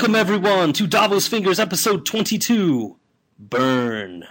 Welcome, 0.00 0.16
everyone, 0.16 0.72
to 0.72 0.86
Davos 0.86 1.28
Fingers 1.28 1.60
episode 1.60 2.06
22 2.06 2.96
Burn. 3.38 4.24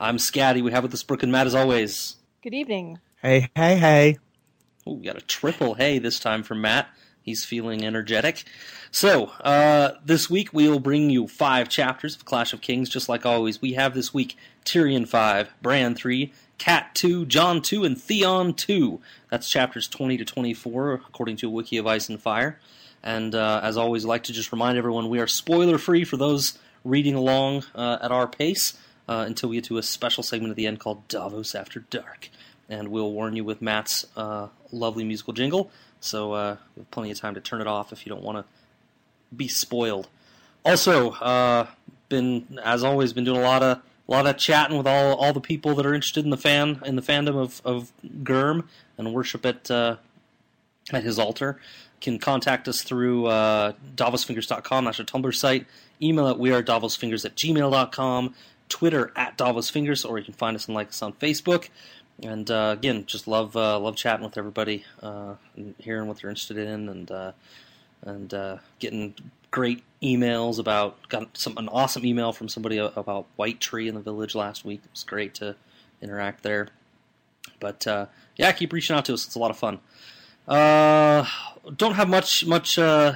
I'm 0.00 0.16
Scatty. 0.16 0.60
We 0.60 0.72
have 0.72 0.82
with 0.82 0.92
us 0.92 1.04
Brooke 1.04 1.22
and 1.22 1.30
Matt 1.30 1.46
as 1.46 1.54
always. 1.54 2.16
Good 2.42 2.52
evening. 2.52 2.98
Hey, 3.22 3.48
hey, 3.54 3.76
hey. 3.76 4.18
Oh, 4.84 4.94
we 4.94 5.04
got 5.04 5.16
a 5.16 5.20
triple 5.20 5.74
hey 5.74 6.00
this 6.00 6.18
time 6.18 6.42
from 6.42 6.62
Matt. 6.62 6.88
He's 7.22 7.44
feeling 7.44 7.84
energetic. 7.84 8.42
So, 8.90 9.26
uh, 9.44 9.92
this 10.04 10.28
week 10.28 10.52
we'll 10.52 10.80
bring 10.80 11.10
you 11.10 11.28
five 11.28 11.68
chapters 11.68 12.16
of 12.16 12.24
Clash 12.24 12.52
of 12.52 12.60
Kings, 12.60 12.88
just 12.88 13.08
like 13.08 13.24
always. 13.24 13.62
We 13.62 13.74
have 13.74 13.94
this 13.94 14.12
week 14.12 14.36
Tyrion 14.64 15.06
5, 15.06 15.62
Bran 15.62 15.94
3, 15.94 16.32
Cat 16.58 16.92
2, 16.96 17.24
Jon 17.26 17.62
2, 17.62 17.84
and 17.84 17.96
Theon 17.96 18.52
2. 18.52 19.00
That's 19.30 19.48
chapters 19.48 19.86
20 19.86 20.16
to 20.16 20.24
24, 20.24 20.94
according 20.94 21.36
to 21.36 21.46
a 21.46 21.50
wiki 21.50 21.76
of 21.76 21.86
Ice 21.86 22.08
and 22.08 22.20
Fire. 22.20 22.58
And 23.02 23.34
uh, 23.34 23.60
as 23.62 23.76
always, 23.76 24.04
I'd 24.04 24.08
like 24.08 24.24
to 24.24 24.32
just 24.32 24.52
remind 24.52 24.76
everyone 24.78 25.08
we 25.08 25.20
are 25.20 25.26
spoiler 25.26 25.78
free 25.78 26.04
for 26.04 26.16
those 26.16 26.58
reading 26.84 27.14
along 27.14 27.64
uh, 27.74 27.98
at 28.02 28.10
our 28.10 28.26
pace 28.26 28.78
uh, 29.08 29.24
until 29.26 29.48
we 29.48 29.56
get 29.56 29.64
to 29.64 29.78
a 29.78 29.82
special 29.82 30.22
segment 30.22 30.50
at 30.50 30.56
the 30.56 30.66
end 30.66 30.80
called 30.80 31.06
Davos 31.08 31.54
After 31.54 31.80
Dark. 31.80 32.28
And 32.68 32.88
we'll 32.88 33.12
warn 33.12 33.34
you 33.34 33.44
with 33.44 33.62
Matt's 33.62 34.06
uh, 34.16 34.48
lovely 34.72 35.04
musical 35.04 35.32
jingle, 35.32 35.70
so 36.00 36.32
uh, 36.32 36.56
we 36.76 36.80
have 36.80 36.90
plenty 36.90 37.10
of 37.10 37.18
time 37.18 37.34
to 37.34 37.40
turn 37.40 37.62
it 37.62 37.66
off 37.66 37.92
if 37.92 38.04
you 38.04 38.10
don't 38.10 38.22
want 38.22 38.38
to 38.38 38.44
be 39.34 39.48
spoiled. 39.48 40.08
Also, 40.64 41.12
uh, 41.12 41.66
been 42.08 42.58
as 42.62 42.84
always 42.84 43.12
been 43.12 43.24
doing 43.24 43.38
a 43.38 43.42
lot 43.42 43.62
of 43.62 43.78
a 44.08 44.10
lot 44.10 44.26
of 44.26 44.36
chatting 44.36 44.76
with 44.76 44.86
all 44.86 45.14
all 45.14 45.32
the 45.32 45.40
people 45.40 45.74
that 45.74 45.86
are 45.86 45.94
interested 45.94 46.24
in 46.24 46.30
the 46.30 46.36
fan 46.36 46.80
in 46.84 46.96
the 46.96 47.02
fandom 47.02 47.36
of 47.36 47.62
of 47.64 47.92
Gurm 48.22 48.64
and 48.96 49.14
worship 49.14 49.46
at 49.46 49.70
uh, 49.70 49.96
at 50.92 51.04
his 51.04 51.18
altar. 51.18 51.60
Can 52.00 52.18
contact 52.18 52.68
us 52.68 52.82
through 52.82 53.26
uh, 53.26 53.72
davosfingers.com. 53.96 54.84
That's 54.84 55.00
our 55.00 55.06
Tumblr 55.06 55.34
site. 55.34 55.66
Email 56.00 56.28
at 56.28 56.36
wearedavosfingers 56.36 57.24
at 57.24 57.34
gmail.com. 57.34 58.34
Twitter 58.68 59.12
at 59.16 59.36
davosfingers, 59.36 60.08
or 60.08 60.18
you 60.18 60.24
can 60.24 60.34
find 60.34 60.54
us 60.54 60.66
and 60.66 60.74
like 60.74 60.88
us 60.88 61.02
on 61.02 61.12
Facebook. 61.14 61.68
And 62.22 62.50
uh, 62.50 62.74
again, 62.76 63.04
just 63.06 63.28
love 63.28 63.56
uh, 63.56 63.78
love 63.78 63.96
chatting 63.96 64.24
with 64.24 64.36
everybody, 64.36 64.84
uh, 65.02 65.34
and 65.56 65.74
hearing 65.78 66.08
what 66.08 66.20
they're 66.20 66.30
interested 66.30 66.58
in, 66.58 66.88
and 66.88 67.10
uh, 67.10 67.32
and 68.02 68.34
uh, 68.34 68.58
getting 68.80 69.14
great 69.50 69.82
emails 70.02 70.58
about 70.58 71.08
got 71.08 71.36
some 71.36 71.56
an 71.58 71.68
awesome 71.68 72.04
email 72.04 72.32
from 72.32 72.48
somebody 72.48 72.78
about 72.78 73.26
White 73.36 73.60
Tree 73.60 73.88
in 73.88 73.94
the 73.94 74.00
village 74.00 74.34
last 74.34 74.64
week. 74.64 74.80
It 74.84 74.90
was 74.90 75.04
great 75.04 75.34
to 75.36 75.54
interact 76.02 76.42
there. 76.42 76.68
But 77.60 77.86
yeah, 78.36 78.52
keep 78.52 78.72
reaching 78.72 78.96
out 78.96 79.04
to 79.06 79.14
us. 79.14 79.24
It's 79.26 79.34
a 79.36 79.38
lot 79.38 79.50
of 79.50 79.58
fun. 79.58 79.78
Uh, 80.48 81.26
don't 81.76 81.94
have 81.94 82.08
much 82.08 82.46
much 82.46 82.78
uh, 82.78 83.14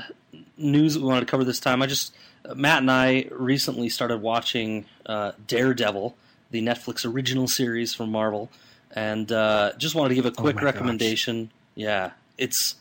news 0.59 0.99
we 0.99 1.05
wanted 1.05 1.21
to 1.21 1.27
cover 1.27 1.45
this 1.45 1.59
time. 1.61 1.83
I 1.83 1.87
just 1.87 2.15
Matt 2.55 2.79
and 2.79 2.91
I 2.91 3.27
recently 3.31 3.89
started 3.89 4.21
watching 4.21 4.85
uh, 5.07 5.33
Daredevil, 5.47 6.17
the 6.51 6.63
Netflix 6.63 7.11
original 7.11 7.49
series 7.49 7.95
from 7.95 8.11
Marvel, 8.11 8.51
and 8.91 9.31
uh, 9.33 9.73
just 9.79 9.95
wanted 9.95 10.11
to 10.11 10.15
give 10.17 10.27
a 10.27 10.31
quick 10.31 10.57
my 10.57 10.63
recommendation. 10.63 11.51
Yeah, 11.75 12.11
it's 12.37 12.77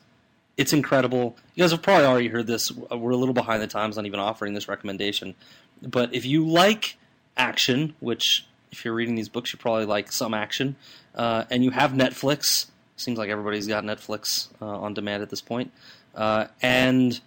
it's 0.58 0.74
incredible. 0.74 1.38
You 1.56 1.64
guys 1.64 1.72
have 1.72 1.82
probably 1.82 2.06
already 2.06 2.28
heard 2.28 2.48
this. 2.48 2.72
We're 2.72 3.12
a 3.12 3.18
little 3.18 3.34
behind 3.34 3.62
the 3.62 3.68
times 3.68 3.98
on 3.98 4.06
even 4.06 4.20
offering 4.20 4.54
this 4.54 4.68
recommendation, 4.68 5.36
but 5.82 6.14
if 6.14 6.26
you 6.26 6.46
like 6.46 6.98
action, 7.38 7.96
which 8.00 8.46
if 8.72 8.84
you're 8.84 8.94
reading 8.94 9.16
these 9.16 9.30
books, 9.30 9.54
you 9.54 9.60
probably 9.60 9.86
like 9.86 10.12
some 10.12 10.34
action, 10.34 10.76
uh, 11.16 11.46
and 11.50 11.64
you 11.64 11.72
have 11.72 11.92
Netflix. 11.92 12.68
Seems 13.02 13.18
like 13.18 13.30
everybody's 13.30 13.68
got 13.68 13.84
Netflix 13.84 14.50
uh, 14.62 14.66
on 14.66 14.94
demand 14.94 15.24
at 15.24 15.30
this 15.30 15.42
point. 15.42 15.72
Uh, 16.14 16.48
and 16.62 17.20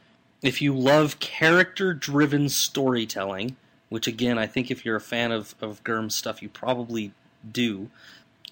if 0.42 0.62
you 0.62 0.74
love 0.74 1.18
character-driven 1.18 2.48
storytelling, 2.48 3.56
which 3.88 4.06
again 4.06 4.38
I 4.38 4.46
think 4.46 4.70
if 4.70 4.84
you're 4.84 4.96
a 4.96 5.00
fan 5.00 5.32
of 5.32 5.54
of 5.60 5.82
Gurm's 5.84 6.14
stuff, 6.14 6.42
you 6.42 6.48
probably 6.48 7.12
do. 7.50 7.90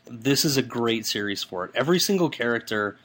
This 0.07 0.45
is 0.45 0.57
a 0.57 0.63
great 0.63 1.07
series 1.07 1.43
for 1.43 1.65
it. 1.65 1.71
Every 1.75 1.99
single 1.99 2.29
character 2.29 2.97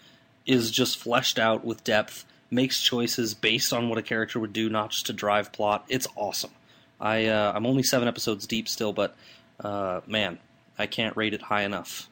is 0.45 0.71
just 0.71 0.97
fleshed 0.97 1.37
out 1.37 1.63
with 1.63 1.83
depth, 1.83 2.25
makes 2.49 2.81
choices 2.81 3.33
based 3.33 3.71
on 3.71 3.89
what 3.89 3.97
a 3.99 4.01
character 4.01 4.39
would 4.39 4.53
do, 4.53 4.69
not 4.69 4.91
just 4.91 5.05
to 5.07 5.13
drive 5.13 5.51
plot. 5.51 5.85
It's 5.89 6.07
awesome. 6.15 6.51
I 6.99 7.25
uh, 7.27 7.51
I'm 7.55 7.65
only 7.67 7.83
seven 7.83 8.07
episodes 8.07 8.47
deep 8.47 8.67
still, 8.67 8.93
but 8.93 9.15
uh, 9.59 10.01
man, 10.07 10.39
I 10.79 10.87
can't 10.87 11.15
rate 11.15 11.33
it 11.33 11.43
high 11.43 11.63
enough. 11.63 12.09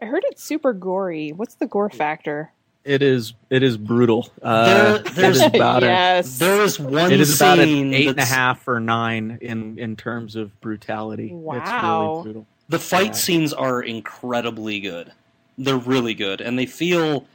I 0.00 0.04
heard 0.06 0.22
it's 0.26 0.42
super 0.42 0.72
gory. 0.72 1.30
What's 1.32 1.54
the 1.54 1.66
gore 1.66 1.90
factor? 1.90 2.52
It 2.84 3.02
is 3.02 3.32
it 3.50 3.62
is 3.62 3.76
brutal. 3.76 4.30
Uh, 4.40 4.64
There- 4.66 4.96
it 4.96 5.04
there's- 5.14 5.36
is 5.36 5.42
about 5.42 5.82
a. 5.82 6.22
There 6.38 6.62
is 6.62 6.78
one 6.78 7.10
it 7.12 7.20
is 7.20 7.34
about 7.40 7.58
an 7.58 7.64
scene 7.66 7.94
eight 7.94 8.08
and 8.10 8.18
a 8.20 8.24
half 8.24 8.66
or 8.68 8.78
nine 8.78 9.38
in 9.40 9.78
in 9.78 9.96
terms 9.96 10.36
of 10.36 10.58
brutality. 10.60 11.26
It's 11.26 11.32
Wow. 11.34 12.10
really 12.12 12.22
brutal. 12.22 12.46
The 12.68 12.78
fight 12.78 13.06
Yeah. 13.06 13.12
scenes 13.12 13.52
are 13.52 13.82
incredibly 13.82 14.80
good. 14.80 15.12
They're 15.58 15.76
really 15.76 16.14
good, 16.14 16.40
and 16.40 16.58
they 16.58 16.66
feel. 16.66 17.26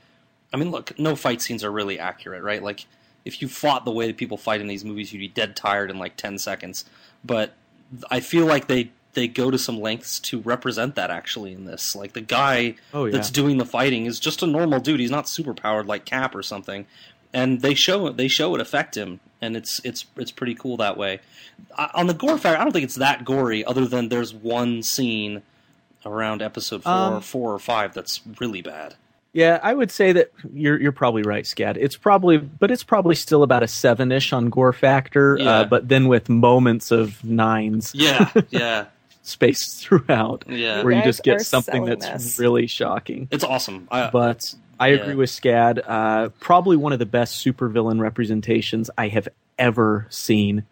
I 0.53 0.57
mean, 0.57 0.71
look, 0.71 0.97
no 0.99 1.15
fight 1.15 1.41
scenes 1.41 1.63
are 1.63 1.71
really 1.71 1.97
accurate, 1.97 2.43
right? 2.43 2.61
Like, 2.61 2.85
if 3.25 3.41
you 3.41 3.47
fought 3.47 3.83
the 3.85 3.91
way 3.91 4.07
that 4.07 4.17
people 4.17 4.37
fight 4.37 4.59
in 4.61 4.67
these 4.67 4.83
movies, 4.85 5.11
you'd 5.13 5.19
be 5.19 5.27
dead 5.29 5.55
tired 5.55 5.89
in 5.89 5.97
like 5.99 6.15
ten 6.17 6.37
seconds. 6.37 6.85
But 7.25 7.53
I 8.09 8.19
feel 8.21 8.45
like 8.45 8.67
they 8.67 8.91
they 9.13 9.27
go 9.27 9.51
to 9.51 9.57
some 9.57 9.79
lengths 9.79 10.19
to 10.19 10.39
represent 10.41 10.95
that 10.95 11.11
actually 11.11 11.51
in 11.53 11.65
this. 11.65 11.95
Like 11.95 12.13
the 12.13 12.21
guy 12.21 12.75
Oh 12.93 13.05
yeah. 13.05 13.11
that's 13.11 13.29
doing 13.29 13.57
the 13.57 13.65
fighting 13.65 14.05
is 14.05 14.19
just 14.19 14.41
a 14.43 14.47
normal 14.47 14.79
dude. 14.79 14.99
He's 14.99 15.11
not 15.11 15.27
super 15.27 15.53
powered 15.53 15.85
like 15.85 16.05
Cap 16.05 16.33
or 16.35 16.43
something, 16.43 16.85
and 17.33 17.61
they 17.61 17.73
show 17.73 18.09
they 18.09 18.27
show 18.27 18.55
it 18.55 18.61
affect 18.61 18.95
him, 18.95 19.19
and 19.41 19.55
it's 19.57 19.81
it's 19.83 20.05
it's 20.15 20.31
pretty 20.31 20.55
cool 20.55 20.77
that 20.77 20.97
way. 20.97 21.19
I, 21.77 21.89
on 21.93 22.07
the 22.07 22.13
gore 22.13 22.37
factor, 22.37 22.59
I 22.59 22.63
don't 22.63 22.71
think 22.73 22.85
it's 22.85 22.95
that 22.95 23.25
gory, 23.25 23.63
other 23.65 23.85
than 23.85 24.09
there's 24.09 24.33
one 24.33 24.81
scene 24.83 25.41
around 26.05 26.41
episode 26.41 26.83
four, 26.83 26.91
Um, 26.91 27.21
four 27.21 27.53
or 27.53 27.59
five 27.59 27.93
that's 27.93 28.21
really 28.39 28.61
bad. 28.61 28.95
Yeah, 29.33 29.59
I 29.63 29.73
would 29.73 29.91
say 29.91 30.11
that 30.11 30.31
you're 30.53 30.77
you're 30.81 30.91
probably 30.91 31.21
right, 31.23 31.45
Scad. 31.45 31.77
It's 31.79 31.95
probably, 31.95 32.37
but 32.37 32.69
it's 32.69 32.83
probably 32.83 33.15
still 33.15 33.43
about 33.43 33.63
a 33.63 33.67
seven 33.67 34.11
ish 34.11 34.33
on 34.33 34.49
gore 34.49 34.73
factor. 34.73 35.37
Yeah. 35.39 35.49
Uh, 35.49 35.63
but 35.65 35.87
then 35.87 36.07
with 36.09 36.27
moments 36.27 36.91
of 36.91 37.23
nines 37.23 37.93
Yeah, 37.95 38.29
yeah, 38.49 38.85
spaced 39.21 39.81
throughout, 39.83 40.45
yeah. 40.47 40.83
where 40.83 40.93
you 40.93 40.99
guys 40.99 41.05
just 41.05 41.23
get 41.23 41.41
something 41.41 41.85
that's 41.85 42.07
this. 42.07 42.39
really 42.39 42.67
shocking. 42.67 43.27
It's 43.31 43.43
awesome. 43.43 43.87
I, 43.91 44.09
But 44.09 44.53
I 44.79 44.89
yeah. 44.89 44.95
agree 44.95 45.15
with 45.15 45.29
Scad. 45.29 45.81
Uh, 45.85 46.29
probably 46.39 46.77
one 46.77 46.93
of 46.93 46.99
the 46.99 47.05
best 47.05 47.45
supervillain 47.45 47.99
representations 47.99 48.89
I 48.97 49.09
have 49.09 49.27
ever 49.57 50.07
seen 50.09 50.65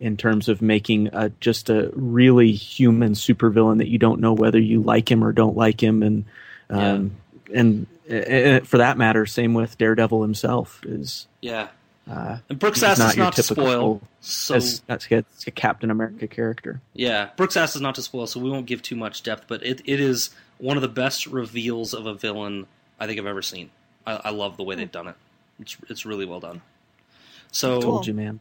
in 0.00 0.16
terms 0.16 0.48
of 0.48 0.60
making 0.60 1.08
a, 1.12 1.30
just 1.40 1.70
a 1.70 1.90
really 1.94 2.52
human 2.52 3.12
supervillain 3.12 3.78
that 3.78 3.88
you 3.88 3.98
don't 3.98 4.20
know 4.20 4.32
whether 4.32 4.58
you 4.58 4.82
like 4.82 5.10
him 5.10 5.24
or 5.24 5.32
don't 5.32 5.56
like 5.56 5.82
him, 5.82 6.02
and 6.02 6.24
um, 6.68 7.12
and, 7.52 7.86
and 8.08 8.66
for 8.68 8.78
that 8.78 8.98
matter, 8.98 9.24
same 9.24 9.54
with 9.54 9.78
Daredevil 9.78 10.20
himself 10.22 10.80
is. 10.84 11.26
yeah. 11.40 11.68
Uh, 12.10 12.38
And 12.50 12.58
Brooks 12.58 12.82
us 12.82 12.98
your 13.16 13.24
not 13.24 13.34
to 13.36 13.42
spoil, 13.42 14.02
so 14.20 14.56
as, 14.56 14.80
that's 14.80 15.06
it's 15.10 15.46
a 15.46 15.50
Captain 15.50 15.90
America 15.90 16.26
character. 16.26 16.80
Yeah, 16.92 17.30
Brooks 17.36 17.56
asked 17.56 17.76
us 17.76 17.82
not 17.82 17.94
to 17.94 18.02
spoil, 18.02 18.26
so 18.26 18.40
we 18.40 18.50
won't 18.50 18.66
give 18.66 18.82
too 18.82 18.96
much 18.96 19.22
depth. 19.22 19.44
But 19.48 19.64
it, 19.64 19.80
it 19.86 20.00
is 20.00 20.30
one 20.58 20.76
of 20.76 20.82
the 20.82 20.88
best 20.88 21.26
reveals 21.26 21.94
of 21.94 22.06
a 22.06 22.12
villain 22.14 22.66
I 23.00 23.06
think 23.06 23.18
I've 23.18 23.26
ever 23.26 23.42
seen. 23.42 23.70
I, 24.06 24.20
I 24.24 24.30
love 24.30 24.56
the 24.58 24.64
way 24.64 24.74
they've 24.74 24.90
done 24.92 25.08
it. 25.08 25.14
It's 25.60 25.76
it's 25.88 26.04
really 26.04 26.26
well 26.26 26.40
done. 26.40 26.60
So 27.52 27.80
Told 27.80 28.06
you, 28.06 28.14
man. 28.14 28.40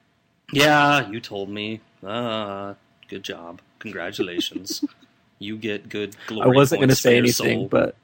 yeah, 0.51 1.09
you 1.09 1.19
told 1.21 1.49
me. 1.49 1.79
Ah, 2.05 2.75
good 3.07 3.23
job. 3.23 3.61
Congratulations. 3.79 4.83
you 5.39 5.55
get 5.57 5.87
good 5.87 6.15
glory. 6.27 6.49
I 6.49 6.53
wasn't 6.53 6.79
going 6.81 6.89
to 6.89 6.95
say 6.95 7.17
anything, 7.17 7.59
soul. 7.59 7.67
but 7.69 7.95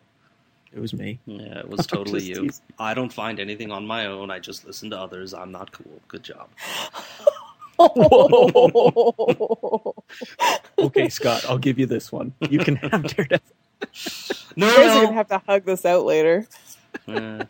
it 0.74 0.80
was 0.80 0.94
me. 0.94 1.20
yeah, 1.26 1.60
it 1.60 1.70
was 1.70 1.88
totally 1.88 2.24
you. 2.24 2.36
teasing. 2.44 2.66
I 2.78 2.94
don't 2.94 3.12
find 3.12 3.40
anything 3.40 3.72
on 3.72 3.86
my 3.88 4.06
own. 4.08 4.30
I 4.32 4.40
just 4.40 4.66
listen 4.66 4.90
to 4.92 4.98
others. 5.00 5.34
I'm 5.34 5.52
not 5.52 5.72
cool. 5.72 6.02
Good 6.08 6.24
job. 6.24 6.50
Okay, 10.78 11.10
Scott, 11.10 11.46
I'll 11.48 11.58
give 11.58 11.78
you 11.80 11.86
this 11.86 12.12
one. 12.12 12.34
You 12.50 12.60
can 12.60 12.76
have 12.78 13.04
Daredevil. 13.16 13.46
No, 14.56 14.68
You 14.70 14.76
guys 14.76 14.98
are 14.98 15.04
gonna 15.04 15.14
have 15.14 15.28
to 15.30 15.42
hug 15.48 15.66
this 15.66 15.86
out 15.86 16.06
later. 16.06 16.48
Uh, 17.08 17.46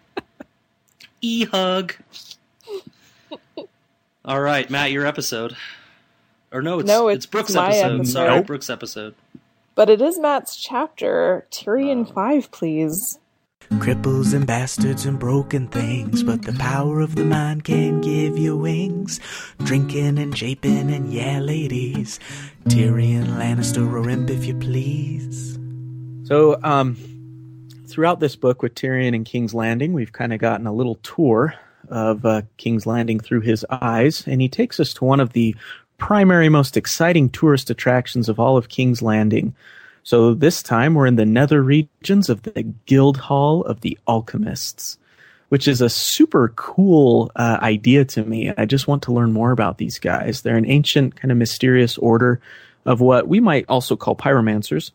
e 1.22 1.46
hug. 1.46 1.94
All 4.26 4.42
right, 4.42 4.70
Matt, 4.70 4.92
your 4.92 5.06
episode. 5.06 5.56
Or 6.52 6.62
no, 6.62 6.80
it's 6.80 6.88
No, 6.88 7.08
it's, 7.08 7.18
it's 7.18 7.26
Brooks' 7.28 7.54
my 7.54 7.68
episode. 7.70 7.96
episode. 8.00 8.08
Sorry, 8.12 8.36
Nope. 8.36 8.48
Brooks' 8.48 8.70
episode. 8.70 9.16
But 9.76 9.90
it 9.90 10.02
is 10.02 10.20
Matt's 10.20 10.56
chapter. 10.56 11.48
Tyrion 11.52 12.08
Oh. 12.10 12.14
five, 12.14 12.52
please. 12.52 13.20
Cripples 13.74 14.34
and 14.34 14.48
bastards 14.48 15.06
and 15.06 15.20
broken 15.20 15.68
things, 15.68 16.24
but 16.24 16.42
the 16.42 16.54
power 16.54 17.02
of 17.02 17.16
the 17.16 17.24
mind 17.24 17.64
can 17.64 18.02
give 18.02 18.38
you 18.38 18.58
wings. 18.58 19.20
Drinking 19.60 20.18
and 20.18 20.34
japing 20.34 20.94
and 20.94 21.14
yeah, 21.14 21.40
ladies. 21.40 22.20
Tyrion 22.66 23.28
Lannister 23.38 23.88
or 23.92 24.10
imp 24.10 24.30
if 24.32 24.46
you 24.46 24.56
please. 24.56 25.60
So, 26.24 26.60
um, 26.64 26.98
throughout 27.88 28.20
this 28.20 28.36
book 28.36 28.64
with 28.64 28.74
Tyrion 28.74 29.14
and 29.14 29.26
King's 29.26 29.54
Landing, 29.54 29.94
we've 29.94 30.14
kind 30.14 30.34
of 30.34 30.40
gotten 30.40 30.66
a 30.66 30.74
little 30.74 30.96
tour 30.96 31.54
of 31.90 32.26
uh, 32.26 32.42
King's 32.58 32.88
Landing 32.88 33.20
through 33.20 33.42
his 33.42 33.66
eyes, 33.70 34.26
and 34.28 34.42
he 34.42 34.50
takes 34.50 34.80
us 34.80 34.94
to 34.96 35.06
one 35.06 35.20
of 35.20 35.34
the 35.34 35.56
primary, 36.00 36.50
most 36.50 36.76
exciting 36.76 37.30
tourist 37.30 37.70
attractions 37.70 38.30
of 38.30 38.40
all 38.40 38.58
of 38.58 38.70
King's 38.70 39.02
Landing. 39.02 39.54
So 40.04 40.34
this 40.34 40.64
time 40.64 40.96
we're 40.96 41.06
in 41.06 41.18
the 41.18 41.26
nether 41.26 41.62
regions 41.62 42.30
of 42.30 42.42
the 42.42 42.64
Guild 42.86 43.18
Hall 43.18 43.64
of 43.64 43.82
the 43.82 44.00
Alchemists, 44.08 44.98
which 45.50 45.68
is 45.68 45.82
a 45.82 45.90
super 45.90 46.50
cool 46.56 47.32
uh, 47.36 47.60
idea 47.62 48.06
to 48.06 48.24
me. 48.24 48.52
I 48.58 48.66
just 48.66 48.88
want 48.88 49.04
to 49.04 49.14
learn 49.14 49.32
more 49.34 49.52
about 49.52 49.78
these 49.78 50.00
guys. 50.00 50.42
They're 50.42 50.58
an 50.58 50.70
ancient, 50.70 51.16
kind 51.16 51.32
of 51.32 51.38
mysterious 51.38 51.98
order 51.98 52.42
of 52.86 53.02
what 53.02 53.28
we 53.28 53.40
might 53.40 53.66
also 53.70 53.96
call 53.96 54.16
pyromancers, 54.16 54.92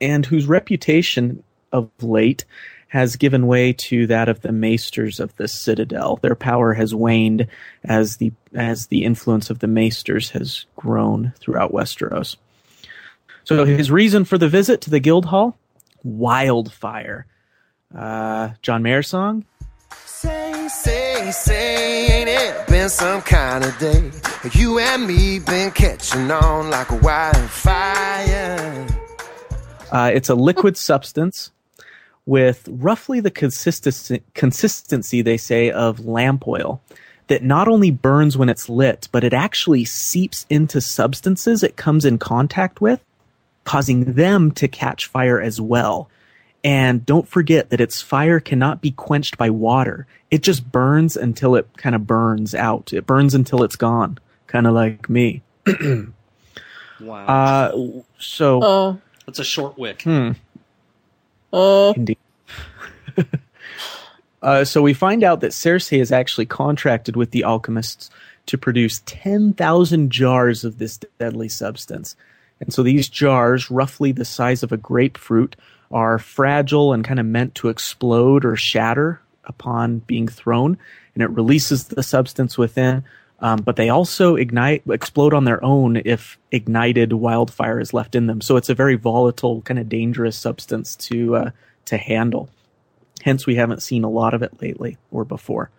and 0.00 0.26
whose 0.26 0.46
reputation 0.46 1.42
of 1.72 1.90
late 2.00 2.44
has 2.92 3.16
given 3.16 3.46
way 3.46 3.72
to 3.72 4.06
that 4.06 4.28
of 4.28 4.42
the 4.42 4.52
maesters 4.52 5.18
of 5.18 5.34
the 5.36 5.48
citadel. 5.48 6.18
Their 6.20 6.34
power 6.34 6.74
has 6.74 6.94
waned 6.94 7.46
as 7.82 8.18
the 8.18 8.32
as 8.52 8.88
the 8.88 9.04
influence 9.04 9.48
of 9.48 9.60
the 9.60 9.66
maesters 9.66 10.28
has 10.32 10.66
grown 10.76 11.32
throughout 11.40 11.72
Westeros. 11.72 12.36
So 13.44 13.64
his 13.64 13.90
reason 13.90 14.26
for 14.26 14.36
the 14.36 14.46
visit 14.46 14.82
to 14.82 14.90
the 14.90 15.00
guild 15.00 15.24
hall, 15.24 15.56
wildfire. 16.04 17.24
Uh, 17.96 18.50
John 18.60 18.82
Mayer 18.82 19.02
song. 19.02 19.46
Say, 20.04 20.68
say, 20.68 21.30
say, 21.30 22.20
ain't 22.20 22.28
it 22.28 22.66
been 22.66 22.90
some 22.90 23.22
kind 23.22 23.64
of 23.64 23.76
day? 23.78 24.10
You 24.52 24.78
and 24.78 25.06
me 25.06 25.38
been 25.38 25.70
catching 25.70 26.30
on 26.30 26.68
like 26.68 26.90
a 26.90 26.96
wildfire. 26.96 28.86
Uh, 29.90 30.10
it's 30.12 30.28
a 30.28 30.34
liquid 30.34 30.76
substance 30.76 31.52
with 32.26 32.68
roughly 32.70 33.20
the 33.20 33.30
consistency, 33.30 34.22
consistency, 34.34 35.22
they 35.22 35.36
say, 35.36 35.70
of 35.70 36.04
lamp 36.06 36.46
oil 36.46 36.80
that 37.28 37.42
not 37.42 37.68
only 37.68 37.90
burns 37.90 38.36
when 38.36 38.48
it's 38.48 38.68
lit, 38.68 39.08
but 39.12 39.24
it 39.24 39.32
actually 39.32 39.84
seeps 39.84 40.44
into 40.50 40.80
substances 40.80 41.62
it 41.62 41.76
comes 41.76 42.04
in 42.04 42.18
contact 42.18 42.80
with, 42.80 43.00
causing 43.64 44.12
them 44.14 44.50
to 44.52 44.68
catch 44.68 45.06
fire 45.06 45.40
as 45.40 45.60
well. 45.60 46.08
And 46.64 47.04
don't 47.04 47.26
forget 47.28 47.70
that 47.70 47.80
its 47.80 48.00
fire 48.00 48.38
cannot 48.38 48.80
be 48.80 48.92
quenched 48.92 49.36
by 49.36 49.50
water. 49.50 50.06
It 50.30 50.42
just 50.42 50.70
burns 50.70 51.16
until 51.16 51.56
it 51.56 51.66
kind 51.76 51.94
of 51.94 52.06
burns 52.06 52.54
out. 52.54 52.92
It 52.92 53.06
burns 53.06 53.34
until 53.34 53.62
it's 53.64 53.76
gone, 53.76 54.18
kind 54.46 54.66
of 54.66 54.74
like 54.74 55.08
me. 55.08 55.42
Wow. 57.00 57.26
Uh, 57.26 58.02
so, 58.18 58.62
Uh, 58.62 58.96
That's 59.26 59.40
a 59.40 59.44
short 59.44 59.76
wick. 59.76 60.02
hmm. 60.02 60.32
Uh, 61.52 61.92
Indeed. 61.96 62.18
uh, 64.42 64.64
so 64.64 64.82
we 64.82 64.94
find 64.94 65.22
out 65.22 65.40
that 65.40 65.52
Cersei 65.52 66.00
is 66.00 66.12
actually 66.12 66.46
contracted 66.46 67.16
with 67.16 67.30
the 67.30 67.44
alchemists 67.44 68.10
to 68.46 68.58
produce 68.58 69.02
10,000 69.06 70.10
jars 70.10 70.64
of 70.64 70.78
this 70.78 70.98
deadly 71.18 71.48
substance. 71.48 72.16
And 72.60 72.72
so 72.72 72.82
these 72.82 73.08
jars, 73.08 73.70
roughly 73.70 74.12
the 74.12 74.24
size 74.24 74.62
of 74.62 74.72
a 74.72 74.76
grapefruit, 74.76 75.56
are 75.90 76.18
fragile 76.18 76.92
and 76.92 77.04
kind 77.04 77.20
of 77.20 77.26
meant 77.26 77.54
to 77.56 77.68
explode 77.68 78.44
or 78.44 78.56
shatter 78.56 79.20
upon 79.44 79.98
being 79.98 80.28
thrown. 80.28 80.78
And 81.14 81.22
it 81.22 81.30
releases 81.30 81.84
the 81.84 82.02
substance 82.02 82.56
within. 82.56 83.04
Um, 83.42 83.58
but 83.58 83.74
they 83.74 83.88
also 83.88 84.36
ignite, 84.36 84.84
explode 84.88 85.34
on 85.34 85.44
their 85.44 85.62
own 85.64 86.00
if 86.04 86.38
ignited 86.52 87.12
wildfire 87.12 87.80
is 87.80 87.92
left 87.92 88.14
in 88.14 88.28
them. 88.28 88.40
So 88.40 88.56
it's 88.56 88.68
a 88.68 88.74
very 88.74 88.94
volatile, 88.94 89.62
kind 89.62 89.80
of 89.80 89.88
dangerous 89.88 90.36
substance 90.36 90.94
to 90.96 91.36
uh, 91.36 91.50
to 91.86 91.96
handle. 91.96 92.48
Hence, 93.22 93.44
we 93.44 93.56
haven't 93.56 93.82
seen 93.82 94.04
a 94.04 94.10
lot 94.10 94.32
of 94.32 94.42
it 94.42 94.62
lately 94.62 94.96
or 95.10 95.24
before. 95.24 95.70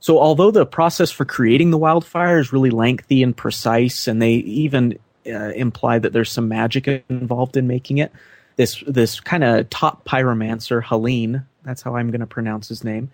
So, 0.00 0.18
although 0.18 0.50
the 0.50 0.66
process 0.66 1.10
for 1.10 1.24
creating 1.24 1.70
the 1.70 1.78
wildfire 1.78 2.38
is 2.38 2.52
really 2.52 2.70
lengthy 2.70 3.22
and 3.22 3.36
precise, 3.36 4.06
and 4.08 4.20
they 4.20 4.34
even 4.34 4.98
uh, 5.26 5.50
imply 5.50 5.98
that 5.98 6.12
there's 6.12 6.30
some 6.30 6.48
magic 6.48 7.04
involved 7.08 7.56
in 7.56 7.66
making 7.66 7.98
it, 7.98 8.12
this 8.56 8.82
this 8.86 9.20
kind 9.20 9.44
of 9.44 9.70
top 9.70 10.04
pyromancer, 10.04 10.82
Hallyne, 10.82 11.44
that's 11.62 11.82
how 11.82 11.96
I'm 11.96 12.10
going 12.10 12.20
to 12.20 12.26
pronounce 12.26 12.68
his 12.68 12.84
name, 12.84 13.10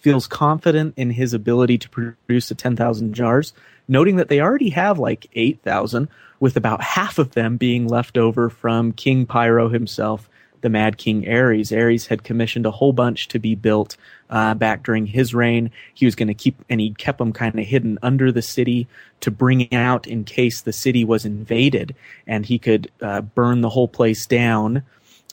feels 0.00 0.26
confident 0.26 0.94
in 0.96 1.10
his 1.10 1.34
ability 1.34 1.78
to 1.78 1.88
produce 1.88 2.48
the 2.48 2.54
10,000 2.54 3.14
jars, 3.14 3.52
noting 3.86 4.16
that 4.16 4.28
they 4.28 4.40
already 4.40 4.70
have 4.70 4.98
like 4.98 5.28
8,000, 5.34 6.08
with 6.40 6.56
about 6.56 6.82
half 6.82 7.18
of 7.18 7.32
them 7.32 7.56
being 7.56 7.86
left 7.86 8.16
over 8.16 8.48
from 8.48 8.92
King 8.92 9.26
Pyro 9.26 9.68
himself, 9.68 10.28
the 10.62 10.70
Mad 10.70 10.96
King 10.96 11.22
Aerys. 11.24 11.70
Aerys 11.70 12.06
had 12.06 12.24
commissioned 12.24 12.66
a 12.66 12.70
whole 12.70 12.92
bunch 12.92 13.28
to 13.28 13.38
be 13.38 13.54
built 13.54 13.96
uh, 14.30 14.54
back 14.54 14.82
during 14.82 15.06
his 15.06 15.34
reign. 15.34 15.70
He 15.92 16.06
was 16.06 16.14
going 16.14 16.28
to 16.28 16.34
keep, 16.34 16.62
and 16.68 16.80
he 16.80 16.94
kept 16.94 17.18
them 17.18 17.32
kind 17.32 17.58
of 17.58 17.66
hidden 17.66 17.98
under 18.02 18.32
the 18.32 18.42
city 18.42 18.88
to 19.20 19.30
bring 19.30 19.72
out 19.72 20.06
in 20.06 20.24
case 20.24 20.60
the 20.60 20.72
city 20.72 21.04
was 21.04 21.24
invaded, 21.24 21.94
and 22.26 22.46
he 22.46 22.58
could 22.58 22.90
uh, 23.02 23.20
burn 23.20 23.60
the 23.60 23.70
whole 23.70 23.88
place 23.88 24.26
down 24.26 24.82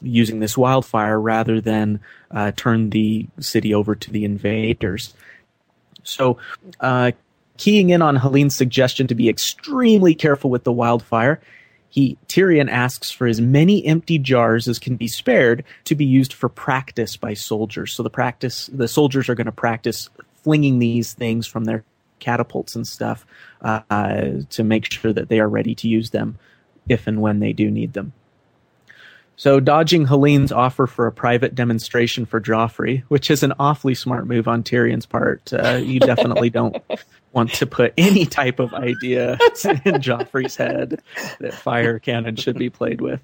using 0.02 0.40
this 0.40 0.58
wildfire 0.58 1.20
rather 1.20 1.62
than 1.62 2.00
uh, 2.32 2.52
turn 2.56 2.90
the 2.90 3.28
city 3.40 3.74
over 3.74 3.96
to 3.96 4.12
the 4.12 4.26
invaders. 4.26 5.14
So, 6.04 6.38
uh, 6.80 7.12
keying 7.58 7.90
in 7.90 8.02
on 8.02 8.16
Hallyne's 8.16 8.56
suggestion 8.56 9.08
to 9.08 9.16
be 9.16 9.30
extremely 9.30 10.14
careful 10.16 10.50
with 10.50 10.64
the 10.64 10.72
wildfire, 10.72 11.42
he 11.90 12.18
Tyrion 12.28 12.70
asks 12.70 13.12
for 13.12 13.28
as 13.28 13.42
many 13.42 13.86
empty 13.86 14.20
jars 14.20 14.68
as 14.68 14.80
can 14.80 14.96
be 14.96 15.08
spared 15.08 15.64
to 15.86 15.96
be 15.96 16.06
used 16.06 16.34
for 16.34 16.50
practice 16.50 17.18
by 17.18 17.34
soldiers. 17.34 17.94
So 17.94 18.04
the 18.04 18.10
practice, 18.10 18.70
the 18.72 18.88
soldiers 18.88 19.30
are 19.30 19.36
going 19.36 19.46
to 19.46 19.52
practice 19.52 20.10
flinging 20.44 20.80
these 20.80 21.14
things 21.14 21.48
from 21.48 21.66
their 21.66 21.84
catapults 22.20 22.76
and 22.76 22.88
stuff 22.88 23.26
uh, 23.62 23.82
to 24.50 24.64
make 24.64 24.92
sure 24.92 25.14
that 25.14 25.30
they 25.30 25.40
are 25.40 25.50
ready 25.50 25.76
to 25.76 25.88
use 25.88 26.12
them 26.12 26.38
if 26.88 27.08
and 27.08 27.22
when 27.22 27.40
they 27.40 27.54
do 27.54 27.70
need 27.70 27.94
them. 27.94 28.14
So, 29.40 29.60
dodging 29.60 30.08
Hallyne's 30.08 30.52
offer 30.52 30.88
for 30.88 31.06
a 31.06 31.12
private 31.12 31.54
demonstration 31.54 32.26
for 32.26 32.42
Joffrey, 32.42 33.04
which 33.08 33.30
is 33.30 33.44
an 33.44 33.54
awfully 33.60 33.94
smart 33.94 34.26
move 34.26 34.48
on 34.48 34.64
Tyrion's 34.64 35.06
part, 35.06 35.54
uh, 35.54 35.76
you 35.76 36.00
definitely 36.00 36.50
don't 36.50 36.76
want 37.34 37.54
to 37.54 37.68
put 37.68 37.94
any 38.00 38.26
type 38.26 38.60
of 38.60 38.74
idea 38.74 39.34
in 39.64 40.02
Joffrey's 40.02 40.56
head 40.56 41.00
that 41.40 41.54
fire 41.54 42.00
cannon 42.00 42.36
should 42.36 42.58
be 42.58 42.72
played 42.72 43.00
with. 43.00 43.22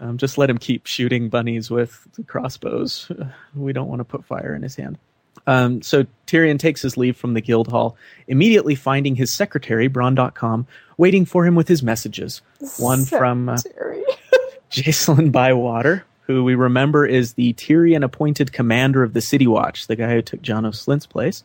Um, 0.00 0.18
just 0.18 0.38
let 0.38 0.50
him 0.50 0.58
keep 0.58 0.86
shooting 0.86 1.28
bunnies 1.28 1.70
with 1.70 2.08
the 2.14 2.24
crossbows. 2.24 3.08
We 3.54 3.72
don't 3.72 3.88
want 3.88 4.00
to 4.00 4.04
put 4.04 4.24
fire 4.24 4.56
in 4.56 4.62
his 4.62 4.74
hand. 4.74 4.98
Um, 5.46 5.82
so 5.82 6.04
Tyrion 6.26 6.58
takes 6.58 6.82
his 6.82 6.96
leave 6.96 7.16
from 7.16 7.34
the 7.34 7.40
guild 7.40 7.68
hall, 7.68 7.96
immediately 8.26 8.74
finding 8.74 9.14
his 9.14 9.30
secretary, 9.30 9.86
Bron.com, 9.86 10.66
waiting 10.96 11.24
for 11.24 11.46
him 11.46 11.54
with 11.54 11.68
his 11.68 11.82
messages. 11.82 12.42
One 12.78 13.04
from 13.04 13.48
uh. 13.48 13.58
Jacelyn 14.70 15.32
Bywater, 15.32 16.04
who 16.22 16.44
we 16.44 16.54
remember 16.54 17.06
is 17.06 17.34
the 17.34 17.54
Tyrion 17.54 18.04
appointed 18.04 18.52
commander 18.52 19.02
of 19.02 19.14
the 19.14 19.20
City 19.20 19.46
Watch, 19.46 19.86
the 19.86 19.96
guy 19.96 20.12
who 20.12 20.22
took 20.22 20.42
Janos 20.42 20.84
Slynt's 20.84 21.06
place, 21.06 21.42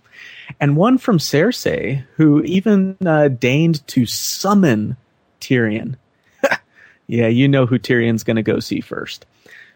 and 0.60 0.76
one 0.76 0.98
from 0.98 1.20
Cersei, 1.20 2.04
who 2.16 2.42
even 2.44 2.98
uh, 3.06 3.30
deigned 3.30 3.86
to 3.88 4.06
summon 4.06 4.98
Tyrion. 5.40 5.96
yeah, 7.08 7.28
you 7.28 7.48
know 7.48 7.66
who 7.66 7.80
Tyrion's 7.80 8.24
going 8.24 8.36
to 8.36 8.44
go 8.44 8.60
see 8.60 8.82
first. 8.82 9.26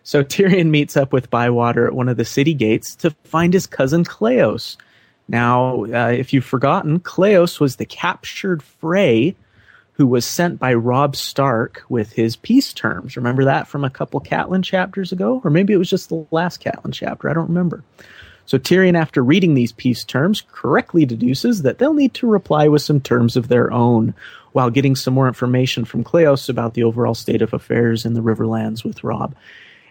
So 0.03 0.23
Tyrion 0.23 0.67
meets 0.67 0.97
up 0.97 1.13
with 1.13 1.29
Bywater 1.29 1.87
at 1.87 1.93
one 1.93 2.09
of 2.09 2.17
the 2.17 2.25
city 2.25 2.53
gates 2.53 2.95
to 2.97 3.11
find 3.23 3.53
his 3.53 3.67
cousin 3.67 4.03
Cleos. 4.03 4.77
Now, 5.27 5.83
uh, 5.85 6.11
if 6.11 6.31
you've 6.31 6.45
forgotten, 6.45 6.99
Cleos 6.99 7.59
was 7.59 7.75
the 7.75 7.85
captured 7.85 8.63
Frey 8.63 9.35
who 9.97 10.05
was 10.05 10.25
sent 10.25 10.59
by 10.59 10.75
Robb 10.75 11.15
Stark 11.15 11.81
with 11.89 12.11
his 12.11 12.35
peace 12.35 12.71
terms. 12.71 13.17
Remember 13.17 13.43
that 13.45 13.67
from 13.67 13.83
a 13.83 13.89
couple 13.89 14.21
Catelyn 14.21 14.63
chapters 14.63 15.11
ago? 15.11 15.41
Or 15.43 15.49
maybe 15.49 15.73
it 15.73 15.77
was 15.77 15.89
just 15.89 16.09
the 16.09 16.23
last 16.29 16.63
Catelyn 16.63 16.93
chapter. 16.93 17.27
I 17.27 17.33
don't 17.33 17.47
remember. 17.47 17.83
So 18.45 18.59
Tyrion, 18.59 18.95
after 18.95 19.23
reading 19.23 19.55
these 19.55 19.71
peace 19.71 20.03
terms, 20.03 20.43
correctly 20.51 21.05
deduces 21.05 21.63
that 21.63 21.79
they'll 21.79 21.95
need 21.95 22.13
to 22.13 22.27
reply 22.27 22.67
with 22.67 22.83
some 22.83 23.01
terms 23.01 23.35
of 23.35 23.47
their 23.47 23.73
own, 23.73 24.13
while 24.53 24.69
getting 24.69 24.95
some 24.95 25.15
more 25.15 25.27
information 25.27 25.83
from 25.83 26.03
Cleos 26.03 26.47
about 26.47 26.75
the 26.75 26.83
overall 26.83 27.15
state 27.15 27.41
of 27.41 27.53
affairs 27.53 28.05
in 28.05 28.13
the 28.13 28.21
Riverlands 28.21 28.83
with 28.83 29.03
Robb. 29.03 29.35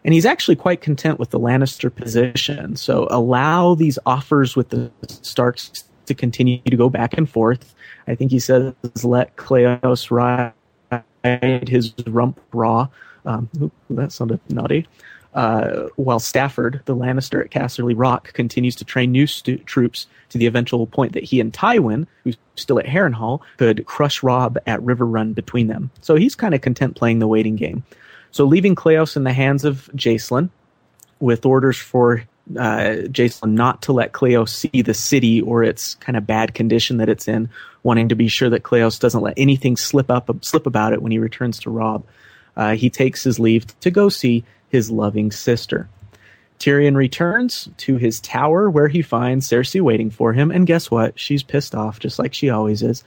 And 0.04 0.14
he's 0.14 0.24
actually 0.24 0.56
quite 0.56 0.80
content 0.80 1.18
with 1.18 1.30
the 1.30 1.40
Lannister 1.40 1.92
position. 1.92 2.76
So 2.76 3.08
allow 3.10 3.74
these 3.74 3.98
offers 4.06 4.54
with 4.54 4.68
the 4.68 4.90
Starks 5.08 5.84
to 6.06 6.14
continue 6.14 6.60
to 6.60 6.76
go 6.76 6.88
back 6.88 7.18
and 7.18 7.28
forth. 7.28 7.74
I 8.08 8.14
think 8.14 8.30
he 8.30 8.38
says 8.38 8.72
let 9.02 9.36
Cleos 9.36 10.10
ride 10.10 10.52
his 11.68 11.92
rump 12.06 12.40
raw. 12.52 12.88
Um, 13.24 13.48
ooh, 13.60 13.70
that 13.90 14.12
sounded 14.12 14.40
naughty. 14.48 14.86
Uh, 15.34 15.88
while 15.96 16.18
Stafford, 16.18 16.80
the 16.86 16.96
Lannister 16.96 17.44
at 17.44 17.50
Casterly 17.50 17.92
Rock, 17.94 18.32
continues 18.32 18.74
to 18.76 18.86
train 18.86 19.12
new 19.12 19.26
stu- 19.26 19.58
troops 19.58 20.06
to 20.30 20.38
the 20.38 20.46
eventual 20.46 20.86
point 20.86 21.12
that 21.12 21.24
he 21.24 21.40
and 21.40 21.52
Tywin, 21.52 22.06
who's 22.24 22.38
still 22.54 22.78
at 22.78 22.86
Harrenhal, 22.86 23.40
could 23.58 23.84
crush 23.84 24.22
Robb 24.22 24.58
at 24.66 24.80
Riverrun 24.80 25.34
between 25.34 25.66
them. 25.66 25.90
So 26.00 26.14
he's 26.14 26.34
kind 26.34 26.54
of 26.54 26.62
content 26.62 26.96
playing 26.96 27.18
the 27.18 27.26
waiting 27.26 27.56
game. 27.56 27.84
So 28.30 28.46
leaving 28.46 28.74
Cleos 28.74 29.14
in 29.14 29.24
the 29.24 29.32
hands 29.32 29.64
of 29.64 29.90
Jacelyn, 29.94 30.48
with 31.20 31.44
orders 31.44 31.76
for 31.76 32.24
uh, 32.56 32.96
Jason 33.10 33.54
not 33.54 33.82
to 33.82 33.92
let 33.92 34.12
Cleos 34.12 34.50
see 34.50 34.82
the 34.82 34.94
city 34.94 35.40
or 35.40 35.64
its 35.64 35.96
kind 35.96 36.16
of 36.16 36.26
bad 36.26 36.54
condition 36.54 36.98
that 36.98 37.08
it's 37.08 37.26
in, 37.26 37.48
wanting 37.82 38.08
to 38.08 38.14
be 38.14 38.28
sure 38.28 38.50
that 38.50 38.62
Cleos 38.62 39.00
doesn't 39.00 39.22
let 39.22 39.34
anything 39.36 39.76
slip 39.76 40.10
up 40.10 40.30
slip 40.44 40.66
about 40.66 40.92
it 40.92 41.02
when 41.02 41.12
he 41.12 41.18
returns 41.18 41.58
to 41.60 41.70
Robb. 41.70 42.04
Uh, 42.56 42.74
he 42.74 42.88
takes 42.88 43.24
his 43.24 43.38
leave 43.38 43.66
to 43.80 43.90
go 43.90 44.08
see 44.08 44.44
his 44.68 44.90
loving 44.90 45.30
sister. 45.30 45.88
Tyrion 46.58 46.96
returns 46.96 47.68
to 47.76 47.96
his 47.96 48.20
tower 48.20 48.70
where 48.70 48.88
he 48.88 49.02
finds 49.02 49.48
Cersei 49.48 49.80
waiting 49.80 50.10
for 50.10 50.32
him, 50.32 50.50
and 50.50 50.66
guess 50.66 50.90
what? 50.90 51.18
She's 51.18 51.42
pissed 51.42 51.74
off, 51.74 52.00
just 52.00 52.18
like 52.18 52.32
she 52.32 52.48
always 52.48 52.82
is. 52.82 53.04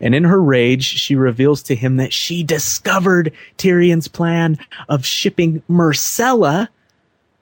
And 0.00 0.14
in 0.14 0.24
her 0.24 0.40
rage, 0.40 0.84
she 0.84 1.16
reveals 1.16 1.62
to 1.64 1.74
him 1.74 1.96
that 1.96 2.12
she 2.12 2.44
discovered 2.44 3.32
Tyrion's 3.56 4.08
plan 4.08 4.58
of 4.88 5.06
shipping 5.06 5.62
Myrcella 5.68 6.68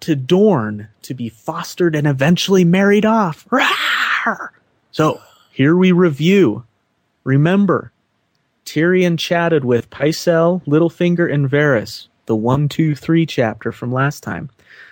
to 0.04 0.14
Dorne 0.14 0.88
to 1.02 1.14
be 1.14 1.30
fostered 1.30 1.96
and 1.96 2.06
eventually 2.06 2.64
married 2.64 3.06
off. 3.06 3.46
Rawr! 3.48 4.50
So 4.92 5.20
here 5.50 5.76
we 5.76 5.92
review. 5.92 6.64
Remember, 7.24 7.90
Tyrion 8.66 9.18
chatted 9.18 9.64
with 9.64 9.88
Pycelle, 9.88 10.62
Littlefinger, 10.66 11.32
and 11.32 11.48
Varys, 11.48 12.08
the 12.26 12.36
one, 12.36 12.68
two, 12.68 12.94
three 12.94 13.24
chapter 13.24 13.72
from 13.72 13.92
last 13.92 14.22
time. 14.22 14.50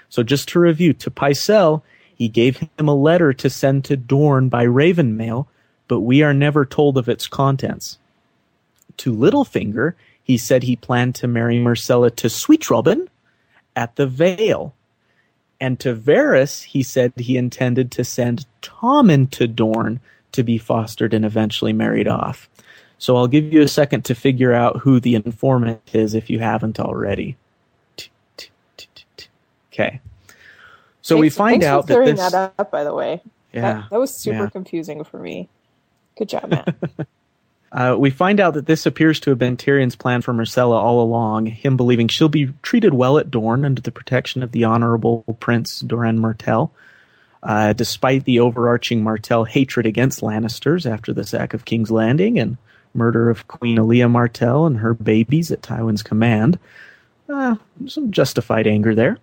So 0.09 0.23
just 0.23 0.49
to 0.51 0.61
review, 0.61 0.95
to 0.95 1.11
Pycelle, 1.11 1.83
he 2.17 2.29
gave 2.29 2.57
him 2.57 2.89
a 2.89 2.95
letter 2.95 3.33
to 3.35 3.51
send 3.51 3.85
to 3.85 3.97
Dorne 3.97 4.49
by 4.49 4.63
Raven 4.63 5.17
Mail, 5.17 5.47
but 5.89 6.01
we 6.01 6.23
are 6.23 6.35
never 6.35 6.65
told 6.65 6.97
of 6.97 7.09
its 7.09 7.27
contents. 7.27 7.99
To 8.99 9.15
Littlefinger, 9.15 9.95
he 10.23 10.39
said 10.39 10.63
he 10.63 10.77
planned 10.77 11.15
to 11.17 11.27
marry 11.27 11.57
Myrcella 11.59 12.15
to 12.17 12.31
Sweet 12.31 12.71
Robin 12.71 13.11
at 13.77 13.97
the 13.97 14.07
Vale. 14.07 14.75
And 15.63 15.79
to 15.79 15.95
Varys, 15.95 16.65
he 16.65 16.83
said 16.83 17.13
he 17.17 17.37
intended 17.37 17.93
to 17.93 18.03
send 18.03 18.47
Tommen 18.63 19.31
to 19.31 19.47
Dorne 19.47 20.01
to 20.33 20.43
be 20.43 20.59
fostered 20.59 21.15
and 21.15 21.25
eventually 21.25 21.73
married 21.73 22.09
off. 22.09 22.51
So 22.99 23.17
I'll 23.17 23.29
give 23.29 23.53
you 23.53 23.63
a 23.63 23.69
second 23.69 24.05
to 24.07 24.17
figure 24.17 24.53
out 24.53 24.79
who 24.79 24.99
the 24.99 25.15
informant 25.15 25.81
is 25.93 26.15
if 26.15 26.29
you 26.29 26.41
haven't 26.41 26.81
already. 26.81 27.37
Okay. 29.73 30.01
So 31.01 31.17
we 31.17 31.31
find 31.31 31.63
out 31.63 31.87
that 31.87 32.07
this. 32.07 32.19
that 32.19 32.55
up, 32.59 32.73
by 32.73 32.83
the 32.83 32.93
way. 32.93 33.23
yeah. 33.53 33.61
That, 33.61 33.91
that 33.91 34.01
was 34.01 34.13
super 34.13 34.43
yeah. 34.43 34.51
confusing 34.51 35.05
for 35.05 35.21
me. 35.21 35.49
Good 36.19 36.29
job, 36.29 36.51
Matt. 36.51 36.75
Uh, 37.73 37.97
we 37.99 38.11
find 38.11 38.39
out 38.39 38.53
that 38.53 38.67
this 38.67 38.85
appears 38.85 39.19
to 39.19 39.31
have 39.31 39.39
been 39.39 39.57
Tyrion's 39.57 39.97
plan 39.97 40.21
for 40.21 40.35
Myrcella 40.35 40.75
all 40.75 41.01
along, 41.01 41.47
him 41.47 41.79
believing 41.79 42.07
she'll 42.07 42.29
be 42.29 42.53
treated 42.63 42.93
well 42.93 43.17
at 43.17 43.31
Dorne 43.31 43.65
under 43.65 43.81
the 43.81 43.91
protection 43.91 44.43
of 44.43 44.53
the 44.53 44.65
honorable 44.65 45.25
Prince 45.41 45.81
Doran 45.81 46.19
Martell. 46.19 46.71
Uh, 47.43 47.73
despite 47.73 48.25
the 48.25 48.39
overarching 48.39 49.03
Martell 49.03 49.45
hatred 49.45 49.87
against 49.87 50.21
Lannisters 50.21 50.89
after 50.89 51.13
the 51.13 51.25
sack 51.25 51.55
of 51.55 51.65
King's 51.65 51.91
Landing 51.91 52.39
and 52.39 52.57
murder 52.95 53.31
of 53.31 53.49
Queen 53.49 53.79
Elia 53.79 54.09
Martell 54.09 54.67
and 54.67 54.79
her 54.79 54.95
babies 54.95 55.51
at 55.51 55.63
Tywin's 55.63 56.03
command, 56.03 56.59
uh, 57.29 57.57
some 57.87 58.13
justified 58.13 58.67
anger 58.67 58.95
there. 58.95 59.17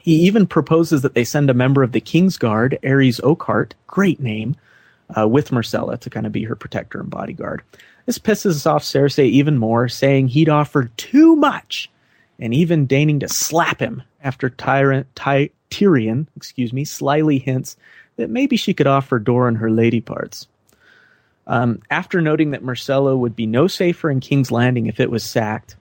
He 0.00 0.14
even 0.26 0.46
proposes 0.46 1.02
that 1.02 1.14
they 1.14 1.24
send 1.24 1.50
a 1.50 1.54
member 1.54 1.82
of 1.82 1.92
the 1.92 2.00
King's 2.00 2.36
Guard, 2.36 2.78
Arys 2.82 3.20
Oakheart, 3.20 3.72
great 3.86 4.20
name, 4.20 4.54
uh, 5.16 5.26
with 5.28 5.50
Myrcella 5.50 5.98
to 6.00 6.10
kind 6.10 6.26
of 6.26 6.32
be 6.32 6.44
her 6.44 6.56
protector 6.56 7.00
and 7.00 7.10
bodyguard. 7.10 7.62
This 8.06 8.18
pisses 8.18 8.66
off 8.66 8.82
Cersei 8.82 9.26
even 9.26 9.58
more, 9.58 9.88
saying 9.88 10.28
he'd 10.28 10.48
offered 10.48 10.96
too 10.96 11.36
much, 11.36 11.90
and 12.38 12.54
even 12.54 12.86
deigning 12.86 13.20
to 13.20 13.28
slap 13.28 13.80
him 13.80 14.02
after 14.22 14.50
Tyrant, 14.50 15.06
Ty, 15.14 15.50
Tyrion, 15.70 16.26
excuse 16.36 16.72
me, 16.72 16.84
slyly 16.84 17.38
hints 17.38 17.76
that 18.16 18.30
maybe 18.30 18.56
she 18.56 18.74
could 18.74 18.86
offer 18.86 19.18
Doran 19.18 19.54
her 19.54 19.70
lady 19.70 20.00
parts. 20.00 20.46
Um, 21.46 21.82
after 21.90 22.20
noting 22.20 22.50
that 22.50 22.62
Myrcella 22.62 23.18
would 23.18 23.34
be 23.34 23.46
no 23.46 23.66
safer 23.66 24.10
in 24.10 24.20
King's 24.20 24.52
Landing 24.52 24.86
if 24.86 25.00
it 25.00 25.10
was 25.10 25.24
sacked, 25.24 25.76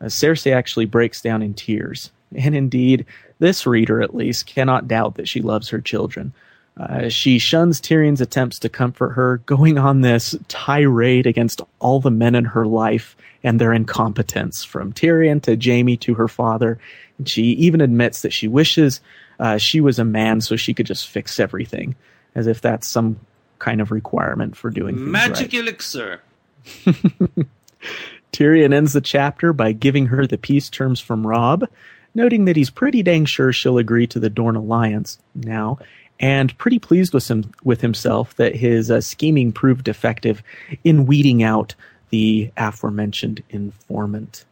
uh, 0.00 0.06
Cersei 0.06 0.54
actually 0.54 0.86
breaks 0.86 1.20
down 1.20 1.42
in 1.42 1.54
tears. 1.54 2.10
And 2.34 2.54
indeed, 2.56 3.06
this 3.38 3.66
reader 3.66 4.02
at 4.02 4.14
least 4.14 4.46
cannot 4.46 4.88
doubt 4.88 5.14
that 5.16 5.28
she 5.28 5.42
loves 5.42 5.68
her 5.68 5.80
children. 5.80 6.32
Uh, 6.78 7.08
she 7.08 7.38
shuns 7.38 7.80
Tyrion's 7.80 8.20
attempts 8.20 8.58
to 8.58 8.68
comfort 8.68 9.10
her, 9.10 9.38
going 9.46 9.78
on 9.78 10.02
this 10.02 10.36
tirade 10.48 11.26
against 11.26 11.62
all 11.78 12.00
the 12.00 12.10
men 12.10 12.34
in 12.34 12.44
her 12.44 12.66
life 12.66 13.16
and 13.42 13.58
their 13.58 13.72
incompetence, 13.72 14.62
from 14.62 14.92
Tyrion 14.92 15.40
to 15.42 15.56
Jaime 15.56 15.96
to 15.98 16.14
her 16.14 16.28
father. 16.28 16.78
And 17.16 17.28
she 17.28 17.42
even 17.42 17.80
admits 17.80 18.22
that 18.22 18.32
she 18.32 18.46
wishes 18.46 19.00
uh, 19.38 19.58
she 19.58 19.80
was 19.80 19.98
a 19.98 20.04
man 20.04 20.40
so 20.40 20.56
she 20.56 20.74
could 20.74 20.86
just 20.86 21.08
fix 21.08 21.38
everything, 21.40 21.94
as 22.34 22.46
if 22.46 22.60
that's 22.60 22.88
some 22.88 23.18
kind 23.58 23.80
of 23.80 23.90
requirement 23.90 24.56
for 24.56 24.70
doing 24.70 24.96
things 24.96 25.08
Magic 25.08 25.52
right. 25.52 25.54
elixir. 25.54 26.20
Tyrion 28.32 28.74
ends 28.74 28.92
the 28.92 29.00
chapter 29.00 29.52
by 29.52 29.72
giving 29.72 30.06
her 30.06 30.26
the 30.26 30.38
peace 30.38 30.68
terms 30.68 31.00
from 31.00 31.26
Robb, 31.26 31.66
noting 32.14 32.44
that 32.46 32.56
he's 32.56 32.70
pretty 32.70 33.02
dang 33.02 33.24
sure 33.24 33.52
she'll 33.52 33.78
agree 33.78 34.06
to 34.08 34.20
the 34.20 34.30
Dorne 34.30 34.56
alliance 34.56 35.18
now, 35.34 35.78
and 36.20 36.56
pretty 36.58 36.78
pleased 36.78 37.12
with, 37.12 37.28
him, 37.28 37.52
with 37.64 37.80
himself 37.80 38.34
that 38.36 38.56
his 38.56 38.90
uh, 38.90 39.00
scheming 39.00 39.52
proved 39.52 39.88
effective 39.88 40.42
in 40.84 41.06
weeding 41.06 41.42
out 41.42 41.74
the 42.10 42.50
aforementioned 42.56 43.42
informant. 43.50 44.44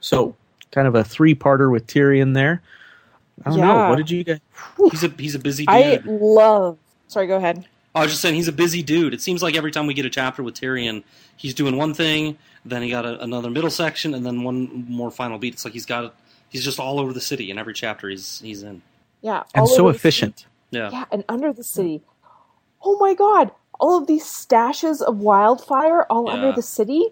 So, 0.00 0.36
kind 0.70 0.86
of 0.86 0.94
a 0.94 1.02
three-parter 1.02 1.70
with 1.72 1.86
Tyrion 1.86 2.34
there. 2.34 2.62
I 3.44 3.50
don't 3.50 3.60
know. 3.60 3.88
What 3.88 3.96
did 3.96 4.10
you 4.10 4.24
guys? 4.24 4.40
He's 4.90 5.04
a 5.04 5.08
he's 5.08 5.34
a 5.34 5.38
busy 5.38 5.64
dude. 5.64 5.74
I 5.74 6.00
love. 6.04 6.76
Sorry, 7.06 7.26
go 7.26 7.36
ahead. 7.36 7.66
I 7.94 8.02
was 8.02 8.10
just 8.10 8.22
saying 8.22 8.34
he's 8.34 8.48
a 8.48 8.52
busy 8.52 8.82
dude. 8.82 9.14
It 9.14 9.20
seems 9.20 9.42
like 9.42 9.56
every 9.56 9.70
time 9.70 9.86
we 9.86 9.94
get 9.94 10.04
a 10.04 10.10
chapter 10.10 10.42
with 10.42 10.54
Tyrion, 10.54 11.02
he's 11.36 11.54
doing 11.54 11.76
one 11.76 11.94
thing, 11.94 12.36
then 12.64 12.82
he 12.82 12.90
got 12.90 13.04
a, 13.06 13.20
another 13.22 13.50
middle 13.50 13.70
section, 13.70 14.14
and 14.14 14.24
then 14.26 14.42
one 14.42 14.86
more 14.88 15.10
final 15.10 15.38
beat. 15.38 15.54
It's 15.54 15.64
like 15.64 15.74
he's 15.74 15.86
got 15.86 16.14
he's 16.48 16.64
just 16.64 16.78
all 16.78 17.00
over 17.00 17.12
the 17.12 17.20
city 17.20 17.50
in 17.50 17.58
every 17.58 17.74
chapter 17.74 18.08
he's 18.08 18.40
he's 18.40 18.62
in. 18.62 18.82
Yeah, 19.22 19.42
And 19.54 19.68
so 19.68 19.84
over 19.84 19.92
the 19.92 19.96
efficient. 19.96 20.46
Yeah. 20.70 20.90
Yeah, 20.92 21.04
and 21.10 21.24
under 21.28 21.52
the 21.52 21.64
city. 21.64 22.02
Oh 22.82 22.96
my 22.98 23.14
god! 23.14 23.50
All 23.80 23.96
of 23.98 24.06
these 24.06 24.24
stashes 24.24 25.00
of 25.00 25.18
wildfire 25.18 26.04
all 26.10 26.24
Yeah. 26.26 26.34
under 26.34 26.52
the 26.52 26.62
city. 26.62 27.06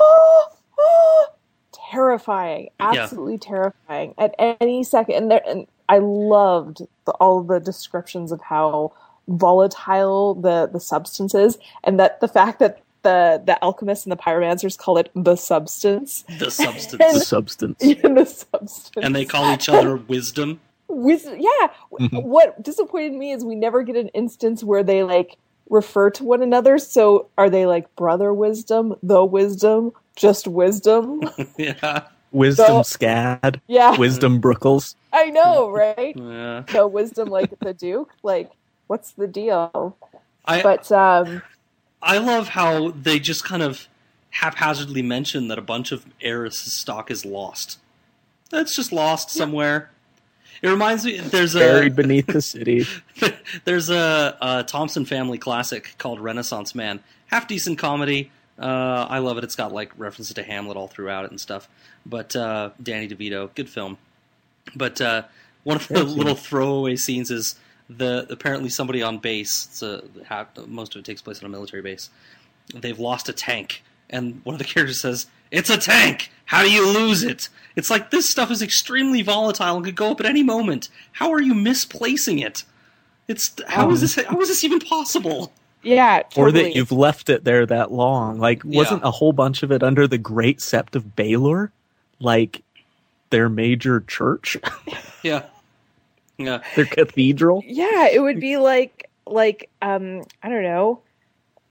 Oh, 0.00 0.48
oh, 0.78 1.26
terrifying! 1.90 2.70
Yeah. 2.80 3.02
Absolutely 3.02 3.38
terrifying. 3.38 4.14
At 4.18 4.34
any 4.38 4.84
second, 4.84 5.14
and 5.16 5.30
there, 5.30 5.42
and 5.46 5.66
I 5.88 5.98
loved 5.98 6.82
the, 7.04 7.12
all 7.12 7.40
of 7.40 7.46
the 7.48 7.60
descriptions 7.60 8.32
of 8.32 8.40
how 8.40 8.92
volatile 9.28 10.34
the 10.34 10.68
the 10.72 10.80
substance 10.80 11.34
is, 11.34 11.58
and 11.82 11.98
that 12.00 12.20
the 12.20 12.28
fact 12.28 12.58
that 12.60 12.80
the 13.02 13.42
the 13.44 13.62
alchemists 13.62 14.04
and 14.06 14.12
the 14.12 14.16
pyromancers 14.16 14.76
call 14.78 14.96
it 14.98 15.10
the 15.14 15.36
substance. 15.36 16.24
The 16.38 16.50
substance. 16.64 17.12
The 17.14 17.20
substance. 17.20 17.78
the 17.78 18.24
substance. 18.26 18.90
and 19.02 19.14
they 19.14 19.24
call 19.24 19.52
each 19.52 19.68
other 19.68 19.96
wisdom. 19.96 20.60
With 20.88 21.24
yeah, 21.26 21.70
Mhm. 21.92 22.22
what 22.24 22.62
disappointed 22.62 23.14
me 23.14 23.32
is 23.32 23.44
we 23.44 23.54
never 23.54 23.82
get 23.82 23.96
an 23.96 24.08
instance 24.08 24.62
where 24.62 24.82
they 24.82 25.02
like 25.02 25.36
refer 25.70 26.10
to 26.10 26.24
one 26.24 26.42
another. 26.42 26.78
So 26.78 27.28
are 27.38 27.48
they 27.48 27.66
like 27.66 27.94
brother 27.96 28.32
wisdom, 28.34 28.94
the 29.02 29.24
wisdom, 29.24 29.92
just 30.16 30.46
wisdom? 30.46 31.22
yeah. 31.56 32.04
Wisdom 32.32 32.66
So- 32.66 32.98
Scad. 32.98 33.60
yeah, 33.68 33.96
Wisdom 33.96 34.40
Brookles. 34.40 34.96
I 35.12 35.30
know, 35.30 35.70
right? 35.70 36.16
Yeah. 36.16 36.64
The 36.72 36.86
wisdom 36.86 37.28
like 37.28 37.56
the 37.60 37.72
Duke. 37.72 38.10
Like, 38.24 38.50
what's 38.88 39.12
the 39.12 39.28
deal? 39.28 39.96
I 40.44 40.60
But 40.62 40.90
um, 40.92 41.42
I 42.02 42.18
love 42.18 42.48
how 42.48 42.90
they 42.90 43.18
just 43.20 43.44
kind 43.44 43.62
of 43.62 43.86
haphazardly 44.30 45.00
mention 45.00 45.46
that 45.48 45.58
a 45.58 45.62
bunch 45.62 45.92
of 45.92 46.04
Aerys' 46.20 46.54
stock 46.68 47.08
is 47.10 47.24
lost. 47.24 47.78
That's 48.50 48.74
just 48.74 48.92
lost 48.92 49.30
somewhere. 49.30 49.90
It 50.64 50.70
reminds 50.70 51.04
me. 51.04 51.18
There's 51.18 51.54
a 51.54 51.58
Buried 51.58 51.94
beneath 51.94 52.26
the 52.26 52.40
city. 52.40 52.86
There's 53.64 53.90
a, 53.90 54.34
a 54.40 54.64
Thompson 54.64 55.04
family 55.04 55.36
classic 55.36 55.94
called 55.98 56.20
Renaissance 56.20 56.74
Man. 56.74 57.00
Half 57.26 57.48
decent 57.48 57.78
comedy. 57.78 58.30
Uh, 58.58 59.06
I 59.10 59.18
love 59.18 59.36
it. 59.36 59.44
It's 59.44 59.56
got 59.56 59.72
like 59.72 59.92
references 59.98 60.32
to 60.34 60.42
Hamlet 60.42 60.78
all 60.78 60.88
throughout 60.88 61.26
it 61.26 61.30
and 61.30 61.38
stuff. 61.38 61.68
But 62.06 62.34
uh, 62.34 62.70
Danny 62.82 63.08
DeVito, 63.08 63.54
good 63.54 63.68
film. 63.68 63.98
But 64.74 65.02
uh, 65.02 65.24
one 65.64 65.76
of 65.76 65.86
the 65.88 66.02
little 66.02 66.34
throwaway 66.34 66.96
scenes 66.96 67.30
is 67.30 67.56
the 67.90 68.26
apparently 68.30 68.70
somebody 68.70 69.02
on 69.02 69.18
base. 69.18 69.68
It's 69.70 69.82
a, 69.82 70.02
most 70.66 70.94
of 70.94 71.00
it 71.00 71.04
takes 71.04 71.20
place 71.20 71.40
on 71.40 71.44
a 71.44 71.50
military 71.50 71.82
base. 71.82 72.08
They've 72.74 72.98
lost 72.98 73.28
a 73.28 73.34
tank, 73.34 73.82
and 74.08 74.40
one 74.44 74.54
of 74.54 74.58
the 74.58 74.64
characters 74.64 75.02
says, 75.02 75.26
"It's 75.54 75.70
a 75.70 75.78
tank. 75.78 76.30
How 76.46 76.62
do 76.62 76.70
you 76.70 76.86
lose 76.86 77.22
it?" 77.22 77.48
It's 77.76 77.90
like 77.90 78.10
this 78.10 78.28
stuff 78.28 78.50
is 78.50 78.62
extremely 78.62 79.22
volatile 79.22 79.76
and 79.76 79.84
could 79.84 79.96
go 79.96 80.10
up 80.12 80.20
at 80.20 80.26
any 80.26 80.42
moment. 80.42 80.88
How 81.12 81.32
are 81.32 81.40
you 81.40 81.54
misplacing 81.54 82.38
it? 82.38 82.64
It's 83.26 83.52
how 83.68 83.90
is 83.90 84.00
this 84.00 84.14
how 84.16 84.38
is 84.40 84.48
this 84.48 84.64
even 84.64 84.80
possible? 84.80 85.52
yeah, 85.82 86.22
totally. 86.22 86.46
or 86.46 86.52
that 86.52 86.74
you've 86.74 86.92
left 86.92 87.28
it 87.28 87.44
there 87.44 87.66
that 87.66 87.92
long. 87.92 88.38
Like, 88.38 88.62
wasn't 88.64 89.02
Yeah. 89.02 89.08
a 89.08 89.10
whole 89.10 89.32
bunch 89.34 89.62
of 89.62 89.70
it 89.72 89.82
under 89.82 90.06
the 90.06 90.16
Great 90.18 90.58
Sept 90.60 90.94
of 90.94 91.14
Baelor, 91.16 91.70
like 92.20 92.62
their 93.30 93.48
major 93.48 94.00
church? 94.06 94.56
Yeah. 95.22 95.42
Yeah. 96.36 96.62
Their 96.76 96.84
cathedral. 96.84 97.62
Yeah, 97.66 98.08
it 98.08 98.20
would 98.20 98.38
be 98.40 98.56
like 98.58 99.08
like 99.26 99.70
um 99.82 100.22
I 100.42 100.48
don't 100.50 100.62
know, 100.62 101.00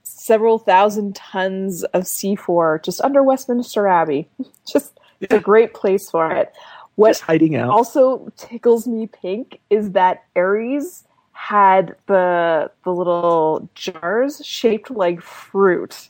several 0.04 0.58
thousand 0.58 1.16
tons 1.16 1.82
of 1.84 2.04
C4 2.04 2.82
just 2.84 3.00
under 3.00 3.22
Westminster 3.22 3.88
Abbey. 3.88 4.28
Just 4.66 5.00
it's 5.20 5.34
a 5.34 5.40
great 5.40 5.74
place 5.74 6.10
for 6.10 6.30
it. 6.30 6.52
What 6.96 7.08
Just 7.10 7.22
hiding 7.22 7.56
out. 7.56 7.70
also 7.70 8.30
tickles 8.36 8.86
me 8.86 9.06
pink 9.08 9.60
is 9.70 9.92
that 9.92 10.24
Aerys 10.36 11.02
had 11.32 11.96
the 12.06 12.70
the 12.84 12.92
little 12.92 13.68
jars 13.74 14.44
shaped 14.44 14.90
like 14.90 15.20
fruit. 15.20 16.08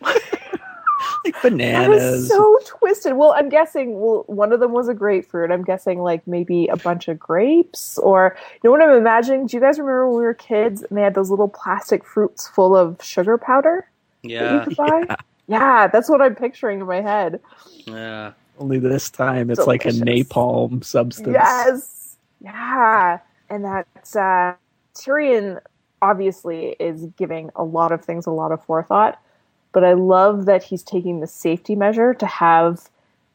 like 1.24 1.34
That 1.34 1.42
bananas. 1.50 1.88
was 2.22 2.28
so 2.28 2.58
twisted. 2.66 3.14
Well, 3.14 3.34
I'm 3.36 3.48
guessing 3.48 4.00
well 4.00 4.24
one 4.26 4.52
of 4.52 4.60
them 4.60 4.72
was 4.72 4.88
a 4.88 4.94
grapefruit. 4.94 5.50
I'm 5.50 5.64
guessing 5.64 6.00
like 6.00 6.26
maybe 6.26 6.66
a 6.68 6.76
bunch 6.76 7.08
of 7.08 7.18
grapes 7.18 7.98
or 7.98 8.36
you 8.54 8.60
know 8.68 8.70
what 8.72 8.82
I'm 8.82 8.96
imagining? 8.96 9.46
Do 9.46 9.56
you 9.56 9.60
guys 9.60 9.78
remember 9.78 10.08
when 10.08 10.18
we 10.18 10.24
were 10.24 10.34
kids 10.34 10.82
and 10.82 10.96
they 10.96 11.02
had 11.02 11.14
those 11.14 11.30
little 11.30 11.48
plastic 11.48 12.04
fruits 12.04 12.48
full 12.48 12.76
of 12.76 13.02
sugar 13.02 13.38
powder 13.38 13.88
that 14.22 14.28
you 14.30 14.36
Yeah. 14.36 14.64
could 14.64 14.76
buy? 14.76 15.16
Yeah. 15.46 15.86
that's 15.88 16.08
what 16.08 16.22
I'm 16.22 16.34
picturing 16.34 16.80
in 16.80 16.86
my 16.86 17.00
head. 17.00 17.40
Yeah. 17.86 18.32
Only 18.58 18.78
this 18.78 19.10
time 19.10 19.50
it's 19.50 19.66
like 19.66 19.84
a 19.84 19.90
napalm 19.90 20.84
substance. 20.84 21.28
Yes. 21.34 22.16
Yeah. 22.40 23.18
And 23.50 23.64
that 23.64 23.86
uh, 24.16 24.54
Tyrion 24.94 25.60
obviously 26.02 26.76
is 26.78 27.06
giving 27.16 27.50
a 27.56 27.64
lot 27.64 27.90
of 27.92 28.04
things 28.04 28.26
a 28.26 28.30
lot 28.30 28.52
of 28.52 28.62
forethought, 28.64 29.18
but 29.74 29.84
I 29.84 29.92
love 29.92 30.46
that 30.46 30.62
he's 30.62 30.82
taking 30.82 31.20
the 31.20 31.26
safety 31.26 31.74
measure 31.74 32.14
to 32.14 32.26
have 32.26 32.88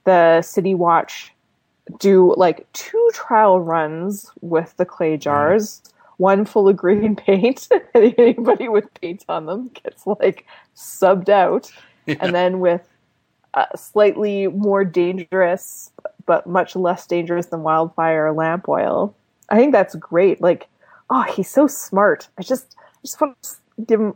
the 0.06 0.42
City 0.42 0.74
Watch 0.74 1.32
do 2.00 2.34
like 2.38 2.72
two 2.74 3.10
trial 3.14 3.60
runs 3.60 4.32
with 4.42 4.76
the 4.78 4.86
clay 4.86 5.18
jars. 5.18 5.84
One 6.18 6.46
full 6.46 6.68
of 6.68 6.78
green 6.78 7.16
paint, 7.28 7.68
and 7.94 8.16
anybody 8.18 8.70
with 8.70 8.92
paint 8.96 9.26
on 9.30 9.46
them 9.46 9.70
gets 9.84 10.08
like 10.08 10.46
subbed 10.76 11.30
out. 11.30 11.72
And 12.08 12.34
then 12.34 12.60
with 12.60 12.82
uh, 13.54 13.66
slightly 13.76 14.48
more 14.48 14.84
dangerous, 14.84 15.92
but 16.26 16.48
much 16.48 16.76
less 16.76 17.06
dangerous 17.06 17.48
than 17.48 17.62
wildfire 17.62 18.32
lamp 18.34 18.68
oil. 18.68 19.16
I 19.50 19.58
think 19.58 19.74
that's 19.74 19.96
great. 19.96 20.42
Like, 20.42 20.68
oh, 21.10 21.24
he's 21.24 21.50
so 21.50 21.68
smart. 21.68 22.28
I 22.38 22.42
just, 22.42 22.76
I 22.80 23.02
just 23.04 23.22
want 23.22 23.42
to 23.44 23.50
give 23.86 24.00
him 24.00 24.16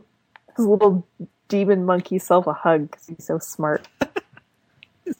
his 0.56 0.66
little 0.66 1.06
demon 1.48 1.84
monkey 1.84 2.18
self 2.18 2.46
a 2.46 2.52
hug 2.52 2.90
because 2.90 3.06
he's 3.06 3.24
so 3.24 3.38
smart. 3.38 3.86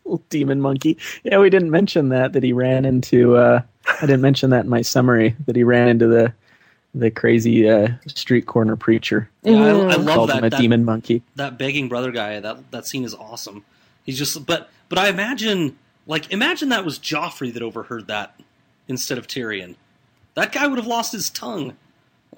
Little 0.04 0.23
demon 0.31 0.61
monkey. 0.61 0.97
Yeah, 1.25 1.38
we 1.38 1.50
didn't 1.50 1.71
mention 1.71 2.09
that 2.09 2.33
that 2.33 2.43
he 2.43 2.52
ran 2.52 2.85
into. 2.85 3.37
uh 3.37 3.62
I 3.87 4.07
didn't 4.07 4.23
mention 4.23 4.50
that 4.50 4.64
in 4.64 4.71
my 4.71 4.81
summary 4.83 5.37
that 5.47 5.57
he 5.57 5.62
ran 5.64 5.88
into 5.88 6.07
the 6.07 6.33
the 6.95 7.11
crazy 7.11 7.69
uh, 7.69 7.88
street 8.07 8.47
corner 8.47 8.76
preacher. 8.76 9.28
Yeah, 9.43 9.57
I, 9.57 9.69
I 9.69 9.73
Mhm. 9.97 10.04
love 10.07 10.14
Called 10.14 10.31
that. 10.31 10.38
him 10.38 10.45
a 10.45 10.50
that, 10.50 10.61
demon 10.61 10.85
monkey. 10.85 11.23
that 11.35 11.59
begging 11.59 11.88
brother 11.88 12.12
guy. 12.12 12.38
That 12.40 12.71
that 12.71 12.87
scene 12.87 13.04
is 13.04 13.14
awesome. 13.14 13.64
He's 14.04 14.16
just, 14.16 14.47
but 14.47 14.71
but 14.88 14.99
I 14.99 15.09
imagine, 15.09 15.76
like, 16.07 16.31
imagine 16.33 16.69
that 16.69 16.85
was 16.85 16.99
Joffrey 17.00 17.52
that 17.52 17.62
overheard 17.62 18.07
that 18.07 18.38
instead 18.87 19.19
of 19.19 19.26
Tyrion. 19.26 19.75
That 20.35 20.52
guy 20.52 20.66
would 20.69 20.78
have 20.78 20.87
lost 20.87 21.12
his 21.12 21.31
tongue, 21.31 21.76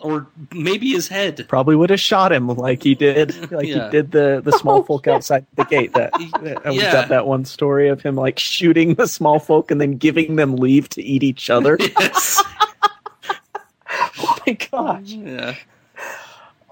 or 0.01 0.27
maybe 0.53 0.91
his 0.91 1.09
head. 1.09 1.45
Probably 1.49 1.77
would 1.77 1.91
have 1.91 2.01
shot 2.01 2.33
him 2.33 2.49
like 2.49 2.83
he 2.83 2.95
did, 2.95 3.51
like 3.53 3.67
Yeah. 3.67 3.85
he 3.87 3.91
did 3.91 4.11
the 4.13 4.41
the 4.45 4.53
small 4.53 4.79
Oh, 4.79 4.83
folk 4.83 5.07
yeah. 5.07 5.15
outside 5.15 5.47
the 5.55 5.65
gate. 5.65 5.93
That, 5.95 6.13
that 6.43 6.65
we 6.67 6.79
Yeah. 6.79 6.93
got 6.93 7.09
that 7.09 7.27
one 7.27 7.45
story 7.45 7.89
of 7.89 8.03
him 8.03 8.15
like 8.17 8.39
shooting 8.39 8.95
the 8.95 9.07
small 9.09 9.39
folk 9.39 9.71
and 9.71 9.81
then 9.81 9.93
giving 9.97 10.37
them 10.37 10.57
leave 10.57 10.89
to 10.91 11.03
eat 11.03 11.23
each 11.23 11.51
other. 11.51 11.79
Yes. 11.99 12.43
oh 14.19 14.39
my 14.47 14.53
gosh! 14.71 15.09
yeah. 15.09 15.55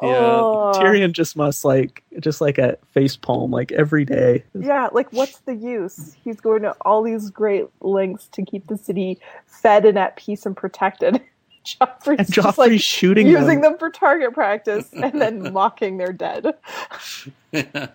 Oh. 0.03 0.73
Tyrion 0.75 1.13
just 1.13 1.37
must 1.37 1.65
like 1.65 2.03
just 2.21 2.41
like 2.41 2.59
a 2.59 2.77
face 2.93 3.17
palm 3.17 3.51
like 3.51 3.73
every 3.73 4.05
day. 4.05 4.45
Yeah, 4.59 4.89
like 4.93 5.11
what's 5.13 5.39
the 5.41 5.55
use? 5.55 6.15
He's 6.23 6.41
going 6.41 6.63
to 6.63 6.73
all 6.83 7.03
these 7.03 7.31
great 7.31 7.67
lengths 7.81 8.27
to 8.33 8.45
keep 8.45 8.67
the 8.67 8.77
city 8.77 9.19
fed 9.47 9.85
and 9.87 9.99
at 9.99 10.17
peace 10.17 10.45
and 10.47 10.57
protected. 10.57 11.23
Joffrey's 11.65 12.19
And 12.19 12.33
just 12.33 12.59
Joffrey's 12.59 12.59
like 12.59 12.81
shooting 12.81 13.27
using 13.27 13.61
them. 13.61 13.73
them 13.73 13.79
for 13.79 13.91
target 13.91 14.33
practice 14.35 14.91
and 14.93 15.21
then 15.21 15.53
mocking 15.53 15.97
their 15.97 16.13
dead. 16.13 16.55
yeah. 17.53 17.89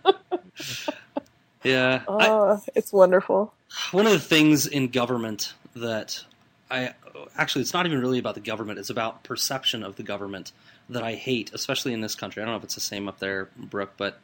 I, 1.64 2.02
Oh, 2.08 2.62
it's 2.76 2.92
wonderful. 2.94 3.54
one 3.92 4.06
of 4.06 4.12
the 4.12 4.20
things 4.20 4.68
in 4.68 4.88
government 4.90 5.54
that 5.76 6.24
I 6.72 6.94
actually 7.38 7.62
it's 7.62 7.74
not 7.74 7.86
even 7.86 8.00
really 8.00 8.20
about 8.20 8.36
the 8.36 8.42
government 8.42 8.80
it's 8.80 8.90
about 8.90 9.24
perception 9.24 9.84
of 9.84 9.96
the 9.98 10.04
government 10.04 10.52
that 10.90 11.04
I 11.04 11.14
hate 11.16 11.52
especially 11.54 11.94
in 11.94 12.02
this 12.02 12.16
country 12.16 12.42
I 12.42 12.46
don't 12.46 12.54
know 12.54 12.58
if 12.58 12.64
it's 12.64 12.76
the 12.76 12.82
same 12.82 13.08
up 13.08 13.20
there 13.20 13.50
Brooke 13.58 13.94
but 13.98 14.20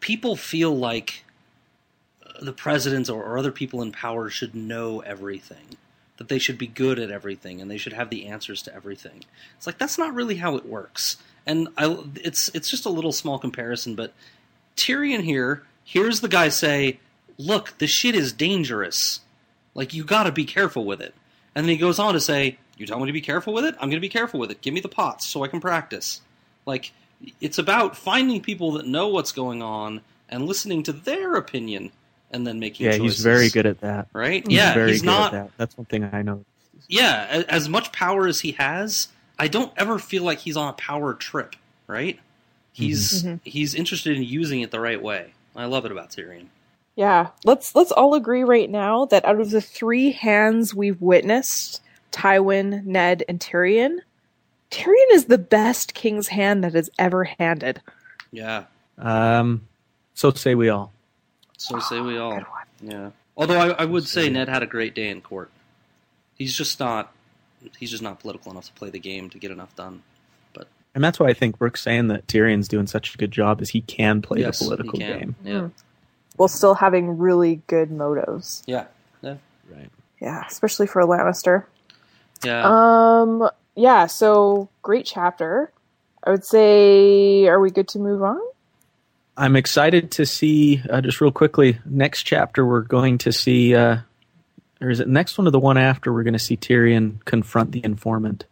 people 0.00 0.36
feel 0.36 0.76
like 0.76 1.24
the 2.42 2.52
president 2.52 3.08
or, 3.08 3.22
or 3.24 3.38
other 3.38 3.52
people 3.52 3.80
in 3.82 3.90
power 3.92 4.28
should 4.30 4.54
know 4.54 5.00
everything 5.00 5.76
that 6.16 6.28
they 6.28 6.38
should 6.38 6.58
be 6.58 6.66
good 6.66 6.98
at 6.98 7.10
everything 7.10 7.60
and 7.60 7.70
they 7.70 7.76
should 7.76 7.92
have 7.92 8.10
the 8.10 8.26
answers 8.26 8.62
to 8.62 8.74
everything 8.74 9.24
it's 9.56 9.66
like 9.66 9.78
that's 9.78 9.98
not 9.98 10.14
really 10.14 10.36
how 10.36 10.56
it 10.56 10.66
works 10.66 11.16
and 11.46 11.68
I 11.76 11.98
it's 12.16 12.48
it's 12.54 12.70
just 12.70 12.86
a 12.86 12.90
little 12.90 13.12
small 13.12 13.38
comparison 13.38 13.94
but 13.94 14.12
Tyrion 14.76 15.22
here 15.22 15.62
hears 15.84 16.20
the 16.20 16.28
guy 16.28 16.48
say 16.48 16.98
look, 17.38 17.76
this 17.78 17.90
shit 17.90 18.14
is 18.14 18.32
dangerous. 18.32 19.20
Like, 19.74 19.94
you 19.94 20.04
gotta 20.04 20.32
be 20.32 20.44
careful 20.44 20.84
with 20.84 21.00
it. 21.00 21.14
And 21.54 21.64
then 21.64 21.70
he 21.70 21.76
goes 21.76 21.98
on 21.98 22.14
to 22.14 22.20
say, 22.20 22.58
You 22.76 22.86
tell 22.86 22.98
me 22.98 23.06
to 23.06 23.12
be 23.12 23.20
careful 23.20 23.52
with 23.52 23.64
it? 23.64 23.74
I'm 23.78 23.88
gonna 23.88 24.00
be 24.00 24.08
careful 24.08 24.40
with 24.40 24.50
it. 24.50 24.60
Give 24.60 24.74
me 24.74 24.80
the 24.80 24.88
pots 24.88 25.26
so 25.26 25.44
I 25.44 25.48
can 25.48 25.60
practice. 25.60 26.20
Like, 26.66 26.92
it's 27.40 27.58
about 27.58 27.96
finding 27.96 28.40
people 28.40 28.72
that 28.72 28.86
know 28.86 29.08
what's 29.08 29.32
going 29.32 29.62
on 29.62 30.00
and 30.28 30.46
listening 30.46 30.82
to 30.84 30.92
their 30.92 31.34
opinion 31.34 31.92
and 32.34 32.46
then 32.46 32.58
making 32.58 32.86
Yeah, 32.86 32.98
choices. 32.98 33.16
he's 33.18 33.24
very 33.24 33.48
good 33.48 33.64
at 33.66 33.80
that. 33.80 34.08
Right? 34.12 34.44
He's 34.46 34.56
yeah, 34.56 34.74
very 34.74 34.92
he's 34.92 35.00
good 35.02 35.06
not. 35.06 35.34
at 35.34 35.44
that. 35.44 35.50
That's 35.56 35.78
one 35.78 35.86
thing 35.86 36.04
I 36.12 36.22
know. 36.22 36.44
Yeah, 36.88 37.44
as 37.48 37.68
much 37.68 37.92
power 37.92 38.26
as 38.26 38.40
he 38.40 38.52
has, 38.52 39.08
I 39.38 39.48
don't 39.48 39.72
ever 39.76 39.98
feel 39.98 40.22
like 40.24 40.40
he's 40.40 40.56
on 40.56 40.68
a 40.68 40.74
power 40.74 41.14
trip, 41.14 41.56
right? 41.86 42.18
He's 42.72 43.22
Mhm. 43.22 43.40
he's 43.44 43.74
interested 43.74 44.16
in 44.16 44.24
using 44.24 44.60
it 44.60 44.70
the 44.70 44.80
right 44.80 45.00
way. 45.00 45.32
I 45.56 45.66
love 45.66 45.86
it 45.86 45.92
about 45.92 46.10
Tyrion. 46.10 46.46
Yeah, 46.96 47.28
let's 47.44 47.74
let's 47.74 47.92
all 47.92 48.14
agree 48.14 48.44
right 48.44 48.68
now 48.70 49.06
that 49.06 49.24
out 49.24 49.40
of 49.40 49.50
the 49.50 49.60
three 49.60 50.12
hands 50.12 50.74
we've 50.74 51.00
witnessed, 51.00 51.80
Tywin, 52.12 52.84
Ned, 52.84 53.24
and 53.28 53.40
Tyrion, 53.40 54.00
Tyrion 54.70 55.10
is 55.12 55.26
the 55.26 55.38
best 55.38 55.94
king's 55.94 56.28
hand 56.28 56.64
that 56.64 56.74
has 56.74 56.90
ever 56.98 57.24
handed. 57.24 57.80
Yeah. 58.32 58.64
Um, 58.98 59.62
so 60.14 60.30
say 60.32 60.54
we 60.54 60.68
all. 60.68 60.93
So 61.56 61.78
say 61.78 62.00
we 62.00 62.18
all. 62.18 62.34
Good 62.36 62.44
one. 62.44 62.66
Yeah. 62.82 63.10
Although 63.36 63.58
I, 63.58 63.82
I 63.82 63.84
would 63.84 64.06
say 64.06 64.28
Ned 64.28 64.48
had 64.48 64.62
a 64.62 64.66
great 64.66 64.94
day 64.94 65.08
in 65.08 65.20
court. 65.20 65.50
He's 66.36 66.54
just 66.56 66.78
not. 66.80 67.12
He's 67.78 67.90
just 67.90 68.02
not 68.02 68.20
political 68.20 68.52
enough 68.52 68.66
to 68.66 68.72
play 68.72 68.90
the 68.90 68.98
game 68.98 69.30
to 69.30 69.38
get 69.38 69.50
enough 69.50 69.74
done. 69.74 70.02
But 70.52 70.68
and 70.94 71.02
that's 71.02 71.18
why 71.18 71.28
I 71.28 71.34
think 71.34 71.58
Brooke's 71.58 71.82
saying 71.82 72.08
that 72.08 72.26
Tyrion's 72.26 72.68
doing 72.68 72.86
such 72.86 73.14
a 73.14 73.18
good 73.18 73.30
job 73.30 73.62
is 73.62 73.70
he 73.70 73.80
can 73.80 74.22
play 74.22 74.40
yes, 74.40 74.58
the 74.58 74.66
political 74.66 74.98
he 74.98 75.04
can. 75.04 75.18
game. 75.18 75.36
Yeah. 75.44 75.52
Mm. 75.52 75.70
While 76.36 76.48
still 76.48 76.74
having 76.74 77.18
really 77.18 77.62
good 77.66 77.90
motives. 77.90 78.62
Yeah. 78.66 78.86
Yeah. 79.22 79.36
Right. 79.70 79.88
Yeah, 80.20 80.44
especially 80.46 80.86
for 80.86 81.00
a 81.00 81.06
Lannister. 81.06 81.64
Yeah. 82.44 82.62
Um 82.64 83.48
yeah, 83.76 84.06
so 84.06 84.68
great 84.82 85.06
chapter. 85.06 85.72
I 86.22 86.30
would 86.30 86.44
say 86.44 87.46
are 87.46 87.60
we 87.60 87.70
good 87.70 87.88
to 87.88 87.98
move 87.98 88.22
on? 88.22 88.40
I'm 89.36 89.56
excited 89.56 90.12
to 90.12 90.26
see, 90.26 90.80
uh, 90.88 91.00
just 91.00 91.20
real 91.20 91.32
quickly, 91.32 91.78
next 91.84 92.22
chapter 92.22 92.64
we're 92.64 92.82
going 92.82 93.18
to 93.18 93.32
see, 93.32 93.74
uh, 93.74 93.98
or 94.80 94.90
is 94.90 95.00
it 95.00 95.08
next 95.08 95.36
one 95.38 95.46
or 95.48 95.50
the 95.50 95.58
one 95.58 95.76
after 95.76 96.12
we're 96.12 96.22
going 96.22 96.34
to 96.34 96.38
see 96.38 96.56
Tyrion 96.56 97.24
confront 97.24 97.72
the 97.72 97.84
informant? 97.84 98.44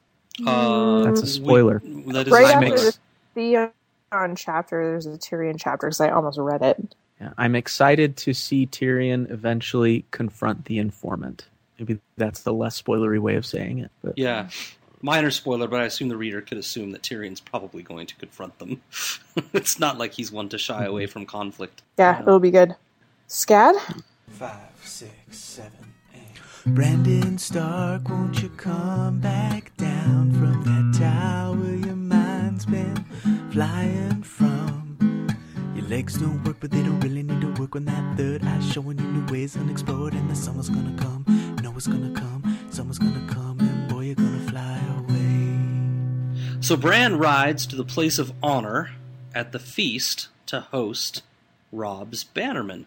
Uh, 0.44 1.04
That's 1.04 1.20
a 1.20 1.24
we- 1.24 1.28
spoiler. 1.28 1.82
that 1.84 2.26
is 2.26 2.32
right 2.32 2.46
a 2.50 2.54
after 2.56 2.76
spoiler. 2.78 2.92
the 3.34 3.72
Theon 4.10 4.36
chapter, 4.36 4.84
there's 4.84 5.06
a 5.06 5.10
Tyrion 5.18 5.56
chapter 5.58 5.86
because 5.86 6.00
I 6.00 6.10
almost 6.10 6.38
read 6.38 6.62
it. 6.62 6.94
Yeah, 7.20 7.32
I'm 7.38 7.54
excited 7.54 8.16
to 8.18 8.34
see 8.34 8.66
Tyrion 8.66 9.30
eventually 9.30 10.04
confront 10.10 10.64
the 10.64 10.78
informant. 10.78 11.46
Maybe 11.78 12.00
that's 12.16 12.42
the 12.42 12.52
less 12.52 12.80
spoilery 12.80 13.20
way 13.20 13.36
of 13.36 13.46
saying 13.46 13.78
it. 13.78 13.90
But 14.02 14.18
Yeah. 14.18 14.48
Minor 15.04 15.32
spoiler, 15.32 15.66
but 15.66 15.80
I 15.80 15.84
assume 15.86 16.08
the 16.08 16.16
reader 16.16 16.40
could 16.40 16.58
assume 16.58 16.92
that 16.92 17.02
Tyrion's 17.02 17.40
probably 17.40 17.82
going 17.82 18.06
to 18.06 18.14
confront 18.14 18.58
them. 18.60 18.80
it's 19.52 19.80
not 19.80 19.98
like 19.98 20.12
he's 20.12 20.30
one 20.30 20.48
to 20.50 20.58
shy 20.58 20.84
away 20.84 21.06
from 21.06 21.26
conflict. 21.26 21.82
Yeah, 21.98 22.18
um, 22.18 22.22
it'll 22.22 22.38
be 22.38 22.52
good. 22.52 22.76
Scad? 23.28 23.74
Five, 24.28 24.70
six, 24.84 25.38
seven, 25.38 25.92
eight. 26.14 26.40
Brandon 26.66 27.36
Stark, 27.36 28.08
won't 28.08 28.40
you 28.40 28.48
come 28.50 29.18
back 29.18 29.76
down 29.76 30.32
from 30.34 30.62
that 30.62 30.98
tower 31.00 31.74
your 31.74 31.96
mind's 31.96 32.64
been 32.66 33.04
flying 33.50 34.22
from? 34.22 35.26
Your 35.74 35.86
legs 35.88 36.16
don't 36.16 36.44
work, 36.44 36.58
but 36.60 36.70
they 36.70 36.82
don't 36.82 37.00
really 37.00 37.24
need 37.24 37.40
to 37.40 37.52
work 37.60 37.74
when 37.74 37.86
that 37.86 38.16
third 38.16 38.44
eye's 38.44 38.70
showing 38.72 38.98
you 38.98 39.04
new 39.04 39.32
ways 39.32 39.56
unexplored. 39.56 40.14
And 40.14 40.30
the 40.30 40.36
summer's 40.36 40.68
gonna 40.68 40.96
come, 40.96 41.24
know 41.60 41.72
it's 41.76 41.88
gonna 41.88 42.12
come, 42.14 42.58
summer's 42.70 42.98
gonna 43.00 43.26
come, 43.32 43.51
So 46.72 46.78
Bran 46.78 47.18
rides 47.18 47.66
to 47.66 47.76
the 47.76 47.84
place 47.84 48.18
of 48.18 48.32
honor 48.42 48.92
at 49.34 49.52
the 49.52 49.58
feast 49.58 50.28
to 50.46 50.60
host 50.60 51.22
Robb's 51.70 52.24
Bannerman. 52.24 52.86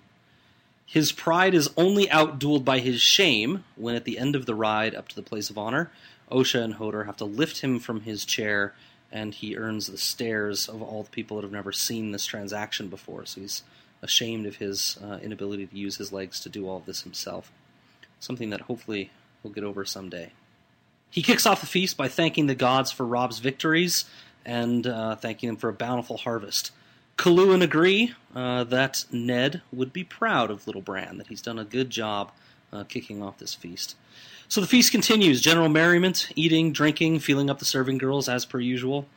His 0.88 1.12
pride 1.12 1.54
is 1.54 1.70
only 1.78 2.08
outdueled 2.08 2.66
by 2.66 2.80
his 2.80 3.00
shame 3.00 3.64
when, 3.76 3.94
at 3.94 4.04
the 4.04 4.18
end 4.18 4.36
of 4.36 4.48
the 4.48 4.56
ride 4.56 4.96
up 4.96 5.08
to 5.10 5.16
the 5.16 5.22
place 5.22 5.52
of 5.52 5.60
honor, 5.60 5.92
Osha 6.32 6.64
and 6.64 6.78
Hodor 6.78 7.06
have 7.06 7.18
to 7.18 7.26
lift 7.26 7.62
him 7.62 7.80
from 7.80 8.02
his 8.02 8.26
chair, 8.26 8.74
and 9.12 9.36
he 9.36 9.56
earns 9.56 9.86
the 9.86 10.00
stares 10.00 10.68
of 10.68 10.82
all 10.82 11.04
the 11.04 11.12
people 11.12 11.38
that 11.38 11.44
have 11.44 11.52
never 11.52 11.72
seen 11.72 12.12
this 12.12 12.26
transaction 12.26 12.88
before. 12.88 13.28
So 13.28 13.42
he's 13.42 13.62
ashamed 14.02 14.48
of 14.48 14.56
his 14.56 14.98
uh, 15.04 15.20
inability 15.22 15.68
to 15.68 15.78
use 15.78 15.98
his 15.98 16.12
legs 16.12 16.40
to 16.40 16.50
do 16.50 16.68
all 16.68 16.78
of 16.78 16.88
this 16.88 17.04
himself. 17.04 17.52
Something 18.20 18.50
that 18.50 18.62
hopefully 18.62 19.12
he'll 19.44 19.52
get 19.52 19.64
over 19.64 19.86
someday. 19.86 20.32
He 21.16 21.22
kicks 21.22 21.46
off 21.46 21.62
the 21.62 21.66
feast 21.66 21.96
by 21.96 22.10
thanking 22.10 22.48
the 22.48 22.56
gods 22.56 22.92
for 22.92 23.06
Robb's 23.06 23.40
victories 23.40 24.04
and 24.46 24.86
uh, 24.86 25.16
thanking 25.16 25.48
them 25.48 25.56
for 25.56 25.70
a 25.70 25.74
bountiful 25.74 26.18
harvest. 26.18 26.72
Coluan 27.18 27.64
agree 27.64 28.14
uh, 28.36 28.66
that 28.66 29.06
Ned 29.14 29.62
would 29.72 29.94
be 29.94 30.04
proud 30.04 30.52
of 30.52 30.68
Little 30.68 30.82
Bran, 30.82 31.18
that 31.18 31.28
he's 31.28 31.42
done 31.42 31.58
a 31.58 31.64
good 31.64 31.90
job 31.90 32.34
uh, 32.74 32.84
kicking 32.84 33.24
off 33.24 33.38
this 33.38 33.56
feast. 33.56 33.96
So 34.50 34.60
the 34.60 34.68
feast 34.68 34.92
continues. 34.92 35.40
General 35.40 35.70
merriment, 35.70 36.28
eating, 36.36 36.74
drinking, 36.74 37.20
feeling 37.20 37.50
up 37.50 37.60
the 37.60 37.66
serving 37.66 37.98
girls 37.98 38.28
as 38.28 38.44
per 38.44 38.60
usual. 38.60 39.08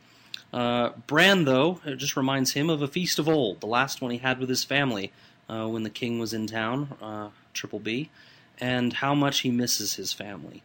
Uh, 0.53 0.91
Bran, 1.05 1.43
though, 1.43 1.81
just 1.97 2.15
reminds 2.15 2.53
him 2.53 2.69
of 2.69 2.81
a 2.81 2.87
feast 2.87 3.19
of 3.19 3.27
old, 3.27 3.59
the 3.59 3.67
last 3.67 4.01
one 4.01 4.11
he 4.11 4.19
had 4.19 4.39
with 4.39 4.47
his 4.47 4.63
family 4.63 5.11
uh, 5.49 5.67
when 5.67 5.83
the 5.83 5.89
king 5.89 6.17
was 6.17 6.33
in 6.33 6.47
town, 6.47 6.95
uh, 7.01 7.27
Triple 7.53 7.79
B, 7.79 8.09
and 8.57 8.93
how 8.93 9.13
much 9.13 9.41
he 9.41 9.51
misses 9.51 9.95
his 9.95 10.13
family. 10.13 10.63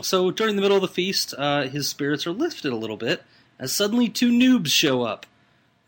So 0.00 0.30
during 0.30 0.56
the 0.56 0.62
middle 0.62 0.76
of 0.76 0.82
the 0.82 0.88
feast, 0.88 1.34
uh, 1.36 1.64
his 1.64 1.88
spirits 1.88 2.26
are 2.26 2.32
lifted 2.32 2.72
a 2.72 2.76
little 2.76 2.96
bit 2.96 3.22
as 3.58 3.72
suddenly 3.72 4.08
two 4.08 4.30
noobs 4.30 4.68
show 4.68 5.02
up. 5.02 5.26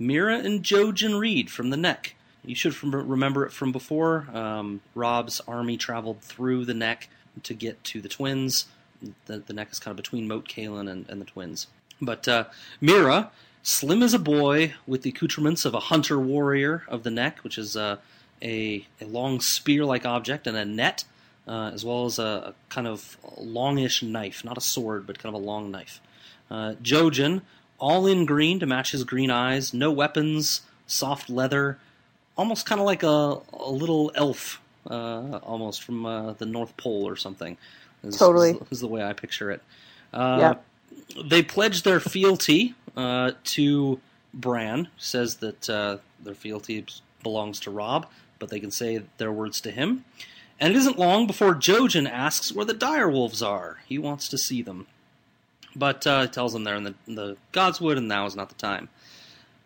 Meera 0.00 0.44
and 0.44 0.62
Jojen 0.62 1.18
Reed 1.18 1.50
from 1.50 1.70
the 1.70 1.76
Neck. 1.76 2.14
You 2.44 2.54
should 2.54 2.82
remember 2.82 3.46
it 3.46 3.52
from 3.52 3.72
before. 3.72 4.26
Um, 4.32 4.82
Robb's 4.94 5.40
army 5.48 5.76
traveled 5.76 6.20
through 6.20 6.66
the 6.66 6.74
Neck 6.74 7.08
to 7.42 7.54
get 7.54 7.82
to 7.84 8.00
the 8.00 8.08
Twins. 8.08 8.66
The, 9.26 9.38
the 9.38 9.52
Neck 9.52 9.72
is 9.72 9.78
kind 9.78 9.92
of 9.92 9.96
between 9.96 10.28
Moat 10.28 10.48
Cailin 10.48 10.90
and, 10.90 11.08
and 11.08 11.20
the 11.20 11.24
Twins. 11.24 11.68
But 12.00 12.28
uh, 12.28 12.44
Meera, 12.82 13.30
slim 13.62 14.02
as 14.02 14.12
a 14.12 14.18
boy, 14.18 14.74
with 14.86 15.02
the 15.02 15.10
accoutrements 15.10 15.64
of 15.64 15.74
a 15.74 15.80
hunter 15.80 16.20
warrior 16.20 16.84
of 16.88 17.02
the 17.02 17.10
Neck, 17.10 17.38
which 17.38 17.56
is 17.56 17.76
uh, 17.76 17.96
a, 18.42 18.86
a 19.00 19.06
long 19.06 19.40
spear-like 19.40 20.04
object 20.04 20.46
and 20.46 20.56
a 20.56 20.64
net, 20.64 21.04
uh, 21.46 21.70
as 21.72 21.84
well 21.84 22.06
as 22.06 22.18
a, 22.18 22.22
a, 22.22 22.54
kind 22.68 22.86
of 22.86 23.16
longish 23.36 24.02
knife, 24.02 24.44
not 24.44 24.56
a 24.56 24.60
sword, 24.60 25.06
but 25.06 25.18
kind 25.18 25.34
of 25.34 25.42
a 25.42 25.44
long 25.44 25.70
knife. 25.70 26.00
Uh, 26.50 26.74
Jojen, 26.82 27.42
all 27.78 28.06
in 28.06 28.24
green 28.24 28.60
to 28.60 28.66
match 28.66 28.92
his 28.92 29.04
green 29.04 29.30
eyes, 29.30 29.74
no 29.74 29.90
weapons, 29.90 30.62
soft 30.86 31.28
leather, 31.28 31.78
almost 32.36 32.66
kind 32.66 32.80
of 32.80 32.86
like 32.86 33.02
a, 33.02 33.40
a 33.52 33.70
little 33.70 34.10
elf, 34.14 34.60
uh, 34.88 35.38
almost 35.42 35.82
from 35.82 36.06
uh, 36.06 36.32
the 36.34 36.46
North 36.46 36.76
Pole 36.76 37.06
or 37.06 37.16
something. 37.16 37.56
Is, 38.02 38.16
Totally. 38.16 38.50
is, 38.50 38.72
is 38.72 38.80
the 38.80 38.88
way 38.88 39.02
I 39.02 39.12
picture 39.12 39.50
it. 39.50 39.62
Uh, 40.12 40.38
They 41.24 41.42
pledge 41.42 41.82
their 41.82 42.00
fealty 42.00 42.74
uh, 42.96 43.32
to 43.44 44.00
Bran. 44.32 44.88
Says 44.96 45.36
that 45.36 45.68
uh, 45.68 45.98
their 46.22 46.34
fealty 46.34 46.84
belongs 47.22 47.60
to 47.60 47.70
Robb, 47.70 48.06
but 48.38 48.50
they 48.50 48.60
can 48.60 48.70
say 48.70 49.02
their 49.18 49.32
words 49.32 49.60
to 49.62 49.70
him. 49.70 50.04
And 50.60 50.72
it 50.72 50.76
isn't 50.76 50.98
long 50.98 51.26
before 51.26 51.54
Jojen 51.54 52.08
asks 52.08 52.52
where 52.52 52.64
the 52.64 52.74
direwolves 52.74 53.44
are. 53.46 53.78
He 53.86 53.98
wants 53.98 54.28
to 54.28 54.38
see 54.38 54.62
them. 54.62 54.86
But 55.74 56.06
uh, 56.06 56.22
he 56.22 56.28
tells 56.28 56.52
them 56.52 56.64
they're 56.64 56.76
in 56.76 56.84
the, 56.84 56.94
in 57.06 57.16
the 57.16 57.36
Godswood, 57.52 57.96
and 57.96 58.06
now 58.06 58.26
is 58.26 58.36
not 58.36 58.48
the 58.48 58.54
time. 58.54 58.88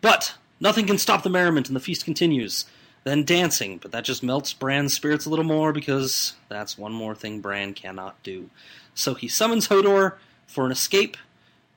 But 0.01 0.35
nothing 0.59 0.87
can 0.87 0.97
stop 0.97 1.23
the 1.23 1.29
merriment, 1.29 1.67
and 1.67 1.75
the 1.75 1.81
feast 1.81 2.05
continues. 2.05 2.65
Then 3.03 3.23
dancing, 3.23 3.77
but 3.77 3.91
that 3.91 4.03
just 4.03 4.23
melts 4.23 4.51
Bran's 4.51 4.93
spirits 4.93 5.25
a 5.25 5.29
little 5.29 5.45
more 5.45 5.71
because 5.71 6.33
that's 6.49 6.77
one 6.77 6.91
more 6.91 7.15
thing 7.15 7.39
Bran 7.39 7.73
cannot 7.73 8.21
do. 8.23 8.49
So 8.93 9.13
he 9.13 9.27
summons 9.27 9.67
Hodor 9.67 10.15
for 10.47 10.65
an 10.65 10.71
escape, 10.71 11.15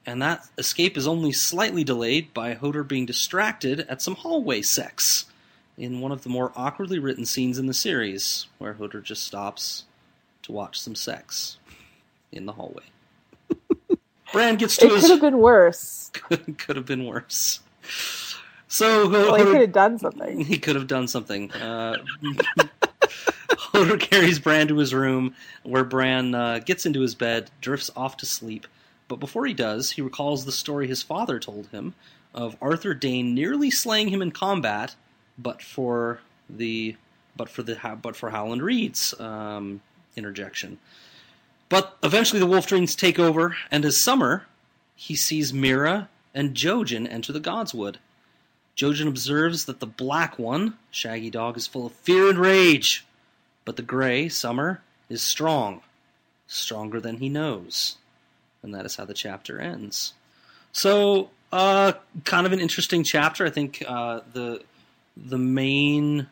and 0.05 0.20
that 0.20 0.46
escape 0.59 0.96
is 0.96 1.07
only 1.07 1.33
slightly 1.33 1.85
delayed 1.85 2.35
by 2.35 2.55
Hodor 2.55 2.87
being 2.87 3.07
distracted 3.07 3.81
at 3.88 4.03
some 4.03 4.16
hallway 4.16 4.62
sex 4.62 5.27
in 5.79 6.01
one 6.01 6.13
of 6.13 6.23
the 6.23 6.29
more 6.29 6.53
awkwardly 6.55 6.99
written 6.99 7.25
scenes 7.25 7.59
in 7.59 7.67
the 7.67 7.75
series, 7.75 8.47
where 8.59 8.75
Hodor 8.75 9.03
just 9.03 9.25
stops 9.25 9.85
to 10.43 10.53
watch 10.53 10.81
some 10.81 10.95
sex 10.95 11.57
in 12.31 12.47
the 12.47 12.53
hallway. 12.53 12.85
Bran 14.33 14.57
gets 14.57 14.77
to 14.79 14.87
It 14.87 14.93
his 14.93 15.03
could 15.03 15.11
have 15.11 15.21
been 15.21 15.39
worse. 15.39 16.11
could, 16.15 16.59
could 16.59 16.77
have 16.77 16.87
been 16.87 17.05
worse. 17.07 17.61
So 18.69 19.09
Well, 19.09 19.35
he 19.35 19.45
could 19.45 19.61
have 19.61 19.73
done 19.73 19.99
something. 19.99 20.41
he 20.45 20.59
could 20.59 20.77
have 20.77 20.87
done 20.87 21.07
something. 21.09 21.53
Uh, 21.53 21.99
Hodor 23.51 24.01
carries 24.01 24.39
Bran 24.39 24.69
to 24.69 24.79
his 24.79 24.95
room, 24.95 25.35
where 25.63 25.85
Bran 25.85 26.35
uh, 26.35 26.59
gets 26.61 26.87
into 26.87 27.01
his 27.01 27.15
bed, 27.15 27.51
drifts 27.61 27.91
off 27.97 28.17
to 28.19 28.27
sleep. 28.27 28.67
But 29.09 29.21
before 29.21 29.45
he 29.47 29.53
does, 29.55 29.91
he 29.91 30.03
recalls 30.03 30.45
the 30.45 30.53
story 30.53 30.87
his 30.89 31.03
father 31.03 31.39
told 31.39 31.67
him 31.69 31.95
of 32.35 32.57
Arthur 32.63 32.95
Dayne 32.95 33.35
nearly 33.35 33.71
slaying 33.71 34.09
him 34.09 34.23
in 34.23 34.31
combat, 34.31 34.95
but 35.38 35.62
for 35.62 36.21
the 36.49 36.97
but 37.37 37.49
for 37.49 37.62
the 37.62 37.79
but 38.03 38.16
for 38.16 38.31
Howland 38.31 38.62
Reed's 38.62 39.18
um, 39.21 39.81
interjection. 40.16 40.79
But 41.68 41.97
eventually, 42.03 42.40
the 42.40 42.47
Wolfdreams 42.47 42.97
take 42.97 43.18
over, 43.18 43.57
and 43.71 43.85
as 43.85 44.03
summer, 44.03 44.47
he 44.95 45.16
sees 45.16 45.53
Meera 45.53 46.09
and 46.35 46.55
Jojen 46.55 47.11
enter 47.11 47.33
the 47.33 47.40
Godswood. 47.40 47.97
Jojen 48.77 49.09
observes 49.09 49.64
that 49.66 49.81
the 49.81 49.87
black 49.87 50.38
one, 50.38 50.79
Shaggy 50.90 51.31
Dog, 51.31 51.57
is 51.57 51.66
full 51.66 51.87
of 51.87 51.92
fear 51.92 52.29
and 52.29 52.38
rage, 52.38 53.07
but 53.64 53.77
the 53.77 53.83
gray, 53.83 54.29
Summer, 54.29 54.83
is 55.09 55.23
strong, 55.23 55.83
stronger 56.47 57.01
than 57.01 57.18
he 57.18 57.29
knows. 57.29 57.97
And 58.62 58.75
that 58.75 58.87
is 58.87 58.97
how 58.97 59.05
the 59.05 59.14
chapter 59.14 59.59
ends. 59.59 60.14
So, 60.73 61.31
uh, 61.53 61.92
kind 62.25 62.47
of 62.47 62.53
an 62.53 62.61
interesting 62.61 63.05
chapter. 63.05 63.45
I 63.45 63.51
think 63.51 63.83
uh, 63.87 64.21
the 64.33 64.62
the 65.16 65.38
main 65.38 66.27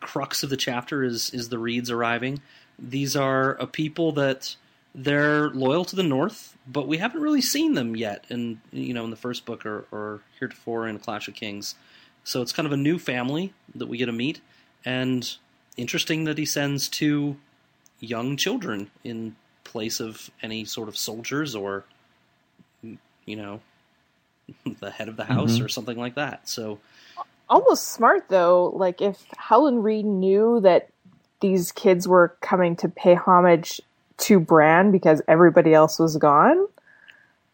crux 0.00 0.42
of 0.42 0.50
the 0.50 0.56
chapter 0.56 1.02
is 1.02 1.30
is 1.30 1.48
the 1.48 1.58
Reeds 1.58 1.90
arriving. 1.90 2.40
These 2.78 3.16
are 3.16 3.52
a 3.54 3.66
people 3.66 4.12
that 4.12 4.56
they're 4.94 5.50
loyal 5.50 5.84
to 5.86 5.96
the 5.96 6.02
North, 6.02 6.56
but 6.66 6.88
we 6.88 6.98
haven't 6.98 7.20
really 7.20 7.42
seen 7.42 7.74
them 7.74 7.96
yet 7.96 8.24
in 8.28 8.60
you 8.72 8.94
know 8.94 9.04
in 9.04 9.10
the 9.10 9.16
first 9.16 9.44
book 9.46 9.64
or, 9.66 9.86
or 9.90 10.20
heretofore 10.38 10.86
in 10.88 10.98
Clash 10.98 11.28
of 11.28 11.34
Kings. 11.34 11.74
So 12.24 12.42
it's 12.42 12.52
kind 12.52 12.66
of 12.66 12.72
a 12.72 12.76
new 12.76 12.98
family 12.98 13.52
that 13.74 13.86
we 13.86 13.98
get 13.98 14.06
to 14.06 14.12
meet, 14.12 14.40
and 14.84 15.36
interesting 15.76 16.24
that 16.24 16.38
he 16.38 16.44
sends 16.46 16.88
two 16.88 17.36
young 18.00 18.36
children 18.36 18.90
in 19.04 19.36
place 19.64 20.00
of 20.00 20.30
any 20.42 20.64
sort 20.64 20.88
of 20.88 20.96
soldiers 20.96 21.54
or 21.54 21.84
you 22.82 23.36
know 23.36 23.60
the 24.80 24.90
head 24.90 25.08
of 25.08 25.16
the 25.16 25.24
house 25.24 25.58
Mhm. 25.58 25.64
or 25.64 25.68
something 25.68 25.96
like 25.98 26.14
that. 26.14 26.48
So 26.48 26.78
Almost 27.48 27.92
smart 27.92 28.28
though. 28.28 28.72
Like 28.74 29.00
if 29.00 29.24
Howland 29.36 29.84
Reed 29.84 30.04
knew 30.04 30.60
that 30.60 30.88
these 31.40 31.72
kids 31.72 32.08
were 32.08 32.36
coming 32.40 32.76
to 32.76 32.88
pay 32.88 33.14
homage 33.14 33.80
to 34.18 34.40
Bran 34.40 34.90
because 34.90 35.22
everybody 35.28 35.74
else 35.74 35.98
was 35.98 36.16
gone, 36.16 36.66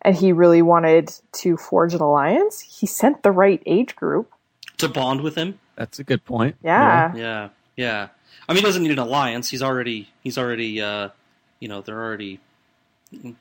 and 0.01 0.17
he 0.17 0.33
really 0.33 0.63
wanted 0.63 1.13
to 1.33 1.57
forge 1.57 1.95
an 1.95 2.01
alliance, 2.01 2.61
he 2.61 2.87
sent 2.87 3.23
the 3.23 3.31
right 3.31 3.63
age 3.67 3.97
group. 3.97 4.33
to 4.79 4.89
bond 4.89 5.21
with 5.21 5.35
him, 5.35 5.59
That's 5.77 5.99
a 5.99 6.05
good 6.05 6.25
point. 6.25 6.57
Yeah. 6.63 7.15
yeah, 7.15 7.49
yeah. 7.77 8.09
I 8.49 8.53
mean, 8.53 8.63
he 8.63 8.67
doesn't 8.67 8.83
need 8.83 8.93
an 8.93 8.99
alliance. 8.99 9.51
He's 9.51 9.63
already 9.63 10.09
he's 10.23 10.39
already 10.39 10.81
uh, 10.81 11.11
you 11.61 11.69
know 11.69 11.81
they're 11.81 12.03
already 12.03 12.41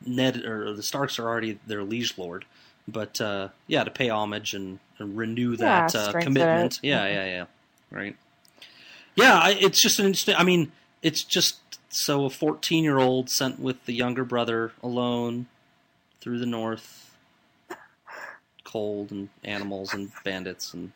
Ned 0.05 0.43
or 0.45 0.73
the 0.73 0.83
Starks 0.83 1.17
are 1.19 1.27
already 1.27 1.59
their 1.65 1.83
liege 1.83 2.17
lord. 2.17 2.45
But 2.87 3.21
uh, 3.21 3.49
yeah, 3.67 3.83
to 3.83 3.91
pay 3.91 4.09
homage 4.09 4.53
and, 4.53 4.79
and 5.01 5.17
renew 5.17 5.55
Yeah, 5.57 5.81
that 5.87 5.95
uh, 5.95 6.13
commitment. 6.13 6.77
it. 6.77 6.79
Yeah, 6.83 7.07
yeah, 7.07 7.25
yeah. 7.25 7.45
Right. 7.91 8.15
Yeah, 9.15 9.39
I, 9.39 9.51
it's 9.59 9.81
just 9.81 9.99
an 9.99 10.05
interesting. 10.07 10.35
I 10.35 10.43
mean, 10.43 10.71
it's 11.01 11.23
just 11.23 11.57
so 11.89 12.25
a 12.25 12.29
fourteen-year-old 12.29 13.29
sent 13.29 13.59
with 13.59 13.85
the 13.85 13.93
younger 13.93 14.23
brother 14.23 14.71
alone 14.81 15.47
through 16.21 16.39
the 16.39 16.45
north, 16.45 17.11
cold 18.63 19.11
and 19.11 19.29
animals 19.43 19.93
and 19.93 20.11
bandits 20.23 20.73
and 20.73 20.91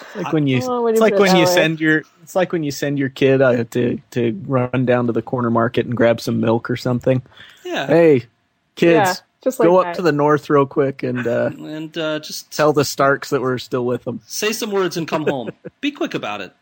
It's 0.00 0.14
like 0.16 0.32
when 0.32 0.46
you 0.46 0.60
Oh, 0.62 0.86
it's 0.86 1.00
like 1.00 1.18
when 1.18 1.34
you 1.36 1.46
send 1.46 1.80
your 1.80 2.04
it's 2.22 2.36
like 2.36 2.52
when 2.52 2.62
you 2.62 2.70
send 2.70 2.98
your 2.98 3.08
kid 3.08 3.42
uh, 3.42 3.64
to 3.64 3.98
to 4.12 4.42
run 4.46 4.84
down 4.86 5.06
to 5.06 5.12
the 5.12 5.22
corner 5.22 5.50
market 5.50 5.86
and 5.86 5.96
grab 5.96 6.20
some 6.20 6.40
milk 6.40 6.70
or 6.70 6.76
something. 6.76 7.22
yeah, 7.64 7.86
Hey, 7.86 8.26
kids, 8.76 8.94
Yeah, 8.94 9.14
just 9.44 9.60
like 9.60 9.68
go 9.68 9.78
up 9.78 9.84
that. 9.84 9.94
to 9.96 10.02
the 10.02 10.10
north 10.12 10.50
real 10.50 10.66
quick 10.66 11.02
and 11.04 11.26
uh, 11.26 11.50
and 11.56 11.96
uh, 11.96 12.18
just 12.18 12.50
tell 12.50 12.72
the 12.72 12.84
Starks 12.84 13.30
that 13.30 13.40
we're 13.40 13.58
still 13.58 13.84
with 13.86 14.02
them. 14.04 14.20
say 14.26 14.50
some 14.52 14.70
words 14.72 14.96
and 14.96 15.06
come 15.06 15.24
home. 15.26 15.50
Be 15.80 15.92
quick 15.92 16.14
about 16.14 16.40
it. 16.40 16.52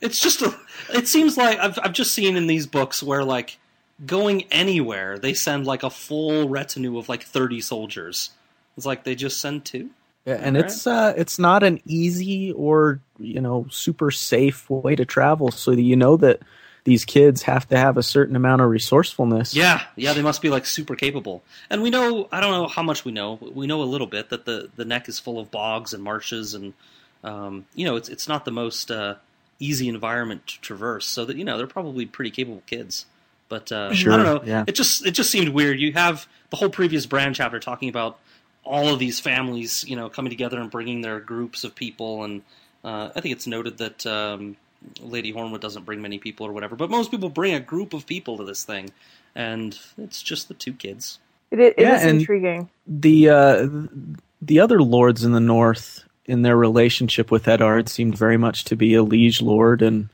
It's 0.00 0.20
just 0.20 0.42
a, 0.42 0.54
it 0.92 1.08
seems 1.08 1.36
like 1.36 1.58
I've 1.58 1.78
I've 1.82 1.92
just 1.92 2.14
seen 2.14 2.36
in 2.36 2.46
these 2.46 2.66
books 2.66 3.02
where 3.02 3.24
like 3.24 3.58
going 4.06 4.44
anywhere 4.50 5.18
they 5.18 5.34
send 5.34 5.66
like 5.66 5.82
a 5.82 5.90
full 5.90 6.48
retinue 6.48 6.98
of 6.98 7.08
like 7.08 7.22
30 7.22 7.60
soldiers 7.60 8.30
It's 8.76 8.84
like 8.86 9.04
they 9.04 9.14
just 9.14 9.40
send 9.40 9.64
two. 9.64 9.90
Yeah, 10.26 10.34
and 10.40 10.56
Right. 10.56 10.64
it's 10.64 10.86
uh, 10.86 11.14
it's 11.16 11.38
not 11.38 11.62
an 11.62 11.80
easy 11.86 12.52
or 12.52 13.00
you 13.18 13.40
know 13.40 13.66
super 13.70 14.10
safe 14.10 14.68
way 14.70 14.96
to 14.96 15.04
travel. 15.04 15.50
So 15.50 15.74
that 15.74 15.82
you 15.82 15.96
know 15.96 16.16
that 16.18 16.40
these 16.84 17.04
kids 17.06 17.42
have 17.42 17.66
to 17.68 17.78
have 17.78 17.96
a 17.96 18.02
certain 18.02 18.36
amount 18.36 18.60
of 18.60 18.68
resourcefulness. 18.68 19.54
Yeah, 19.54 19.82
yeah, 19.96 20.12
they 20.12 20.22
must 20.22 20.42
be 20.42 20.50
like 20.50 20.66
super 20.66 20.94
capable. 20.94 21.42
And 21.70 21.82
we 21.82 21.90
know, 21.90 22.28
I 22.30 22.40
don't 22.40 22.52
know 22.52 22.66
how 22.66 22.82
much 22.82 23.04
we 23.04 23.12
know. 23.12 23.38
We 23.40 23.66
know 23.66 23.82
a 23.82 23.84
little 23.84 24.06
bit 24.06 24.28
that 24.30 24.44
the 24.44 24.70
the 24.76 24.84
neck 24.84 25.08
is 25.08 25.18
full 25.18 25.38
of 25.38 25.50
bogs 25.50 25.94
and 25.94 26.02
marshes, 26.02 26.54
and 26.54 26.74
um, 27.22 27.64
you 27.74 27.86
know, 27.86 27.96
it's 27.96 28.08
it's 28.08 28.28
not 28.28 28.44
the 28.44 28.50
most 28.50 28.90
uh, 28.90 29.16
easy 29.58 29.88
environment 29.88 30.46
to 30.46 30.60
traverse. 30.60 31.06
So 31.06 31.24
that 31.24 31.36
you 31.36 31.44
know, 31.44 31.56
they're 31.56 31.66
probably 31.66 32.04
pretty 32.06 32.30
capable 32.30 32.62
kids. 32.66 33.06
But 33.48 33.72
uh, 33.72 33.90
I 33.92 34.02
don't 34.02 34.22
know. 34.22 34.42
yeah. 34.44 34.64
It 34.66 34.74
just 34.74 35.06
it 35.06 35.12
just 35.12 35.30
seemed 35.30 35.48
weird. 35.50 35.80
You 35.80 35.92
have 35.94 36.26
the 36.50 36.56
whole 36.56 36.70
previous 36.70 37.06
Bran 37.06 37.34
chapter 37.34 37.60
talking 37.60 37.88
about 37.88 38.18
all 38.62 38.88
of 38.88 38.98
these 38.98 39.20
families, 39.20 39.84
you 39.86 39.96
know, 39.96 40.08
coming 40.08 40.30
together 40.30 40.58
and 40.58 40.70
bringing 40.70 41.02
their 41.02 41.20
groups 41.20 41.64
of 41.64 41.74
people, 41.74 42.24
and 42.24 42.42
uh, 42.82 43.10
I 43.14 43.20
think 43.20 43.34
it's 43.34 43.46
noted 43.46 43.78
that 43.78 44.06
um, 44.06 44.56
Lady 45.00 45.32
Hornwood 45.32 45.60
doesn't 45.60 45.84
bring 45.86 46.02
many 46.02 46.18
people 46.18 46.46
or 46.46 46.52
whatever, 46.52 46.76
but 46.76 46.90
most 46.90 47.10
people 47.10 47.30
bring 47.30 47.54
a 47.54 47.60
group 47.60 47.94
of 47.94 48.06
people 48.06 48.36
to 48.38 48.44
this 48.44 48.64
thing, 48.64 48.92
and 49.34 49.78
it's 49.98 50.22
just 50.22 50.48
the 50.48 50.54
two 50.54 50.74
kids. 50.74 51.20
It, 51.50 51.60
it 51.60 51.78
Yeah, 51.78 51.90
is 51.90 52.04
intriguing. 52.04 52.70
the 52.86 53.30
uh, 53.30 53.68
the 54.42 54.60
other 54.60 54.82
lords 54.82 55.24
in 55.24 55.32
the 55.32 55.40
north 55.40 56.04
in 56.26 56.42
their 56.42 56.56
relationship 56.56 57.30
with 57.30 57.48
Eddard 57.48 57.88
seemed 57.88 58.18
very 58.18 58.38
much 58.38 58.64
to 58.66 58.76
be 58.76 58.94
a 58.94 59.02
liege 59.04 59.42
lord 59.42 59.82
and 59.82 60.08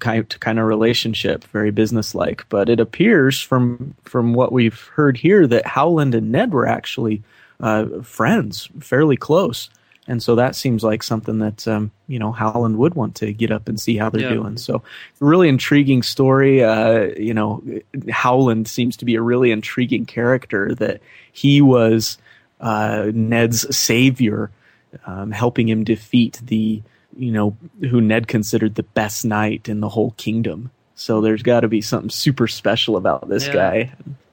kind 0.00 0.28
kind 0.40 0.58
of 0.58 0.66
relationship, 0.66 1.44
very 1.46 1.70
businesslike. 1.72 2.46
But 2.48 2.68
it 2.68 2.80
appears 2.80 3.40
from 3.40 3.94
from 4.04 4.34
what 4.34 4.52
we've 4.52 4.80
heard 4.94 5.18
here 5.18 5.46
that 5.48 5.66
Howland 5.66 6.14
and 6.14 6.32
Ned 6.32 6.52
were 6.52 6.66
actually 6.66 7.22
uh, 7.60 7.86
friends, 8.02 8.68
fairly 8.80 9.16
close. 9.16 9.70
And 10.12 10.22
so 10.22 10.34
that 10.34 10.54
seems 10.54 10.84
like 10.84 11.02
something 11.02 11.38
that 11.38 11.66
um, 11.66 11.90
you 12.06 12.18
know 12.18 12.32
Howland 12.32 12.76
would 12.76 12.94
want 12.94 13.14
to 13.16 13.32
get 13.32 13.50
up 13.50 13.66
and 13.66 13.80
see 13.80 13.96
how 13.96 14.10
they're 14.10 14.20
Yeah. 14.28 14.34
doing. 14.34 14.58
So, 14.58 14.82
really 15.20 15.48
intriguing 15.48 16.02
story. 16.02 16.62
Uh, 16.62 17.06
you 17.16 17.32
know, 17.32 17.62
Howland 18.10 18.68
seems 18.68 18.94
to 18.98 19.06
be 19.06 19.14
a 19.14 19.22
really 19.22 19.50
intriguing 19.52 20.04
character. 20.04 20.74
That 20.74 21.00
he 21.32 21.62
was 21.62 22.18
uh, 22.60 23.10
Ned's 23.14 23.74
savior, 23.74 24.50
um, 25.06 25.30
helping 25.30 25.66
him 25.66 25.82
defeat 25.82 26.40
the 26.44 26.82
you 27.16 27.32
know 27.32 27.56
who 27.80 28.02
Ned 28.02 28.28
considered 28.28 28.74
the 28.74 28.82
best 28.82 29.24
knight 29.24 29.66
in 29.66 29.80
the 29.80 29.88
whole 29.88 30.10
kingdom. 30.18 30.70
So 30.94 31.22
there's 31.22 31.42
got 31.42 31.60
to 31.60 31.68
be 31.68 31.80
something 31.80 32.10
super 32.10 32.48
special 32.48 32.98
about 32.98 33.30
this 33.30 33.46
Yeah. 33.46 33.52
guy. 33.54 33.92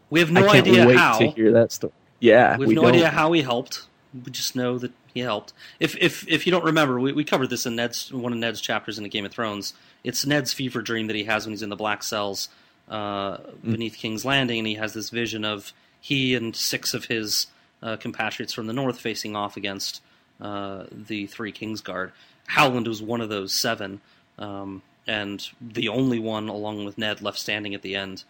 We 0.10 0.20
have 0.20 0.32
no 0.32 0.42
I 0.42 0.52
can't 0.52 0.68
idea 0.68 0.86
wait 0.88 0.98
how. 0.98 1.20
to 1.20 1.28
hear 1.28 1.54
that 1.54 1.72
story. 1.72 1.94
Yeah, 2.20 2.58
we 2.58 2.64
have 2.64 2.68
we 2.68 2.76
no 2.76 2.82
don't. 2.82 2.96
idea 2.96 3.10
how 3.10 3.32
he 3.32 3.42
helped. 3.42 3.86
We 4.14 4.32
just 4.32 4.56
know 4.56 4.78
that 4.80 4.92
he 5.14 5.20
helped. 5.20 5.54
If 5.80 5.96
if 5.98 6.28
if 6.28 6.46
you 6.46 6.52
don't 6.52 6.64
remember, 6.64 7.00
we, 7.00 7.12
we 7.12 7.24
covered 7.24 7.50
this 7.50 7.66
in 7.66 7.76
Ned's 7.76 8.12
one 8.12 8.34
of 8.34 8.40
Ned's 8.40 8.62
chapters 8.62 8.98
in 8.98 9.04
the 9.04 9.10
Game 9.10 9.26
of 9.26 9.32
Thrones. 9.32 9.74
It's 10.04 10.26
Ned's 10.26 10.54
fever 10.54 10.82
dream 10.82 11.08
that 11.08 11.16
he 11.16 11.26
has 11.26 11.46
when 11.46 11.52
he's 11.54 11.62
in 11.62 11.70
the 11.70 11.76
black 11.76 12.04
cells 12.04 12.50
uh, 12.90 13.38
Mm. 13.38 13.72
beneath 13.72 13.98
King's 13.98 14.26
Landing, 14.26 14.60
and 14.60 14.68
he 14.68 14.76
has 14.76 14.94
this 14.94 15.10
vision 15.12 15.46
of 15.46 15.74
he 16.02 16.34
and 16.34 16.56
six 16.56 16.94
of 16.94 17.06
his 17.06 17.48
uh, 17.84 17.98
compatriots 17.98 18.54
from 18.54 18.66
the 18.68 18.74
north 18.74 19.00
facing 19.00 19.36
off 19.36 19.56
against 19.58 20.02
uh, 20.42 20.86
the 20.92 21.28
three 21.28 21.52
Kingsguard. 21.52 22.12
Howland 22.48 22.88
was 22.88 23.02
one 23.02 23.22
of 23.22 23.30
those 23.30 23.54
seven, 23.54 24.02
um, 24.40 24.82
and 25.06 25.48
the 25.62 25.88
only 25.90 26.18
one, 26.18 26.48
along 26.50 26.84
with 26.86 26.98
Ned, 26.98 27.22
left 27.22 27.38
standing 27.38 27.76
at 27.76 27.84
the 27.84 27.96
end 27.96 28.24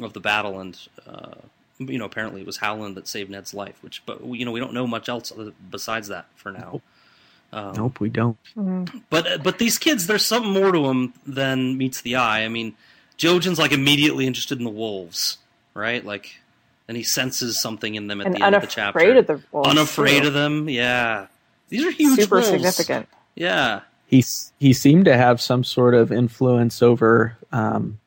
of 0.00 0.12
the 0.12 0.20
battle. 0.20 0.58
And 0.58 0.76
uh, 1.06 1.34
you 1.80 1.98
know, 1.98 2.04
apparently 2.04 2.40
it 2.42 2.46
was 2.46 2.58
Howland 2.58 2.96
that 2.96 3.08
saved 3.08 3.30
Ned's 3.30 3.52
life. 3.54 3.76
Which, 3.82 4.04
but 4.06 4.24
you 4.24 4.44
know, 4.44 4.52
we 4.52 4.60
don't 4.60 4.74
know 4.74 4.86
much 4.86 5.08
else 5.08 5.32
besides 5.70 6.08
that 6.08 6.26
for 6.36 6.52
now. 6.52 6.80
Um, 7.52 7.72
Nope, 7.74 7.98
we 8.00 8.10
don't. 8.10 8.36
but 9.10 9.42
but 9.42 9.58
these 9.58 9.76
kids, 9.78 10.06
there's 10.06 10.24
something 10.24 10.52
more 10.52 10.70
to 10.70 10.82
them 10.86 11.14
than 11.26 11.76
meets 11.76 12.00
the 12.02 12.14
eye. 12.16 12.44
I 12.44 12.48
mean, 12.48 12.74
Jojen's 13.18 13.58
like 13.58 13.72
immediately 13.72 14.26
interested 14.26 14.58
in 14.58 14.64
the 14.64 14.70
wolves, 14.70 15.38
right? 15.74 16.04
Like, 16.04 16.36
and 16.86 16.96
he 16.96 17.02
senses 17.02 17.60
something 17.60 17.94
in 17.96 18.06
them 18.06 18.20
at 18.20 18.28
And 18.28 18.36
the 18.36 18.44
end 18.44 18.54
of 18.54 18.60
the 18.62 18.68
chapter. 18.68 19.00
unafraid 19.00 19.16
of 19.16 19.26
the 19.26 19.42
wolves. 19.50 19.68
unafraid 19.68 20.22
too. 20.22 20.28
of 20.28 20.34
them, 20.34 20.68
yeah. 20.68 21.26
These 21.70 21.84
are 21.84 21.90
huge 21.90 22.20
Super 22.20 22.36
wolves. 22.36 22.48
significant. 22.50 23.08
Yeah, 23.34 23.80
He 24.06 24.22
he 24.60 24.72
seemed 24.72 25.06
to 25.06 25.16
have 25.16 25.40
some 25.40 25.64
sort 25.64 25.94
of 25.94 26.12
influence 26.12 26.82
over 26.82 27.36
um, 27.52 27.98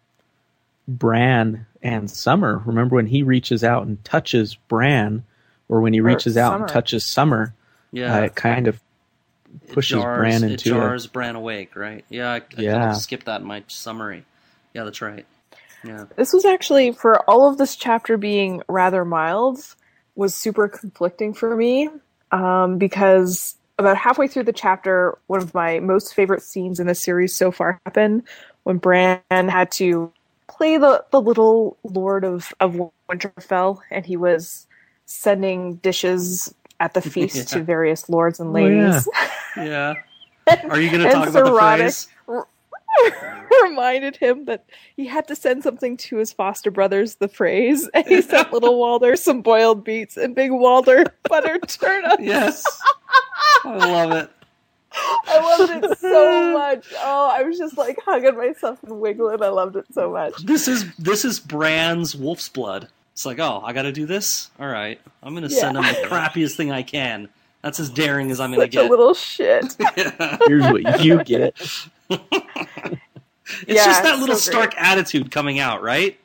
Bran 0.88 1.66
and 1.84 2.10
Summer. 2.10 2.62
Remember 2.66 2.96
when 2.96 3.08
he 3.08 3.24
reaches 3.24 3.64
out 3.64 3.86
and 3.86 4.04
touches 4.04 4.56
Bran, 4.56 5.24
or 5.70 5.82
when 5.82 5.94
he 5.94 6.00
Or 6.00 6.04
reaches 6.06 6.38
out 6.38 6.54
and 6.60 6.68
touches 6.68 7.06
Summer, 7.06 7.54
yeah. 7.92 8.18
uh, 8.18 8.22
it 8.22 8.36
kind 8.36 8.68
of 8.68 8.80
It 9.62 9.74
pushes 9.74 9.98
jars, 10.00 10.18
Bran 10.18 10.44
it 10.44 10.52
into 10.52 10.72
a- 10.76 10.80
jars 10.80 11.08
Bran 11.08 11.36
awake, 11.36 11.76
right? 11.76 12.06
Yeah, 12.10 12.32
I, 12.32 12.36
I 12.38 12.40
kind 12.40 12.64
Yeah. 12.64 12.90
of 12.92 12.98
skipped 12.98 13.26
that 13.26 13.42
in 13.42 13.48
my 13.48 13.64
summary. 13.68 14.26
Yeah, 14.74 14.84
that's 14.86 15.02
right. 15.02 15.26
Yeah, 15.86 16.06
This 16.16 16.32
was 16.32 16.46
actually 16.46 16.94
for 16.94 17.30
all 17.30 17.50
of 17.50 17.58
this 17.58 17.76
chapter 17.76 18.16
being 18.18 18.62
rather 18.70 19.04
mild 19.04 19.60
was 20.16 20.34
super 20.34 20.68
conflicting 20.70 21.34
for 21.34 21.56
me 21.58 21.90
um, 22.32 22.78
because 22.78 23.56
about 23.78 23.98
halfway 23.98 24.28
through 24.28 24.44
the 24.44 24.54
chapter, 24.54 25.18
one 25.28 25.42
of 25.42 25.54
my 25.54 25.80
most 25.80 26.14
favorite 26.14 26.42
scenes 26.42 26.80
in 26.80 26.88
the 26.88 26.96
series 26.96 27.36
so 27.36 27.52
far 27.52 27.82
happened 27.86 28.24
when 28.64 28.78
Bran 28.78 29.20
had 29.30 29.72
to 29.74 30.12
play 30.48 30.78
the, 30.78 31.04
the 31.12 31.22
little 31.22 31.78
Lord 31.84 32.24
of, 32.24 32.54
of 32.60 32.80
Winterfell 33.10 33.80
and 33.92 34.06
he 34.06 34.18
was 34.18 34.68
sending 35.06 35.76
dishes 35.76 36.54
at 36.80 36.94
the 36.94 37.02
feast 37.14 37.36
Yeah. 37.36 37.44
to 37.60 37.64
various 37.64 38.10
lords 38.10 38.40
and 38.40 38.56
Oh, 38.56 38.60
yeah. 38.60 38.66
ladies. 38.90 39.10
yeah. 39.58 39.94
Are 40.70 40.80
you 40.80 40.90
going 40.92 41.04
to 41.04 41.12
talk 41.12 41.30
about 41.30 41.46
the 41.46 41.58
phrase? 41.58 42.08
reminded 43.64 44.16
him 44.16 44.46
that 44.46 44.66
he 44.96 45.08
had 45.08 45.28
to 45.28 45.36
send 45.36 45.64
something 45.64 45.98
to 45.98 46.18
his 46.18 46.32
foster 46.34 46.70
brothers, 46.70 47.16
the 47.16 47.28
phrase, 47.28 47.90
and 47.94 48.06
he 48.06 48.22
sent 48.22 48.54
little 48.54 48.78
Walder 48.78 49.16
some 49.16 49.42
boiled 49.42 49.84
beets 49.84 50.18
and 50.18 50.36
big 50.36 50.52
Walder 50.52 51.06
butter 51.28 51.58
turnip. 51.60 52.20
Yes, 52.20 52.64
I 53.64 53.70
love 53.78 54.12
it. 54.12 54.30
I 54.96 55.58
loved 55.60 55.86
it 55.86 55.98
so 56.00 56.54
much. 56.58 56.86
Oh, 57.00 57.30
I 57.34 57.44
was 57.44 57.58
just 57.58 57.78
like 57.78 57.98
hugging 58.06 58.38
myself 58.38 58.82
and 58.84 59.00
wiggling. 59.00 59.42
I 59.42 59.48
loved 59.50 59.76
it 59.76 59.86
so 59.94 60.12
much. 60.12 60.36
This 60.46 60.68
is 60.68 60.94
this 60.98 61.26
is 61.26 61.40
Bran's 61.40 62.16
wolf's 62.16 62.50
blood. 62.50 62.88
It's 63.14 63.26
like, 63.26 63.40
oh, 63.40 63.62
I 63.64 63.74
got 63.74 63.84
to 63.84 63.92
do 63.92 64.06
this. 64.06 64.50
All 64.60 64.68
right, 64.68 65.00
I'm 65.22 65.34
going 65.34 65.44
to 65.44 65.50
send 65.50 65.78
him 65.78 65.84
the 65.84 66.08
crappiest 66.08 66.56
thing 66.56 66.72
I 66.72 66.84
can. 66.84 67.30
That's 67.62 67.80
as 67.80 67.90
daring 67.90 68.30
as 68.32 68.40
I'm 68.40 68.52
going 68.54 68.68
to 68.70 68.76
Such 68.76 68.84
a 68.86 68.88
get. 68.88 68.92
little 68.92 69.14
shit. 69.14 69.76
here's 70.48 70.64
what 70.64 71.04
you 71.04 71.24
get. 71.24 71.56
It's 73.68 73.68
Yeah, 73.68 73.86
just 73.86 74.04
that 74.04 74.14
it's 74.14 74.20
little 74.22 74.36
so. 74.36 74.52
Stark 74.52 74.74
attitude 74.78 75.30
coming 75.32 75.60
out, 75.60 75.82
right? 75.84 76.18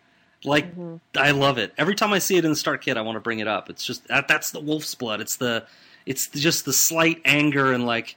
Like 0.44 0.70
Mm-hmm. 0.76 0.96
I 1.16 1.32
love 1.32 1.58
it. 1.58 1.72
Every 1.76 1.94
time 1.96 2.12
I 2.12 2.20
see 2.20 2.36
it 2.36 2.44
in 2.44 2.50
the 2.50 2.56
Stark 2.56 2.82
kid, 2.84 2.96
I 2.96 3.02
want 3.02 3.16
to 3.16 3.20
bring 3.20 3.40
it 3.40 3.48
up. 3.48 3.68
It's 3.68 3.84
just 3.84 4.06
that 4.08 4.28
that's 4.28 4.52
the 4.52 4.60
wolf's 4.60 4.94
blood. 4.94 5.20
It's 5.20 5.36
the 5.36 5.66
it's 6.06 6.28
just 6.28 6.64
the 6.64 6.72
slight 6.72 7.20
anger 7.24 7.72
and 7.72 7.86
like 7.86 8.16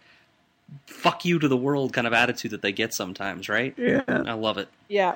fuck 0.87 1.25
you 1.25 1.39
to 1.39 1.47
the 1.47 1.57
world 1.57 1.93
kind 1.93 2.07
of 2.07 2.13
attitude 2.13 2.51
that 2.51 2.61
they 2.61 2.71
get 2.71 2.93
sometimes, 2.93 3.49
right? 3.49 3.73
Yeah. 3.77 4.01
I 4.07 4.33
love 4.33 4.57
it. 4.57 4.67
Yeah. 4.87 5.15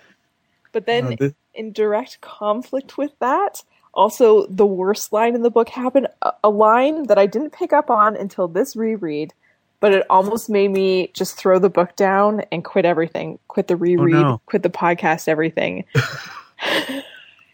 But 0.71 0.85
then 0.85 1.13
Uh, 1.13 1.15
this- 1.19 1.33
in 1.53 1.71
direct 1.71 2.19
conflict 2.21 2.97
with 2.97 3.11
that, 3.19 3.63
also 3.93 4.45
the 4.47 4.65
worst 4.65 5.13
line 5.13 5.35
in 5.35 5.41
the 5.41 5.49
book 5.49 5.69
happened 5.69 6.07
a, 6.21 6.33
a 6.43 6.49
line 6.49 7.03
that 7.03 7.17
I 7.17 7.25
didn't 7.27 7.51
pick 7.53 7.71
up 7.71 7.89
on 7.89 8.15
until 8.17 8.47
this 8.49 8.75
reread, 8.75 9.33
but 9.79 9.93
it 9.93 10.05
almost 10.09 10.49
made 10.49 10.71
me 10.71 11.11
just 11.13 11.37
throw 11.37 11.59
the 11.59 11.69
book 11.69 11.95
down 11.95 12.41
and 12.51 12.65
quit 12.65 12.83
everything, 12.85 13.39
quit 13.47 13.67
the 13.67 13.77
reread, 13.77 14.15
no. 14.15 14.41
quit 14.47 14.63
the 14.63 14.69
podcast, 14.69 15.27
everything. 15.29 15.85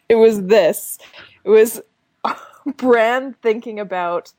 it 0.09 0.15
was 0.15 0.41
this. 0.43 0.97
It 1.43 1.49
was 1.49 1.81
Bran 2.77 3.33
thinking 3.41 3.79
about 3.79 4.31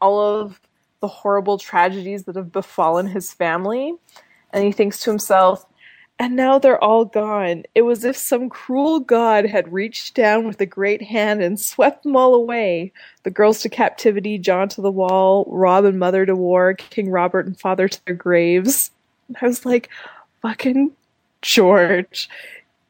all 0.00 0.18
of 0.20 0.60
the 1.06 1.12
horrible 1.12 1.56
tragedies 1.56 2.24
that 2.24 2.34
have 2.34 2.50
befallen 2.50 3.06
his 3.06 3.32
family, 3.32 3.94
and 4.52 4.64
he 4.64 4.72
thinks 4.72 4.98
to 4.98 5.08
himself, 5.08 5.64
and 6.18 6.34
now 6.34 6.58
they're 6.58 6.82
all 6.82 7.04
gone. 7.04 7.62
It 7.76 7.82
was 7.82 7.98
as 7.98 8.04
if 8.06 8.16
some 8.16 8.48
cruel 8.48 8.98
god 8.98 9.46
had 9.46 9.72
reached 9.72 10.16
down 10.16 10.48
with 10.48 10.60
a 10.60 10.66
great 10.66 11.00
hand 11.02 11.42
and 11.42 11.60
swept 11.60 12.02
them 12.02 12.16
all 12.16 12.34
away. 12.34 12.92
The 13.22 13.30
girls 13.30 13.60
to 13.60 13.68
captivity, 13.68 14.36
Jon 14.36 14.68
to 14.70 14.80
the 14.80 14.90
wall, 14.90 15.44
Robb 15.48 15.84
and 15.84 15.96
Mother 15.96 16.26
to 16.26 16.34
war, 16.34 16.74
King 16.74 17.08
Robert 17.08 17.46
and 17.46 17.56
Father 17.56 17.86
to 17.86 18.04
their 18.04 18.16
graves. 18.16 18.90
And 19.28 19.36
I 19.40 19.46
was 19.46 19.64
like, 19.64 19.88
fucking 20.42 20.90
George. 21.40 22.28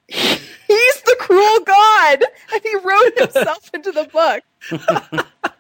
He's 0.07 1.03
the 1.03 1.17
cruel 1.21 1.61
god! 1.67 2.25
And 2.51 2.63
he 2.63 2.77
wrote 2.77 3.19
himself 3.19 3.71
into 3.75 3.93
the 3.93 4.05
book. 4.05 5.53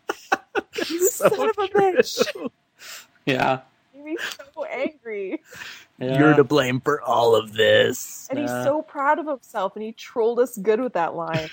you 0.88 1.09
son 1.11 1.33
of 1.33 1.59
a 1.59 1.69
bitch. 1.69 2.51
Yeah. 3.27 3.61
Made 3.92 4.05
me 4.05 4.16
so 4.55 4.64
angry. 4.66 5.42
yeah. 5.99 6.19
You're 6.19 6.35
to 6.37 6.45
blame 6.45 6.81
for 6.81 7.03
all 7.03 7.35
of 7.35 7.55
this. 7.55 8.29
And 8.31 8.38
he's 8.38 8.49
Yeah. 8.51 8.62
so 8.62 8.83
proud 8.83 9.19
of 9.19 9.27
himself, 9.27 9.75
and 9.75 9.83
he 9.85 9.90
trolled 9.92 10.38
us 10.38 10.57
good 10.59 10.81
with 10.81 10.92
that 10.92 11.16
line. 11.16 11.51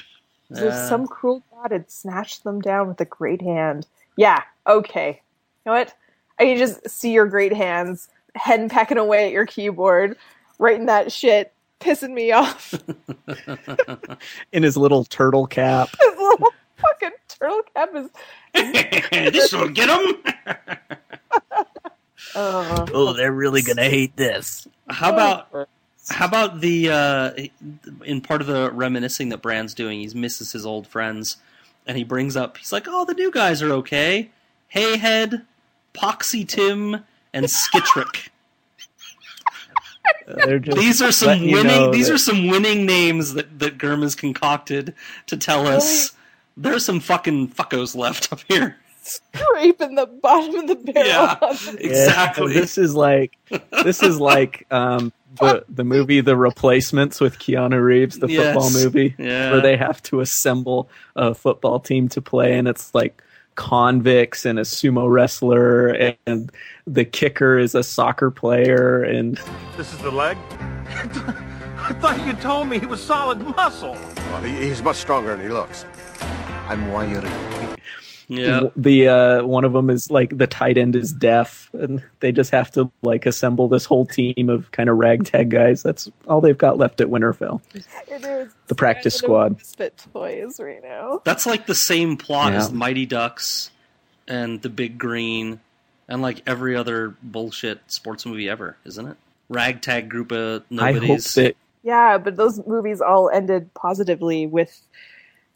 As 0.52 0.62
if 0.62 0.74
some 0.76 1.08
cruel 1.08 1.42
god 1.52 1.72
had 1.72 1.90
snatched 1.90 2.44
them 2.44 2.62
down 2.62 2.88
with 2.90 3.02
a 3.02 3.06
great 3.06 3.42
hand. 3.42 3.88
Yeah, 4.18 4.44
okay. 4.68 5.22
You 5.66 5.72
know 5.72 5.78
what? 5.80 5.96
I 6.40 6.44
can 6.44 6.58
just 6.60 6.88
see 6.88 7.12
your 7.12 7.26
great 7.26 7.54
hands, 7.54 8.08
hen 8.36 8.70
pecking 8.70 9.00
away 9.00 9.26
at 9.26 9.32
your 9.32 9.48
keyboard, 9.48 10.16
writing 10.60 10.86
that 10.86 11.12
shit, 11.12 11.52
pissing 11.80 12.14
me 12.14 12.32
off. 12.32 12.76
In 14.52 14.62
his 14.62 14.78
little 14.78 15.06
turtle 15.06 15.48
cap. 15.48 15.90
His 16.84 17.02
little 17.02 17.10
fucking 17.10 17.18
turtle 17.28 17.62
cap 17.76 17.90
is. 17.96 19.32
this 19.34 19.54
will 19.54 19.70
get 19.70 19.90
him. 19.90 20.78
Uh, 22.36 22.88
Oh, 22.94 23.14
they're 23.14 23.32
really 23.32 23.62
gonna 23.62 23.84
hate 23.90 24.16
this. 24.16 24.68
How 24.90 25.12
about 25.14 25.68
how 26.10 26.26
about 26.26 26.62
the 26.62 26.90
uh, 26.90 27.32
in 28.06 28.22
part 28.22 28.42
of 28.42 28.48
the 28.48 28.72
reminiscing 28.72 29.30
that 29.30 29.42
Bran's 29.42 29.74
doing? 29.76 30.00
He 30.00 30.08
misses 30.18 30.52
his 30.52 30.66
old 30.66 30.88
friends, 30.88 31.38
and 31.86 31.96
he 31.98 32.04
brings 32.04 32.36
up. 32.36 32.58
He's 32.58 32.72
like, 32.72 32.86
"Oh, 32.88 33.06
the 33.06 33.14
new 33.14 33.30
guys 33.30 33.62
are 33.62 33.72
okay. 33.74 34.32
Hayhead, 34.74 35.44
Poxy 35.94 36.48
Tim, 36.48 37.04
and 37.34 37.46
Skittrick. 37.46 38.30
They're 40.28 40.60
These 40.60 41.02
are 41.02 41.12
some 41.12 41.28
letting 41.28 41.50
you 41.50 41.58
winning. 41.58 41.72
know 41.72 41.92
These 41.92 42.08
that- 42.08 42.16
are 42.16 42.18
some 42.18 42.48
winning 42.48 42.86
names 42.88 43.34
that 43.36 43.60
that 43.60 43.78
Gurm 43.78 44.02
has 44.02 44.16
concocted 44.16 44.96
to 45.28 45.38
tell 45.38 45.68
us 45.68 46.14
there's 46.58 46.86
some 46.86 47.00
fucking 47.00 47.50
fuckos 47.50 47.96
left 47.96 48.32
up 48.32 48.40
here. 48.48 48.78
scraping 49.04 49.96
the 49.96 50.06
bottom 50.06 50.56
of 50.56 50.68
the 50.68 50.76
barrel. 50.76 51.08
Yeah. 51.08 51.38
on 51.42 51.56
the- 51.56 51.78
Yeah, 51.82 51.88
Exactly. 51.90 52.54
this 52.54 52.78
is 52.78 52.96
like 52.96 53.38
this 53.84 54.02
is 54.02 54.20
like 54.20 54.66
um, 54.72 55.12
the 55.40 55.66
the 55.68 55.84
movie 55.84 56.22
The 56.22 56.38
Replacements 56.38 57.20
with 57.20 57.38
Keanu 57.40 57.84
Reeves, 57.84 58.20
the 58.20 58.28
Yes. 58.30 58.54
football 58.54 58.72
movie, 58.72 59.16
Yeah. 59.18 59.52
where 59.52 59.62
they 59.62 59.76
have 59.78 60.02
to 60.04 60.22
assemble 60.22 60.90
a 61.16 61.34
football 61.34 61.80
team 61.80 62.08
to 62.10 62.22
play, 62.22 62.58
and 62.58 62.68
it's 62.68 62.94
like 62.96 63.22
convicts 63.56 64.46
and 64.46 64.58
a 64.58 64.64
sumo 64.64 65.12
wrestler, 65.12 65.90
and 66.26 66.52
the 66.88 67.04
kicker 67.06 67.58
is 67.60 67.76
a 67.76 67.84
soccer 67.84 68.32
player, 68.32 69.04
and 69.04 69.38
This 69.78 69.92
is 69.94 70.00
the 70.00 70.12
leg? 70.12 70.38
I 71.86 71.92
thought 72.00 72.26
you 72.26 72.34
told 72.34 72.70
me 72.70 72.80
he 72.80 72.86
was 72.86 73.02
solid 73.04 73.40
muscle. 73.42 73.94
Well, 74.32 74.42
he, 74.42 74.68
he's 74.68 74.82
much 74.82 74.96
stronger 74.96 75.36
than 75.36 75.46
he 75.46 75.52
looks. 75.52 75.86
I'm 76.68 76.92
wiry. 76.92 77.28
yeah. 78.28 78.62
the 78.76 79.08
uh, 79.08 79.44
one 79.44 79.64
of 79.66 79.74
them 79.74 79.90
is 79.90 80.10
like 80.10 80.36
the 80.38 80.48
tight 80.48 80.78
end 80.78 80.96
is 80.96 81.12
deaf, 81.12 81.70
and 81.74 82.04
they 82.20 82.32
just 82.32 82.52
have 82.52 82.72
to 82.72 82.92
like 83.02 83.26
assemble 83.26 83.68
this 83.68 83.86
whole 83.86 84.06
team 84.06 84.50
of 84.50 84.72
kind 84.72 84.90
of 84.90 84.98
ragtag 84.98 85.50
guys. 85.50 85.84
That's 85.84 86.10
all 86.28 86.42
they've 86.42 86.58
got 86.58 86.78
left 86.78 87.02
at 87.02 87.08
Winterfell. 87.08 87.62
It 87.74 88.24
is 88.24 88.54
The 88.68 88.76
practice 88.76 89.16
squad. 89.16 89.58
Misfit 89.58 90.06
toys 90.14 90.60
right 90.60 90.82
now. 90.82 91.22
That's 91.26 91.46
like 91.46 91.66
the 91.68 91.76
same 91.76 92.18
plot 92.18 92.54
Yeah. 92.54 92.60
as 92.60 92.72
Mighty 92.72 93.06
Ducks 93.06 93.72
and 94.28 94.62
The 94.62 94.70
Big 94.70 94.98
Green 94.98 95.60
and 96.08 96.22
like 96.22 96.42
every 96.48 96.76
other 96.76 97.16
bullshit 97.22 97.80
sports 97.88 98.26
movie 98.26 98.50
ever, 98.50 98.78
isn't 98.86 99.06
it? 99.08 99.18
Ragtag 99.50 100.10
group 100.10 100.32
of 100.32 100.64
I 100.80 100.94
hope 100.94 101.20
that 101.20 101.56
Yeah, 101.84 102.18
but 102.18 102.38
those 102.38 102.66
movies 102.66 103.02
all 103.02 103.30
ended 103.30 103.74
positively 103.74 104.48
with 104.48 104.80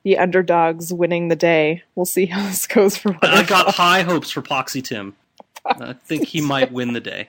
the 0.07 0.17
underdogs 0.17 0.93
winning 0.93 1.27
the 1.27 1.35
day. 1.35 1.83
We'll 1.95 2.05
see 2.05 2.27
how 2.27 2.41
this 2.47 2.65
goes 2.65 2.95
for 2.95 3.11
But 3.11 3.33
I 3.33 3.43
got 3.43 3.75
high 3.75 4.03
hopes 4.03 4.31
for 4.31 4.41
Poxy 4.41 4.81
Tim. 4.81 5.17
I 5.65 5.91
think 5.93 6.27
he 6.27 6.39
might 6.53 6.71
win 6.71 6.93
the 6.93 7.01
day. 7.01 7.27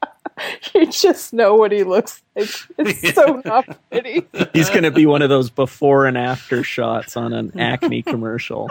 you 0.74 0.86
just 0.86 1.34
know 1.34 1.54
what 1.56 1.72
he 1.72 1.84
looks 1.84 2.22
like. 2.34 2.48
It's 2.78 3.14
so 3.14 3.42
not 3.44 3.66
pretty. 3.90 4.26
he's 4.54 4.70
going 4.70 4.84
to 4.84 4.90
be 4.90 5.04
one 5.04 5.20
of 5.20 5.28
those 5.28 5.50
before 5.50 6.06
and 6.06 6.16
after 6.16 6.64
shots 6.64 7.18
on 7.18 7.34
an 7.34 7.60
Acme 7.60 8.00
commercial. 8.02 8.70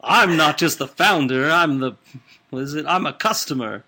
I'm 0.00 0.36
not 0.36 0.58
just 0.58 0.80
the 0.80 0.88
founder. 0.88 1.48
I'm 1.48 1.78
the. 1.78 1.92
What 2.50 2.62
is 2.64 2.74
it? 2.74 2.84
I'm 2.86 3.06
a 3.06 3.12
customer. 3.12 3.84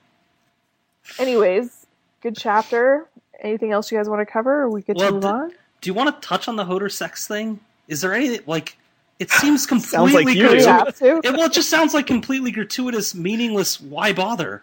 Anyways, 1.18 1.86
good 2.20 2.36
chapter. 2.36 3.08
Anything 3.40 3.72
else 3.72 3.90
you 3.90 3.98
guys 3.98 4.08
want 4.08 4.20
to 4.26 4.32
cover, 4.32 4.62
or 4.62 4.70
we 4.70 4.82
could 4.82 4.96
Well, 4.96 5.10
move 5.14 5.22
th- 5.22 5.32
on? 5.32 5.50
Do 5.80 5.90
you 5.90 5.94
want 5.94 6.14
to 6.22 6.26
touch 6.26 6.46
on 6.46 6.54
the 6.54 6.64
Hodor 6.64 6.90
sex 6.92 7.26
thing? 7.26 7.58
Is 7.88 8.00
there 8.00 8.14
anything 8.14 8.40
like? 8.46 8.76
It 9.18 9.30
seems 9.40 9.66
Sounds 9.68 9.90
completely. 9.90 10.24
like 10.24 10.34
you 10.36 10.42
Do 10.48 10.52
we 10.54 10.58
do. 10.58 10.64
gratu- 10.64 10.84
have 10.86 10.98
to? 10.98 11.20
it, 11.24 11.32
well, 11.32 11.46
it 11.46 11.52
just 11.52 11.70
sounds 11.70 11.94
like 11.94 12.06
completely 12.06 12.50
gratuitous, 12.50 13.14
meaningless. 13.14 13.80
Why 13.80 14.12
bother? 14.12 14.62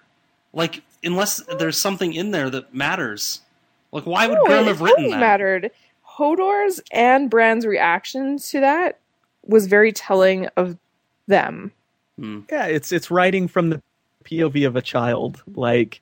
Like, 0.53 0.81
unless 1.03 1.41
there's 1.59 1.81
something 1.81 2.13
in 2.13 2.31
there 2.31 2.49
that 2.49 2.73
matters. 2.73 3.41
Like, 3.93 4.05
why 4.05 4.27
would 4.27 4.35
No, 4.35 4.45
Grimm 4.45 4.65
have 4.65 4.81
written 4.81 4.95
totally 4.97 5.11
that? 5.11 5.19
mattered. 5.19 5.71
Hodor's 6.05 6.81
and 6.91 7.29
Bran's 7.29 7.65
reaction 7.65 8.37
to 8.37 8.59
that 8.59 8.99
was 9.45 9.67
very 9.67 9.91
telling 9.93 10.47
of 10.57 10.77
them. 11.27 11.71
Hmm. 12.19 12.41
Yeah, 12.51 12.65
it's 12.65 12.91
it's 12.91 13.09
writing 13.09 13.47
from 13.47 13.69
the 13.69 13.81
POV 14.25 14.67
of 14.67 14.75
a 14.75 14.81
child. 14.81 15.41
Like, 15.55 16.01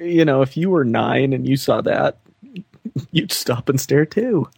you 0.00 0.24
know, 0.24 0.40
if 0.42 0.56
you 0.56 0.70
were 0.70 0.84
nine 0.84 1.32
and 1.34 1.46
you 1.46 1.56
saw 1.58 1.82
that, 1.82 2.16
you'd 3.12 3.30
stop 3.32 3.68
and 3.68 3.78
stare 3.80 4.06
too. 4.06 4.48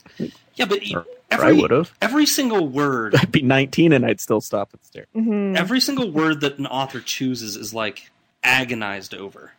Yeah, 0.54 0.66
but 0.66 0.80
Or- 0.94 1.00
or 1.00 1.06
every, 1.30 1.46
I 1.48 1.52
would 1.52 1.70
have. 1.70 1.92
Every 2.02 2.26
single 2.26 2.66
word, 2.68 3.14
I'd 3.18 3.32
be 3.32 3.42
19 3.42 3.92
and 3.92 4.04
I'd 4.06 4.20
still 4.20 4.40
stop 4.40 4.72
and 4.72 4.80
stare. 4.84 5.06
Mhm. 5.14 5.56
every 5.56 5.80
single 5.80 6.10
word 6.10 6.40
that 6.42 6.58
an 6.58 6.66
author 6.66 7.00
chooses 7.00 7.56
is 7.56 7.72
like 7.74 8.10
agonized 8.42 9.14
over. 9.14 9.52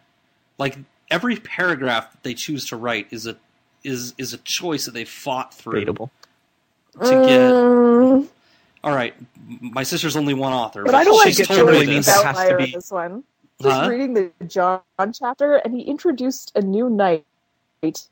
Like 0.58 0.78
every 1.12 1.36
paragraph 1.38 2.12
that 2.12 2.24
they 2.24 2.34
choose 2.34 2.68
to 2.70 2.76
write 2.78 3.08
is 3.12 3.28
a 3.28 3.36
is 3.84 4.14
is 4.18 4.34
a 4.34 4.38
choice 4.40 4.86
that 4.86 4.94
they 4.94 5.06
fought 5.06 5.54
through 5.54 5.74
Debatable. 5.82 6.12
to 6.94 7.10
get. 7.26 7.52
Mm, 7.52 8.28
All 8.84 8.96
right, 8.96 9.14
my 9.60 9.84
sister's 9.84 10.16
only 10.16 10.34
one 10.34 10.54
author, 10.54 10.84
but 10.84 10.96
I 10.96 11.04
don't 11.04 11.18
like 11.18 11.28
she's 11.30 11.42
it 11.42 11.48
totally 11.48 11.82
me 11.86 11.94
means 11.94 12.06
this. 12.06 12.20
it 12.20 12.26
has 12.26 12.50
to 12.50 12.58
be- 12.58 12.72
this 12.72 12.92
one. 12.92 13.24
Just 13.62 13.82
Huh? 13.82 13.90
reading 13.90 14.14
the 14.14 14.32
Jon 14.48 14.82
chapter, 15.14 15.56
and 15.56 15.74
he 15.74 15.82
introduced 15.82 16.52
a 16.56 16.62
new 16.62 16.90
knight, 16.90 17.26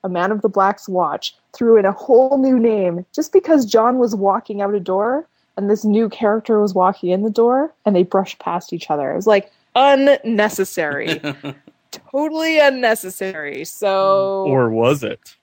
a 0.03 0.09
man 0.09 0.31
of 0.31 0.41
the 0.41 0.49
Black's 0.49 0.89
Watch, 0.89 1.36
threw 1.53 1.77
in 1.77 1.86
a 1.86 1.91
whole 1.91 2.38
new 2.38 2.59
name 2.59 3.05
just 3.13 3.31
because 3.31 3.65
Jon 3.65 3.97
was 3.97 4.15
walking 4.15 4.62
out 4.62 4.73
a 4.73 4.79
door 4.79 5.27
and 5.57 5.69
this 5.69 5.86
new 5.86 6.09
character 6.09 6.59
was 6.59 6.73
walking 6.73 7.09
in 7.09 7.23
the 7.23 7.29
door, 7.29 7.73
and 7.86 7.95
they 7.95 8.03
brushed 8.03 8.39
past 8.39 8.73
each 8.73 8.89
other. 8.89 9.12
It 9.12 9.15
was 9.15 9.27
like 9.27 9.51
unnecessary, 9.75 11.21
totally 11.91 12.59
unnecessary. 12.59 13.65
So 13.65 14.45
Or 14.47 14.69
was 14.69 15.03
it? 15.03 15.36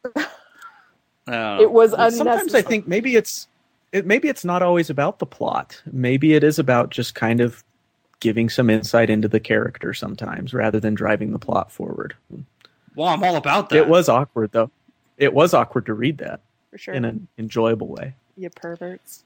It 1.60 1.70
was 1.70 1.92
Sometimes. 1.92 2.54
I 2.54 2.62
think 2.62 2.88
maybe 2.88 3.14
it's 3.14 3.46
it, 3.92 4.06
maybe 4.06 4.28
it's 4.28 4.44
not 4.44 4.62
always 4.62 4.90
about 4.90 5.18
the 5.18 5.26
plot. 5.26 5.80
Maybe 5.92 6.34
it 6.34 6.42
is 6.42 6.58
about 6.58 6.90
just 6.90 7.14
kind 7.14 7.40
of 7.40 7.62
giving 8.18 8.48
some 8.48 8.68
insight 8.68 9.10
into 9.10 9.28
the 9.28 9.40
character 9.40 9.94
sometimes 9.94 10.52
rather 10.52 10.78
than 10.78 10.94
driving 10.94 11.32
the 11.32 11.38
plot 11.38 11.72
forward. 11.72 12.14
Well, 13.00 13.08
I'm 13.08 13.24
all 13.24 13.36
about 13.36 13.70
that. 13.70 13.76
It 13.76 13.88
was 13.88 14.08
awkward 14.10 14.52
though. 14.52 14.70
It 15.16 15.32
was 15.32 15.54
awkward 15.54 15.86
to 15.86 15.94
read 15.94 16.18
that 16.18 16.40
for 16.70 16.76
sure. 16.78 16.92
in 16.94 17.04
an 17.06 17.28
enjoyable 17.38 17.88
way. 17.88 18.14
you 18.36 18.50
perverts. 18.50 19.24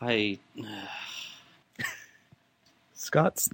I. 0.00 0.38
Scott's 2.94 3.50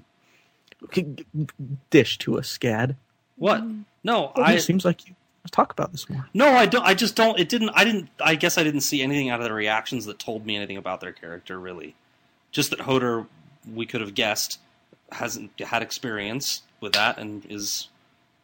dish 1.91 2.19
to 2.19 2.37
a 2.37 2.41
scad. 2.41 2.97
What? 3.37 3.63
Mm. 3.63 3.85
No, 4.05 4.33
It 4.37 4.41
I. 4.43 4.57
seems 4.59 4.85
like 4.85 5.07
you 5.09 5.15
let's 5.45 5.51
talk 5.53 5.73
about 5.73 5.93
this 5.93 6.09
more. 6.11 6.29
No, 6.35 6.49
I 6.51 6.67
don't. 6.67 6.85
I 6.85 6.95
just 6.95 7.15
don't. 7.17 7.39
It 7.39 7.49
didn't. 7.49 7.71
I 7.75 7.85
didn't. 7.85 8.09
I 8.21 8.35
guess 8.35 8.59
I 8.59 8.65
didn't 8.65 8.81
see 8.83 9.03
anything 9.03 9.31
out 9.31 9.41
of 9.41 9.45
the 9.45 9.53
reactions 9.53 10.07
that 10.07 10.19
told 10.19 10.45
me 10.47 10.57
anything 10.57 10.77
about 10.77 11.01
their 11.01 11.13
character. 11.13 11.59
Really, 11.59 11.95
just 12.51 12.71
that 12.71 12.81
Hodor, 12.81 13.27
we 13.73 13.87
could 13.87 14.01
have 14.01 14.15
guessed, 14.15 14.59
hasn't 15.13 15.59
had 15.61 15.83
experience 15.83 16.63
with 16.81 16.93
that 16.95 17.19
and 17.19 17.45
is 17.49 17.89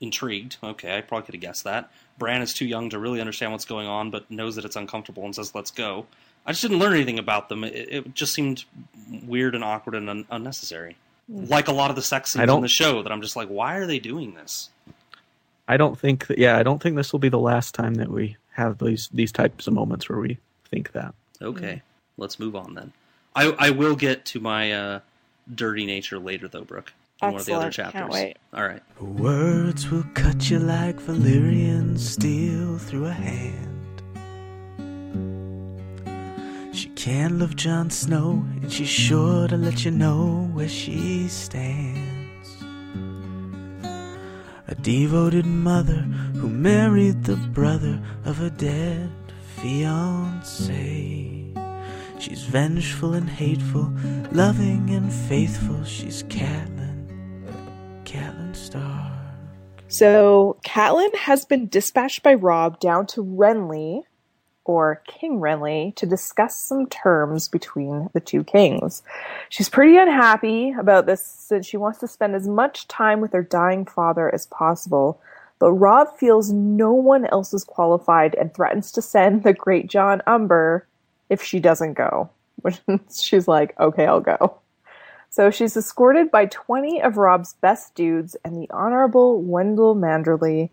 intrigued. 0.00 0.56
Okay, 0.62 0.96
I 0.96 1.00
probably 1.00 1.26
could 1.26 1.34
have 1.34 1.42
guessed 1.42 1.64
that. 1.64 1.90
Bran 2.18 2.42
is 2.42 2.54
too 2.54 2.66
young 2.66 2.90
to 2.90 2.98
really 2.98 3.20
understand 3.20 3.52
what's 3.52 3.64
going 3.64 3.86
on, 3.86 4.10
but 4.10 4.30
knows 4.30 4.56
that 4.56 4.64
it's 4.64 4.76
uncomfortable 4.76 5.24
and 5.24 5.34
says, 5.34 5.54
"Let's 5.54 5.70
go." 5.70 6.06
I 6.46 6.52
just 6.52 6.62
didn't 6.62 6.78
learn 6.78 6.92
anything 6.92 7.18
about 7.18 7.48
them. 7.48 7.64
It, 7.64 7.74
it 7.74 8.14
just 8.14 8.34
seemed 8.34 8.64
weird 9.26 9.54
and 9.54 9.64
awkward 9.64 9.94
and 9.94 10.10
un- 10.10 10.26
unnecessary. 10.30 10.96
Like 11.28 11.68
a 11.68 11.72
lot 11.72 11.88
of 11.88 11.96
the 11.96 12.02
sex 12.02 12.30
I 12.36 12.40
scenes 12.40 12.42
in 12.42 12.46
don't- 12.48 12.62
the 12.62 12.68
show, 12.68 13.02
that 13.02 13.10
I'm 13.10 13.22
just 13.22 13.34
like, 13.34 13.48
why 13.48 13.76
are 13.76 13.86
they 13.86 13.98
doing 13.98 14.34
this? 14.34 14.68
I 15.66 15.78
don't 15.78 15.98
think 15.98 16.26
that 16.26 16.38
yeah, 16.38 16.58
I 16.58 16.62
don't 16.62 16.82
think 16.82 16.96
this 16.96 17.12
will 17.12 17.20
be 17.20 17.30
the 17.30 17.38
last 17.38 17.74
time 17.74 17.94
that 17.94 18.10
we 18.10 18.36
have 18.52 18.78
these 18.78 19.08
these 19.12 19.32
types 19.32 19.66
of 19.66 19.72
moments 19.72 20.08
where 20.08 20.18
we 20.18 20.38
think 20.70 20.92
that. 20.92 21.14
Okay, 21.40 21.80
let's 22.18 22.38
move 22.38 22.54
on 22.54 22.74
then. 22.74 22.92
I 23.34 23.46
I 23.58 23.70
will 23.70 23.96
get 23.96 24.26
to 24.26 24.40
my 24.40 24.72
uh, 24.72 25.00
dirty 25.52 25.86
nature 25.86 26.18
later, 26.18 26.46
though, 26.48 26.64
Brooke. 26.64 26.92
In 27.22 27.28
One 27.30 27.40
of 27.40 27.46
the 27.46 27.52
other 27.54 27.66
Excellent. 27.68 27.92
chapters. 27.92 28.00
Can't 28.00 28.12
wait. 28.12 28.36
All 28.52 28.64
right. 28.66 28.82
Words 29.00 29.90
will 29.90 30.04
cut 30.14 30.50
you 30.50 30.58
like 30.58 30.96
Valyrian 31.00 31.98
steel 31.98 32.78
through 32.78 33.06
a 33.06 33.12
hand. 33.12 33.70
She 36.74 36.88
can't 36.90 37.38
love 37.38 37.54
Jon 37.56 37.88
Snow, 37.90 38.44
and 38.60 38.70
she's 38.72 38.88
sure 38.88 39.46
to 39.48 39.56
let 39.56 39.84
you 39.84 39.90
know 39.92 40.48
where 40.52 40.68
she 40.68 41.28
stands. 41.28 42.56
A 44.66 44.74
devoted 44.74 45.46
mother 45.46 46.02
who 46.40 46.48
married 46.48 47.22
the 47.24 47.36
brother 47.36 48.00
of 48.24 48.40
a 48.42 48.50
dead 48.50 49.10
fiance. 49.56 51.44
She's 52.18 52.42
vengeful 52.44 53.12
and 53.14 53.28
hateful, 53.28 53.92
loving 54.32 54.90
and 54.90 55.12
faithful. 55.12 55.84
She's 55.84 56.22
Catelyn, 56.24 56.62
Catelyn 56.64 56.72
Stark. 56.74 56.93
So 59.88 60.56
Catelyn 60.64 61.14
has 61.14 61.44
been 61.44 61.68
dispatched 61.68 62.22
by 62.22 62.34
Robb 62.34 62.80
down 62.80 63.06
to 63.08 63.24
Renly, 63.24 64.02
or 64.64 65.02
King 65.06 65.40
Renly, 65.40 65.94
to 65.96 66.06
discuss 66.06 66.56
some 66.56 66.86
terms 66.86 67.48
between 67.48 68.10
the 68.12 68.20
two 68.20 68.44
kings. 68.44 69.02
She's 69.50 69.68
pretty 69.68 69.96
unhappy 69.96 70.72
about 70.72 71.06
this 71.06 71.24
since 71.24 71.66
she 71.66 71.76
wants 71.76 71.98
to 71.98 72.08
spend 72.08 72.34
as 72.34 72.48
much 72.48 72.88
time 72.88 73.20
with 73.20 73.32
her 73.32 73.42
dying 73.42 73.84
father 73.84 74.34
as 74.34 74.46
possible. 74.46 75.20
But 75.58 75.72
Robb 75.72 76.16
feels 76.18 76.50
no 76.50 76.92
one 76.92 77.26
else 77.26 77.54
is 77.54 77.64
qualified 77.64 78.34
and 78.34 78.52
threatens 78.52 78.90
to 78.92 79.02
send 79.02 79.42
the 79.42 79.52
great 79.52 79.88
Jon 79.88 80.22
Umber 80.26 80.86
if 81.28 81.42
she 81.42 81.60
doesn't 81.60 81.94
go. 81.94 82.30
Which 82.56 82.80
she's 83.14 83.46
like, 83.46 83.78
okay, 83.78 84.06
I'll 84.06 84.20
go. 84.20 84.58
So 85.34 85.50
she's 85.50 85.76
escorted 85.76 86.30
by 86.30 86.46
20 86.46 87.02
of 87.02 87.16
Robb's 87.16 87.54
best 87.54 87.96
dudes 87.96 88.36
and 88.44 88.56
the 88.56 88.70
Honorable 88.70 89.42
Wendell 89.42 89.96
Manderly. 89.96 90.70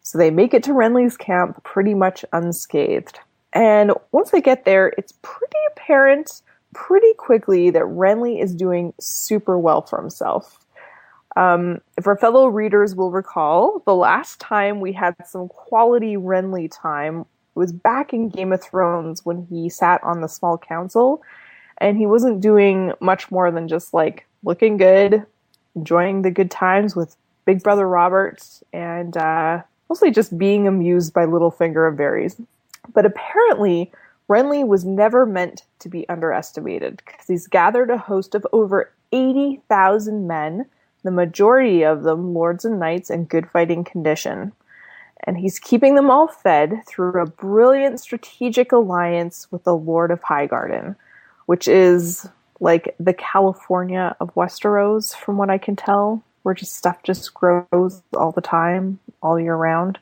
So 0.00 0.16
they 0.16 0.30
make 0.30 0.54
it 0.54 0.62
to 0.62 0.70
Renly's 0.70 1.18
camp 1.18 1.62
pretty 1.62 1.92
much 1.92 2.24
unscathed. 2.32 3.18
And 3.52 3.92
once 4.10 4.30
they 4.30 4.40
get 4.40 4.64
there, 4.64 4.94
it's 4.96 5.12
pretty 5.20 5.58
apparent 5.72 6.40
pretty 6.72 7.12
quickly 7.18 7.68
that 7.68 7.82
Renly 7.82 8.42
is 8.42 8.54
doing 8.54 8.94
super 8.98 9.58
well 9.58 9.82
for 9.82 10.00
himself. 10.00 10.64
Um, 11.36 11.82
if 11.98 12.06
our 12.06 12.16
fellow 12.16 12.46
readers 12.46 12.96
will 12.96 13.10
recall, 13.10 13.82
the 13.84 13.94
last 13.94 14.40
time 14.40 14.80
we 14.80 14.94
had 14.94 15.14
some 15.26 15.48
quality 15.48 16.16
Renly 16.16 16.70
time 16.74 17.26
was 17.54 17.72
back 17.72 18.14
in 18.14 18.30
Game 18.30 18.54
of 18.54 18.62
Thrones 18.62 19.26
when 19.26 19.46
he 19.50 19.68
sat 19.68 20.02
on 20.02 20.22
the 20.22 20.28
small 20.28 20.56
council 20.56 21.22
and 21.82 21.98
he 21.98 22.06
wasn't 22.06 22.40
doing 22.40 22.92
much 23.00 23.30
more 23.30 23.50
than 23.50 23.66
just 23.66 23.92
like 23.92 24.24
looking 24.44 24.76
good, 24.76 25.26
enjoying 25.74 26.22
the 26.22 26.30
good 26.30 26.50
times 26.50 26.94
with 26.94 27.16
Big 27.44 27.62
Brother 27.62 27.88
Robert, 27.88 28.40
and 28.72 29.16
uh, 29.16 29.62
mostly 29.88 30.12
just 30.12 30.38
being 30.38 30.68
amused 30.68 31.12
by 31.12 31.26
Littlefinger 31.26 31.88
of 31.88 31.98
Varys. 31.98 32.40
But 32.94 33.04
apparently, 33.04 33.90
Renly 34.28 34.64
was 34.64 34.84
never 34.84 35.26
meant 35.26 35.64
to 35.80 35.88
be 35.88 36.08
underestimated 36.08 37.02
because 37.04 37.26
he's 37.26 37.48
gathered 37.48 37.90
a 37.90 37.98
host 37.98 38.36
of 38.36 38.46
over 38.52 38.92
80,000 39.10 40.26
men, 40.28 40.66
the 41.02 41.10
majority 41.10 41.84
of 41.84 42.04
them 42.04 42.32
lords 42.32 42.64
and 42.64 42.78
knights 42.78 43.10
in 43.10 43.24
good 43.24 43.50
fighting 43.50 43.82
condition. 43.82 44.52
And 45.24 45.36
he's 45.36 45.58
keeping 45.58 45.96
them 45.96 46.10
all 46.10 46.28
fed 46.28 46.84
through 46.86 47.20
a 47.20 47.26
brilliant 47.26 48.00
strategic 48.00 48.70
alliance 48.70 49.48
with 49.50 49.64
the 49.64 49.76
Lord 49.76 50.12
of 50.12 50.22
Highgarden, 50.22 50.94
which 51.52 51.68
is 51.68 52.26
like 52.60 52.94
the 52.98 53.12
California 53.12 54.16
of 54.20 54.34
Westeros, 54.34 55.14
from 55.14 55.36
what 55.36 55.50
I 55.50 55.58
can 55.58 55.76
tell, 55.76 56.24
where 56.44 56.54
just 56.54 56.76
stuff 56.76 57.02
just 57.02 57.34
grows 57.34 58.00
all 58.16 58.32
the 58.32 58.40
time, 58.40 58.98
all 59.22 59.38
year 59.38 59.54
round. 59.54 59.98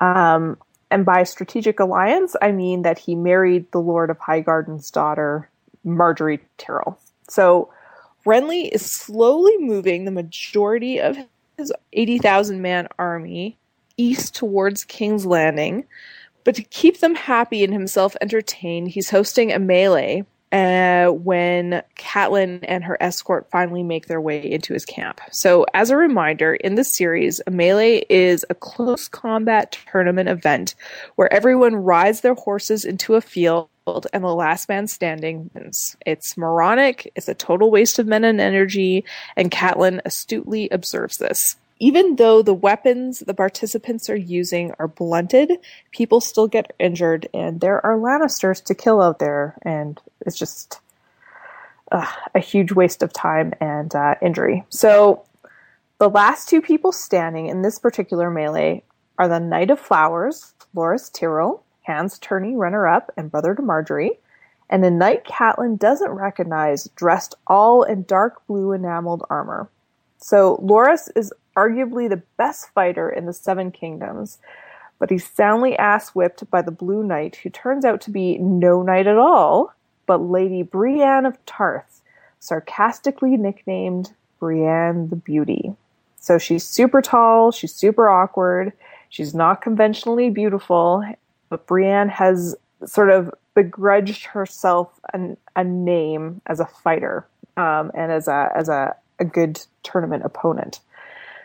Um, 0.00 0.56
and 0.88 1.04
by 1.04 1.24
strategic 1.24 1.80
alliance, 1.80 2.36
I 2.40 2.52
mean 2.52 2.82
that 2.82 2.96
he 2.96 3.16
married 3.16 3.72
the 3.72 3.80
Lord 3.80 4.08
of 4.08 4.20
Highgarden's 4.20 4.88
daughter, 4.92 5.50
Margaery 5.84 6.38
Tyrell. 6.58 6.96
So 7.28 7.72
Renly 8.24 8.68
is 8.70 8.86
slowly 8.86 9.56
moving 9.58 10.04
the 10.04 10.12
majority 10.12 11.00
of 11.00 11.18
his 11.56 11.72
80,000 11.92 12.62
man 12.62 12.86
army 13.00 13.58
east 13.96 14.36
towards 14.36 14.84
King's 14.84 15.26
Landing. 15.26 15.86
But 16.44 16.54
to 16.54 16.62
keep 16.62 17.00
them 17.00 17.16
happy 17.16 17.64
and 17.64 17.72
himself 17.72 18.14
entertained, 18.20 18.90
he's 18.90 19.10
hosting 19.10 19.52
a 19.52 19.58
melee 19.58 20.24
uh, 20.52 21.08
when 21.08 21.82
Catelyn 21.96 22.64
and 22.66 22.84
her 22.84 22.96
escort 23.00 23.50
finally 23.50 23.82
make 23.82 24.06
their 24.06 24.20
way 24.20 24.38
into 24.50 24.72
his 24.72 24.84
camp. 24.84 25.20
So, 25.30 25.66
as 25.74 25.90
a 25.90 25.96
reminder, 25.96 26.54
in 26.54 26.74
this 26.74 26.94
series, 26.94 27.40
a 27.46 27.50
melee 27.50 28.04
is 28.08 28.46
a 28.48 28.54
close 28.54 29.08
combat 29.08 29.78
tournament 29.90 30.28
event 30.28 30.74
where 31.16 31.32
everyone 31.32 31.76
rides 31.76 32.22
their 32.22 32.34
horses 32.34 32.84
into 32.84 33.14
a 33.14 33.20
field 33.20 33.68
and 34.12 34.24
the 34.24 34.34
last 34.34 34.68
man 34.68 34.86
standing 34.86 35.50
wins. 35.54 35.96
It's 36.04 36.36
moronic, 36.36 37.10
it's 37.14 37.28
a 37.28 37.34
total 37.34 37.70
waste 37.70 37.98
of 37.98 38.06
men 38.06 38.24
and 38.24 38.40
energy, 38.40 39.04
and 39.36 39.50
Catelyn 39.50 40.00
astutely 40.04 40.68
observes 40.70 41.18
this 41.18 41.56
even 41.78 42.16
though 42.16 42.42
the 42.42 42.54
weapons 42.54 43.20
the 43.20 43.34
participants 43.34 44.10
are 44.10 44.16
using 44.16 44.72
are 44.78 44.88
blunted, 44.88 45.52
people 45.92 46.20
still 46.20 46.48
get 46.48 46.74
injured, 46.78 47.28
and 47.32 47.60
there 47.60 47.84
are 47.84 47.96
Lannisters 47.96 48.62
to 48.64 48.74
kill 48.74 49.00
out 49.00 49.18
there, 49.18 49.56
and 49.62 50.00
it's 50.26 50.38
just 50.38 50.80
uh, 51.92 52.06
a 52.34 52.40
huge 52.40 52.72
waste 52.72 53.02
of 53.02 53.12
time 53.12 53.54
and 53.60 53.94
uh, 53.94 54.14
injury. 54.20 54.64
So, 54.68 55.24
the 55.98 56.10
last 56.10 56.48
two 56.48 56.62
people 56.62 56.92
standing 56.92 57.46
in 57.46 57.62
this 57.62 57.78
particular 57.78 58.30
melee 58.30 58.82
are 59.18 59.28
the 59.28 59.40
Knight 59.40 59.70
of 59.70 59.80
Flowers, 59.80 60.54
Loras 60.74 61.12
Tyrell, 61.12 61.62
Hans 61.82 62.18
Turney, 62.18 62.54
runner 62.54 62.86
up, 62.86 63.10
and 63.16 63.30
brother 63.30 63.54
to 63.54 63.62
Margaery, 63.62 64.18
and 64.70 64.84
a 64.84 64.90
knight 64.90 65.24
Catelyn 65.24 65.78
doesn't 65.78 66.10
recognize, 66.10 66.84
dressed 66.94 67.34
all 67.46 67.82
in 67.82 68.02
dark 68.02 68.46
blue 68.46 68.72
enameled 68.72 69.24
armor. 69.30 69.68
So 70.18 70.58
Loras 70.58 71.08
is 71.16 71.32
arguably 71.58 72.08
the 72.08 72.22
best 72.36 72.70
fighter 72.70 73.10
in 73.10 73.26
the 73.26 73.32
Seven 73.32 73.70
Kingdoms, 73.70 74.38
but 74.98 75.10
he's 75.10 75.28
soundly 75.28 75.76
ass 75.76 76.10
whipped 76.10 76.48
by 76.50 76.62
the 76.62 76.70
Blue 76.70 77.02
Knight, 77.02 77.36
who 77.36 77.50
turns 77.50 77.84
out 77.84 78.00
to 78.02 78.10
be 78.10 78.38
no 78.38 78.82
knight 78.82 79.06
at 79.06 79.18
all, 79.18 79.72
but 80.06 80.18
Lady 80.18 80.62
Brienne 80.62 81.26
of 81.26 81.44
Tarth, 81.46 82.02
sarcastically 82.38 83.36
nicknamed 83.36 84.12
Brienne 84.38 85.08
the 85.08 85.16
Beauty. 85.16 85.74
So 86.20 86.38
she's 86.38 86.64
super 86.64 87.00
tall, 87.00 87.52
she's 87.52 87.74
super 87.74 88.08
awkward, 88.08 88.72
she's 89.08 89.34
not 89.34 89.62
conventionally 89.62 90.30
beautiful, 90.30 91.04
but 91.48 91.66
Brienne 91.66 92.08
has 92.08 92.56
sort 92.84 93.10
of 93.10 93.32
begrudged 93.54 94.24
herself 94.26 95.00
an, 95.12 95.36
a 95.56 95.64
name 95.64 96.40
as 96.46 96.60
a 96.60 96.66
fighter 96.66 97.26
um, 97.56 97.90
and 97.94 98.12
as 98.12 98.28
a 98.28 98.52
as 98.54 98.68
a, 98.68 98.94
a 99.18 99.24
good 99.24 99.60
tournament 99.82 100.22
opponent. 100.24 100.80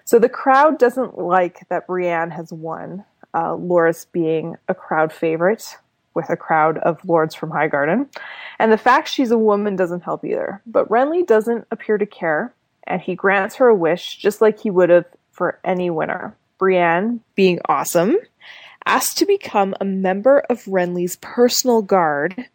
So 0.06 0.20
the 0.20 0.30
crowd 0.30 0.78
doesn't 0.78 1.18
like 1.18 1.68
that 1.70 1.88
Brienne 1.88 2.32
has 2.32 2.52
won, 2.52 3.06
uh, 3.34 3.52
Loras 3.52 4.06
being 4.12 4.58
a 4.68 4.76
crowd 4.76 5.14
favorite 5.14 5.78
with 6.14 6.30
a 6.30 6.38
crowd 6.38 6.78
of 6.80 7.04
lords 7.06 7.34
from 7.34 7.52
Highgarden. 7.52 8.08
And 8.60 8.72
the 8.72 8.78
fact 8.78 9.08
she's 9.08 9.32
a 9.32 9.38
woman 9.38 9.76
doesn't 9.76 10.04
help 10.04 10.24
either. 10.24 10.62
But 10.66 10.90
Renly 10.90 11.26
doesn't 11.26 11.68
appear 11.72 11.98
to 11.98 12.06
care, 12.06 12.54
and 12.86 13.02
he 13.02 13.16
grants 13.16 13.56
her 13.56 13.68
a 13.68 13.76
wish 13.76 14.18
just 14.18 14.42
like 14.42 14.60
he 14.60 14.70
would 14.70 14.90
have 14.90 15.06
for 15.32 15.60
any 15.64 15.90
winner. 15.90 16.36
Brienne, 16.58 17.22
being 17.36 17.60
awesome, 17.68 18.18
asked 18.86 19.18
to 19.18 19.26
become 19.26 19.76
a 19.80 19.86
member 19.86 20.40
of 20.50 20.64
Renly's 20.66 21.18
personal 21.18 21.82
guard, 21.82 22.46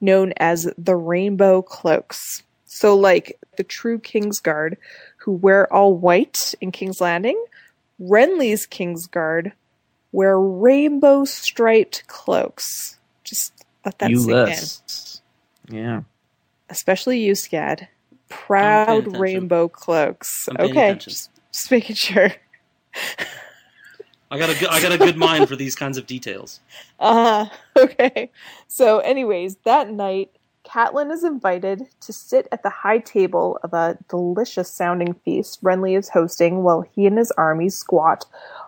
known 0.00 0.32
as 0.36 0.68
the 0.76 0.96
Rainbow 0.96 1.62
Cloaks. 1.62 2.42
So, 2.66 2.96
like 2.96 3.38
the 3.56 3.62
true 3.62 4.00
King's 4.00 4.40
Guard, 4.40 4.76
who 5.24 5.32
wear 5.32 5.72
all 5.72 5.96
white 5.96 6.54
in 6.60 6.70
King's 6.70 7.00
Landing, 7.00 7.42
Renly's 8.00 8.66
King's 8.66 9.06
Guard 9.06 9.52
wear 10.12 10.38
rainbow 10.38 11.24
striped 11.24 12.06
cloaks. 12.06 12.98
Just 13.24 13.52
let 13.84 13.98
that 13.98 14.10
sink 14.10 15.20
in. 15.70 15.76
Yeah. 15.76 16.02
Especially 16.70 17.20
you, 17.20 17.32
Scad. 17.32 17.88
Proud 18.28 19.16
rainbow 19.16 19.68
cloaks. 19.68 20.48
Okay, 20.58 20.94
just, 20.94 21.30
just 21.52 21.70
making 21.70 21.96
sure. 21.96 22.32
I 24.30 24.38
got 24.38 24.50
a 24.50 24.58
good, 24.58 24.68
I 24.68 24.80
got 24.80 24.92
a 24.92 24.98
good 24.98 25.16
mind 25.16 25.48
for 25.48 25.56
these 25.56 25.74
kinds 25.74 25.98
of 25.98 26.06
details. 26.06 26.60
Uh 27.00 27.46
okay. 27.76 28.30
So, 28.68 29.00
anyways, 29.00 29.56
that 29.64 29.90
night 29.90 30.30
Catelyn 30.64 31.12
is 31.12 31.24
invited 31.24 31.86
to 32.00 32.12
sit 32.12 32.48
at 32.50 32.62
the 32.62 32.70
high 32.70 32.98
table 32.98 33.58
of 33.62 33.74
a 33.74 33.98
delicious 34.08 34.70
sounding 34.70 35.14
feast 35.14 35.62
Renly 35.62 35.96
is 35.96 36.08
hosting 36.08 36.62
while 36.62 36.80
he 36.80 37.06
and 37.06 37.18
his 37.18 37.30
army 37.32 37.68
squat 37.68 38.24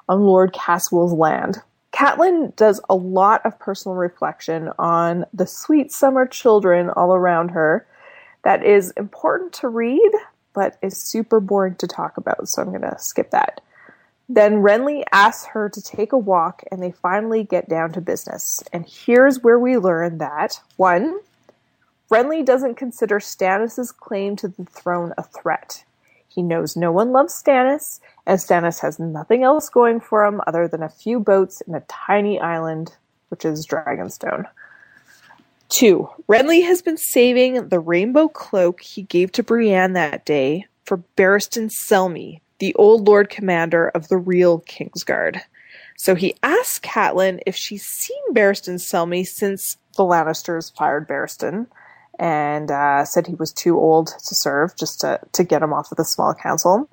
on 0.09 0.21
Lord 0.21 0.53
Caswell's 0.53 1.13
land. 1.13 1.63
Catelyn 1.93 2.55
does 2.57 2.81
a 2.91 2.95
lot 2.95 3.45
of 3.47 3.59
personal 3.59 3.97
reflection 3.97 4.71
on 4.79 5.25
the 5.33 5.47
sweet 5.47 5.91
summer 5.91 6.27
children 6.27 6.91
all 6.91 7.15
around 7.15 7.51
her 7.51 7.87
that 8.45 8.63
is 8.63 8.91
important 8.93 9.55
to 9.55 9.69
read, 9.69 10.13
but 10.53 10.77
is 10.83 10.97
super 10.97 11.41
boring 11.41 11.75
to 11.77 11.87
talk 11.87 12.19
about, 12.19 12.49
so 12.49 12.61
I'm 12.61 12.69
going 12.69 12.83
to 12.83 12.99
skip 12.99 13.31
that. 13.31 13.63
Then 14.29 14.57
Renly 14.57 15.05
asks 15.11 15.47
her 15.47 15.69
to 15.69 15.83
take 15.83 16.13
a 16.13 16.19
walk, 16.19 16.63
and 16.71 16.83
they 16.83 16.91
finally 16.91 17.45
get 17.45 17.69
down 17.69 17.93
to 17.93 18.01
business. 18.01 18.63
And 18.73 18.85
here's 18.87 19.43
where 19.43 19.59
we 19.59 19.79
learn 19.79 20.19
that 20.19 20.61
one, 20.77 21.21
Renly 22.11 22.45
doesn't 22.45 22.77
consider 22.77 23.19
Stannis' 23.19 23.95
claim 23.97 24.37
to 24.37 24.49
the 24.49 24.65
throne 24.65 25.13
a 25.19 25.25
threat. 25.25 25.85
He 26.29 26.43
knows 26.43 26.77
no 26.77 26.93
one 26.93 27.13
loves 27.13 27.35
Stannis, 27.35 27.99
and 28.27 28.39
Stannis 28.39 28.81
has 28.81 28.99
nothing 28.99 29.43
else 29.43 29.69
going 29.69 30.01
for 30.01 30.25
him 30.25 30.41
other 30.47 30.69
than 30.69 30.83
a 30.83 30.89
few 30.89 31.19
boats 31.19 31.63
and 31.67 31.75
a 31.75 31.83
tiny 31.89 32.39
island, 32.39 32.95
which 33.29 33.45
is 33.45 33.67
Dragonstone. 33.67 34.47
Two, 35.69 36.09
Renly 36.29 36.65
has 36.65 36.81
been 36.81 36.97
saving 36.97 37.71
the 37.71 37.81
rainbow 37.81 38.29
cloak 38.29 38.83
he 38.83 39.03
gave 39.03 39.33
to 39.33 39.43
Brienne 39.43 39.95
that 39.95 40.25
day 40.25 40.67
for 40.85 40.99
Barristan 41.17 41.71
Selmy, 41.71 42.41
the 42.61 42.73
old 42.75 43.09
Lord 43.09 43.31
Commander 43.31 43.89
of 43.89 44.07
the 44.07 44.17
real 44.17 44.61
Kingsguard. 44.61 45.41
So 45.97 46.15
he 46.15 46.37
asks 46.43 46.79
Catelyn 46.79 47.41
if 47.47 47.57
she's 47.57 47.85
seen 47.85 48.33
Barristan 48.33 48.75
Selmy 48.75 49.27
since 49.27 49.77
the 49.97 50.05
Lannisters 50.05 50.75
fired 50.77 51.09
Barristan 51.09 51.67
and 52.19 52.71
uh, 52.71 53.05
said 53.05 53.27
he 53.27 53.35
was 53.35 53.53
too 53.53 53.79
old 53.79 54.09
to 54.27 54.35
serve, 54.35 54.77
just 54.77 55.01
to, 55.01 55.21
to 55.33 55.45
get 55.45 55.63
him 55.63 55.73
off 55.73 55.91
of 55.93 55.97
the 55.97 56.05
small 56.05 56.35
council. 56.35 56.89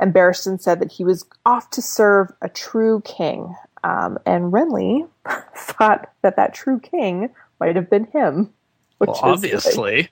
And 0.00 0.12
Barristan 0.12 0.60
said 0.60 0.80
that 0.80 0.92
he 0.92 1.04
was 1.04 1.24
off 1.46 1.70
to 1.70 1.82
serve 1.82 2.32
a 2.42 2.48
true 2.48 3.00
king. 3.04 3.54
Um, 3.84 4.18
and 4.26 4.52
Renly 4.52 5.08
thought 5.56 6.10
that 6.22 6.36
that 6.36 6.54
true 6.54 6.80
king 6.80 7.30
might 7.60 7.76
have 7.76 7.88
been 7.90 8.06
him. 8.06 8.50
Which 8.98 9.08
Well, 9.08 9.20
obviously. 9.22 10.08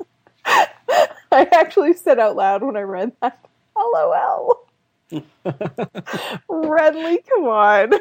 like- 0.47 0.69
I 1.33 1.49
actually 1.53 1.95
said 1.95 2.19
out 2.19 2.37
loud 2.37 2.63
when 2.63 2.77
I 2.77 2.81
read 2.83 3.13
that. 3.23 3.39
LOL. 3.77 4.69
Renly, 6.51 7.19
come 7.29 7.45
on. 7.45 7.93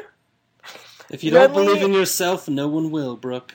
If 1.10 1.24
you 1.24 1.30
don't 1.30 1.50
Renly- 1.50 1.54
believe 1.54 1.82
in 1.82 1.92
yourself, 1.92 2.48
no 2.48 2.68
one 2.68 2.90
will, 2.90 3.16
Brooke. 3.16 3.54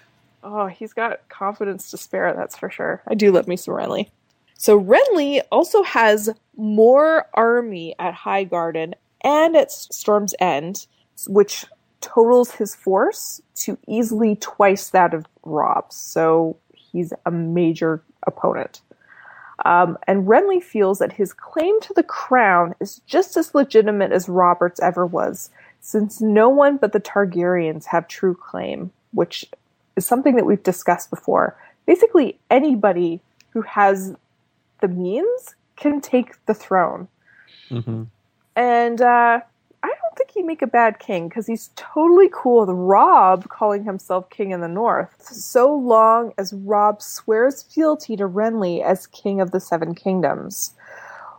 Oh, 0.50 0.68
he's 0.68 0.94
got 0.94 1.28
confidence 1.28 1.92
to 1.92 1.98
spare, 1.98 2.34
that's 2.34 2.58
for 2.58 2.70
sure. 2.70 3.02
I 3.06 3.16
do 3.16 3.34
love 3.34 3.50
me 3.50 3.58
some 3.58 3.74
Renly. 3.74 4.10
So 4.58 4.80
Renly 4.80 5.42
also 5.52 5.84
has 5.84 6.30
more 6.56 7.26
army 7.34 7.96
at 8.00 8.16
Highgarden 8.16 8.94
and 9.22 9.58
at 9.58 9.74
Storm's 9.74 10.34
End, 10.40 10.88
which 11.28 11.66
totals 12.00 12.52
his 12.52 12.76
force 12.76 13.42
to 13.56 13.78
easily 13.88 14.38
twice 14.38 14.90
that 14.92 15.14
of 15.14 15.26
Robb's. 15.44 15.98
So 15.98 16.56
he's 16.74 17.12
a 17.26 17.32
major 17.32 18.02
opponent. 18.26 18.80
Um, 19.66 19.98
and 20.08 20.28
Renly 20.28 20.64
feels 20.64 21.00
that 21.00 21.12
his 21.12 21.34
claim 21.34 21.82
to 21.82 21.94
the 21.94 22.04
crown 22.04 22.74
is 22.80 23.02
just 23.06 23.36
as 23.36 23.54
legitimate 23.54 24.14
as 24.14 24.30
Robert's 24.30 24.80
ever 24.80 25.06
was, 25.06 25.50
since 25.82 26.22
no 26.22 26.48
one 26.48 26.78
but 26.78 26.94
the 26.94 27.02
Targaryens 27.02 27.86
have 27.86 28.08
true 28.08 28.36
claim, 28.36 28.92
which 29.12 29.46
is 29.98 30.06
something 30.06 30.36
that 30.36 30.46
we've 30.46 30.64
discussed 30.64 31.10
before. 31.10 31.58
Basically, 31.86 32.40
anybody 32.50 33.22
who 33.50 33.62
has 33.64 34.16
the 34.82 34.88
means 34.88 35.56
can 35.76 36.02
take 36.02 36.46
the 36.46 36.54
throne. 36.54 37.08
hmm 37.70 38.04
And 38.56 39.02
uh, 39.02 39.42
I 39.84 39.88
don't 39.88 40.18
think 40.18 40.32
he'd 40.32 40.46
make 40.46 40.62
a 40.62 40.68
bad 40.68 41.00
king 41.00 41.30
because 41.30 41.48
he's 41.48 41.70
totally 41.76 42.30
cool 42.32 42.62
with 42.62 42.76
Robb 42.76 43.48
calling 43.50 43.84
himself 43.84 44.30
king 44.30 44.52
in 44.52 44.62
the 44.62 44.68
north, 44.68 45.16
so 45.22 45.74
long 45.74 46.34
as 46.38 46.54
Robb 46.54 47.02
swears 47.02 47.64
fealty 47.64 48.16
to 48.18 48.28
Renly 48.28 48.84
as 48.84 49.08
king 49.08 49.40
of 49.40 49.52
the 49.52 49.60
Seven 49.60 49.96
Kingdoms. 49.96 50.74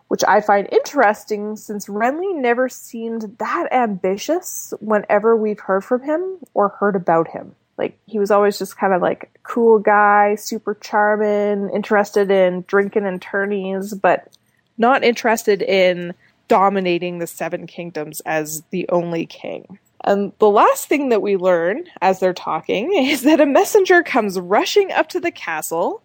Which 0.07 0.25
I 0.27 0.41
find 0.41 0.67
interesting 0.73 1.57
since 1.57 1.87
Renly 1.87 2.35
never 2.35 2.71
seemed 2.71 3.37
that 3.39 3.69
ambitious 3.71 4.73
whenever 4.81 5.37
we've 5.37 5.61
heard 5.61 5.85
from 5.85 6.03
him 6.03 6.39
or 6.55 6.71
heard 6.71 6.97
about 6.97 7.29
him. 7.29 7.55
Like, 7.79 7.99
he 8.07 8.18
was 8.18 8.31
always 8.31 8.59
just 8.59 8.76
kind 8.76 8.93
of 8.93 9.01
like 9.01 9.31
cool 9.45 9.79
guy, 9.79 10.35
super 10.35 10.74
charming, 10.74 11.70
interested 11.70 12.31
in 12.31 12.64
drinking 12.66 13.07
and 13.07 13.22
tourneys, 13.22 13.95
but 13.95 14.29
not 14.76 15.05
interested 15.05 15.62
in 15.62 16.12
dominating 16.49 17.18
the 17.18 17.26
seven 17.26 17.66
kingdoms 17.66 18.20
as 18.20 18.62
the 18.70 18.89
only 18.89 19.26
king. 19.26 19.79
And 20.05 20.33
the 20.39 20.49
last 20.49 20.89
thing 20.89 21.11
that 21.11 21.22
we 21.22 21.37
learn 21.37 21.85
as 22.01 22.20
they're 22.20 22.33
talking 22.33 22.93
is 22.97 23.22
that 23.22 23.41
a 23.41 23.47
messenger 23.47 24.03
comes 24.03 24.39
rushing 24.39 24.91
up 24.93 25.09
to 25.11 25.20
the 25.20 25.31
castle 25.31 26.03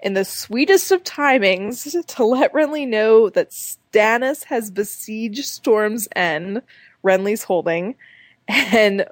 in 0.00 0.14
the 0.14 0.24
sweetest 0.24 0.92
of 0.92 1.02
timings 1.02 2.06
to 2.06 2.24
let 2.24 2.52
Renly 2.52 2.86
know 2.86 3.30
that 3.30 3.50
Stannis 3.50 4.44
has 4.44 4.70
besieged 4.70 5.44
Storm's 5.44 6.06
End, 6.14 6.62
Renly's 7.02 7.42
holding, 7.42 7.96
and 8.46 9.06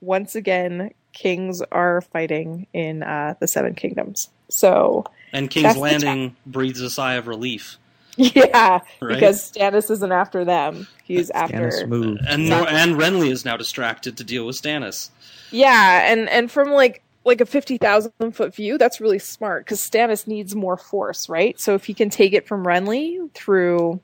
once 0.00 0.34
again, 0.34 0.90
kings 1.12 1.62
are 1.72 2.00
fighting 2.00 2.66
in 2.72 3.02
uh, 3.02 3.34
the 3.40 3.46
Seven 3.46 3.74
Kingdoms. 3.74 4.30
So, 4.48 5.04
And 5.32 5.50
King's 5.50 5.64
That's 5.64 5.74
the 5.76 5.80
Landing 5.80 6.36
breathes 6.46 6.80
a 6.80 6.90
sigh 6.90 7.14
of 7.14 7.26
relief. 7.26 7.78
yeah, 8.16 8.80
Right. 9.00 9.14
because 9.14 9.52
Stannis 9.52 9.90
isn't 9.90 10.12
after 10.12 10.44
them; 10.44 10.86
he's 11.02 11.30
after 11.30 11.68
Stannis 11.68 11.88
moved. 11.88 12.20
And 12.28 12.48
Nor- 12.48 12.68
and 12.68 12.96
Renly 12.96 13.30
is 13.32 13.44
now 13.46 13.56
distracted 13.56 14.18
to 14.18 14.24
deal 14.24 14.44
with 14.46 14.60
Stannis. 14.60 15.08
Yeah, 15.50 16.12
and 16.12 16.28
and 16.28 16.50
from 16.50 16.70
like 16.72 17.02
like 17.24 17.40
a 17.40 17.46
fifty 17.46 17.78
thousand 17.78 18.32
foot 18.32 18.54
view, 18.54 18.76
that's 18.76 19.00
really 19.00 19.18
smart 19.18 19.64
because 19.64 19.80
Stannis 19.80 20.26
needs 20.26 20.54
more 20.54 20.76
force, 20.76 21.30
right? 21.30 21.58
So 21.58 21.74
if 21.74 21.86
he 21.86 21.94
can 21.94 22.10
take 22.10 22.34
it 22.34 22.46
from 22.46 22.64
Renly 22.66 23.32
through 23.32 23.98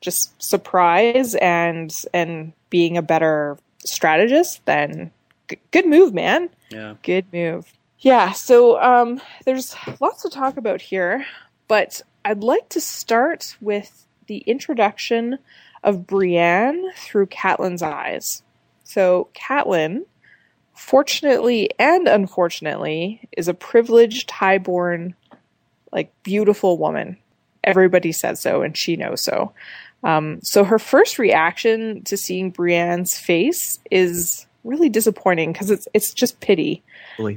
just 0.00 0.40
surprise 0.40 1.34
and 1.34 1.92
and 2.14 2.52
being 2.70 2.96
a 2.96 3.02
better 3.02 3.58
strategist, 3.84 4.64
then 4.66 5.06
g- 5.06 5.10
good 5.70 5.86
move, 5.86 6.14
man. 6.14 6.50
Yeah. 6.70 6.94
Good 7.02 7.26
move. 7.32 7.72
Yeah, 8.00 8.32
so 8.32 8.80
um, 8.80 9.20
there's 9.44 9.76
lots 10.00 10.22
to 10.22 10.30
talk 10.30 10.56
about 10.56 10.80
here, 10.80 11.26
but 11.68 12.00
I'd 12.24 12.42
like 12.42 12.68
to 12.70 12.80
start 12.80 13.56
with 13.60 14.06
the 14.26 14.38
introduction 14.38 15.38
of 15.84 16.06
Brienne 16.06 16.92
through 16.96 17.26
Catelyn's 17.26 17.82
eyes. 17.82 18.42
So, 18.84 19.28
Catelyn, 19.34 20.04
fortunately 20.72 21.70
and 21.78 22.08
unfortunately, 22.08 23.28
is 23.36 23.48
a 23.48 23.54
privileged, 23.54 24.30
highborn, 24.30 25.14
like 25.92 26.10
beautiful 26.22 26.78
woman. 26.78 27.18
Everybody 27.62 28.12
says 28.12 28.40
so, 28.40 28.62
and 28.62 28.76
she 28.76 28.96
knows 28.96 29.20
so. 29.20 29.52
Um, 30.02 30.40
so 30.42 30.64
her 30.64 30.78
first 30.78 31.18
reaction 31.18 32.02
to 32.04 32.16
seeing 32.16 32.50
Brienne's 32.50 33.18
face 33.18 33.78
is 33.90 34.46
really 34.64 34.88
disappointing 34.88 35.52
because 35.52 35.70
it's 35.70 35.88
it's 35.94 36.12
just 36.12 36.40
pity. 36.40 36.82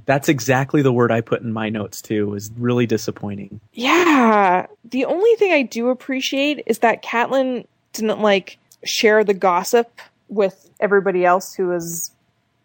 That's 0.05 0.30
exactly 0.30 0.82
the 0.82 0.93
word 0.93 1.11
I 1.11 1.21
put 1.21 1.41
in 1.41 1.51
my 1.51 1.69
notes 1.69 2.01
too. 2.01 2.28
Was 2.28 2.51
really 2.57 2.86
disappointing. 2.86 3.59
Yeah. 3.74 4.67
The 4.86 5.05
only 5.05 5.36
thing 5.36 5.51
I 5.51 5.63
do 5.63 5.89
appreciate 5.89 6.63
is 6.65 6.80
that 6.80 7.03
Catelyn 7.03 7.65
didn't 7.91 8.21
like 8.21 8.57
share 8.84 9.24
the 9.24 9.34
gossip 9.34 9.99
with 10.30 10.69
everybody 10.80 11.26
else 11.26 11.53
who 11.53 11.67
was 11.67 12.11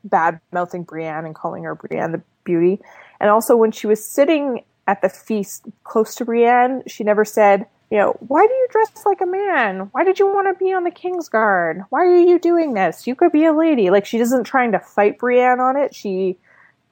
bad 0.04 0.40
mouthing 0.52 0.84
Brienne 0.84 1.24
and 1.24 1.34
calling 1.34 1.64
her 1.64 1.74
Brienne 1.74 2.12
the 2.12 2.22
beauty. 2.44 2.80
And 3.20 3.30
also 3.30 3.56
when 3.56 3.72
she 3.72 3.86
was 3.86 4.04
sitting 4.04 4.62
at 4.86 5.02
the 5.02 5.08
feast 5.08 5.66
close 5.84 6.14
to 6.16 6.24
Brienne, 6.24 6.82
she 6.86 7.04
never 7.04 7.24
said, 7.24 7.66
you 7.90 7.98
know, 7.98 8.16
why 8.20 8.46
do 8.46 8.52
you 8.52 8.68
dress 8.70 8.90
like 9.06 9.20
a 9.20 9.26
man? 9.26 9.88
Why 9.92 10.04
did 10.04 10.18
you 10.18 10.26
want 10.26 10.48
to 10.48 10.62
be 10.62 10.72
on 10.72 10.84
the 10.84 10.90
King's 10.90 11.28
Guard? 11.28 11.82
Why 11.90 12.00
are 12.00 12.18
you 12.18 12.38
doing 12.38 12.74
this? 12.74 13.06
You 13.06 13.14
could 13.14 13.32
be 13.32 13.44
a 13.46 13.52
lady. 13.52 13.90
Like 13.90 14.04
she 14.04 14.18
isn't 14.18 14.44
trying 14.44 14.72
to 14.72 14.78
fight 14.78 15.18
Brienne 15.18 15.60
on 15.60 15.76
it. 15.76 15.94
She 15.94 16.36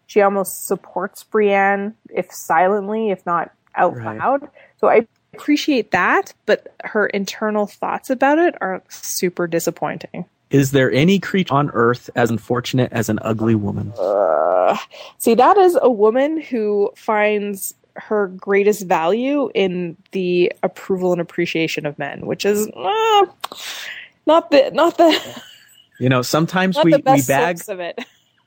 she 0.06 0.20
almost 0.22 0.66
supports 0.66 1.24
Brienne, 1.24 1.94
if 2.10 2.32
silently, 2.32 3.10
if 3.10 3.26
not 3.26 3.50
out 3.74 3.96
Right. 3.96 4.18
loud. 4.18 4.48
So 4.78 4.88
I 4.88 5.06
appreciate 5.34 5.90
that, 5.90 6.32
but 6.46 6.74
her 6.84 7.06
internal 7.06 7.66
thoughts 7.66 8.08
about 8.08 8.38
it 8.38 8.54
are 8.60 8.82
super 8.88 9.46
disappointing. 9.46 10.24
Is 10.50 10.70
there 10.70 10.90
any 10.92 11.18
creature 11.18 11.52
on 11.52 11.70
Earth 11.74 12.08
as 12.14 12.30
unfortunate 12.30 12.92
as 12.92 13.08
an 13.08 13.18
ugly 13.22 13.56
woman? 13.56 13.92
Uh, 13.98 14.76
see, 15.18 15.34
that 15.34 15.58
is 15.58 15.76
a 15.82 15.90
woman 15.90 16.40
who 16.40 16.90
finds 16.96 17.74
her 17.96 18.28
greatest 18.28 18.86
value 18.86 19.50
in 19.54 19.96
the 20.12 20.52
approval 20.62 21.12
and 21.12 21.20
appreciation 21.20 21.86
of 21.86 21.98
men, 21.98 22.26
which 22.26 22.44
is 22.44 22.68
uh, 22.68 23.26
not 24.26 24.50
the 24.50 24.70
not 24.72 24.96
the 24.98 25.42
You 25.98 26.08
know, 26.08 26.22
sometimes 26.22 26.76
we, 26.82 26.94
we 26.94 27.22
bag 27.22 27.60
of 27.68 27.80
it. 27.80 27.98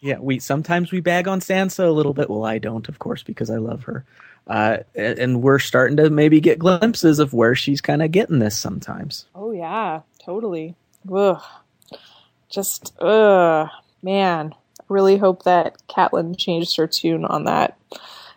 Yeah, 0.02 0.20
we 0.20 0.39
sometimes 0.39 0.91
we 0.91 1.02
bag 1.02 1.28
on 1.28 1.39
Sansa 1.39 1.88
a 1.88 1.91
little 1.91 2.14
bit. 2.14 2.30
Well, 2.30 2.45
I 2.45 2.58
don't, 2.58 2.88
of 2.88 3.00
course, 3.00 3.24
because 3.24 3.50
I 3.50 3.58
love 3.58 3.84
her. 3.84 4.06
Uh, 4.47 4.78
and 4.95 5.41
we're 5.41 5.60
starting 5.60 5.97
to 5.97 6.10
maybe 6.10 6.39
get 6.39 6.58
glimpses 6.58 7.20
of 7.20 7.34
where 7.34 7.54
she's 7.56 7.82
kind 7.82 8.02
of 8.02 8.12
getting 8.12 8.39
this 8.39 8.58
sometimes. 8.58 9.26
Oh 9.36 9.52
yeah, 9.52 10.02
totally. 10.24 10.76
Ugh. 11.12 11.41
Just 12.50 12.93
ugh, 13.00 13.70
man. 14.02 14.56
Really 14.88 15.18
hope 15.18 15.43
that 15.43 15.78
Catelyn 15.88 16.36
changed 16.36 16.78
her 16.78 16.88
tune 16.88 17.26
on 17.26 17.43
that, 17.43 17.78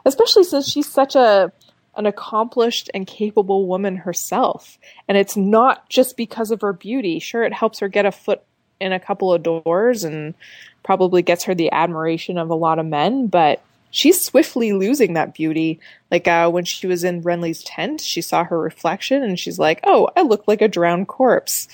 especially 0.05 0.45
since 0.45 0.69
she's 0.69 0.89
such 0.89 1.15
a 1.15 1.53
an 1.95 2.07
accomplished 2.07 2.89
and 2.95 3.07
capable 3.07 3.67
woman 3.67 3.97
herself, 3.97 4.79
and 5.09 5.19
it's 5.19 5.37
not 5.37 5.89
just 5.89 6.17
because 6.17 6.51
of 6.51 6.63
her 6.63 6.73
beauty. 6.73 7.19
Sure, 7.19 7.43
it 7.43 7.53
helps 7.53 7.81
her 7.81 7.89
get 7.89 8.07
a 8.07 8.13
foot 8.13 8.43
in 8.81 8.93
a 8.93 9.01
couple 9.01 9.33
of 9.33 9.43
doors 9.43 10.03
and 10.03 10.35
probably 10.83 11.23
gets 11.23 11.45
her 11.45 11.55
the 11.55 11.71
admiration 11.71 12.39
of 12.39 12.51
a 12.51 12.55
lot 12.55 12.79
of 12.79 12.87
men, 12.87 13.27
but 13.29 13.63
she's 13.91 14.25
swiftly 14.25 14.73
losing 14.73 15.13
that 15.13 15.35
beauty. 15.35 15.79
Like 16.11 16.27
uh, 16.27 16.51
when 16.51 16.65
she 16.65 16.87
was 16.87 17.05
in 17.05 17.23
Renly's 17.23 17.63
tent, 17.63 18.01
she 18.01 18.21
saw 18.21 18.43
her 18.43 18.59
reflection 18.59 19.23
and 19.23 19.39
she's 19.39 19.59
like, 19.59 19.81
"Oh, 19.85 20.09
I 20.17 20.23
look 20.23 20.49
like 20.49 20.63
a 20.63 20.69
drowned 20.69 21.09
corpse." 21.09 21.69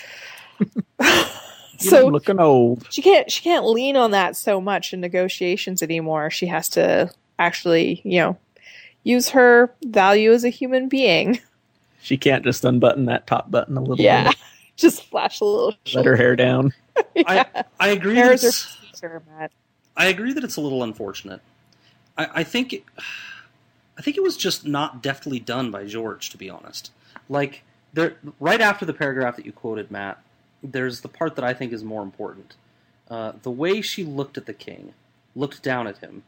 so 1.79 2.09
looking 2.09 2.41
old. 2.41 2.87
she 2.91 3.01
can't 3.01 3.31
she 3.31 3.43
can't 3.43 3.65
lean 3.67 3.97
on 3.97 4.11
that 4.11 4.37
so 4.37 4.61
much 4.61 4.93
in 4.93 5.01
negotiations 5.01 5.83
anymore. 5.83 6.31
She 6.31 6.47
has 6.47 6.69
to 6.71 7.11
actually, 7.39 8.01
you 8.05 8.19
know, 8.21 8.39
use 9.05 9.29
her 9.31 9.73
value 9.85 10.33
as 10.33 10.45
a 10.45 10.49
human 10.51 10.89
being. 10.89 11.41
She 12.01 12.17
can't 12.17 12.45
just 12.45 12.65
unbutton 12.65 13.07
that 13.07 13.27
top 13.27 13.51
button 13.51 13.77
a 13.77 13.81
little 13.83 14.03
Yeah. 14.03 14.29
bit, 14.29 14.37
Just 14.77 15.03
flash 15.07 15.41
a 15.41 15.45
little. 15.45 15.75
let 15.95 16.07
her 16.07 16.15
hair 16.17 16.37
down. 16.37 16.73
I, 17.27 17.45
I 17.81 17.89
agree. 17.89 18.15
Hairs 18.15 18.45
are 18.45 18.49
it's, 18.93 19.03
Matt. 19.37 19.51
I 19.97 20.07
agree 20.07 20.33
that 20.33 20.45
it's 20.45 20.57
a 20.57 20.61
little 20.61 20.85
unfortunate. 20.85 21.41
I, 22.17 22.29
I 22.37 22.45
think, 22.45 22.73
it, 22.73 22.85
I 23.99 24.01
think 24.03 24.17
it 24.17 24.23
was 24.23 24.37
just 24.37 24.65
not 24.65 25.03
deftly 25.03 25.41
done 25.41 25.73
by 25.73 25.87
George, 25.87 26.31
to 26.31 26.39
be 26.39 26.49
honest. 26.49 26.93
Like 27.29 27.63
there, 27.93 28.17
right 28.39 28.61
after 28.61 28.87
the 28.87 28.95
paragraph 28.95 29.35
that 29.37 29.45
you 29.45 29.53
quoted, 29.53 29.91
Matt, 29.91 30.23
there's 30.63 31.01
the 31.01 31.09
part 31.09 31.35
that 31.35 31.45
I 31.45 31.53
think 31.53 31.73
is 31.73 31.83
more 31.83 32.03
important. 32.05 32.55
Uh, 33.11 33.33
the 33.43 33.51
way 33.51 33.81
she 33.83 34.05
looked 34.05 34.39
at 34.39 34.47
the 34.47 34.55
king, 34.55 34.95
looked 35.35 35.63
down 35.65 35.89
at 35.89 35.99
him. 35.99 36.23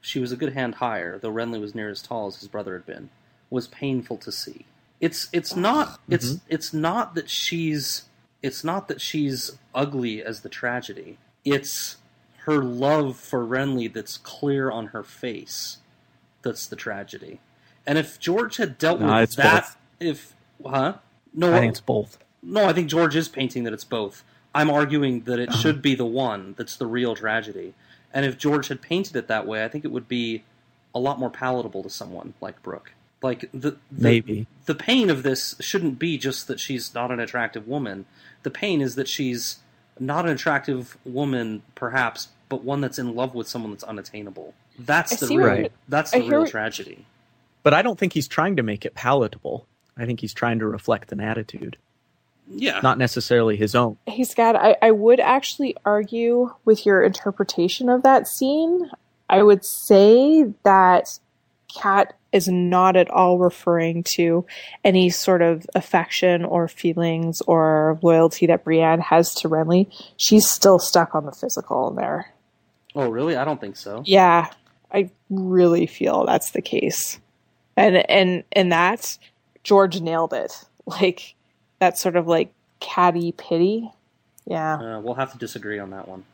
She 0.00 0.18
was 0.18 0.32
a 0.32 0.36
good 0.36 0.54
hand 0.54 0.76
higher, 0.76 1.18
though 1.18 1.32
Renly 1.32 1.60
was 1.60 1.74
near 1.74 1.90
as 1.90 2.02
tall 2.02 2.26
as 2.28 2.40
his 2.40 2.48
brother 2.48 2.74
had 2.74 2.86
been. 2.86 3.10
Was 3.50 3.68
painful 3.68 4.16
to 4.18 4.32
see. 4.32 4.64
It's 5.00 5.28
it's 5.32 5.56
not 5.56 5.88
mm-hmm. 5.88 6.14
it's 6.14 6.40
it's 6.48 6.72
not 6.72 7.14
that 7.14 7.28
she's 7.28 8.04
it's 8.42 8.64
not 8.64 8.88
that 8.88 9.00
she's 9.00 9.58
ugly 9.74 10.22
as 10.22 10.40
the 10.40 10.48
tragedy. 10.48 11.18
It's 11.44 11.96
her 12.44 12.62
love 12.62 13.16
for 13.16 13.44
Renly 13.44 13.92
that's 13.92 14.16
clear 14.16 14.70
on 14.70 14.88
her 14.88 15.02
face. 15.02 15.78
That's 16.42 16.66
the 16.66 16.76
tragedy. 16.76 17.40
And 17.86 17.98
if 17.98 18.18
George 18.18 18.56
had 18.56 18.78
dealt 18.78 19.00
No, 19.00 19.20
with 19.20 19.36
that, 19.36 19.64
both. 19.64 19.76
if 19.98 20.34
huh? 20.64 20.94
No, 21.34 21.54
I 21.54 21.60
think 21.60 21.72
it's 21.72 21.80
both. 21.80 22.18
no, 22.42 22.66
I 22.66 22.72
think 22.72 22.88
George 22.88 23.16
is 23.16 23.28
painting 23.28 23.64
that 23.64 23.72
it's 23.72 23.84
both. 23.84 24.24
I'm 24.54 24.70
arguing 24.70 25.22
that 25.22 25.38
it 25.38 25.48
uh-huh. 25.48 25.58
should 25.58 25.82
be 25.82 25.94
the 25.94 26.06
one 26.06 26.54
that's 26.56 26.76
the 26.76 26.86
real 26.86 27.14
tragedy. 27.14 27.74
And 28.12 28.26
if 28.26 28.38
George 28.38 28.68
had 28.68 28.80
painted 28.82 29.16
it 29.16 29.28
that 29.28 29.46
way, 29.46 29.64
I 29.64 29.68
think 29.68 29.84
it 29.84 29.92
would 29.92 30.08
be 30.08 30.42
a 30.94 30.98
lot 30.98 31.18
more 31.18 31.30
palatable 31.30 31.82
to 31.84 31.90
someone 31.90 32.34
like 32.40 32.62
Brooke. 32.62 32.92
Like 33.22 33.48
the, 33.52 33.72
the 33.72 34.02
Maybe. 34.02 34.46
the 34.66 34.74
pain 34.74 35.10
of 35.10 35.22
this 35.22 35.54
shouldn't 35.60 35.98
be 35.98 36.16
just 36.18 36.48
that 36.48 36.58
she's 36.58 36.94
not 36.94 37.10
an 37.10 37.20
attractive 37.20 37.68
woman. 37.68 38.06
The 38.42 38.50
pain 38.50 38.80
is 38.80 38.94
that 38.94 39.06
she's 39.08 39.58
not 39.98 40.24
an 40.24 40.30
attractive 40.32 40.96
woman, 41.04 41.62
perhaps, 41.74 42.28
but 42.48 42.64
one 42.64 42.80
that's 42.80 42.98
in 42.98 43.14
love 43.14 43.34
with 43.34 43.46
someone 43.46 43.72
that's 43.72 43.84
unattainable. 43.84 44.54
That's 44.78 45.12
I 45.12 45.16
the 45.16 45.26
see 45.26 45.36
real. 45.36 45.46
what 45.48 45.56
you're- 45.58 45.70
That's 45.88 46.14
I 46.14 46.20
the 46.20 46.28
real 46.28 46.40
what- 46.40 46.50
tragedy. 46.50 47.04
But 47.62 47.74
I 47.74 47.82
don't 47.82 47.98
think 47.98 48.14
he's 48.14 48.26
trying 48.26 48.56
to 48.56 48.62
make 48.62 48.86
it 48.86 48.94
palatable. 48.94 49.66
I 49.98 50.06
think 50.06 50.20
he's 50.20 50.32
trying 50.32 50.58
to 50.60 50.66
reflect 50.66 51.12
an 51.12 51.20
attitude, 51.20 51.76
Yeah. 52.52 52.80
not 52.82 52.98
necessarily 52.98 53.56
his 53.56 53.74
own. 53.74 53.96
Hey, 54.06 54.24
Scott, 54.24 54.56
I, 54.56 54.76
I 54.82 54.90
would 54.90 55.20
actually 55.20 55.76
argue 55.84 56.50
with 56.64 56.84
your 56.84 57.02
interpretation 57.02 57.88
of 57.88 58.02
that 58.02 58.26
scene. 58.26 58.90
I 59.28 59.42
would 59.42 59.64
say 59.64 60.52
that 60.64 61.18
Kat 61.72 62.14
is 62.32 62.48
not 62.48 62.96
at 62.96 63.10
all 63.10 63.38
referring 63.38 64.02
to 64.04 64.44
any 64.84 65.10
sort 65.10 65.42
of 65.42 65.66
affection 65.74 66.44
or 66.44 66.68
feelings 66.68 67.40
or 67.42 67.98
loyalty 68.02 68.46
that 68.46 68.64
Brienne 68.64 69.00
has 69.00 69.34
to 69.36 69.48
Renly. 69.48 69.86
She's 70.16 70.48
still 70.48 70.78
stuck 70.78 71.14
on 71.14 71.26
the 71.26 71.32
physical 71.32 71.90
in 71.90 71.96
there. 71.96 72.32
oh, 72.94 73.08
really? 73.08 73.36
I 73.36 73.44
don't 73.44 73.60
think 73.60 73.76
so. 73.76 74.02
Yeah, 74.04 74.48
I 74.92 75.10
really 75.28 75.86
feel 75.86 76.24
that's 76.26 76.50
the 76.50 76.62
case. 76.62 77.18
And 77.76 77.96
and 78.10 78.44
and 78.52 78.72
that 78.72 79.16
George 79.62 80.00
nailed 80.00 80.32
it. 80.32 80.52
Like 80.86 81.34
that 81.80 81.98
sort 81.98 82.16
of 82.16 82.26
like 82.28 82.52
catty 82.78 83.32
pity. 83.32 83.90
Yeah. 84.46 84.74
Uh, 84.96 85.00
we'll 85.00 85.14
have 85.14 85.32
to 85.32 85.38
disagree 85.38 85.78
on 85.78 85.90
that 85.90 86.08
one. 86.08 86.24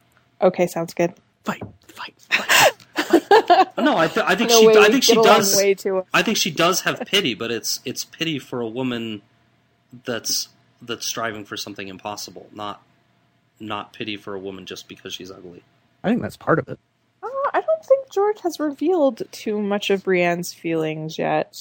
Okay, 0.41 0.67
sounds 0.67 0.93
good. 0.95 1.15
Fight, 1.45 1.63
fight, 1.89 2.15
fight. 2.19 2.73
No, 3.79 3.97
I, 3.97 4.09
th- 4.09 4.27
I 4.27 4.35
think 4.35 4.51
No 4.51 4.61
she. 4.61 4.67
way, 4.67 4.77
I 4.79 4.89
think 4.89 5.05
she 5.05 5.15
does. 5.15 5.63
I 6.13 6.23
think 6.23 6.37
she 6.37 6.51
does 6.51 6.81
have 6.81 6.99
pity, 7.07 7.35
but 7.35 7.53
it's 7.53 7.81
it's 7.85 8.05
pity 8.05 8.39
for 8.41 8.61
a 8.61 8.67
woman 8.67 9.23
that's 10.05 10.49
that's 10.83 11.07
striving 11.07 11.45
for 11.45 11.57
something 11.57 11.87
impossible, 11.87 12.49
not 12.53 12.83
not 13.61 13.93
pity 13.93 14.17
for 14.17 14.35
a 14.35 14.39
woman 14.41 14.67
just 14.67 14.89
because 14.89 15.15
she's 15.15 15.31
ugly. 15.31 15.63
I 16.03 16.09
think 16.09 16.21
that's 16.23 16.37
part 16.37 16.59
of 16.59 16.69
it. 16.69 16.81
Uh, 17.23 17.29
I 17.55 17.61
don't 17.61 17.85
think 17.85 18.11
George 18.11 18.41
has 18.41 18.59
revealed 18.59 19.23
too 19.31 19.61
much 19.61 19.91
of 19.91 20.03
Brienne's 20.03 20.53
feelings 20.53 21.17
yet. 21.19 21.53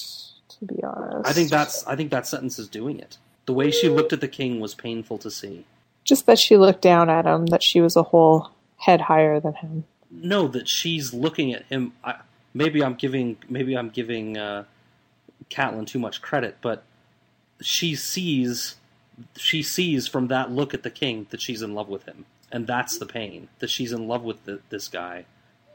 To 0.58 0.64
be 0.64 0.82
honest, 0.82 1.28
I 1.28 1.32
think 1.32 1.50
that's 1.50 1.86
I 1.86 1.94
think 1.94 2.10
that 2.10 2.26
sentence 2.26 2.58
is 2.58 2.66
doing 2.68 2.98
it. 2.98 3.18
The 3.46 3.52
way 3.52 3.70
she 3.70 3.88
looked 3.88 4.12
at 4.12 4.20
the 4.20 4.28
king 4.28 4.60
was 4.60 4.74
painful 4.74 5.18
to 5.18 5.30
see. 5.30 5.64
just 6.04 6.26
that 6.26 6.38
she 6.38 6.56
looked 6.56 6.82
down 6.82 7.08
at 7.10 7.26
him. 7.26 7.46
That 7.46 7.62
she 7.62 7.80
was 7.80 7.96
a 7.96 8.02
whole 8.02 8.50
head 8.78 9.00
higher 9.02 9.40
than 9.40 9.54
him. 9.54 9.84
No, 10.10 10.48
that 10.48 10.68
she's 10.68 11.12
looking 11.14 11.52
at 11.52 11.64
him. 11.66 11.92
I, 12.04 12.16
maybe 12.54 12.82
I'm 12.82 12.94
giving 12.94 13.36
maybe 13.48 13.76
I'm 13.76 13.90
giving 13.90 14.36
uh, 14.36 14.64
Catelyn 15.50 15.86
too 15.86 15.98
much 15.98 16.22
credit, 16.22 16.58
but 16.60 16.84
she 17.60 17.94
sees 17.96 18.76
she 19.36 19.62
sees 19.62 20.06
from 20.06 20.28
that 20.28 20.50
look 20.50 20.74
at 20.74 20.82
the 20.82 20.90
king 20.90 21.26
that 21.30 21.40
she's 21.40 21.62
in 21.62 21.74
love 21.74 21.88
with 21.88 22.04
him, 22.04 22.24
and 22.52 22.66
that's 22.66 22.98
the 22.98 23.06
pain 23.06 23.48
that 23.60 23.70
she's 23.70 23.92
in 23.92 24.06
love 24.08 24.22
with 24.22 24.44
the, 24.44 24.60
this 24.70 24.88
guy, 24.88 25.24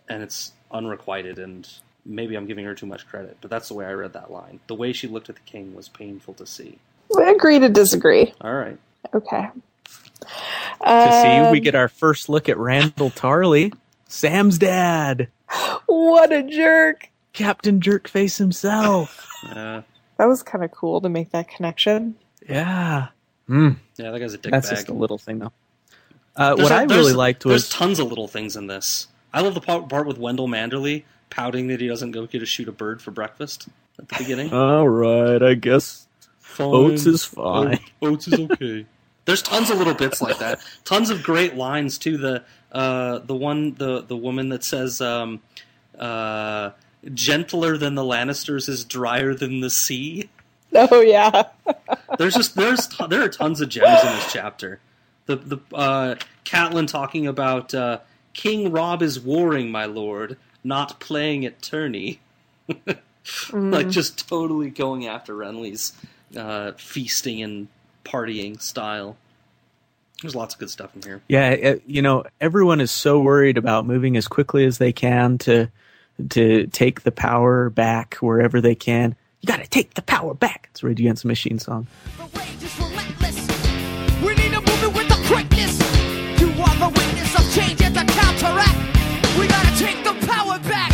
and 0.07 0.21
it's 0.23 0.53
unrequited. 0.71 1.39
And 1.39 1.67
maybe 2.05 2.35
I'm 2.35 2.45
giving 2.47 2.65
her 2.65 2.75
too 2.75 2.85
much 2.85 3.07
credit, 3.07 3.37
but 3.41 3.49
that's 3.49 3.67
the 3.67 3.73
way 3.73 3.85
I 3.85 3.93
read 3.93 4.13
that 4.13 4.31
line. 4.31 4.59
The 4.67 4.75
way 4.75 4.93
she 4.93 5.07
looked 5.07 5.29
at 5.29 5.35
the 5.35 5.41
king 5.41 5.73
was 5.75 5.89
painful 5.89 6.35
to 6.35 6.45
see. 6.45 6.79
We 7.43 7.55
agree 7.55 7.67
to 7.67 7.73
disagree. 7.73 8.33
All 8.41 8.53
right, 8.53 8.77
Okay. 9.15 9.49
To 10.85 11.11
see, 11.21 11.51
we 11.51 11.57
Um, 11.57 11.63
get 11.63 11.75
our 11.75 11.87
first 11.89 12.29
look 12.29 12.47
at 12.49 12.57
Randyll 12.57 13.13
Tarly, 13.13 13.73
Sam's 14.07 14.57
dad, 14.57 15.27
what 15.87 16.31
a 16.31 16.43
jerk. 16.43 17.09
Captain 17.33 17.79
Jerkface 17.79 18.37
himself. 18.37 19.27
uh, 19.49 19.81
That 20.17 20.25
was 20.27 20.43
kind 20.43 20.63
of 20.63 20.71
cool 20.71 21.01
to 21.01 21.09
make 21.09 21.31
that 21.31 21.47
connection. 21.49 22.15
yeah. 22.47 23.07
Mm, 23.49 23.77
yeah, 23.97 24.11
that 24.11 24.19
guy's 24.19 24.33
a 24.33 24.37
dick 24.37 24.51
that's 24.51 24.69
bag. 24.69 24.77
just 24.77 24.89
a 24.89 24.93
little 24.93 25.17
thing, 25.17 25.39
though. 25.39 25.51
Uh, 26.37 26.55
what 26.55 26.71
a- 26.71 26.75
I 26.75 26.83
really 26.83 27.11
liked 27.13 27.43
was 27.43 27.63
there's 27.63 27.69
tons 27.69 27.99
of 27.99 28.07
little 28.07 28.27
things 28.29 28.55
in 28.55 28.67
this. 28.67 29.07
I 29.33 29.41
love 29.41 29.55
the 29.55 29.61
part, 29.61 29.89
part 29.89 30.07
with 30.07 30.17
Wendell 30.17 30.47
Manderly 30.47 31.03
pouting 31.29 31.67
that 31.67 31.81
he 31.81 31.87
doesn't 31.87 32.11
go 32.11 32.25
get 32.27 32.39
to 32.39 32.45
shoot 32.45 32.69
a 32.69 32.71
bird 32.71 33.01
for 33.01 33.11
breakfast 33.11 33.67
at 33.99 34.07
the 34.07 34.15
beginning. 34.19 34.53
all 34.53 34.87
right. 34.87 35.41
I 35.43 35.55
guess 35.55 36.07
Fine. 36.61 36.73
Oats 36.75 37.05
is 37.05 37.23
fine. 37.23 37.79
O- 38.01 38.07
Oats 38.09 38.27
is 38.27 38.39
okay. 38.39 38.85
There's 39.25 39.41
tons 39.41 39.69
of 39.69 39.77
little 39.77 39.93
bits 39.93 40.21
like 40.21 40.39
that. 40.39 40.59
Tons 40.83 41.09
of 41.09 41.21
great 41.23 41.55
lines 41.55 41.97
too. 41.97 42.17
The 42.17 42.43
uh, 42.71 43.19
the 43.19 43.35
one 43.35 43.75
the 43.75 44.01
the 44.01 44.15
woman 44.17 44.49
that 44.49 44.63
says 44.63 44.99
um, 45.01 45.41
uh, 45.97 46.71
gentler 47.13 47.77
than 47.77 47.95
the 47.95 48.03
Lannisters 48.03 48.67
is 48.69 48.83
drier 48.85 49.33
than 49.33 49.61
the 49.61 49.69
sea. 49.69 50.29
Oh 50.73 51.01
yeah. 51.01 51.49
There's 52.17 52.33
just 52.33 52.55
there's 52.55 52.87
t- 52.87 53.05
there 53.07 53.21
are 53.23 53.27
tons 53.27 53.59
of 53.59 53.67
gems 53.67 54.01
in 54.03 54.07
this 54.15 54.31
chapter. 54.31 54.79
The 55.25 55.35
the 55.35 55.57
uh, 55.73 56.15
Catelyn 56.45 56.87
talking 56.87 57.27
about 57.27 57.73
uh, 57.73 57.99
King 58.33 58.71
Robb 58.71 59.01
is 59.01 59.19
warring, 59.19 59.69
my 59.69 59.83
lord, 59.83 60.37
not 60.63 61.01
playing 61.01 61.45
at 61.45 61.61
tourney. 61.61 62.21
like 63.51 63.89
just 63.89 64.29
totally 64.29 64.69
going 64.69 65.07
after 65.07 65.35
Renly's 65.35 65.91
uh, 66.35 66.73
feasting 66.73 67.41
and 67.41 67.67
partying 68.03 68.61
style. 68.61 69.17
There's 70.21 70.35
lots 70.35 70.53
of 70.53 70.59
good 70.59 70.69
stuff 70.69 70.95
in 70.95 71.01
here. 71.01 71.21
Yeah, 71.27 71.49
it, 71.49 71.83
you 71.87 72.01
know, 72.01 72.25
everyone 72.39 72.79
is 72.79 72.91
so 72.91 73.19
worried 73.19 73.57
about 73.57 73.87
moving 73.87 74.15
as 74.17 74.27
quickly 74.27 74.65
as 74.65 74.77
they 74.77 74.93
can 74.93 75.37
to 75.39 75.69
to 76.29 76.67
take 76.67 77.01
the 77.01 77.11
power 77.11 77.69
back 77.69 78.15
wherever 78.15 78.61
they 78.61 78.75
can. 78.75 79.15
You 79.41 79.47
got 79.47 79.61
to 79.63 79.67
take 79.67 79.95
the 79.95 80.03
power 80.03 80.35
back. 80.35 80.69
It's 80.71 80.83
a 80.83 80.87
Rage 80.87 80.99
Against 80.99 81.23
the 81.23 81.29
Machine 81.29 81.57
song. 81.57 81.87
The 82.17 82.39
rage 82.39 82.61
is 82.61 82.77
relentless. 82.77 84.21
We 84.21 84.35
need 84.35 84.53
to 84.53 84.61
move 84.61 84.83
it 84.83 84.93
with 84.93 85.09
the 85.09 85.19
quickness. 85.25 85.79
You 86.39 86.49
are 86.61 86.75
the 86.77 86.89
witness 86.89 87.39
of 87.39 87.53
change 87.55 87.81
and 87.81 87.95
the 87.95 88.05
counteract. 88.13 89.39
We 89.39 89.47
gotta 89.47 89.79
take 89.79 90.03
the 90.03 90.13
power 90.27 90.59
back. 90.59 90.91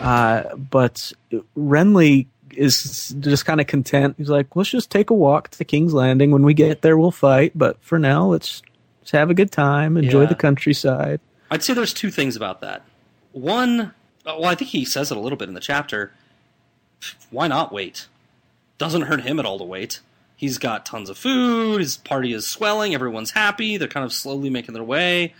Uh, 0.00 0.56
but 0.56 1.12
Renly 1.54 2.26
is 2.58 3.14
just 3.20 3.46
kind 3.46 3.60
of 3.60 3.66
content. 3.66 4.16
He's 4.18 4.28
like, 4.30 4.54
let's 4.56 4.70
just 4.70 4.90
take 4.90 5.10
a 5.10 5.14
walk 5.14 5.48
to 5.50 5.64
King's 5.64 5.94
Landing. 5.94 6.30
When 6.30 6.42
we 6.42 6.54
get 6.54 6.82
there, 6.82 6.98
we'll 6.98 7.10
fight. 7.10 7.52
But 7.54 7.80
for 7.82 7.98
now, 7.98 8.26
let's 8.26 8.62
just 9.02 9.12
have 9.12 9.30
a 9.30 9.34
good 9.34 9.50
time, 9.52 9.96
enjoy 9.96 10.22
Yeah. 10.22 10.26
the 10.28 10.34
countryside. 10.34 11.20
I'd 11.50 11.62
say 11.62 11.72
there's 11.72 11.94
two 11.94 12.10
things 12.10 12.36
about 12.36 12.60
that. 12.60 12.82
One, 13.32 13.80
uh, 14.26 14.34
well, 14.38 14.46
I 14.46 14.54
think 14.54 14.70
he 14.72 14.84
says 14.84 15.10
it 15.10 15.16
a 15.16 15.20
little 15.20 15.38
bit 15.38 15.48
in 15.48 15.54
the 15.54 15.60
chapter. 15.60 16.12
Why 17.30 17.46
not 17.48 17.72
wait? 17.72 18.06
Doesn't 18.76 19.02
hurt 19.02 19.22
him 19.22 19.38
at 19.38 19.46
all 19.46 19.58
to 19.58 19.64
wait. 19.64 20.00
He's 20.36 20.58
got 20.58 20.84
tons 20.86 21.08
of 21.10 21.18
food. 21.18 21.80
His 21.80 21.96
party 21.96 22.32
is 22.32 22.46
swelling. 22.46 22.94
Everyone's 22.94 23.32
happy. 23.32 23.76
They're 23.76 23.88
kind 23.88 24.04
of 24.04 24.12
slowly 24.12 24.50
making 24.50 24.74
their 24.74 24.84
way. 24.84 25.34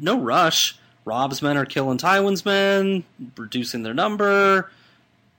No 0.00 0.18
rush. 0.20 0.78
Robb's 1.04 1.40
men 1.40 1.56
are 1.56 1.64
killing 1.64 1.98
Tywin's 1.98 2.44
men, 2.44 3.04
reducing 3.36 3.82
their 3.82 3.94
number. 3.94 4.70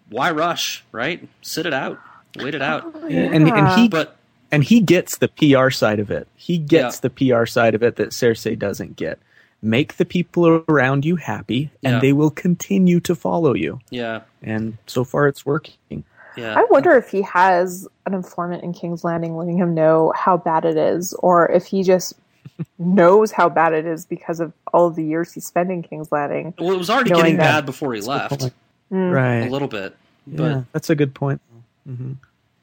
Why 0.10 0.32
rush? 0.32 0.84
Right? 0.92 1.28
Sit 1.42 1.66
it 1.66 1.74
out. 1.74 2.00
Wait 2.38 2.56
it 2.56 2.62
out. 2.62 2.94
And 2.96 3.48
and 3.50 3.68
he 3.80 3.88
But 3.90 4.16
and 4.52 4.64
he 4.64 4.80
gets 4.80 5.18
the 5.18 5.28
PR 5.28 5.70
side 5.70 6.00
of 6.00 6.10
it. 6.12 6.28
He 6.36 6.58
gets 6.58 6.98
Yeah. 7.04 7.10
the 7.10 7.10
PR 7.40 7.46
side 7.46 7.76
of 7.76 7.84
it 7.84 7.96
that 7.98 8.10
Cersei 8.10 8.58
doesn't 8.58 8.96
get. 8.96 9.20
make 9.60 9.98
the 9.98 10.06
people 10.06 10.64
around 10.70 11.04
you 11.04 11.16
happy, 11.16 11.72
and 11.84 11.94
Yeah. 11.96 12.00
they 12.00 12.14
will 12.14 12.30
continue 12.30 13.00
to 13.00 13.16
follow 13.16 13.56
you. 13.56 13.80
Yeah, 13.90 14.20
And 14.44 14.78
so 14.86 15.04
far, 15.04 15.28
it's 15.28 15.48
working. 15.48 16.04
yeah. 16.38 16.54
I 16.56 16.64
wonder 16.70 16.92
if 16.96 17.10
he 17.10 17.24
has 17.24 17.88
an 18.06 18.14
informant 18.14 18.64
in 18.64 18.72
King's 18.72 19.04
Landing 19.04 19.36
letting 19.36 19.58
him 19.58 19.74
know 19.74 20.14
how 20.16 20.38
bad 20.38 20.64
it 20.64 20.78
is, 20.78 21.12
or 21.16 21.52
if 21.52 21.66
he 21.66 21.82
just 21.82 22.14
knows 22.78 23.32
how 23.32 23.50
bad 23.50 23.74
it 23.74 23.88
is 23.88 24.06
because 24.06 24.40
of 24.40 24.54
all 24.76 24.86
of 24.86 24.96
the 24.96 25.04
years 25.04 25.34
he 25.34 25.40
spent 25.40 25.72
in 25.72 25.82
King's 25.82 26.12
Landing. 26.12 26.54
well, 26.60 26.72
it 26.72 26.78
was 26.78 26.92
already 26.92 27.10
getting 27.10 27.38
bad 27.38 27.66
before 27.66 27.96
he 27.96 28.02
left 28.02 28.52
point. 28.90 29.14
Mm. 29.14 29.48
a 29.48 29.50
little 29.50 29.68
bit. 29.68 29.96
But 30.28 30.44
yeah, 30.44 30.64
that's 30.74 30.90
a 30.90 30.96
good 30.96 31.14
point. 31.14 31.42
hmm 31.86 32.14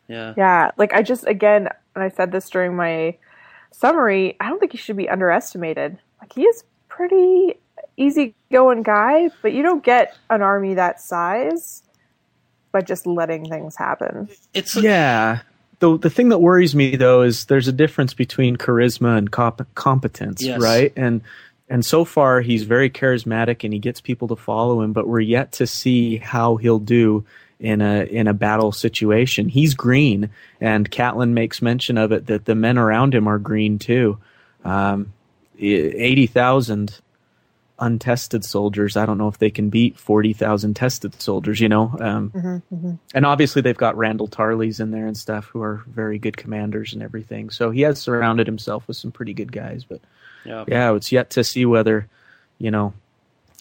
yeah, 0.08 0.34
Yeah, 0.36 0.70
like 0.76 0.92
I 0.92 1.00
just 1.02 1.26
again, 1.26 1.68
and 1.94 2.04
I 2.04 2.10
said 2.10 2.30
this 2.30 2.50
during 2.50 2.76
my 2.76 3.16
summary. 3.70 4.36
I 4.38 4.48
don't 4.50 4.58
think 4.60 4.72
he 4.72 4.78
should 4.78 4.96
be 4.98 5.08
underestimated. 5.08 5.98
Like 6.20 6.32
he 6.34 6.42
is 6.42 6.62
pretty 6.88 7.54
easygoing 7.96 8.82
guy, 8.82 9.30
but 9.40 9.52
you 9.54 9.62
don't 9.62 9.82
get 9.82 10.14
an 10.30 10.42
army 10.42 10.74
that 10.74 11.00
size 11.00 11.82
by 12.72 12.82
just 12.82 13.06
letting 13.06 13.48
things 13.48 13.76
happen. 13.76 14.28
it's 14.52 14.76
Yeah. 14.76 15.40
The, 15.80 15.96
the 15.98 16.10
thing 16.10 16.28
that 16.30 16.38
worries 16.38 16.74
me 16.74 16.96
though 16.96 17.22
is 17.22 17.46
there's 17.46 17.68
a 17.68 17.72
difference 17.72 18.14
between 18.14 18.56
charisma 18.56 19.16
and 19.16 19.30
comp- 19.30 19.66
competence, 19.74 20.42
Yes. 20.42 20.60
right? 20.60 20.92
And 20.96 21.20
and 21.68 21.84
so 21.84 22.04
far 22.04 22.40
he's 22.40 22.64
very 22.64 22.90
charismatic 22.90 23.64
and 23.64 23.72
he 23.72 23.78
gets 23.78 24.00
people 24.00 24.28
to 24.28 24.36
follow 24.36 24.82
him, 24.82 24.92
but 24.92 25.08
we're 25.08 25.20
yet 25.20 25.52
to 25.52 25.66
see 25.66 26.16
how 26.18 26.56
he'll 26.56 26.78
do 26.78 27.24
in 27.60 27.80
a 27.80 28.04
in 28.04 28.26
a 28.26 28.34
battle 28.34 28.72
situation. 28.72 29.48
He's 29.48 29.74
green, 29.74 30.30
and 30.60 30.90
Catelyn 30.90 31.30
makes 31.30 31.62
mention 31.62 31.96
of 31.98 32.12
it 32.12 32.26
that 32.26 32.44
the 32.44 32.54
men 32.54 32.78
around 32.78 33.14
him 33.14 33.26
are 33.28 33.38
green 33.38 33.78
too. 33.78 34.18
Um, 34.64 35.12
Eighty 35.56 36.26
thousand 36.26 37.00
untested 37.78 38.44
soldiers. 38.44 38.96
I 38.96 39.06
don't 39.06 39.18
know 39.18 39.28
if 39.28 39.38
they 39.38 39.50
can 39.50 39.70
beat 39.70 39.96
forty 39.96 40.32
thousand 40.32 40.74
tested 40.74 41.22
soldiers. 41.22 41.60
You 41.60 41.68
know, 41.68 41.96
um, 42.00 42.62
and 43.14 43.24
obviously 43.24 43.62
they've 43.62 43.76
got 43.76 43.94
Randyll 43.94 44.30
Tarlys 44.30 44.80
in 44.80 44.90
there 44.90 45.06
and 45.06 45.16
stuff 45.16 45.44
who 45.46 45.62
are 45.62 45.84
very 45.86 46.18
good 46.18 46.36
commanders 46.36 46.92
and 46.92 47.04
everything. 47.04 47.50
So 47.50 47.70
he 47.70 47.82
has 47.82 48.00
surrounded 48.00 48.48
himself 48.48 48.88
with 48.88 48.96
some 48.96 49.12
pretty 49.12 49.32
good 49.32 49.52
guys. 49.52 49.84
But 49.84 50.00
yeah. 50.44 50.64
yeah, 50.68 50.94
it's 50.94 51.10
yet 51.12 51.30
to 51.30 51.44
see 51.44 51.64
whether, 51.66 52.08
you 52.58 52.70
know. 52.70 52.94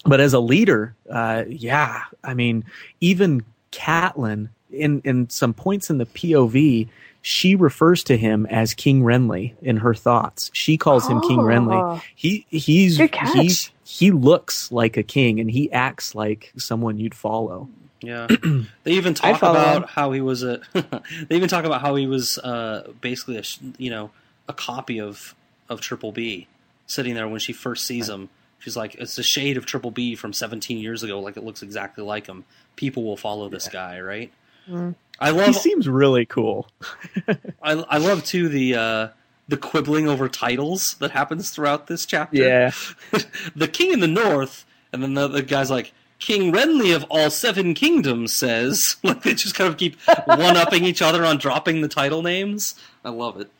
But 0.05 0.19
as 0.19 0.33
a 0.33 0.39
leader, 0.39 0.95
uh, 1.09 1.43
yeah, 1.47 2.03
I 2.23 2.33
mean, 2.33 2.65
even 2.99 3.43
Catelyn, 3.71 4.49
in 4.71 5.01
in 5.05 5.29
some 5.29 5.53
points 5.53 5.89
in 5.89 5.97
the 5.97 6.05
POV, 6.05 6.89
she 7.21 7.55
refers 7.55 8.03
to 8.05 8.17
him 8.17 8.45
as 8.47 8.73
King 8.73 9.01
Renly 9.03 9.53
in 9.61 9.77
her 9.77 9.93
thoughts. 9.93 10.49
She 10.53 10.77
calls 10.77 11.07
him 11.07 11.21
King 11.21 11.39
Oh. 11.39 11.43
Renly. 11.43 12.01
He 12.15 12.45
he's 12.49 12.97
Good 12.97 13.11
catch. 13.13 13.33
he 13.33 13.51
he 13.85 14.11
looks 14.11 14.71
like 14.71 14.97
a 14.97 15.03
king 15.03 15.39
and 15.39 15.49
he 15.49 15.71
acts 15.71 16.15
like 16.15 16.51
someone 16.57 16.97
you'd 16.97 17.15
follow. 17.15 17.69
Yeah, 18.01 18.27
they 18.83 18.91
even 18.91 19.13
talk 19.13 19.37
about 19.41 19.77
him. 19.77 19.83
how 19.87 20.11
he 20.11 20.19
was 20.19 20.43
a. 20.43 20.59
they 20.73 21.35
even 21.37 21.47
talk 21.47 21.63
about 21.63 21.79
how 21.79 21.95
he 21.95 22.07
was 22.07 22.37
uh, 22.39 22.91
basically 22.99 23.37
a 23.37 23.43
you 23.77 23.89
know 23.89 24.11
a 24.49 24.53
copy 24.53 24.99
of 24.99 25.33
of 25.69 25.79
Triple 25.79 26.11
B, 26.11 26.47
sitting 26.85 27.15
there 27.15 27.27
when 27.27 27.39
she 27.39 27.53
first 27.53 27.85
sees 27.85 28.09
him. 28.09 28.29
She's 28.59 28.77
like, 28.77 28.95
it's 28.95 29.17
a 29.17 29.23
shade 29.23 29.57
of 29.57 29.65
Triple 29.65 29.91
B 29.91 30.15
from 30.15 30.31
17 30.31 30.77
years 30.77 31.03
ago. 31.03 31.19
Like 31.19 31.35
it 31.35 31.43
looks 31.43 31.61
exactly 31.61 32.03
like 32.03 32.27
him. 32.27 32.45
People 32.75 33.03
will 33.03 33.17
follow 33.17 33.49
this 33.49 33.67
guy, 33.67 33.99
right? 33.99 34.31
Mm. 34.69 34.95
I 35.19 35.29
love. 35.31 35.47
He 35.47 35.53
seems 35.53 35.87
really 35.87 36.25
cool. 36.25 36.69
I, 37.61 37.73
I 37.73 37.97
love 37.97 38.23
too 38.23 38.47
the 38.47 38.75
uh, 38.75 39.07
the 39.47 39.57
quibbling 39.57 40.07
over 40.07 40.29
titles 40.29 40.95
that 40.95 41.11
happens 41.11 41.49
throughout 41.49 41.87
this 41.87 42.05
chapter. 42.05 42.37
Yeah. 42.37 42.71
the 43.55 43.67
king 43.67 43.91
in 43.91 43.99
the 43.99 44.07
north, 44.07 44.65
and 44.91 45.03
then 45.03 45.13
the, 45.13 45.27
the 45.27 45.41
guy's 45.43 45.69
like, 45.69 45.93
King 46.19 46.53
Renly 46.53 46.95
of 46.95 47.05
all 47.09 47.29
seven 47.29 47.73
kingdoms 47.73 48.33
says, 48.33 48.95
like 49.03 49.23
they 49.23 49.33
just 49.33 49.55
kind 49.55 49.69
of 49.69 49.77
keep 49.77 49.99
one 50.25 50.55
upping 50.55 50.85
each 50.85 51.01
other 51.01 51.25
on 51.25 51.37
dropping 51.37 51.81
the 51.81 51.87
title 51.87 52.21
names. 52.21 52.75
I 53.03 53.09
love 53.09 53.39
it. 53.41 53.51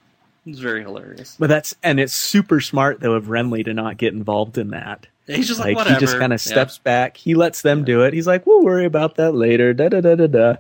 It's 0.46 0.60
very 0.60 0.82
hilarious. 0.82 1.36
But 1.40 1.48
that's 1.48 1.76
and 1.84 2.00
it's 2.00 2.14
super 2.14 2.60
smart 2.60 3.00
though 3.00 3.14
of 3.14 3.26
Renly 3.26 3.64
to 3.66 3.74
not 3.74 3.98
get 3.98 4.14
involved 4.14 4.58
in 4.58 4.70
that. 4.72 5.08
He's 5.26 5.48
just 5.48 5.60
like, 5.60 5.68
Like 5.68 5.76
whatever. 5.78 5.96
he 5.96 6.00
just 6.06 6.18
kind 6.20 6.34
of 6.34 6.42
steps 6.42 6.78
back. 6.80 7.16
He 7.16 7.34
lets 7.34 7.62
them 7.62 7.86
do 7.86 8.02
it. 8.04 8.14
He's 8.14 8.28
like, 8.28 8.46
"We'll 8.46 8.62
worry 8.64 8.84
about 8.86 9.16
that 9.16 9.32
later." 9.34 9.74
Da 9.74 9.88
da 9.88 10.02
da 10.02 10.16
da 10.16 10.28
da. 10.28 10.56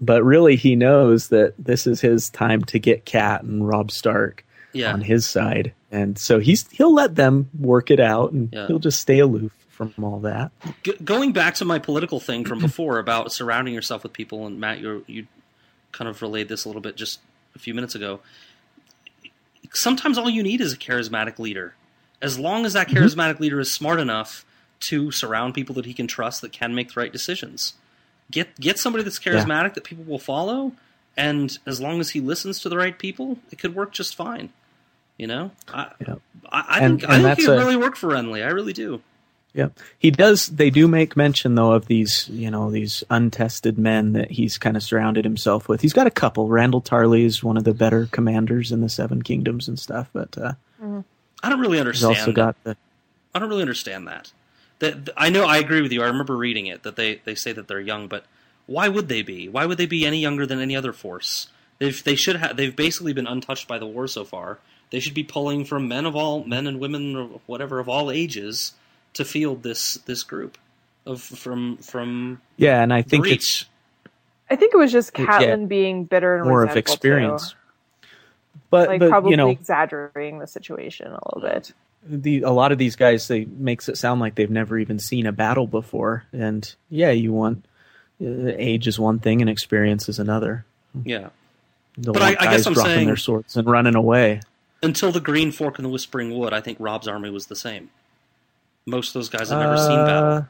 But 0.00 0.22
really, 0.24 0.56
he 0.56 0.76
knows 0.76 1.28
that 1.28 1.54
this 1.58 1.86
is 1.86 2.02
his 2.02 2.28
time 2.28 2.62
to 2.64 2.78
get 2.78 3.06
Cat 3.06 3.42
and 3.44 3.66
Robb 3.66 3.90
Stark 3.90 4.44
Yeah. 4.74 4.92
on 4.92 5.00
his 5.00 5.26
side, 5.26 5.72
and 5.90 6.18
so 6.18 6.38
he's 6.38 6.68
he'll 6.72 6.92
let 6.92 7.14
them 7.14 7.48
work 7.58 7.90
it 7.90 8.00
out, 8.00 8.32
and 8.32 8.50
Yeah. 8.52 8.66
he'll 8.66 8.78
just 8.78 9.00
stay 9.00 9.20
aloof 9.20 9.52
from 9.70 9.94
all 10.02 10.20
that. 10.20 10.50
G- 10.82 10.92
going 11.02 11.32
back 11.32 11.54
to 11.54 11.64
my 11.64 11.78
political 11.78 12.20
thing 12.20 12.44
from 12.44 12.58
before 12.68 12.98
about 12.98 13.32
surrounding 13.32 13.72
yourself 13.72 14.02
with 14.02 14.12
people, 14.12 14.46
and 14.46 14.60
Matt, 14.60 14.80
you 14.80 15.02
you 15.06 15.26
kind 15.92 16.10
of 16.10 16.20
relayed 16.20 16.48
this 16.48 16.66
a 16.66 16.68
little 16.68 16.82
bit 16.82 16.96
just 16.96 17.20
a 17.56 17.58
few 17.58 17.72
minutes 17.72 17.94
ago. 17.94 18.20
Sometimes 19.74 20.16
all 20.18 20.30
you 20.30 20.42
need 20.42 20.60
is 20.60 20.72
a 20.72 20.76
charismatic 20.76 21.38
leader. 21.38 21.74
As 22.22 22.38
long 22.38 22.64
as 22.64 22.72
that 22.72 22.88
mm-hmm. 22.88 22.98
charismatic 23.04 23.40
leader 23.40 23.60
is 23.60 23.70
smart 23.72 24.00
enough 24.00 24.44
to 24.80 25.10
surround 25.10 25.54
people 25.54 25.74
that 25.76 25.84
he 25.86 25.94
can 25.94 26.06
trust 26.06 26.40
that 26.40 26.52
can 26.52 26.74
make 26.74 26.94
the 26.94 27.00
right 27.00 27.12
decisions. 27.12 27.74
Get 28.30 28.58
get 28.58 28.78
somebody 28.78 29.04
that's 29.04 29.18
charismatic 29.18 29.74
that 29.74 29.84
people 29.84 30.04
will 30.04 30.18
follow, 30.18 30.72
and 31.16 31.58
as 31.66 31.80
long 31.80 32.00
as 32.00 32.10
he 32.10 32.20
listens 32.20 32.60
to 32.60 32.68
the 32.70 32.76
right 32.78 32.98
people, 32.98 33.38
it 33.50 33.58
could 33.58 33.74
work 33.74 33.92
just 33.92 34.14
fine. 34.14 34.50
You 35.18 35.26
know, 35.26 35.50
I 35.68 35.90
Yeah. 36.00 36.14
I, 36.50 36.60
I 36.60 36.78
And- 36.80 37.00
think 37.00 37.10
I 37.10 37.14
and 37.16 37.24
think 37.24 37.36
that's 37.36 37.44
it 37.44 37.50
a- 37.50 37.56
really 37.58 37.76
work 37.76 37.96
for 37.96 38.08
Renly. 38.08 38.44
I 38.44 38.48
really 38.48 38.72
do. 38.72 39.02
Yeah, 39.54 39.68
he 40.00 40.10
does. 40.10 40.48
They 40.48 40.68
do 40.68 40.88
make 40.88 41.16
mention 41.16 41.54
though 41.54 41.72
of 41.72 41.86
these, 41.86 42.28
you 42.28 42.50
know, 42.50 42.72
these 42.72 43.04
untested 43.08 43.78
men 43.78 44.12
that 44.14 44.32
he's 44.32 44.58
kind 44.58 44.76
of 44.76 44.82
surrounded 44.82 45.24
himself 45.24 45.68
with. 45.68 45.80
He's 45.80 45.92
got 45.92 46.08
a 46.08 46.10
couple. 46.10 46.48
Randyll 46.48 46.84
Tarly 46.84 47.24
is 47.24 47.44
one 47.44 47.56
of 47.56 47.62
the 47.62 47.72
better 47.72 48.06
commanders 48.06 48.72
in 48.72 48.80
the 48.80 48.88
Seven 48.88 49.22
Kingdoms 49.22 49.68
and 49.68 49.78
stuff, 49.78 50.10
but 50.12 50.36
uh, 50.36 50.54
I 51.42 51.48
don't 51.48 51.60
really 51.60 51.78
understand. 51.78 52.16
he's 52.16 52.26
understand. 52.26 52.28
also 52.28 52.32
got 52.32 52.64
the 52.64 52.76
I 53.34 53.38
don't 53.38 53.48
really 53.48 53.62
understand 53.62 54.08
that. 54.08 54.32
That 54.78 55.10
I 55.16 55.30
know 55.30 55.44
I 55.44 55.58
agree 55.58 55.82
with 55.82 55.92
you. 55.92 56.02
I 56.02 56.06
remember 56.06 56.36
reading 56.36 56.66
it 56.66 56.82
that 56.82 56.96
they, 56.96 57.20
they 57.24 57.34
say 57.34 57.52
that 57.52 57.68
they're 57.68 57.80
young, 57.80 58.06
but 58.08 58.24
why 58.66 58.88
would 58.88 59.08
they 59.08 59.22
be? 59.22 59.48
Why 59.48 59.66
would 59.66 59.78
they 59.78 59.86
be 59.86 60.06
any 60.06 60.18
younger 60.18 60.46
than 60.46 60.60
any 60.60 60.74
other 60.76 60.92
force? 60.92 61.48
They've 61.78 62.02
they 62.02 62.16
should 62.16 62.36
have 62.36 62.56
they've 62.56 62.74
basically 62.74 63.12
been 63.12 63.26
untouched 63.26 63.68
by 63.68 63.78
the 63.78 63.86
war 63.86 64.06
so 64.06 64.24
far. 64.24 64.58
They 64.90 65.00
should 65.00 65.14
be 65.14 65.24
pulling 65.24 65.64
from 65.64 65.88
men 65.88 66.06
of 66.06 66.14
all 66.14 66.44
men 66.44 66.66
and 66.66 66.78
women 66.78 67.16
or 67.16 67.40
whatever 67.46 67.78
of 67.78 67.88
all 67.88 68.10
ages 68.10 68.72
to 69.14 69.24
field 69.24 69.62
this 69.62 69.94
this 70.06 70.22
group 70.22 70.58
of 71.06 71.20
from 71.22 71.76
from 71.78 72.40
yeah, 72.56 72.82
and 72.82 72.92
I 72.92 73.02
think 73.02 73.24
Breach. 73.24 73.34
it's 73.36 73.64
I 74.50 74.56
think 74.56 74.74
it 74.74 74.76
was 74.76 74.92
just 74.92 75.12
Yeah. 75.18 75.56
Being 75.56 76.04
bitter 76.04 76.36
and 76.36 76.44
more 76.48 76.62
of 76.64 76.76
experience. 76.76 77.50
too. 77.50 77.56
But 78.70 78.88
Like 78.88 79.00
but 79.00 79.08
probably 79.10 79.30
you 79.32 79.36
know, 79.36 79.50
exaggerating 79.50 80.38
the 80.38 80.46
situation 80.46 81.06
a 81.08 81.18
little 81.34 81.40
bit. 81.40 81.72
the 82.06 82.42
a 82.42 82.50
lot 82.50 82.72
of 82.72 82.78
these 82.78 82.96
guys 82.96 83.28
they 83.28 83.44
makes 83.44 83.88
it 83.88 83.96
sound 83.96 84.20
like 84.20 84.34
they've 84.34 84.50
never 84.50 84.78
even 84.78 84.98
seen 84.98 85.26
a 85.26 85.32
battle 85.32 85.66
before, 85.66 86.24
and 86.32 86.74
yeah, 86.90 87.10
you 87.10 87.32
want 87.32 87.64
uh, 88.22 88.26
age 88.56 88.86
is 88.86 88.98
one 88.98 89.18
thing 89.18 89.40
and 89.40 89.48
experience 89.50 90.08
is 90.08 90.18
another. 90.18 90.64
yeah. 91.04 91.28
The 91.96 92.12
But 92.12 92.22
I- 92.22 92.26
I 92.28 92.32
guess 92.32 92.44
guys 92.44 92.66
I'm 92.66 92.72
dropping 92.74 92.92
saying- 92.94 93.06
their 93.06 93.16
swords 93.16 93.56
and 93.56 93.68
running 93.68 93.94
away. 93.94 94.40
Until 94.82 95.12
the 95.12 95.20
Green 95.20 95.52
Fork 95.52 95.78
and 95.78 95.84
the 95.84 95.88
Whispering 95.88 96.36
Wood, 96.36 96.52
I 96.52 96.60
think 96.60 96.76
Robb's 96.80 97.06
army 97.08 97.30
was 97.30 97.46
the 97.46 97.56
same. 97.56 97.90
Most 98.86 99.08
of 99.08 99.14
those 99.14 99.28
guys 99.28 99.50
have 99.50 99.58
never 99.60 99.76
seen 99.76 100.04
battle. 100.04 100.32
Uh, 100.32 100.42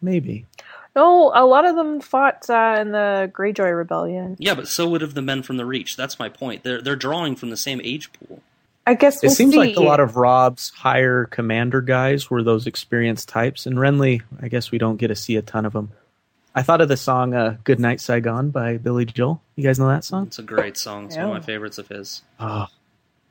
Maybe. 0.00 0.46
No, 0.94 1.32
a 1.34 1.44
lot 1.46 1.64
of 1.64 1.74
them 1.76 2.00
fought 2.00 2.48
uh, 2.50 2.76
in 2.80 2.92
the 2.92 3.30
Greyjoy 3.34 3.74
Rebellion. 3.76 4.36
Yeah, 4.38 4.54
but 4.54 4.68
so 4.68 4.88
would 4.90 5.00
have 5.00 5.14
the 5.14 5.22
men 5.22 5.42
from 5.42 5.56
the 5.56 5.64
Reach. 5.64 5.96
That's 5.96 6.18
my 6.18 6.28
point. 6.28 6.64
They're 6.64 6.82
they're 6.82 6.96
drawing 6.96 7.34
from 7.36 7.50
the 7.50 7.56
same 7.56 7.80
age 7.82 8.10
pool. 8.12 8.42
I 8.86 8.94
guess 8.94 9.16
It 9.22 9.28
we'll 9.28 9.34
seems 9.36 9.52
see. 9.52 9.58
like 9.58 9.76
a 9.76 9.80
lot 9.82 10.00
of 10.00 10.16
Robb's 10.16 10.70
higher 10.70 11.26
commander 11.26 11.80
guys 11.80 12.28
were 12.28 12.42
those 12.42 12.66
experienced 12.66 13.28
types, 13.28 13.64
and 13.64 13.76
Renly, 13.78 14.22
I 14.40 14.48
guess 14.48 14.70
we 14.70 14.78
don't 14.78 14.96
get 14.96 15.08
to 15.08 15.14
see 15.16 15.36
a 15.36 15.42
ton 15.42 15.64
of 15.64 15.72
them. 15.72 15.92
I 16.54 16.62
thought 16.62 16.80
of 16.82 16.88
the 16.88 16.96
song 16.98 17.32
uh, 17.32 17.56
"Good 17.64 17.80
Night 17.80 18.00
Saigon" 18.00 18.50
by 18.50 18.76
Billy 18.76 19.06
Joel. 19.06 19.40
You 19.56 19.62
guys 19.64 19.78
know 19.78 19.88
that 19.88 20.04
song? 20.04 20.26
It's 20.26 20.38
a 20.38 20.42
great 20.42 20.76
song. 20.76 21.06
It's 21.06 21.16
one 21.16 21.26
of 21.26 21.30
my 21.32 21.40
favorites 21.40 21.78
of 21.78 21.88
his. 21.88 22.22
Oh, 22.38 22.66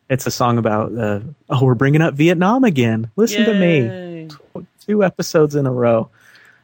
it's 0.10 0.26
a 0.26 0.32
song 0.32 0.58
about 0.58 0.98
uh, 0.98 1.20
oh, 1.50 1.64
we're 1.66 1.76
bringing 1.76 2.02
up 2.02 2.16
Vietnam 2.16 2.64
again. 2.64 3.12
Listen 3.18 3.46
to 3.46 3.54
me. 3.54 3.82
Two 4.86 5.04
episodes 5.04 5.56
in 5.56 5.66
a 5.66 5.72
row. 5.72 6.10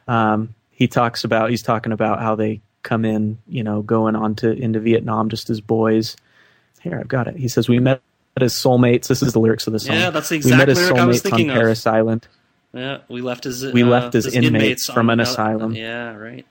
Um, 0.06 0.54
he 0.70 0.88
talks 0.88 1.24
about 1.24 1.50
he's 1.50 1.62
talking 1.62 1.92
about 1.92 2.20
how 2.20 2.34
they 2.34 2.60
come 2.82 3.04
in, 3.04 3.38
you 3.48 3.62
know, 3.64 3.82
going 3.82 4.16
on 4.16 4.34
to 4.36 4.50
into 4.50 4.80
Vietnam 4.80 5.28
just 5.28 5.50
as 5.50 5.60
boys. 5.60 6.16
Here, 6.80 6.98
I've 6.98 7.08
got 7.08 7.26
it. 7.26 7.36
He 7.36 7.48
says 7.48 7.68
we 7.68 7.78
met 7.78 8.00
as 8.40 8.54
soulmates. 8.54 9.08
This 9.08 9.22
is 9.22 9.32
the 9.32 9.40
lyrics 9.40 9.66
of 9.66 9.72
the 9.72 9.80
song. 9.80 9.96
Yeah, 9.96 10.10
that's 10.10 10.28
the 10.28 10.38
we 10.38 10.50
met 10.50 10.68
exact 10.68 10.70
as 10.70 10.78
lyric 10.78 10.98
I 10.98 11.04
was 11.06 11.16
soulmates 11.16 11.24
on 11.26 11.30
thinking 11.30 11.50
of. 11.50 11.56
Parris 11.56 11.86
Island. 11.86 12.28
Yeah, 12.72 12.98
we 13.08 13.22
left 13.22 13.46
as 13.46 13.64
We 13.64 13.82
uh, 13.82 13.86
left 13.86 14.14
as 14.14 14.26
inmates 14.32 14.86
from 14.86 15.10
on 15.10 15.20
an 15.20 15.20
asylum. 15.20 15.74
Yeah, 15.74 16.14
right. 16.14 16.46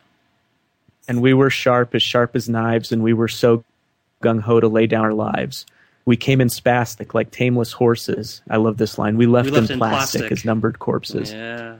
and 1.07 1.21
we 1.21 1.33
were 1.33 1.49
sharp 1.49 1.95
as 1.95 2.03
sharp 2.03 2.35
as 2.35 2.49
knives, 2.49 2.91
and 2.91 3.03
we 3.03 3.13
were 3.13 3.27
so 3.27 3.63
gung 4.21 4.41
ho 4.41 4.59
to 4.59 4.67
lay 4.67 4.87
down 4.87 5.05
our 5.05 5.13
lives. 5.13 5.65
We 6.07 6.15
came 6.15 6.39
in 6.39 6.47
spastic 6.47 7.13
like 7.13 7.31
tameless 7.31 7.73
horses. 7.73 8.41
I 8.49 8.55
love 8.55 8.77
this 8.77 8.97
line. 8.97 9.17
We 9.17 9.25
left, 9.25 9.49
left 9.49 9.69
in, 9.69 9.73
in 9.73 9.77
plastic, 9.77 10.21
plastic. 10.21 10.31
as 10.31 10.45
numbered 10.45 10.79
corpses. 10.79 11.33
Yeah. 11.33 11.79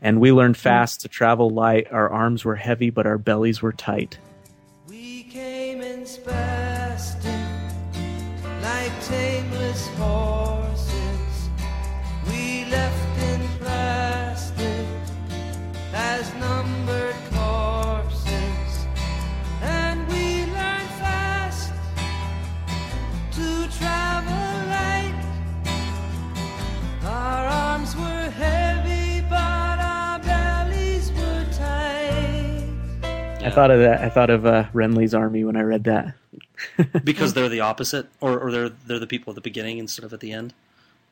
And 0.00 0.20
we 0.20 0.30
learned 0.30 0.54
hmm. 0.54 0.60
fast 0.60 1.00
to 1.00 1.08
travel 1.08 1.50
light. 1.50 1.90
Our 1.90 2.08
arms 2.08 2.44
were 2.44 2.54
heavy, 2.54 2.90
but 2.90 3.06
our 3.06 3.18
bellies 3.18 3.60
were 3.62 3.72
tight. 3.72 4.18
We 4.86 5.24
came 5.24 5.80
in 5.80 6.02
spastic 6.02 6.45
thought 33.56 33.70
of 33.72 33.80
that. 33.80 34.00
I 34.00 34.08
thought 34.08 34.30
of 34.30 34.46
uh, 34.46 34.66
Renly's 34.72 35.14
army 35.14 35.44
when 35.44 35.56
I 35.56 35.62
read 35.62 35.84
that. 35.84 36.14
because 37.04 37.34
they're 37.34 37.48
the 37.48 37.60
opposite, 37.60 38.06
or, 38.20 38.38
or 38.38 38.52
they're 38.52 38.68
they're 38.68 38.98
the 39.00 39.06
people 39.08 39.32
at 39.32 39.34
the 39.34 39.40
beginning 39.40 39.78
instead 39.78 40.04
of 40.04 40.12
at 40.12 40.20
the 40.20 40.32
end. 40.32 40.54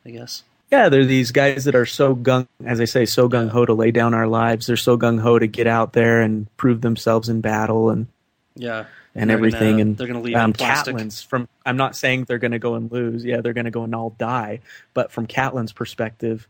I 0.05 0.11
guess. 0.11 0.43
Yeah, 0.71 0.89
they're 0.89 1.05
these 1.05 1.31
guys 1.31 1.65
that 1.65 1.75
are 1.75 1.85
so 1.85 2.15
gung, 2.15 2.47
as 2.63 2.79
I 2.81 2.85
say, 2.85 3.05
so 3.05 3.27
gung 3.29 3.49
ho 3.49 3.65
to 3.65 3.73
lay 3.73 3.91
down 3.91 4.13
our 4.13 4.27
lives. 4.27 4.65
They're 4.67 4.77
so 4.77 4.97
gung 4.97 5.19
ho 5.19 5.37
to 5.37 5.47
get 5.47 5.67
out 5.67 5.93
there 5.93 6.21
and 6.21 6.47
prove 6.57 6.81
themselves 6.81 7.27
in 7.29 7.41
battle 7.41 7.89
and 7.91 8.07
Yeah. 8.55 8.85
and 9.13 9.29
They're 9.29 9.37
everything. 9.37 9.73
gonna- 9.73 9.81
and 9.81 9.97
they're 9.97 10.07
gonna 10.07 10.21
leave 10.21 10.35
um. 10.35 10.53
Catelyn's 10.53 11.21
from. 11.21 11.47
I'm 11.65 11.77
not 11.77 11.95
saying 11.95 12.25
they're 12.25 12.39
going 12.39 12.51
to 12.51 12.59
go 12.59 12.75
and 12.75 12.91
lose. 12.91 13.23
Yeah, 13.25 13.41
they're 13.41 13.53
going 13.53 13.65
to 13.65 13.71
go 13.71 13.83
and 13.83 13.93
all 13.95 14.11
die. 14.11 14.61
But 14.93 15.11
from 15.11 15.27
Catelyn's 15.27 15.71
perspective, 15.73 16.47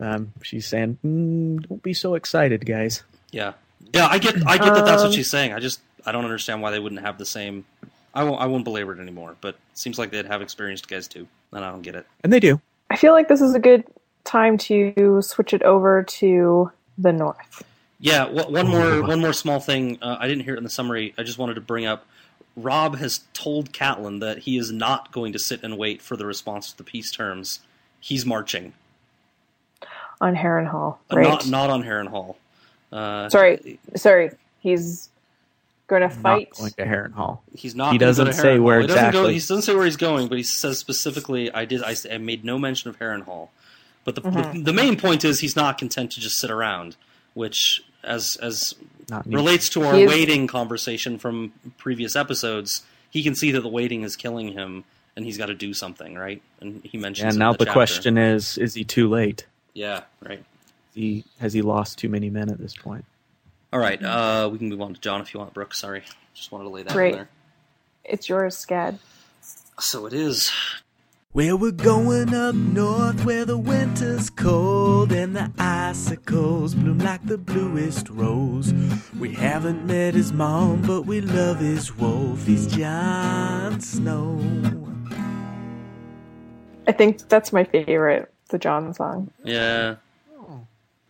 um, 0.00 0.32
she's 0.42 0.66
saying, 0.66 0.98
mm, 1.04 1.66
"Don't 1.68 1.82
be 1.82 1.92
so 1.94 2.14
excited, 2.14 2.64
guys." 2.66 3.02
Yeah, 3.30 3.52
yeah, 3.94 4.06
I 4.08 4.18
get, 4.18 4.36
I 4.46 4.58
get 4.58 4.74
that. 4.74 4.84
That's 4.84 5.02
what 5.02 5.08
Um, 5.08 5.12
she's 5.12 5.30
saying. 5.30 5.52
I 5.52 5.58
just, 5.60 5.80
I 6.06 6.12
don't 6.12 6.24
understand 6.24 6.62
why 6.62 6.70
they 6.70 6.78
wouldn't 6.80 7.00
have 7.02 7.18
the 7.18 7.26
same. 7.26 7.64
I 8.14 8.24
won't, 8.24 8.40
I 8.40 8.46
won't 8.46 8.64
belabor 8.64 8.92
it 8.94 9.00
anymore. 9.00 9.36
But 9.40 9.54
it 9.54 9.60
seems 9.78 9.98
like 9.98 10.10
they'd 10.10 10.26
have 10.26 10.42
experienced 10.42 10.88
guys 10.88 11.08
too, 11.08 11.26
and 11.52 11.64
I 11.64 11.70
don't 11.70 11.82
get 11.82 11.94
it. 11.94 12.06
And 12.24 12.32
they 12.32 12.40
do. 12.40 12.60
I 12.90 12.96
feel 12.96 13.12
like 13.12 13.28
this 13.28 13.40
is 13.40 13.54
a 13.54 13.58
good 13.60 13.84
time 14.24 14.58
to 14.58 15.20
switch 15.22 15.52
it 15.54 15.62
over 15.62 16.02
to 16.02 16.70
the 16.98 17.12
north. 17.12 17.62
Yeah, 18.00 18.26
wh- 18.26 18.50
one 18.50 18.68
more, 18.68 19.02
one 19.02 19.20
more 19.20 19.32
small 19.32 19.60
thing. 19.60 19.98
Uh, 20.00 20.16
I 20.20 20.28
didn't 20.28 20.44
hear 20.44 20.54
it 20.54 20.58
in 20.58 20.64
the 20.64 20.70
summary. 20.70 21.14
I 21.18 21.22
just 21.22 21.38
wanted 21.38 21.54
to 21.54 21.60
bring 21.60 21.86
up. 21.86 22.06
Robb 22.56 22.96
has 22.98 23.20
told 23.34 23.72
Catelyn 23.72 24.20
that 24.20 24.38
he 24.38 24.56
is 24.58 24.72
not 24.72 25.12
going 25.12 25.32
to 25.32 25.38
sit 25.38 25.62
and 25.62 25.78
wait 25.78 26.02
for 26.02 26.16
the 26.16 26.26
response 26.26 26.70
to 26.72 26.76
the 26.78 26.84
peace 26.84 27.12
terms. 27.12 27.60
He's 28.00 28.24
marching, 28.26 28.72
on 30.20 30.34
Harrenhal, 30.34 30.96
Uh, 31.12 31.16
right? 31.16 31.22
not 31.22 31.46
not 31.48 31.70
on 31.70 31.82
Harrenhal. 31.84 32.36
Uh, 32.92 33.28
Sorry, 33.28 33.78
sorry. 33.96 34.30
He's 34.60 35.08
going 35.88 36.02
to 36.02 36.08
fight. 36.10 36.48
Not 36.58 36.76
going 36.76 36.88
to 36.90 36.96
Harrenhal. 36.96 37.38
He's 37.54 37.74
not. 37.74 37.92
He 37.92 37.98
gonna 37.98 38.08
doesn't 38.10 38.26
to 38.26 38.32
say 38.32 38.56
Harrenhal. 38.56 38.62
where 38.62 38.80
he 38.80 38.86
doesn't 38.86 39.02
Go, 39.02 39.08
exactly. 39.08 39.32
he 39.34 39.38
doesn't 39.38 39.62
say 39.62 39.74
where 39.74 39.84
he's 39.84 39.96
going, 39.96 40.28
but 40.28 40.38
he 40.38 40.44
says 40.44 40.78
specifically, 40.78 41.52
"I 41.52 41.64
did. 41.64 41.82
I 41.82 42.18
made 42.18 42.44
no 42.44 42.58
mention 42.58 42.88
of 42.90 42.98
Harrenhal." 42.98 43.48
But 44.04 44.14
the, 44.14 44.22
Mm-hmm. 44.22 44.58
the 44.58 44.62
the 44.64 44.72
main 44.72 44.96
point 44.96 45.24
is 45.24 45.40
he's 45.40 45.54
not 45.56 45.76
content 45.78 46.12
to 46.12 46.20
just 46.20 46.38
sit 46.38 46.50
around, 46.50 46.96
which 47.34 47.82
as 48.02 48.36
as 48.36 48.74
Not 49.10 49.26
relates 49.26 49.68
to 49.70 49.82
our 49.84 49.94
He 49.94 50.02
is- 50.04 50.08
waiting 50.10 50.46
conversation 50.46 51.18
from 51.18 51.52
previous 51.76 52.16
episodes. 52.16 52.82
He 53.10 53.22
can 53.22 53.34
see 53.34 53.50
that 53.52 53.60
the 53.60 53.68
waiting 53.68 54.02
is 54.02 54.16
killing 54.16 54.52
him, 54.52 54.84
and 55.16 55.24
he's 55.26 55.36
got 55.38 55.46
to 55.46 55.54
do 55.54 55.72
something, 55.74 56.14
right? 56.14 56.40
And 56.60 56.82
he 56.84 56.96
mentions. 56.98 57.24
And 57.34 57.36
it 57.36 57.38
now 57.38 57.52
the 57.52 57.58
chapter. 57.64 57.72
question 57.72 58.16
is: 58.18 58.56
Is 58.58 58.74
he 58.74 58.84
too 58.84 59.08
late? 59.08 59.46
Yeah. 59.74 60.02
Right. 60.22 60.42
He 60.98 61.24
has 61.38 61.52
he 61.52 61.62
lost 61.62 61.96
too 61.96 62.08
many 62.08 62.28
men 62.28 62.50
at 62.50 62.58
this 62.58 62.74
point? 62.74 63.04
All 63.72 63.78
right. 63.78 64.02
Uh, 64.02 64.48
we 64.50 64.58
can 64.58 64.68
move 64.68 64.80
on 64.80 64.94
to 64.94 65.00
Jon 65.00 65.20
if 65.20 65.32
you 65.32 65.38
want, 65.38 65.54
Brooke. 65.54 65.72
Sorry, 65.72 66.02
just 66.34 66.50
wanted 66.50 66.64
to 66.64 66.70
lay 66.70 66.82
that 66.82 66.92
Great. 66.92 67.12
in 67.12 67.18
there. 67.18 67.28
It's 68.02 68.28
yours, 68.28 68.56
Scad. 68.56 68.98
So 69.78 70.06
it 70.06 70.12
is. 70.12 70.50
Well, 71.32 71.56
we're 71.56 71.70
going 71.70 72.34
up 72.34 72.56
north 72.56 73.24
where 73.24 73.44
the 73.44 73.56
winter's 73.56 74.28
cold 74.28 75.12
and 75.12 75.36
the 75.36 75.52
icicles 75.56 76.74
bloom 76.74 76.98
like 76.98 77.24
the 77.24 77.38
bluest 77.38 78.08
rose. 78.08 78.72
We 79.20 79.34
haven't 79.34 79.86
met 79.86 80.14
his 80.14 80.32
mom, 80.32 80.82
but 80.82 81.02
we 81.02 81.20
love 81.20 81.60
his 81.60 81.96
wolf. 81.96 82.44
He's 82.44 82.66
Jon 82.66 83.80
Snow. 83.80 84.40
I 86.88 86.92
think 86.92 87.28
that's 87.28 87.52
my 87.52 87.62
favorite, 87.62 88.32
the 88.48 88.58
Jon 88.58 88.92
song. 88.94 89.30
Yeah. 89.44 89.96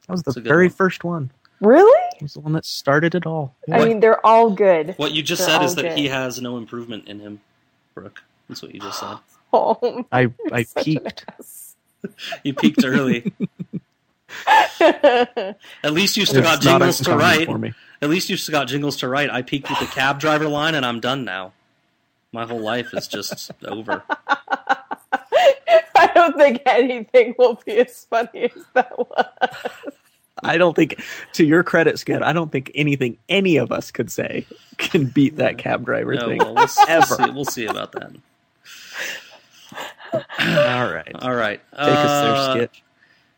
That 0.09 0.12
was 0.14 0.22
the 0.22 0.30
That's 0.30 0.36
a 0.38 0.40
good 0.40 0.48
very 0.48 0.66
one. 0.66 0.74
first 0.74 1.04
one. 1.04 1.30
Really? 1.61 2.04
It 2.16 2.22
was 2.22 2.34
the 2.34 2.40
one 2.40 2.52
that 2.54 2.64
started 2.64 3.14
it 3.14 3.26
all. 3.26 3.54
I 3.70 3.84
mean, 3.84 4.00
they're 4.00 4.24
all 4.26 4.50
good. 4.50 4.94
What 4.96 5.12
you 5.12 5.22
just 5.22 5.40
They're 5.42 5.48
said 5.50 5.59
all 5.61 5.64
is 5.66 5.74
that 5.76 5.82
good. 5.82 5.98
he 5.98 6.09
has 6.09 6.40
no 6.40 6.56
improvement 6.56 7.06
in 7.09 7.20
him, 7.20 7.40
Brooke. 7.94 8.22
That's 8.48 8.62
what 8.62 8.74
you 8.74 8.80
just 8.80 8.98
said. 9.00 9.16
Oh, 9.52 10.04
I 10.12 10.30
I 10.52 10.66
peaked. 10.82 11.24
You 12.44 12.52
peaked 12.54 12.84
early. 12.84 13.32
At 14.80 15.56
least 15.84 16.16
you 16.16 16.26
still 16.26 16.42
got 16.42 16.56
It's 16.59 16.64
not 16.66 16.78
jingles 16.80 16.98
to 17.00 17.16
write. 17.16 17.46
for 17.46 17.59
me. 17.59 17.72
At 18.02 18.11
least 18.11 18.28
you 18.30 18.36
still 18.36 18.52
got 18.52 18.68
jingles 18.68 18.98
to 18.98 19.09
write. 19.09 19.30
I 19.30 19.42
peaked 19.42 19.68
with 19.70 19.80
the 19.80 19.86
cab 19.86 20.20
driver 20.20 20.46
line, 20.48 20.74
and 20.74 20.84
I'm 20.86 21.00
done 21.00 21.24
now. 21.24 21.52
My 22.32 22.44
whole 22.46 22.61
life 22.61 22.92
is 22.94 23.09
just 23.09 23.50
over. 23.66 24.02
I 25.94 26.11
don't 26.14 26.36
think 26.36 26.62
anything 26.66 27.34
will 27.38 27.61
be 27.64 27.78
as 27.78 28.04
funny 28.04 28.44
as 28.54 28.64
that 28.74 28.98
was. 28.98 29.94
I 30.42 30.56
don't 30.56 30.74
think, 30.76 31.02
to 31.32 31.44
your 31.44 31.62
credit, 31.64 31.98
Skid, 31.98 32.22
I 32.22 32.32
don't 32.32 32.52
think 32.52 32.70
anything 32.74 33.18
any 33.28 33.56
of 33.56 33.72
us 33.72 33.90
could 33.90 34.11
say 34.12 34.46
can 34.76 35.06
beat 35.06 35.36
that 35.36 35.59
cab 35.59 35.84
driver 35.84 36.14
No, 36.14 36.28
thing. 36.28 36.38
well, 36.38 36.54
we'll, 36.54 36.64
s- 36.64 36.78
we'll 36.78 36.88
Ever. 36.88 37.14
see, 37.16 37.30
we'll 37.30 37.44
see 37.44 37.66
about 37.66 37.92
that. 37.92 38.12
All 40.12 40.92
right. 40.92 41.12
All 41.16 41.34
right. 41.34 41.61
Take 41.72 41.80
us 41.80 42.22
there, 42.22 42.32
Uh, 42.34 42.52
Skit. 42.54 42.70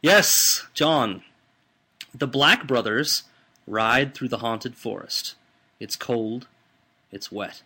Yes, 0.02 0.66
Jon. 0.74 1.22
The 2.14 2.26
Black 2.26 2.66
Brothers 2.66 3.24
ride 3.66 4.14
through 4.14 4.28
the 4.28 4.38
haunted 4.38 4.76
forest. 4.76 5.36
It's 5.78 5.96
cold, 5.96 6.46
it's 7.10 7.32
wet, 7.32 7.62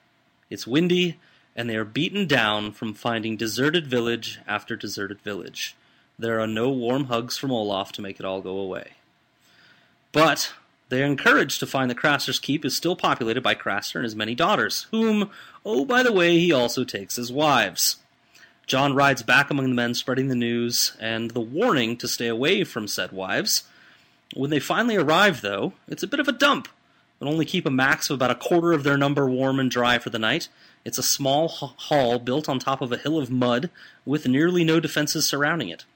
it's 0.50 0.66
windy, 0.66 1.18
and 1.56 1.68
they 1.68 1.76
are 1.76 1.84
beaten 1.84 2.26
down 2.26 2.72
from 2.72 2.94
finding 2.94 3.36
deserted 3.36 3.86
village 3.86 4.40
after 4.46 4.76
deserted 4.76 5.20
village. 5.20 5.76
There 6.18 6.40
are 6.40 6.46
no 6.46 6.70
warm 6.70 7.04
hugs 7.04 7.36
from 7.36 7.50
Olaf 7.50 7.92
to 7.92 8.02
make 8.02 8.18
it 8.18 8.26
all 8.26 8.40
go 8.40 8.58
away. 8.58 8.92
But 10.12 10.52
they 10.88 11.02
are 11.02 11.06
encouraged 11.06 11.60
to 11.60 11.66
find 11.66 11.90
that 11.90 11.96
Craster's 11.96 12.38
keep 12.38 12.64
is 12.64 12.76
still 12.76 12.94
populated 12.94 13.42
by 13.42 13.54
Craster 13.54 13.96
and 13.96 14.04
his 14.04 14.14
many 14.14 14.34
daughters, 14.34 14.86
whom, 14.90 15.30
oh, 15.64 15.84
by 15.84 16.02
the 16.02 16.12
way, 16.12 16.38
he 16.38 16.52
also 16.52 16.84
takes 16.84 17.18
as 17.18 17.32
wives. 17.32 17.96
Jon 18.66 18.94
rides 18.94 19.22
back 19.22 19.50
among 19.50 19.68
the 19.68 19.74
men, 19.74 19.94
spreading 19.94 20.28
the 20.28 20.34
news 20.34 20.96
and 21.00 21.32
the 21.32 21.40
warning 21.40 21.96
to 21.98 22.08
stay 22.08 22.28
away 22.28 22.64
from 22.64 22.88
said 22.88 23.12
wives. 23.12 23.64
When 24.34 24.50
they 24.50 24.60
finally 24.60 24.96
arrive, 24.96 25.40
though, 25.40 25.74
it's 25.88 26.02
a 26.02 26.08
bit 26.08 26.20
of 26.20 26.28
a 26.28 26.32
dump. 26.32 26.68
But 27.24 27.30
only 27.30 27.46
keep 27.46 27.64
a 27.64 27.70
max 27.70 28.10
of 28.10 28.16
about 28.16 28.32
a 28.32 28.34
quarter 28.34 28.72
of 28.72 28.82
their 28.82 28.98
number 28.98 29.26
warm 29.26 29.58
and 29.58 29.70
dry 29.70 29.98
for 29.98 30.10
the 30.10 30.18
night. 30.18 30.48
It's 30.84 30.98
a 30.98 31.02
small 31.02 31.48
hall 31.48 32.18
built 32.18 32.50
on 32.50 32.58
top 32.58 32.82
of 32.82 32.92
a 32.92 32.98
hill 32.98 33.18
of 33.18 33.30
mud 33.30 33.70
with 34.04 34.28
nearly 34.28 34.62
no 34.62 34.78
defenses 34.78 35.26
surrounding 35.26 35.70
it. 35.70 35.86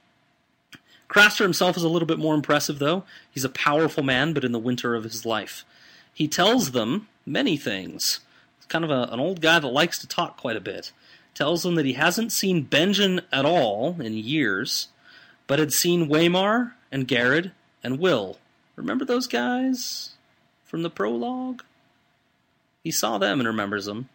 Craster 1.07 1.41
himself 1.41 1.77
is 1.77 1.83
a 1.83 1.89
little 1.91 2.07
bit 2.07 2.19
more 2.19 2.35
impressive, 2.35 2.79
though. 2.79 3.05
He's 3.31 3.45
a 3.45 3.51
powerful 3.51 4.03
man, 4.03 4.33
but 4.33 4.43
in 4.43 4.53
the 4.53 4.59
winter 4.59 4.95
of 4.95 5.05
his 5.05 5.27
life. 5.27 5.67
He 6.15 6.29
tells 6.29 6.71
them 6.71 7.09
many 7.27 7.59
things. 7.59 8.21
He's 8.57 8.65
kind 8.65 8.87
of 8.87 8.91
a, 8.91 9.13
an 9.13 9.21
old 9.21 9.43
guy 9.43 9.59
that 9.59 9.69
likes 9.69 9.99
to 9.99 10.09
talk 10.09 10.39
quite 10.39 10.57
a 10.57 10.61
bit. 10.61 10.93
Tells 11.35 11.63
them 11.63 11.75
that 11.75 11.85
he 11.85 11.93
hasn't 11.93 12.33
seen 12.33 12.65
Benjen 12.65 13.21
at 13.31 13.45
all 13.45 14.01
in 14.01 14.15
years, 14.15 14.89
but 15.47 15.59
had 15.59 15.75
seen 15.75 16.09
Waymar 16.09 16.73
and 16.91 17.07
Garrett 17.07 17.51
and 17.85 17.99
Will. 17.99 18.39
Remember 18.77 19.05
those 19.05 19.27
guys 19.27 20.15
from 20.69 20.83
the 20.83 20.91
prologue? 20.91 21.65
He 22.85 22.91
saw 22.91 23.19
them 23.19 23.41
and 23.41 23.47
remembers 23.47 23.87
them. 23.87 24.09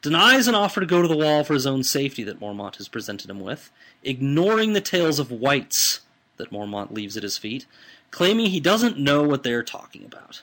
Denies 0.00 0.48
an 0.48 0.54
offer 0.54 0.80
to 0.80 0.86
go 0.86 1.02
to 1.02 1.08
the 1.08 1.16
wall 1.16 1.44
for 1.44 1.54
his 1.54 1.66
own 1.66 1.82
safety 1.82 2.22
that 2.24 2.40
Mormont 2.40 2.76
has 2.76 2.88
presented 2.88 3.28
him 3.28 3.40
with, 3.40 3.70
ignoring 4.02 4.72
the 4.72 4.80
tales 4.80 5.18
of 5.18 5.30
whites 5.30 6.00
that 6.36 6.50
Mormont 6.50 6.90
leaves 6.90 7.16
at 7.16 7.22
his 7.22 7.38
feet, 7.38 7.66
claiming 8.10 8.46
he 8.46 8.60
doesn't 8.60 8.98
know 8.98 9.22
what 9.22 9.42
they're 9.42 9.62
talking 9.62 10.04
about. 10.04 10.42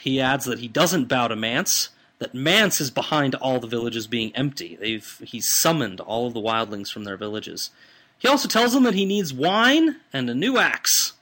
He 0.00 0.20
adds 0.20 0.44
that 0.44 0.58
he 0.58 0.68
doesn't 0.68 1.08
bow 1.08 1.28
to 1.28 1.36
Mance, 1.36 1.90
that 2.18 2.34
Mance 2.34 2.80
is 2.80 2.90
behind 2.90 3.34
all 3.36 3.60
the 3.60 3.66
villages 3.66 4.06
being 4.06 4.34
empty. 4.34 4.76
They've 4.76 5.22
he's 5.24 5.46
summoned 5.46 6.00
all 6.00 6.26
of 6.26 6.34
the 6.34 6.40
wildlings 6.40 6.92
from 6.92 7.04
their 7.04 7.16
villages. 7.16 7.70
He 8.18 8.28
also 8.28 8.48
tells 8.48 8.72
them 8.72 8.82
that 8.84 8.94
he 8.94 9.04
needs 9.04 9.32
wine 9.32 9.96
and 10.12 10.28
a 10.28 10.34
new 10.34 10.58
axe. 10.58 11.12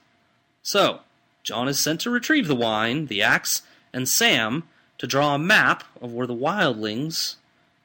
So, 0.61 1.01
Jon 1.43 1.67
is 1.67 1.77
sent 1.77 1.99
to 2.01 2.09
retrieve 2.09 2.47
the 2.47 2.55
wine, 2.55 3.07
the 3.07 3.21
axe, 3.21 3.63
and 3.91 4.07
Sam 4.07 4.63
to 4.97 5.07
draw 5.07 5.35
a 5.35 5.39
map 5.39 5.83
of 6.01 6.13
where 6.13 6.27
the 6.27 6.35
wildlings 6.35 7.35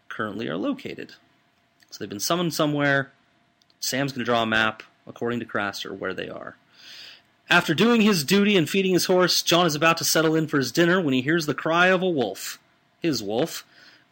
currently 0.08 0.48
are 0.48 0.56
located. 0.56 1.14
So 1.90 1.98
they've 1.98 2.08
been 2.08 2.20
summoned 2.20 2.54
somewhere. 2.54 3.10
Sam's 3.80 4.12
going 4.12 4.20
to 4.20 4.24
draw 4.24 4.42
a 4.42 4.46
map, 4.46 4.82
according 5.06 5.40
to 5.40 5.46
Craster, 5.46 5.96
where 5.96 6.14
they 6.14 6.28
are. 6.28 6.56
After 7.50 7.74
doing 7.74 8.02
his 8.02 8.24
duty 8.24 8.56
and 8.56 8.68
feeding 8.68 8.92
his 8.92 9.06
horse, 9.06 9.42
Jon 9.42 9.66
is 9.66 9.74
about 9.74 9.96
to 9.98 10.04
settle 10.04 10.36
in 10.36 10.46
for 10.46 10.58
his 10.58 10.70
dinner 10.70 11.00
when 11.00 11.14
he 11.14 11.22
hears 11.22 11.46
the 11.46 11.54
cry 11.54 11.86
of 11.86 12.02
a 12.02 12.08
wolf. 12.08 12.58
His 13.00 13.22
wolf. 13.22 13.64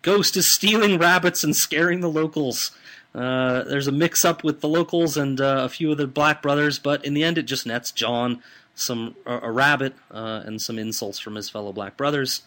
Ghost 0.03 0.37
is 0.37 0.47
stealing 0.47 0.99
rabbits 0.99 1.45
and 1.45 1.55
scaring 1.55 2.01
the 2.01 2.09
locals. 2.09 2.71
Uh, 3.15 3.63
there's 3.65 3.89
a 3.89 3.93
mix 3.93 4.25
up 4.25 4.43
with 4.43 4.61
the 4.61 4.69
locals 4.69 5.17
and 5.17 5.41
uh, 5.41 5.63
a 5.65 5.69
few 5.69 5.91
of 5.91 5.99
the 5.99 6.07
black 6.07 6.43
brothers, 6.43 6.79
but 6.79 7.05
in 7.05 7.15
the 7.15 7.25
end, 7.25 7.39
it 7.39 7.43
just 7.43 7.67
nets 7.67 7.91
Jon 7.91 8.43
some 8.77 9.17
a, 9.27 9.51
rabbit 9.51 9.95
uh, 10.13 10.43
and 10.45 10.63
some 10.63 10.79
insults 10.79 11.19
from 11.19 11.35
his 11.35 11.51
fellow 11.51 11.73
black 11.73 11.97
brothers. 11.97 12.43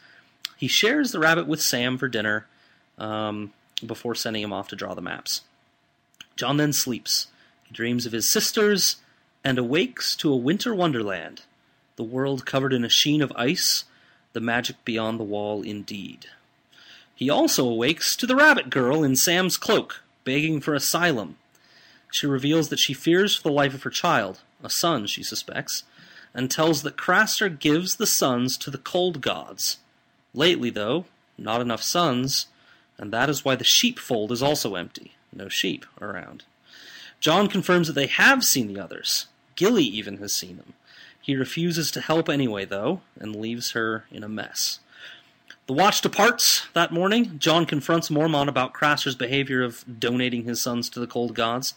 He 0.55 0.67
shares 0.67 1.11
the 1.11 1.19
rabbit 1.19 1.47
with 1.47 1.61
Sam 1.61 1.97
for 1.97 2.07
dinner 2.07 2.45
um, 2.97 3.51
before 3.85 4.15
sending 4.15 4.43
him 4.43 4.53
off 4.53 4.69
to 4.69 4.75
draw 4.75 4.93
the 4.93 5.01
maps. 5.01 5.41
Jon 6.37 6.57
then 6.57 6.71
sleeps. 6.71 7.27
He 7.65 7.73
dreams 7.73 8.05
of 8.05 8.13
his 8.13 8.29
sisters 8.29 8.97
and 9.43 9.57
awakes 9.57 10.15
to 10.17 10.31
a 10.31 10.37
winter 10.37 10.75
wonderland, 10.75 11.41
the 11.95 12.03
world 12.03 12.45
covered 12.45 12.73
in 12.73 12.85
a 12.85 12.89
sheen 12.89 13.21
of 13.21 13.33
ice, 13.35 13.85
the 14.33 14.39
magic 14.39 14.77
beyond 14.85 15.19
the 15.19 15.25
wall 15.25 15.61
indeed. 15.61 16.27
He 17.15 17.29
also 17.29 17.67
awakes 17.67 18.15
to 18.15 18.25
the 18.25 18.35
rabbit 18.35 18.69
girl 18.69 19.03
in 19.03 19.15
Sam's 19.15 19.57
cloak, 19.57 20.03
begging 20.23 20.61
for 20.61 20.73
asylum. 20.73 21.37
She 22.11 22.25
reveals 22.25 22.69
that 22.69 22.79
she 22.79 22.93
fears 22.93 23.35
for 23.35 23.43
the 23.43 23.53
life 23.53 23.73
of 23.73 23.83
her 23.83 23.89
child, 23.89 24.39
a 24.63 24.69
son, 24.69 25.07
she 25.07 25.23
suspects, 25.23 25.83
and 26.33 26.49
tells 26.49 26.83
that 26.83 26.97
Craster 26.97 27.49
gives 27.49 27.95
the 27.95 28.07
sons 28.07 28.57
to 28.57 28.69
the 28.69 28.77
cold 28.77 29.21
gods. 29.21 29.77
Lately, 30.33 30.69
though, 30.69 31.05
not 31.37 31.61
enough 31.61 31.81
sons, 31.81 32.47
and 32.97 33.11
that 33.11 33.29
is 33.29 33.43
why 33.43 33.55
the 33.55 33.63
sheepfold 33.63 34.31
is 34.31 34.43
also 34.43 34.75
empty. 34.75 35.13
No 35.33 35.49
sheep 35.49 35.85
around. 36.01 36.43
Jon 37.19 37.47
confirms 37.47 37.87
that 37.87 37.93
they 37.93 38.07
have 38.07 38.43
seen 38.43 38.67
the 38.67 38.79
others. 38.79 39.27
Gilly 39.55 39.83
even 39.83 40.17
has 40.17 40.33
seen 40.33 40.57
them. 40.57 40.73
He 41.21 41.35
refuses 41.35 41.91
to 41.91 42.01
help 42.01 42.29
anyway, 42.29 42.65
though, 42.65 43.01
and 43.19 43.35
leaves 43.35 43.71
her 43.71 44.05
in 44.11 44.23
a 44.23 44.29
mess. 44.29 44.79
The 45.67 45.73
watch 45.73 46.01
departs 46.01 46.67
that 46.73 46.91
morning. 46.91 47.37
Jon 47.37 47.65
confronts 47.65 48.09
Mormont 48.09 48.47
about 48.47 48.73
Craster's 48.73 49.15
behavior 49.15 49.61
of 49.61 49.99
donating 49.99 50.45
his 50.45 50.61
sons 50.61 50.89
to 50.89 50.99
the 50.99 51.05
cold 51.05 51.35
gods, 51.35 51.75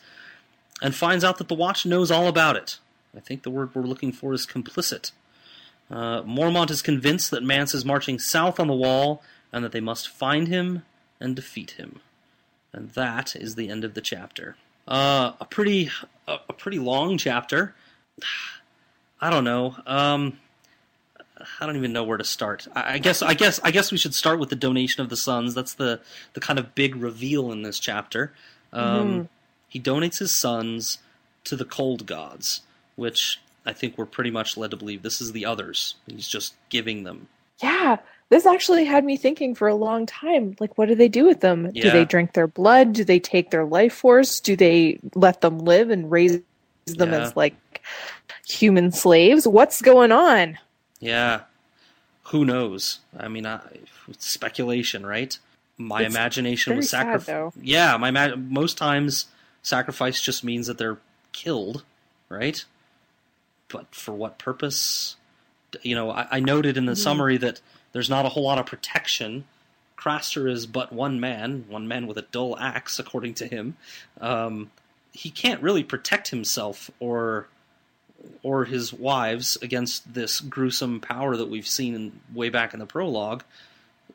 and 0.80 0.94
finds 0.94 1.24
out 1.24 1.38
that 1.38 1.48
the 1.48 1.54
watch 1.54 1.84
knows 1.84 2.10
all 2.10 2.26
about 2.26 2.56
it. 2.56 2.78
I 3.16 3.20
think 3.20 3.42
the 3.42 3.50
word 3.50 3.74
we're 3.74 3.82
looking 3.82 4.12
for 4.12 4.32
is 4.32 4.46
complicit. 4.46 5.12
Uh, 5.90 6.22
Mormont 6.22 6.70
is 6.70 6.80
convinced 6.82 7.30
that 7.30 7.42
Mance 7.42 7.74
is 7.74 7.84
marching 7.84 8.18
south 8.18 8.58
on 8.58 8.66
the 8.68 8.74
wall, 8.74 9.22
and 9.52 9.62
that 9.64 9.72
they 9.72 9.80
must 9.80 10.08
find 10.08 10.48
him 10.48 10.84
and 11.20 11.36
defeat 11.36 11.72
him. 11.72 12.00
And 12.72 12.90
that 12.92 13.36
is 13.36 13.54
the 13.54 13.68
end 13.68 13.84
of 13.84 13.94
the 13.94 14.00
chapter. 14.00 14.56
Uh, 14.88 15.32
a 15.40 15.44
pretty, 15.44 15.90
a, 16.26 16.38
a 16.48 16.52
pretty 16.52 16.78
long 16.78 17.18
chapter. 17.18 17.74
I 19.20 19.30
don't 19.30 19.44
know. 19.44 19.76
Um, 19.86 20.38
I 21.60 21.66
don't 21.66 21.76
even 21.76 21.92
know 21.92 22.02
where 22.02 22.18
to 22.18 22.24
start. 22.24 22.66
I, 22.74 22.94
I 22.94 22.98
guess, 22.98 23.22
I 23.22 23.34
guess, 23.34 23.60
I 23.62 23.70
guess 23.70 23.92
we 23.92 23.98
should 23.98 24.14
start 24.14 24.38
with 24.40 24.48
the 24.48 24.56
donation 24.56 25.02
of 25.02 25.10
the 25.10 25.16
sons. 25.16 25.54
That's 25.54 25.74
the 25.74 26.00
the 26.32 26.40
kind 26.40 26.58
of 26.58 26.74
big 26.74 26.96
reveal 26.96 27.52
in 27.52 27.62
this 27.62 27.78
chapter. 27.78 28.32
Um, 28.72 29.28
He 29.68 29.80
donates 29.80 30.18
his 30.18 30.32
sons 30.32 30.98
to 31.44 31.56
the 31.56 31.64
cold 31.64 32.06
gods, 32.06 32.62
which 32.96 33.40
I 33.66 33.72
think 33.72 33.96
we're 33.96 34.06
pretty 34.06 34.30
much 34.30 34.56
led 34.56 34.70
to 34.72 34.76
believe 34.76 35.02
this 35.02 35.20
is 35.20 35.32
the 35.32 35.46
others. 35.46 35.94
He's 36.06 36.28
just 36.28 36.54
giving 36.68 37.04
them. 37.04 37.28
Yeah, 37.62 37.98
this 38.28 38.44
actually 38.46 38.84
had 38.84 39.04
me 39.04 39.16
thinking 39.16 39.54
for 39.54 39.68
a 39.68 39.74
long 39.74 40.06
time. 40.06 40.56
Like, 40.58 40.76
what 40.78 40.88
do 40.88 40.94
they 40.94 41.08
do 41.08 41.24
with 41.26 41.40
them? 41.40 41.70
Do 41.70 41.90
they 41.90 42.04
drink 42.04 42.32
their 42.32 42.46
blood? 42.48 42.92
Do 42.92 43.04
they 43.04 43.20
take 43.20 43.50
their 43.50 43.64
life 43.64 43.92
force? 43.92 44.40
Do 44.40 44.56
they 44.56 44.98
let 45.14 45.40
them 45.42 45.58
live 45.60 45.90
and 45.90 46.10
raise 46.10 46.40
them 46.86 47.12
Yeah. 47.12 47.20
as 47.20 47.36
like 47.36 47.54
human 48.48 48.90
slaves? 48.90 49.46
What's 49.46 49.80
going 49.82 50.10
on? 50.12 50.58
Yeah. 50.98 51.42
Who 52.24 52.44
knows? 52.44 53.00
I 53.16 53.28
mean, 53.28 53.46
I, 53.46 53.60
speculation, 54.18 55.04
right? 55.06 55.38
My 55.78 56.02
It's 56.02 56.14
imagination 56.14 56.76
was 56.76 56.90
sacrificed. 56.90 57.56
Yeah, 57.60 57.96
my 57.96 58.10
ma- 58.10 58.36
most 58.36 58.76
times 58.78 59.26
sacrifice 59.62 60.20
just 60.20 60.42
means 60.44 60.66
that 60.66 60.78
they're 60.78 60.98
killed, 61.32 61.84
right? 62.28 62.64
But 63.72 63.94
for 63.94 64.12
what 64.12 64.38
purpose? 64.38 65.16
You 65.82 65.96
know, 65.96 66.10
I, 66.10 66.28
I 66.30 66.40
noted 66.40 66.76
in 66.76 66.86
the 66.86 66.94
summary 66.94 67.38
that 67.38 67.60
there's 67.92 68.10
not 68.10 68.26
a 68.26 68.28
whole 68.28 68.44
lot 68.44 68.58
of 68.58 68.66
protection. 68.66 69.44
Craster 69.96 70.50
is 70.50 70.66
but 70.66 70.92
one 70.92 71.18
man, 71.18 71.64
one 71.68 71.88
man 71.88 72.06
with 72.06 72.18
a 72.18 72.22
dull 72.22 72.58
axe, 72.58 72.98
according 72.98 73.34
to 73.34 73.46
him. 73.46 73.76
Um, 74.20 74.70
he 75.12 75.30
can't 75.30 75.62
really 75.62 75.82
protect 75.82 76.28
himself 76.28 76.90
or 77.00 77.48
or 78.42 78.64
his 78.64 78.92
wives 78.92 79.58
against 79.62 80.14
this 80.14 80.40
gruesome 80.40 81.00
power 81.00 81.36
that 81.36 81.48
we've 81.48 81.66
seen 81.66 81.94
in, 81.94 82.20
way 82.32 82.48
back 82.48 82.72
in 82.72 82.80
the 82.80 82.86
prologue. 82.86 83.42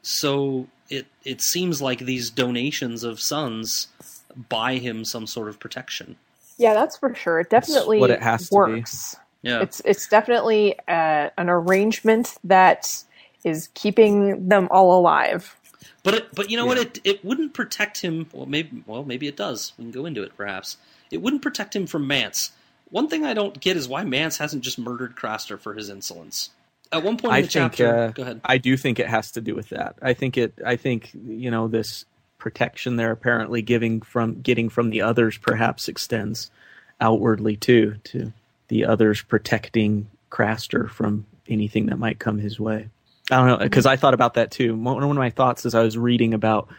So 0.01 0.67
it 0.89 1.07
it 1.23 1.41
seems 1.41 1.81
like 1.81 1.99
these 1.99 2.29
donations 2.29 3.03
of 3.03 3.19
sons 3.19 3.87
buy 4.49 4.75
him 4.75 5.03
some 5.03 5.27
sort 5.27 5.49
of 5.49 5.59
protection. 5.59 6.17
Yeah, 6.57 6.73
that's 6.73 6.97
for 6.97 7.13
sure. 7.13 7.39
It 7.39 7.49
definitely 7.49 7.99
what 7.99 8.11
it 8.11 8.21
has 8.21 8.49
to 8.49 8.49
be. 8.49 8.55
works. 8.55 9.15
Yeah, 9.47 9.61
It's 9.61 9.81
it's 9.85 10.07
definitely 10.07 10.77
uh, 10.87 11.29
an 11.37 11.49
arrangement 11.49 12.37
that 12.43 13.03
is 13.43 13.69
keeping 13.73 14.49
them 14.49 14.67
all 14.71 14.99
alive. 14.99 15.55
but 16.03 16.13
it, 16.15 16.35
but 16.35 16.49
you 16.49 16.57
know 16.57 16.65
what? 16.65 16.77
It 16.77 16.99
it 17.03 17.23
wouldn't 17.25 17.53
protect 17.53 18.01
him. 18.01 18.27
Well, 18.33 18.45
maybe 18.45 18.83
well 18.85 19.03
maybe 19.05 19.27
it 19.27 19.37
does. 19.37 19.73
We 19.77 19.85
can 19.85 19.91
go 19.91 20.05
into 20.05 20.21
it 20.23 20.35
perhaps. 20.35 20.77
It 21.11 21.21
wouldn't 21.21 21.41
protect 21.41 21.75
him 21.75 21.87
from 21.87 22.07
Mance. 22.07 22.51
One 22.89 23.07
thing 23.07 23.25
I 23.25 23.33
don't 23.33 23.59
get 23.59 23.77
is 23.77 23.87
why 23.87 24.03
Mance 24.03 24.37
hasn't 24.37 24.63
just 24.63 24.77
murdered 24.79 25.15
Craster 25.15 25.59
for 25.59 25.73
his 25.73 25.89
insolence. 25.89 26.49
At 26.91 27.03
one 27.03 27.17
point 27.17 27.31
in 27.31 27.37
I 27.37 27.41
the 27.41 27.47
think 27.47 27.71
chapter, 27.73 27.97
uh, 27.97 28.11
go 28.11 28.23
ahead. 28.23 28.41
I 28.45 28.57
do 28.57 28.77
think 28.77 28.99
it 28.99 29.07
has 29.07 29.31
to 29.31 29.41
do 29.41 29.55
with 29.55 29.69
that. 29.69 29.95
I 30.01 30.13
think 30.13 30.37
it. 30.37 30.53
I 30.65 30.75
think 30.77 31.11
you 31.13 31.51
know 31.51 31.67
this 31.67 32.05
protection 32.37 32.95
they're 32.97 33.11
apparently 33.11 33.61
giving 33.61 34.01
from 34.01 34.41
getting 34.41 34.69
from 34.69 34.89
the 34.89 35.01
others 35.01 35.37
perhaps 35.37 35.87
extends 35.87 36.51
outwardly 37.01 37.55
too 37.57 37.95
to 38.03 38.31
the 38.67 38.85
others 38.85 39.21
protecting 39.21 40.07
Craster 40.31 40.89
from 40.89 41.25
anything 41.47 41.87
that 41.87 41.97
might 41.97 42.19
come 42.19 42.37
his 42.37 42.59
way. 42.59 42.89
I 43.31 43.37
don't 43.37 43.47
know 43.47 43.57
because 43.57 43.85
I 43.85 43.95
thought 43.95 44.13
about 44.13 44.35
that 44.35 44.51
too. 44.51 44.75
One 44.75 44.95
one 44.95 45.03
of 45.03 45.15
my 45.15 45.29
thoughts 45.29 45.65
as 45.65 45.75
I 45.75 45.83
was 45.83 45.97
reading 45.97 46.33
about 46.33 46.69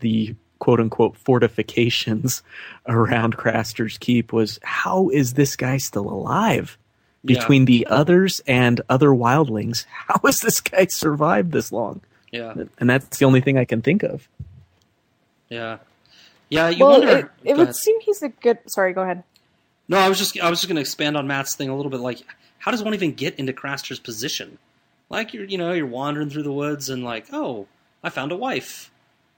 the 0.00 0.34
quote 0.58 0.80
unquote 0.80 1.16
fortifications 1.16 2.42
around 2.86 3.36
Craster's 3.36 3.98
keep 3.98 4.32
was 4.32 4.58
how 4.62 5.08
is 5.10 5.34
this 5.34 5.56
guy 5.56 5.76
still 5.78 6.08
alive? 6.08 6.78
Yeah. 7.24 7.40
between 7.40 7.64
the 7.64 7.84
others 7.90 8.40
and 8.46 8.80
other 8.88 9.08
wildlings. 9.08 9.86
How 10.06 10.20
has 10.24 10.40
this 10.40 10.60
guy 10.60 10.86
survived 10.86 11.50
this 11.50 11.72
long? 11.72 12.00
Yeah, 12.30 12.54
And 12.78 12.88
that's 12.88 13.18
the 13.18 13.24
only 13.24 13.40
thing 13.40 13.58
I 13.58 13.64
can 13.64 13.82
think 13.82 14.04
of. 14.04 14.28
yeah, 15.48 15.78
yeah. 16.48 16.68
You 16.68 16.84
well, 16.84 17.00
wonder. 17.00 17.32
it, 17.42 17.50
it 17.50 17.56
would 17.56 17.74
seem 17.74 18.00
he's 18.00 18.22
a 18.22 18.28
good. 18.28 18.58
Sorry, 18.66 18.92
go 18.92 19.02
ahead. 19.02 19.24
No, 19.88 19.98
I 19.98 20.08
was 20.08 20.18
just 20.18 20.38
I 20.40 20.50
was 20.50 20.60
just 20.60 20.68
going 20.68 20.76
to 20.76 20.80
expand 20.82 21.16
on 21.16 21.26
Matt's 21.26 21.54
thing 21.54 21.68
a 21.68 21.76
little 21.76 21.90
bit. 21.90 22.00
Like, 22.00 22.20
how 22.58 22.70
does 22.70 22.82
one 22.82 22.94
even 22.94 23.12
get 23.12 23.36
into 23.36 23.52
Craster's 23.52 23.98
position? 23.98 24.58
Like 25.10 25.32
you're 25.32 25.44
you 25.44 25.56
know 25.58 25.72
you're 25.72 25.86
wandering 25.86 26.28
through 26.30 26.42
the 26.42 26.52
woods 26.52 26.90
and 26.90 27.02
like 27.04 27.26
oh 27.32 27.66
I 28.04 28.10
found 28.10 28.30
a 28.32 28.36
wife, 28.36 28.90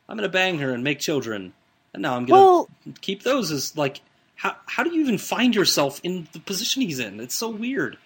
I'm 0.09 0.17
going 0.17 0.29
to 0.29 0.33
bang 0.33 0.59
her 0.59 0.73
and 0.73 0.83
make 0.83 0.99
children, 0.99 1.53
and 1.95 2.03
now 2.03 2.15
I'm 2.17 2.27
going 2.27 2.27
to 2.27 2.33
Well, 2.33 2.69
keep 3.01 3.23
those 3.23 3.53
as 3.53 3.77
like 3.77 4.01
how 4.35 4.57
how 4.67 4.83
do 4.83 4.93
you 4.93 5.01
even 5.03 5.19
find 5.19 5.55
yourself 5.55 6.01
in 6.03 6.27
the 6.33 6.41
position 6.41 6.83
he's 6.83 6.99
in? 6.99 7.21
It's 7.21 7.35
so 7.37 7.49
weird. 7.51 7.99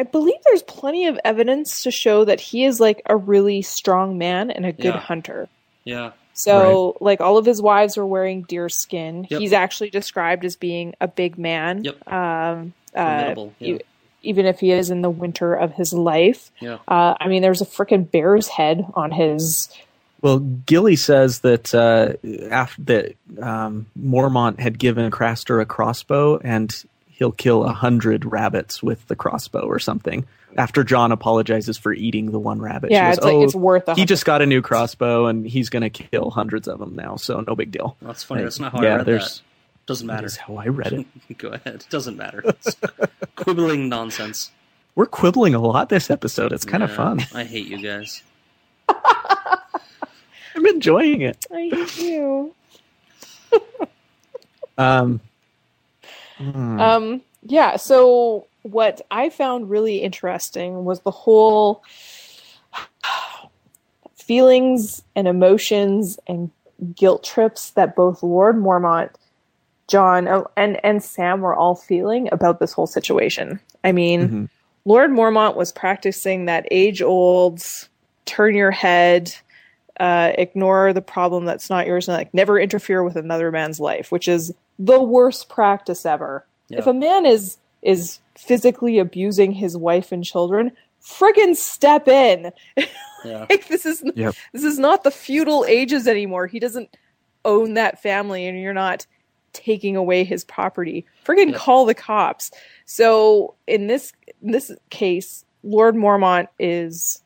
I 0.00 0.02
believe 0.04 0.36
there's 0.44 0.62
plenty 0.62 1.06
of 1.06 1.18
evidence 1.24 1.82
to 1.82 1.90
show 1.90 2.24
that 2.24 2.40
he 2.40 2.64
is 2.64 2.78
like 2.80 3.02
a 3.06 3.16
really 3.16 3.62
strong 3.62 4.16
man 4.18 4.50
and 4.50 4.64
a 4.66 4.72
good 4.72 4.94
Yeah. 4.94 4.98
hunter. 5.00 5.48
Yeah, 5.84 6.12
So, 6.38 6.96
like, 7.00 7.20
all 7.20 7.36
of 7.36 7.44
his 7.44 7.60
wives 7.60 7.96
were 7.96 8.06
wearing 8.06 8.42
deer 8.42 8.68
skin. 8.68 9.26
Yep. 9.28 9.40
He's 9.40 9.52
actually 9.52 9.90
described 9.90 10.44
as 10.44 10.54
being 10.54 10.94
a 11.00 11.08
big 11.08 11.36
man. 11.36 11.82
Yep. 11.82 12.12
Um, 12.12 12.72
uh. 12.94 13.34
Yeah, 13.58 13.74
e- 13.74 13.80
even 14.22 14.46
if 14.46 14.60
he 14.60 14.70
is 14.70 14.90
in 14.90 15.02
the 15.02 15.10
winter 15.10 15.52
of 15.54 15.72
his 15.72 15.92
life. 15.92 16.52
yeah, 16.60 16.78
Uh, 16.86 17.14
I 17.18 17.26
mean, 17.26 17.42
there's 17.42 17.60
a 17.60 17.66
freaking 17.66 18.08
bear's 18.08 18.46
head 18.46 18.86
on 18.94 19.10
his. 19.10 19.68
Well, 20.22 20.38
Gilly 20.38 20.94
says 20.96 21.40
that 21.40 21.74
uh, 21.74 22.14
after 22.50 22.82
that 22.82 23.14
um, 23.40 23.86
Mormont 24.00 24.60
had 24.60 24.78
given 24.78 25.10
Craster 25.10 25.60
a 25.60 25.66
crossbow, 25.66 26.38
and 26.38 26.72
he'll 27.08 27.32
kill 27.32 27.64
a 27.64 27.72
hundred 27.72 28.24
rabbits 28.24 28.80
with 28.80 29.06
the 29.08 29.16
crossbow 29.16 29.62
or 29.66 29.78
something. 29.80 30.24
After 30.58 30.84
Jon 30.84 31.12
apologizes 31.12 31.78
for 31.78 31.92
eating 31.94 32.32
the 32.32 32.38
one 32.38 32.60
rabbit, 32.60 32.90
she 32.90 32.94
Yeah, 32.94 33.08
goes, 33.08 33.16
it's 33.18 33.24
like 33.24 33.34
"Oh, 33.34 33.42
it's 33.44 33.54
worth 33.54 33.96
he 33.96 34.04
just 34.04 34.24
got 34.26 34.42
a 34.42 34.46
new 34.46 34.60
crossbow, 34.60 35.26
and 35.26 35.46
he's 35.46 35.70
going 35.70 35.82
to 35.82 35.90
kill 35.90 36.30
hundreds 36.30 36.66
of 36.68 36.78
them 36.80 36.94
now, 36.96 37.16
so 37.16 37.40
no 37.46 37.54
big 37.54 37.70
deal." 37.70 37.96
that's 38.02 38.22
funny. 38.24 38.42
That's 38.42 38.58
not 38.60 38.72
how 38.72 38.82
yeah, 38.82 38.94
I 38.94 38.96
read 38.96 39.06
there's 39.06 39.38
that. 39.38 39.42
Doesn't 39.86 40.06
matter. 40.06 40.26
is 40.26 40.36
how 40.36 40.56
I 40.56 40.66
read 40.66 40.92
it. 40.92 41.06
Go 41.38 41.48
ahead. 41.48 41.74
It 41.76 41.86
Doesn't 41.88 42.16
matter. 42.18 42.42
It's 42.44 42.76
quibbling 43.36 43.88
nonsense. 43.88 44.50
We're 44.94 45.06
quibbling 45.06 45.54
a 45.54 45.60
lot 45.60 45.88
this 45.88 46.10
episode. 46.10 46.52
It's 46.52 46.64
kind 46.66 46.82
of 46.82 46.92
fun. 46.92 47.20
I 47.32 47.44
hate 47.44 47.68
you 47.68 47.80
guys. 47.80 48.22
I'm 48.88 50.66
enjoying 50.66 51.22
it. 51.22 51.46
I 51.54 51.70
hate 51.72 51.98
you. 51.98 52.52
Um, 54.76 55.20
hmm. 56.36 56.80
Um, 56.80 57.22
yeah, 57.42 57.76
so 57.76 58.46
what 58.62 59.00
I 59.10 59.30
found 59.30 59.70
really 59.70 59.98
interesting 59.98 60.84
was 60.84 61.00
the 61.00 61.10
whole 61.10 61.82
feelings 64.14 65.02
and 65.16 65.26
emotions 65.28 66.18
and 66.26 66.50
guilt 66.94 67.24
trips 67.24 67.70
that 67.70 67.96
both 67.96 68.22
Lord 68.22 68.56
Mormont, 68.56 69.10
Jon, 69.88 70.28
oh, 70.28 70.46
and 70.56 70.82
and 70.84 71.02
Sam 71.02 71.40
were 71.40 71.54
all 71.54 71.74
feeling 71.74 72.28
about 72.32 72.60
this 72.60 72.72
whole 72.72 72.86
situation. 72.86 73.58
I 73.84 73.92
mean, 73.92 74.28
Mhm. 74.28 74.48
Lord 74.84 75.10
Mormont 75.10 75.56
was 75.56 75.72
practicing 75.72 76.46
that 76.46 76.66
age 76.70 77.02
old 77.02 77.62
turn 78.26 78.54
your 78.54 78.70
head, 78.70 79.34
uh, 79.98 80.32
ignore 80.36 80.92
the 80.92 81.02
problem 81.02 81.44
that's 81.46 81.70
not 81.70 81.86
yours, 81.86 82.08
and 82.08 82.16
like 82.16 82.32
never 82.34 82.60
interfere 82.60 83.02
with 83.02 83.16
another 83.16 83.50
man's 83.50 83.80
life, 83.80 84.12
which 84.12 84.28
is 84.28 84.52
the 84.78 85.02
worst 85.02 85.48
practice 85.48 86.06
ever. 86.06 86.44
Yeah. 86.68 86.78
If 86.78 86.86
a 86.86 86.92
man 86.94 87.26
is 87.26 87.56
is 87.82 88.18
physically 88.38 88.98
abusing 88.98 89.52
his 89.52 89.76
wife 89.76 90.12
and 90.12 90.24
children, 90.24 90.70
friggin' 91.04 91.56
step 91.56 92.06
in. 92.08 92.52
Yeah. 93.24 93.46
like 93.50 93.66
this 93.68 93.84
is 93.84 94.02
Yep. 94.14 94.34
this 94.52 94.64
is 94.64 94.78
not 94.78 95.02
the 95.04 95.10
feudal 95.10 95.64
ages 95.66 96.06
anymore. 96.06 96.46
He 96.46 96.60
doesn't 96.60 96.96
own 97.44 97.74
that 97.74 98.00
family, 98.00 98.46
and 98.46 98.60
you're 98.60 98.72
not 98.74 99.06
taking 99.52 99.96
away 99.96 100.22
his 100.24 100.44
property. 100.44 101.04
Friggin' 101.26 101.50
Yep. 101.50 101.56
call 101.56 101.84
the 101.84 101.94
cops. 101.94 102.50
So 102.86 103.54
in 103.66 103.86
this 103.88 104.12
in 104.42 104.52
this 104.52 104.70
case, 104.90 105.44
Lord 105.64 105.94
Mormont 105.96 106.48
is 106.58 107.22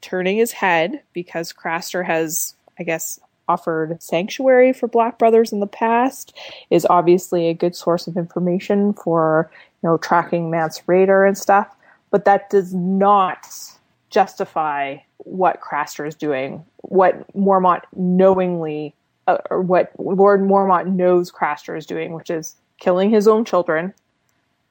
turning 0.00 0.36
his 0.36 0.52
head 0.52 1.02
because 1.12 1.52
Craster 1.52 2.04
has, 2.04 2.54
I 2.78 2.82
guess, 2.82 3.20
offered 3.48 4.02
sanctuary 4.02 4.72
for 4.72 4.88
Black 4.88 5.18
Brothers 5.18 5.52
in 5.52 5.60
the 5.60 5.66
past. 5.68 6.36
Is 6.70 6.86
obviously 6.90 7.48
a 7.48 7.54
good 7.54 7.76
source 7.76 8.06
of 8.08 8.16
information 8.16 8.92
for 8.94 9.50
you 9.75 9.75
know 9.86 9.96
tracking 9.98 10.50
Mance 10.50 10.82
Rayder 10.86 11.26
and 11.26 11.38
stuff, 11.38 11.74
but 12.10 12.24
that 12.24 12.50
does 12.50 12.74
not 12.74 13.46
justify 14.10 14.96
what 15.18 15.60
Craster 15.60 16.06
is 16.06 16.14
doing, 16.14 16.64
what 16.82 17.32
Mormont 17.34 17.82
knowingly, 17.94 18.94
uh, 19.26 19.38
or 19.50 19.60
what 19.62 19.92
Lord 19.98 20.40
Mormont 20.40 20.94
knows 20.94 21.32
Craster 21.32 21.76
is 21.76 21.86
doing, 21.86 22.12
which 22.12 22.30
is 22.30 22.56
killing 22.78 23.10
his 23.10 23.26
own 23.26 23.44
children 23.44 23.94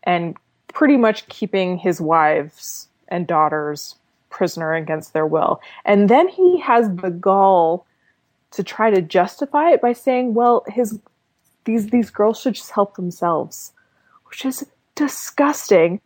and 0.03 0.37
pretty 0.73 0.97
much 0.97 1.27
keeping 1.27 1.77
his 1.77 1.99
wives 1.99 2.87
and 3.07 3.27
daughters 3.27 3.95
prisoner 4.29 4.73
against 4.73 5.13
their 5.13 5.25
will. 5.25 5.61
And 5.85 6.09
then 6.09 6.27
he 6.27 6.59
has 6.59 6.89
the 6.95 7.09
gall 7.09 7.85
to 8.51 8.63
try 8.63 8.89
to 8.89 9.01
justify 9.01 9.71
it 9.71 9.81
by 9.81 9.93
saying, 9.93 10.33
well, 10.33 10.63
his 10.67 10.99
these 11.65 11.87
these 11.87 12.09
girls 12.09 12.39
should 12.39 12.55
just 12.55 12.71
help 12.71 12.95
themselves, 12.95 13.73
which 14.25 14.45
is 14.45 14.65
disgusting. 14.95 16.01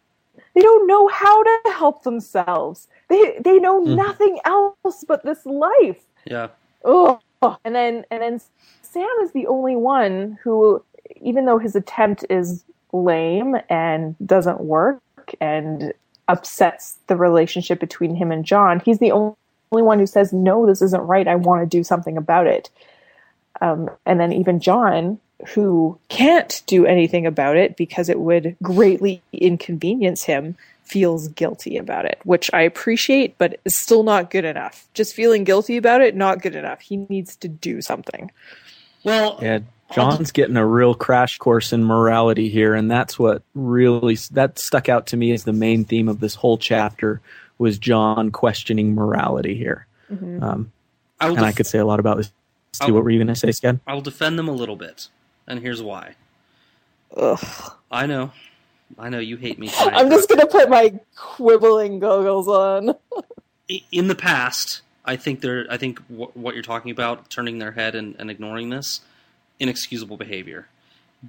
They 0.56 0.62
don't 0.62 0.88
know 0.88 1.08
how 1.08 1.44
to 1.44 1.60
help 1.74 2.04
themselves. 2.04 2.88
They 3.08 3.38
they 3.40 3.60
know 3.60 3.82
Mhm. 3.82 3.96
nothing 3.96 4.40
else 4.46 5.04
but 5.08 5.24
this 5.24 5.46
life. 5.46 6.04
Yeah. 6.26 6.48
Oh, 6.84 7.20
and 7.64 7.76
then 7.76 8.06
and 8.12 8.22
then 8.22 8.42
Sam 8.82 9.08
is 9.22 9.32
the 9.32 9.48
only 9.48 9.76
one 9.76 10.38
who, 10.44 10.84
even 11.22 11.46
though 11.46 11.60
his 11.60 11.76
attempt 11.76 12.26
is 12.30 12.64
lame 12.92 13.56
and 13.70 14.16
doesn't 14.26 14.62
work 14.62 15.02
and 15.40 15.94
upsets 16.28 16.98
the 17.08 17.16
relationship 17.16 17.80
between 17.80 18.16
him 18.16 18.32
and 18.32 18.44
Jon, 18.46 18.82
he's 18.84 19.00
the 19.00 19.12
only 19.12 19.36
only 19.72 19.84
one 19.84 20.00
who 20.00 20.08
says 20.08 20.34
no, 20.34 20.66
this 20.66 20.82
isn't 20.82 21.02
right. 21.02 21.28
I 21.28 21.36
want 21.36 21.62
to 21.62 21.78
do 21.78 21.84
something 21.84 22.18
about 22.18 22.48
it. 22.48 22.72
Um, 23.62 23.90
and 24.06 24.20
then 24.20 24.34
even 24.34 24.60
Jon, 24.60 25.20
who 25.48 25.98
can't 26.10 26.62
do 26.68 26.86
anything 26.86 27.26
about 27.26 27.56
it 27.56 27.78
because 27.78 28.10
it 28.10 28.20
would 28.20 28.56
greatly 28.62 29.22
inconvenience 29.32 30.24
him, 30.24 30.58
feels 30.84 31.28
guilty 31.30 31.78
about 31.78 32.06
it, 32.06 32.20
which 32.24 32.50
I 32.54 32.62
appreciate, 32.62 33.38
but 33.38 33.60
is 33.64 33.80
still 33.80 34.04
not 34.04 34.32
good 34.32 34.46
enough. 34.46 34.88
Just 34.94 35.14
feeling 35.14 35.44
guilty 35.44 35.78
about 35.78 36.02
it, 36.02 36.16
not 36.16 36.42
good 36.42 36.56
enough. 36.56 36.82
He 36.82 36.98
needs 36.98 37.36
to 37.38 37.48
do 37.48 37.82
something. 37.82 38.32
Well, 39.04 39.40
Yeah, 39.42 39.60
Jon's 39.94 40.32
getting 40.32 40.58
a 40.58 40.66
real 40.66 40.94
crash 40.94 41.38
course 41.38 41.74
in 41.74 41.84
morality 41.84 42.50
here, 42.50 42.76
and 42.76 42.92
that's 42.92 43.18
what 43.18 43.42
really 43.56 44.18
that 44.32 44.60
stuck 44.60 44.90
out 44.90 45.08
to 45.08 45.18
me 45.18 45.32
as 45.32 45.46
the 45.46 45.54
main 45.54 45.86
theme 45.86 46.08
of 46.08 46.20
this 46.20 46.36
whole 46.36 46.58
chapter 46.58 47.22
was 47.58 47.78
Jon 47.78 48.32
questioning 48.32 48.94
morality 48.94 49.56
here. 49.56 49.86
Um, 50.12 50.72
I 51.20 51.30
will 51.30 51.38
and 51.38 51.46
I 51.46 51.52
could 51.52 51.68
say 51.68 51.78
a 51.78 51.86
lot 51.86 52.00
about 52.00 52.18
this 52.18 52.32
too. 52.82 52.94
What 52.94 53.04
were 53.04 53.10
you 53.10 53.20
going 53.20 53.28
to 53.28 53.36
say, 53.36 53.50
Sked? 53.50 53.80
I 53.86 53.94
will 53.94 54.02
defend 54.02 54.40
them 54.40 54.48
a 54.48 54.54
little 54.54 54.76
bit, 54.76 55.08
and 55.50 55.60
here's 55.60 55.82
why. 55.82 56.16
Ugh. 57.18 57.74
I 57.92 58.06
know, 58.06 58.32
I 58.98 59.10
know 59.10 59.20
you 59.20 59.36
hate 59.36 59.60
me. 59.60 59.68
Tonight, 59.78 59.96
I'm 59.96 60.10
just 60.10 60.30
gonna 60.30 60.48
put 60.48 60.70
my 60.70 60.94
quibbling 61.16 62.00
goggles 62.00 62.48
on. 62.48 62.96
in 63.92 64.08
the 64.08 64.16
past, 64.16 64.82
I 65.04 65.16
think 65.16 65.42
they're. 65.42 65.66
I 65.70 65.78
think 65.78 66.00
wh- 66.08 66.36
what 66.38 66.54
you're 66.54 66.64
talking 66.64 66.92
about, 66.92 67.30
turning 67.30 67.58
their 67.60 67.72
head 67.72 67.96
and, 67.96 68.16
and 68.20 68.30
ignoring 68.32 68.70
this, 68.70 69.02
inexcusable 69.60 70.18
behavior. 70.18 70.68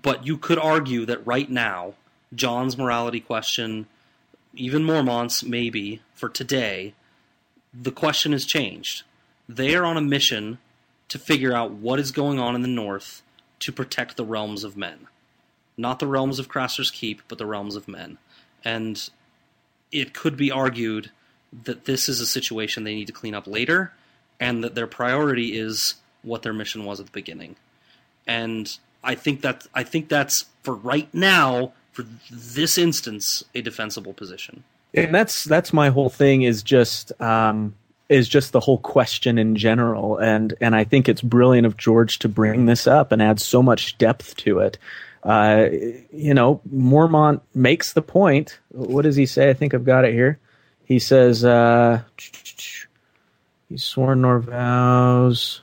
But 0.01 0.27
you 0.27 0.37
could 0.37 0.59
argue 0.59 1.05
that 1.07 1.27
right 1.27 1.51
now, 1.51 1.95
Jon's 2.35 2.79
morality 2.79 3.19
question, 3.19 3.87
even 4.55 4.85
Mormont's 4.85 5.43
maybe 5.43 6.01
for 6.15 6.29
today, 6.29 6.95
the 7.75 7.91
question 7.91 8.33
has 8.33 8.45
changed. 8.45 9.03
They 9.49 9.75
are 9.75 9.85
on 9.85 9.97
a 9.97 10.03
mission 10.03 10.59
to 11.09 11.19
figure 11.19 11.53
out 11.53 11.73
what 11.73 11.99
is 11.99 12.13
going 12.13 12.39
on 12.39 12.55
in 12.55 12.63
the 12.63 12.69
North 12.69 13.23
to 13.61 13.73
protect 13.73 14.17
the 14.17 14.25
realms 14.25 14.65
of 14.65 14.77
men. 14.77 15.07
Not 15.77 15.99
the 15.99 16.07
realms 16.07 16.39
of 16.39 16.49
Craster's 16.49 16.91
Keep, 16.91 17.23
but 17.29 17.39
the 17.39 17.47
realms 17.47 17.77
of 17.77 17.89
men. 17.89 18.19
And 18.65 19.09
it 19.93 20.13
could 20.13 20.37
be 20.37 20.51
argued 20.51 21.11
that 21.65 21.85
this 21.85 22.09
is 22.09 22.21
a 22.21 22.27
situation 22.27 22.85
they 22.85 22.95
need 22.95 23.07
to 23.07 23.13
clean 23.13 23.35
up 23.35 23.47
later, 23.47 23.93
and 24.39 24.63
that 24.63 24.75
their 24.75 24.87
priority 24.87 25.59
is 25.59 25.95
what 26.23 26.43
their 26.43 26.53
mission 26.53 26.85
was 26.85 27.01
at 27.01 27.07
the 27.07 27.13
beginning. 27.13 27.57
And 28.27 28.77
I 29.03 29.15
think 29.15 29.41
that 29.43 29.67
I 29.75 29.83
think 29.83 30.09
that's 30.09 30.47
for 30.63 30.75
right 30.75 31.13
now, 31.13 31.73
for 31.93 32.05
this 32.31 32.79
instance, 32.79 33.43
a 33.55 33.63
defensible 33.63 34.13
position. 34.13 34.65
and 34.95 35.15
that's 35.15 35.45
that's 35.45 35.73
my 35.73 35.89
whole 35.89 36.11
thing 36.11 36.43
is 36.43 36.63
just 36.63 37.19
um, 37.21 37.75
is 38.11 38.29
just 38.29 38.53
the 38.53 38.61
whole 38.61 38.79
question 38.79 39.39
in 39.39 39.55
general 39.57 40.19
and 40.19 40.53
and 40.61 40.75
I 40.75 40.85
think 40.85 41.09
it's 41.09 41.23
brilliant 41.23 41.67
of 41.67 41.77
George 41.77 42.19
to 42.19 42.29
bring 42.29 42.67
this 42.67 42.87
up 42.87 43.13
and 43.13 43.23
add 43.23 43.41
so 43.41 43.63
much 43.63 43.97
depth 43.97 44.37
to 44.39 44.59
it. 44.59 44.77
Uh, 45.23 45.69
you 46.13 46.35
know, 46.35 46.61
Mormont 46.75 47.41
makes 47.55 47.93
the 47.93 48.03
point. 48.03 48.59
What 48.71 49.03
does 49.03 49.17
he 49.17 49.27
say? 49.27 49.51
I 49.51 49.55
think 49.55 49.75
I've 49.75 49.85
got 49.85 50.05
it 50.05 50.15
here. 50.15 50.39
He 50.85 50.99
says, 50.99 51.45
uh, 51.45 52.01
"He's 53.69 53.85
sworn 53.85 54.23
nor 54.23 54.41
vows." 54.41 55.61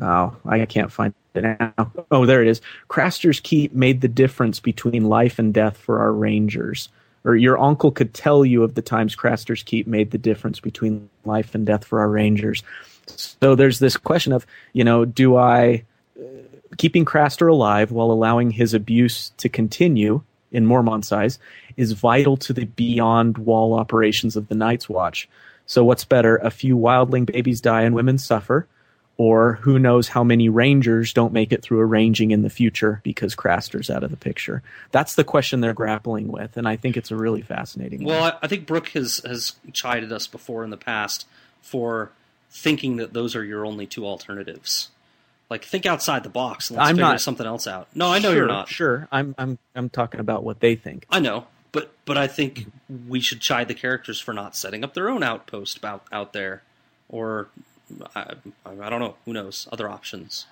Oh, 0.00 0.36
I 0.44 0.64
can't 0.66 0.92
find 0.92 1.14
it 1.34 1.42
now. 1.42 1.92
Oh, 2.10 2.26
there 2.26 2.42
it 2.42 2.48
is. 2.48 2.60
Craster's 2.88 3.40
Keep 3.40 3.72
made 3.72 4.02
the 4.02 4.08
difference 4.08 4.60
between 4.60 5.08
life 5.08 5.38
and 5.38 5.52
death 5.52 5.76
for 5.76 6.00
our 6.00 6.12
rangers. 6.12 6.88
Or 7.24 7.36
your 7.36 7.58
uncle 7.58 7.92
could 7.92 8.14
tell 8.14 8.44
you 8.44 8.64
of 8.64 8.74
the 8.74 8.82
times 8.82 9.14
Craster's 9.14 9.62
Keep 9.62 9.86
made 9.86 10.10
the 10.10 10.18
difference 10.18 10.58
between 10.58 11.08
life 11.24 11.54
and 11.54 11.64
death 11.64 11.84
for 11.84 12.00
our 12.00 12.08
rangers. 12.08 12.62
So 13.06 13.54
there's 13.54 13.78
this 13.78 13.96
question 13.96 14.32
of, 14.32 14.46
you 14.72 14.84
know, 14.84 15.04
do 15.04 15.36
I 15.36 15.84
uh, 16.18 16.24
keeping 16.78 17.04
Craster 17.04 17.50
alive 17.50 17.92
while 17.92 18.10
allowing 18.10 18.50
his 18.50 18.74
abuse 18.74 19.30
to 19.38 19.48
continue 19.48 20.22
in 20.50 20.66
Mormont's 20.66 21.12
eyes 21.12 21.38
is 21.76 21.92
vital 21.92 22.36
to 22.38 22.52
the 22.52 22.64
beyond 22.64 23.38
wall 23.38 23.74
operations 23.74 24.36
of 24.36 24.48
the 24.48 24.54
Night's 24.54 24.88
Watch. 24.88 25.28
So 25.66 25.84
what's 25.84 26.04
better, 26.04 26.36
a 26.36 26.50
few 26.50 26.76
wildling 26.76 27.26
babies 27.26 27.60
die 27.60 27.82
and 27.82 27.94
women 27.94 28.18
suffer, 28.18 28.66
or 29.18 29.54
who 29.62 29.78
knows 29.78 30.08
how 30.08 30.24
many 30.24 30.48
rangers 30.48 31.12
don't 31.12 31.32
make 31.32 31.52
it 31.52 31.62
through 31.62 31.80
a 31.80 31.84
ranging 31.84 32.30
in 32.30 32.42
the 32.42 32.50
future 32.50 33.00
because 33.04 33.34
Craster's 33.34 33.90
out 33.90 34.02
of 34.02 34.10
the 34.10 34.16
picture. 34.16 34.62
That's 34.90 35.14
the 35.14 35.24
question 35.24 35.60
they're 35.60 35.74
grappling 35.74 36.28
with, 36.28 36.56
and 36.56 36.66
I 36.66 36.76
think 36.76 36.96
it's 36.96 37.10
a 37.10 37.16
really 37.16 37.42
fascinating. 37.42 38.04
Well, 38.04 38.24
I, 38.24 38.34
I 38.42 38.48
think 38.48 38.66
Brooke 38.66 38.88
has 38.90 39.18
has 39.24 39.54
chided 39.72 40.12
us 40.12 40.26
before 40.26 40.64
in 40.64 40.70
the 40.70 40.76
past 40.76 41.26
for 41.60 42.10
thinking 42.50 42.96
that 42.96 43.12
those 43.12 43.36
are 43.36 43.44
your 43.44 43.64
only 43.66 43.86
two 43.86 44.06
alternatives. 44.06 44.88
Like, 45.50 45.64
think 45.64 45.84
outside 45.84 46.22
the 46.22 46.30
box 46.30 46.70
and 46.70 46.78
let's 46.78 46.88
I'm 46.88 46.96
figure 46.96 47.08
not- 47.10 47.20
something 47.20 47.46
else 47.46 47.66
out. 47.66 47.88
No, 47.94 48.08
I 48.10 48.18
know 48.18 48.30
sure, 48.30 48.36
you're 48.36 48.46
not. 48.46 48.68
Sure, 48.68 49.08
I'm 49.12 49.34
I'm 49.36 49.58
I'm 49.74 49.90
talking 49.90 50.20
about 50.20 50.42
what 50.44 50.60
they 50.60 50.74
think. 50.74 51.04
I 51.10 51.20
know, 51.20 51.46
but 51.72 51.92
but 52.06 52.16
I 52.16 52.26
think 52.26 52.66
we 53.08 53.20
should 53.20 53.40
chide 53.40 53.68
the 53.68 53.74
characters 53.74 54.18
for 54.18 54.32
not 54.32 54.56
setting 54.56 54.82
up 54.82 54.94
their 54.94 55.10
own 55.10 55.22
outpost 55.22 55.76
about 55.76 56.06
out 56.10 56.32
there, 56.32 56.62
or 57.10 57.48
I, 58.14 58.34
I 58.66 58.88
don't 58.90 59.00
know, 59.00 59.16
who 59.24 59.32
knows, 59.32 59.68
other 59.72 59.88
options. 59.88 60.46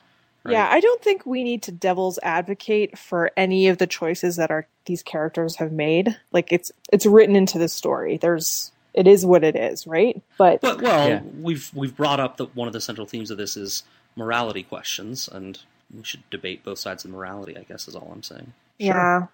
right? 0.44 0.52
Yeah, 0.52 0.68
I 0.70 0.80
don't 0.80 1.02
think 1.02 1.24
we 1.26 1.42
need 1.44 1.62
to 1.64 1.72
devil's 1.72 2.18
advocate 2.22 2.98
for 2.98 3.30
any 3.36 3.68
of 3.68 3.78
the 3.78 3.86
choices 3.86 4.36
that 4.36 4.50
our 4.50 4.66
these 4.86 5.02
characters 5.02 5.56
have 5.56 5.72
made. 5.72 6.16
Like 6.32 6.52
it's 6.52 6.72
it's 6.92 7.06
written 7.06 7.36
into 7.36 7.58
the 7.58 7.68
story. 7.68 8.16
There's 8.16 8.72
it 8.94 9.06
is 9.06 9.24
what 9.24 9.44
it 9.44 9.54
is, 9.56 9.86
right? 9.86 10.20
But 10.38 10.60
But 10.60 10.82
well, 10.82 11.08
Yeah. 11.08 11.22
we've 11.40 11.70
we've 11.74 11.96
brought 11.96 12.20
up 12.20 12.36
that 12.38 12.56
one 12.56 12.66
of 12.68 12.72
the 12.72 12.80
central 12.80 13.06
themes 13.06 13.30
of 13.30 13.38
this 13.38 13.56
is 13.56 13.84
morality 14.16 14.62
questions, 14.64 15.28
and 15.28 15.60
we 15.94 16.02
should 16.04 16.28
debate 16.30 16.64
both 16.64 16.78
sides 16.78 17.04
of 17.04 17.10
morality. 17.10 17.56
I 17.56 17.62
guess 17.62 17.86
is 17.86 17.94
all 17.94 18.10
I'm 18.12 18.22
saying. 18.22 18.52
Yeah. 18.78 19.26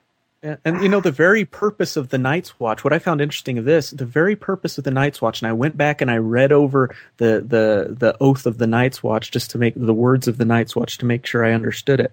And, 0.42 0.58
and 0.64 0.82
you 0.82 0.88
know 0.88 1.00
the 1.00 1.10
very 1.10 1.44
purpose 1.44 1.96
of 1.96 2.10
the 2.10 2.18
Night's 2.18 2.58
Watch. 2.60 2.84
What 2.84 2.92
I 2.92 2.98
found 2.98 3.20
interesting 3.20 3.58
of 3.58 3.64
this, 3.64 3.90
the 3.90 4.04
very 4.04 4.36
purpose 4.36 4.78
of 4.78 4.84
the 4.84 4.90
Night's 4.90 5.22
Watch, 5.22 5.40
and 5.40 5.48
I 5.48 5.52
went 5.52 5.76
back 5.76 6.00
and 6.00 6.10
I 6.10 6.18
read 6.18 6.52
over 6.52 6.94
the 7.16 7.44
the 7.46 7.94
the 7.94 8.16
oath 8.20 8.46
of 8.46 8.58
the 8.58 8.66
Night's 8.66 9.02
Watch 9.02 9.30
just 9.30 9.50
to 9.52 9.58
make 9.58 9.74
the 9.76 9.94
words 9.94 10.28
of 10.28 10.36
the 10.36 10.44
Night's 10.44 10.76
Watch 10.76 10.98
to 10.98 11.06
make 11.06 11.24
sure 11.26 11.44
I 11.44 11.52
understood 11.52 12.00
it. 12.00 12.12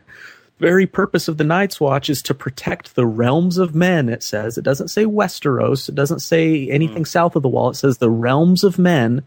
The 0.60 0.68
very 0.68 0.88
purpose 0.88 1.28
of 1.28 1.38
the 1.38 1.44
Night's 1.44 1.82
Watch 1.82 2.10
is 2.10 2.22
to 2.24 2.34
protect 2.34 2.96
the 2.96 3.06
realms 3.06 3.58
of 3.58 3.76
men. 3.76 4.08
It 4.08 4.24
says 4.24 4.58
it 4.58 4.64
doesn't 4.64 4.88
say 4.88 5.06
Westeros. 5.06 5.90
It 5.90 5.96
doesn't 5.96 6.20
say 6.20 6.70
anything 6.70 7.04
hmm. 7.04 7.04
south 7.04 7.36
of 7.36 7.44
the 7.44 7.50
Wall. 7.50 7.72
It 7.72 7.76
says 7.76 7.98
the 7.98 8.10
realms 8.10 8.64
of 8.64 8.80
men 8.80 9.24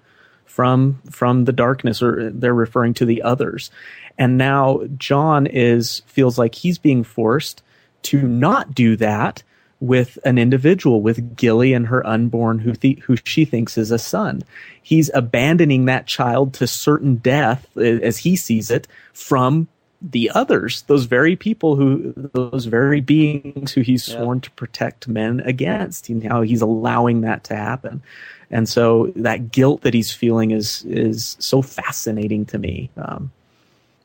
from 0.47 1.03
from 1.11 1.45
the 1.45 1.53
darkness, 1.53 2.03
or 2.03 2.31
they're 2.31 2.55
referring 2.55 2.95
to 2.95 3.05
the 3.05 3.23
others. 3.23 3.71
And 4.17 4.39
now 4.39 4.81
Jon 4.97 5.47
is 5.47 6.01
feels 6.07 6.39
like 6.39 6.55
he's 6.55 6.79
being 6.79 7.05
forced 7.05 7.63
to 8.11 8.23
not 8.23 8.75
do 8.75 8.97
that 8.97 9.43
with 9.81 10.19
an 10.25 10.39
individual, 10.39 11.03
with 11.03 11.37
Gilly 11.37 11.75
and 11.75 11.87
her 11.89 12.07
unborn, 12.07 12.59
who 12.59 12.73
th- 12.73 13.01
who 13.01 13.17
she 13.25 13.45
thinks 13.45 13.77
is 13.77 13.91
a 13.91 13.99
son. 13.99 14.43
He's 14.83 15.11
abandoning 15.13 15.85
that 15.85 16.07
child 16.07 16.55
to 16.55 16.67
certain 16.67 17.17
death, 17.17 17.77
as 17.77 18.17
he 18.19 18.37
sees 18.37 18.71
it, 18.71 18.89
from 19.13 19.69
the 20.01 20.31
others, 20.35 20.83
those 20.89 21.05
very 21.07 21.37
people 21.37 21.75
who, 21.77 22.13
those 22.33 22.67
very 22.67 23.01
beings 23.01 23.73
who 23.73 23.81
he's 23.83 24.09
Yeah. 24.09 24.17
sworn 24.17 24.41
to 24.41 24.51
protect 24.53 25.09
men 25.09 25.41
against. 25.41 26.09
And 26.09 26.23
how 26.23 26.43
he's 26.43 26.63
allowing 26.63 27.23
that 27.23 27.45
to 27.45 27.57
happen, 27.57 28.03
and 28.51 28.69
so 28.69 29.13
that 29.17 29.51
guilt 29.53 29.83
that 29.83 29.93
he's 29.95 30.13
feeling 30.13 30.53
is 30.53 30.85
is 30.89 31.37
so 31.39 31.61
fascinating 31.63 32.45
to 32.47 32.59
me. 32.59 32.89
Um, 32.97 33.31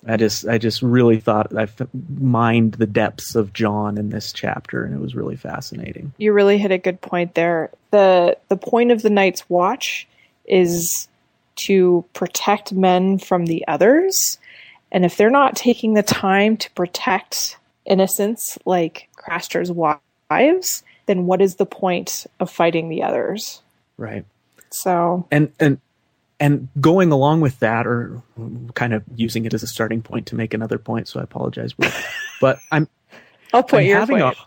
I 0.07 0.17
just 0.17 0.47
I 0.47 0.57
just 0.57 0.81
really 0.81 1.19
thought 1.19 1.55
I 1.55 1.67
mined 2.19 2.73
the 2.73 2.87
depths 2.87 3.35
of 3.35 3.53
Jon 3.53 3.97
in 3.97 4.09
this 4.09 4.33
chapter, 4.33 4.83
and 4.83 4.95
it 4.95 4.99
was 4.99 5.15
really 5.15 5.35
fascinating. 5.35 6.13
You 6.17 6.33
really 6.33 6.57
hit 6.57 6.71
a 6.71 6.77
good 6.77 7.01
point 7.01 7.35
there. 7.35 7.69
The 7.91 8.37
the 8.47 8.57
point 8.57 8.91
of 8.91 9.03
the 9.03 9.09
Night's 9.09 9.47
Watch 9.49 10.07
is 10.45 11.07
to 11.57 12.03
protect 12.13 12.73
men 12.73 13.19
from 13.19 13.45
the 13.45 13.63
others. 13.67 14.39
And 14.91 15.05
if 15.05 15.17
they're 15.17 15.29
not 15.29 15.55
taking 15.55 15.93
the 15.93 16.03
time 16.03 16.57
to 16.57 16.71
protect 16.71 17.57
innocents 17.85 18.57
like 18.65 19.07
Craster's 19.15 19.71
wives, 19.71 20.83
then 21.05 21.25
what 21.25 21.41
is 21.41 21.55
the 21.55 21.65
point 21.65 22.25
of 22.39 22.49
fighting 22.49 22.89
the 22.89 23.03
others? 23.03 23.61
Right. 23.97 24.25
So 24.71 25.27
And 25.31 25.51
and 25.59 25.79
and 26.41 26.67
going 26.81 27.11
along 27.11 27.39
with 27.39 27.59
that, 27.59 27.85
or 27.85 28.21
kind 28.73 28.93
of 28.93 29.03
using 29.15 29.45
it 29.45 29.53
as 29.53 29.61
a 29.61 29.67
starting 29.67 30.01
point 30.01 30.25
to 30.25 30.35
make 30.35 30.53
another 30.53 30.79
point. 30.79 31.07
So 31.07 31.19
I 31.19 31.23
apologize, 31.23 31.77
Will. 31.77 31.91
but 32.41 32.57
I'm 32.71 32.89
I'll 33.53 33.63
I'm 33.71 33.85
your 33.85 33.99
having 33.99 34.19
point. 34.19 34.37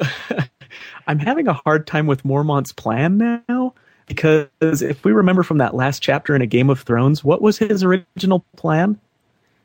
a 0.00 0.48
I'm 1.06 1.20
having 1.20 1.46
a 1.46 1.52
hard 1.52 1.86
time 1.86 2.06
with 2.06 2.24
Mormont's 2.24 2.72
plan 2.72 3.42
now 3.46 3.74
because 4.06 4.82
if 4.82 5.04
we 5.04 5.12
remember 5.12 5.44
from 5.44 5.58
that 5.58 5.74
last 5.74 6.02
chapter 6.02 6.34
in 6.34 6.42
a 6.42 6.46
Game 6.46 6.68
of 6.68 6.80
Thrones, 6.80 7.22
what 7.22 7.40
was 7.40 7.58
his 7.58 7.84
original 7.84 8.44
plan? 8.56 8.98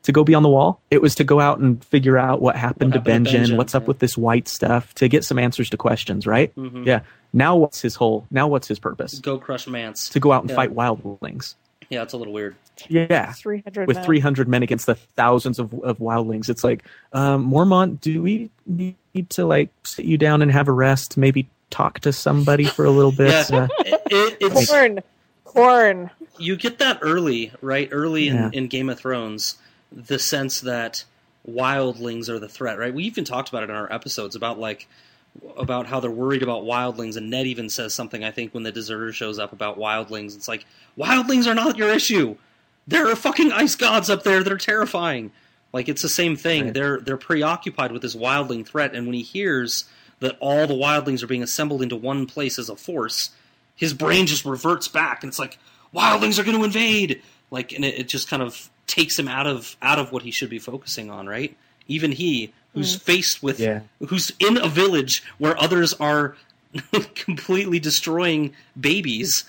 To 0.06 0.12
go 0.12 0.24
beyond 0.24 0.44
the 0.44 0.48
wall? 0.48 0.80
It 0.90 1.02
was 1.02 1.14
to 1.16 1.24
go 1.24 1.38
out 1.40 1.58
and 1.58 1.84
figure 1.84 2.16
out 2.18 2.40
what 2.40 2.56
happened 2.56 2.92
What 2.94 3.04
to 3.04 3.10
happened 3.10 3.26
to 3.26 3.32
Benjen, 3.32 3.44
Benjen, 3.50 3.56
what's 3.56 3.74
up 3.74 3.82
yeah. 3.82 3.86
with 3.88 3.98
this 3.98 4.16
white 4.16 4.46
stuff, 4.48 4.94
to 4.94 5.08
get 5.08 5.24
some 5.24 5.38
answers 5.38 5.68
to 5.70 5.76
questions, 5.76 6.26
right? 6.26 6.54
Mhm. 6.56 6.86
Yeah. 6.86 7.00
Now 7.32 7.56
what's 7.56 7.80
his 7.80 7.94
whole 7.96 8.24
now 8.30 8.46
what's 8.48 8.68
his 8.68 8.78
purpose? 8.78 9.18
Go 9.18 9.38
crush 9.38 9.66
Mance. 9.66 10.08
To 10.10 10.20
go 10.20 10.32
out 10.32 10.42
and 10.42 10.50
Yeah. 10.50 10.56
fight 10.56 10.74
wildlings. 10.74 11.54
Yeah, 11.90 12.02
it's 12.02 12.12
a 12.12 12.16
little 12.16 12.32
weird. 12.32 12.56
Yeah. 12.88 13.32
Three 13.32 13.62
hundred 13.62 13.88
With 13.88 14.04
300 14.04 14.48
men 14.48 14.62
against 14.62 14.86
the 14.86 14.94
thousands 14.94 15.58
of, 15.58 15.72
of 15.82 15.98
wildlings. 15.98 16.48
It's 16.48 16.62
like, 16.64 16.84
um, 17.12 17.50
Mormont, 17.50 18.00
do 18.00 18.22
we 18.22 18.50
need 18.66 18.96
to 19.30 19.44
like 19.46 19.70
sit 19.84 20.04
you 20.04 20.18
down 20.18 20.40
and 20.42 20.50
have 20.52 20.68
a 20.68 20.72
rest? 20.72 21.16
Maybe 21.16 21.48
talk 21.70 21.98
to 22.00 22.12
somebody 22.12 22.64
for 22.64 22.84
a 22.84 22.90
little 22.90 23.12
bit? 23.12 23.50
Yeah. 23.50 23.56
Uh, 23.62 23.68
It, 23.80 24.02
it, 24.10 24.36
it's 24.40 24.70
corn. 24.70 25.00
Corn. 25.44 26.10
you 26.38 26.54
get 26.56 26.78
that 26.78 26.98
early, 27.02 27.50
right? 27.60 27.88
Early 27.90 28.26
Yeah. 28.28 28.46
in, 28.48 28.54
in 28.54 28.66
Game 28.68 28.88
of 28.88 28.98
Thrones, 29.00 29.56
the 29.92 30.18
sense 30.18 30.60
that 30.60 31.04
wildlings 31.48 32.28
are 32.28 32.38
the 32.38 32.48
threat, 32.48 32.78
right? 32.78 32.92
We 32.94 33.04
even 33.04 33.24
talked 33.24 33.48
about 33.48 33.62
it 33.62 33.70
in 33.70 33.76
our 33.76 33.92
episodes 33.92 34.34
about 34.34 34.58
like 34.58 34.88
about 35.56 35.86
how 35.86 36.00
they're 36.00 36.10
worried 36.10 36.42
about 36.42 36.64
wildlings, 36.64 37.16
and 37.16 37.30
Ned 37.30 37.46
even 37.46 37.68
says 37.68 37.94
something 37.94 38.24
I 38.24 38.30
think 38.30 38.54
when 38.54 38.62
the 38.62 38.72
deserter 38.72 39.12
shows 39.12 39.38
up 39.38 39.52
about 39.52 39.78
wildlings. 39.78 40.34
It's 40.34 40.48
like 40.48 40.64
wildlings 40.98 41.46
are 41.46 41.54
not 41.54 41.76
your 41.76 41.90
issue. 41.90 42.36
There 42.86 43.10
are 43.10 43.16
fucking 43.16 43.52
ice 43.52 43.74
gods 43.74 44.08
up 44.10 44.22
there 44.22 44.42
that 44.42 44.52
are 44.52 44.58
terrifying. 44.58 45.32
Like 45.72 45.88
it's 45.88 46.02
the 46.02 46.08
same 46.08 46.36
thing. 46.36 46.64
Right. 46.64 46.74
They're 46.74 47.00
they're 47.00 47.16
preoccupied 47.16 47.92
with 47.92 48.02
this 48.02 48.16
wildling 48.16 48.66
threat, 48.66 48.94
and 48.94 49.06
when 49.06 49.14
he 49.14 49.22
hears 49.22 49.84
that 50.20 50.36
all 50.40 50.66
the 50.66 50.74
wildlings 50.74 51.22
are 51.22 51.26
being 51.26 51.42
assembled 51.42 51.82
into 51.82 51.96
one 51.96 52.26
place 52.26 52.58
as 52.58 52.70
a 52.70 52.76
force, 52.76 53.30
his 53.74 53.92
brain 53.92 54.26
just 54.26 54.44
reverts 54.44 54.88
back, 54.88 55.22
and 55.22 55.30
it's 55.30 55.38
like 55.38 55.58
wildlings 55.94 56.38
are 56.38 56.44
going 56.44 56.56
to 56.56 56.64
invade. 56.64 57.22
Like, 57.50 57.72
and 57.72 57.84
it, 57.84 57.94
it 57.94 58.08
just 58.08 58.28
kind 58.28 58.42
of 58.42 58.70
takes 58.86 59.18
him 59.18 59.28
out 59.28 59.46
of 59.46 59.76
out 59.82 59.98
of 59.98 60.12
what 60.12 60.22
he 60.22 60.30
should 60.30 60.50
be 60.50 60.58
focusing 60.58 61.10
on. 61.10 61.26
Right? 61.26 61.56
Even 61.88 62.12
he, 62.12 62.52
who's 62.74 62.96
mm. 62.96 63.00
faced 63.00 63.42
with, 63.42 63.60
Yeah. 63.60 63.80
who's 64.08 64.32
in 64.40 64.56
a 64.56 64.68
village 64.68 65.22
where 65.38 65.60
others 65.60 65.94
are 65.94 66.36
completely 67.14 67.78
destroying 67.78 68.54
babies, 68.78 69.44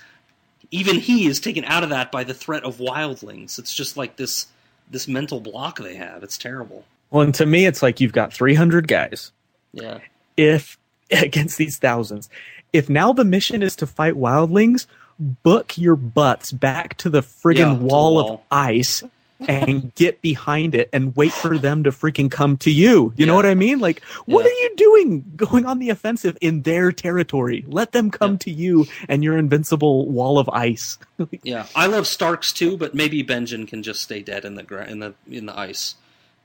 even 0.72 0.98
he 0.98 1.28
is 1.28 1.40
taken 1.40 1.64
out 1.66 1.84
of 1.84 1.90
that 1.90 2.12
by 2.12 2.24
the 2.24 2.34
threat 2.34 2.64
of 2.64 2.78
wildlings. 2.78 3.58
It's 3.58 3.74
just 3.74 3.98
like 3.98 4.18
this 4.18 4.48
this 4.90 5.08
mental 5.08 5.40
block 5.42 5.80
they 5.80 5.96
have. 5.96 6.24
It's 6.24 6.38
terrible. 6.38 6.86
well, 7.10 7.24
and 7.24 7.36
to 7.36 7.46
me, 7.46 7.66
it's 7.66 7.82
like 7.82 8.00
you've 8.00 8.14
got 8.14 8.32
300 8.34 8.88
guys. 8.88 9.32
Yeah. 9.74 10.00
If 10.38 10.78
against 11.12 11.58
these 11.58 11.78
thousands, 11.78 12.30
if 12.74 12.90
now 12.90 13.14
the 13.14 13.26
mission 13.26 13.64
is 13.64 13.76
to 13.78 13.88
fight 13.88 14.14
wildlings, 14.14 14.88
book 15.20 15.78
your 15.78 15.96
butts 15.96 16.52
back 16.52 16.96
to 16.98 17.10
the 17.10 17.22
friggin' 17.22 17.58
Yeah, 17.58 17.74
to 17.74 17.80
the 17.80 17.86
wall, 17.86 18.34
of 18.34 18.40
ice 18.52 19.04
and 19.48 19.94
get 19.96 20.22
behind 20.22 20.74
it 20.74 20.90
and 20.92 21.16
wait 21.16 21.32
for 21.32 21.58
them 21.58 21.84
to 21.84 21.92
freaking 21.92 22.30
come 22.32 22.58
to 22.58 22.72
you. 22.72 23.14
You 23.18 23.26
know 23.26 23.36
what 23.36 23.46
I 23.46 23.54
mean? 23.54 23.80
Like, 23.80 24.02
what 24.26 24.44
Yeah. 24.46 24.50
are 24.50 24.54
you 24.54 24.76
doing 24.76 25.32
going 25.36 25.66
on 25.66 25.80
the 25.80 25.90
offensive 25.92 26.38
in 26.42 26.64
their 26.64 26.92
territory? 26.92 27.64
Let 27.68 27.92
them 27.92 28.10
come 28.10 28.32
Yeah. 28.34 28.38
to 28.40 28.52
you 28.52 28.86
and 29.08 29.24
your 29.24 29.38
invincible 29.38 30.08
wall 30.10 30.40
of 30.40 30.50
ice. 30.50 30.98
Yeah, 31.44 31.66
I 31.76 31.88
love 31.88 32.08
Starks 32.08 32.52
too, 32.52 32.78
but 32.78 32.94
maybe 32.96 33.24
Benjen 33.24 33.68
can 33.68 33.84
just 33.84 34.02
stay 34.02 34.22
dead 34.22 34.44
in 34.46 34.56
the 34.56 34.64
gra- 34.64 34.88
in 34.88 35.00
the 35.00 35.14
in 35.30 35.46
the 35.46 35.58
ice. 35.58 35.96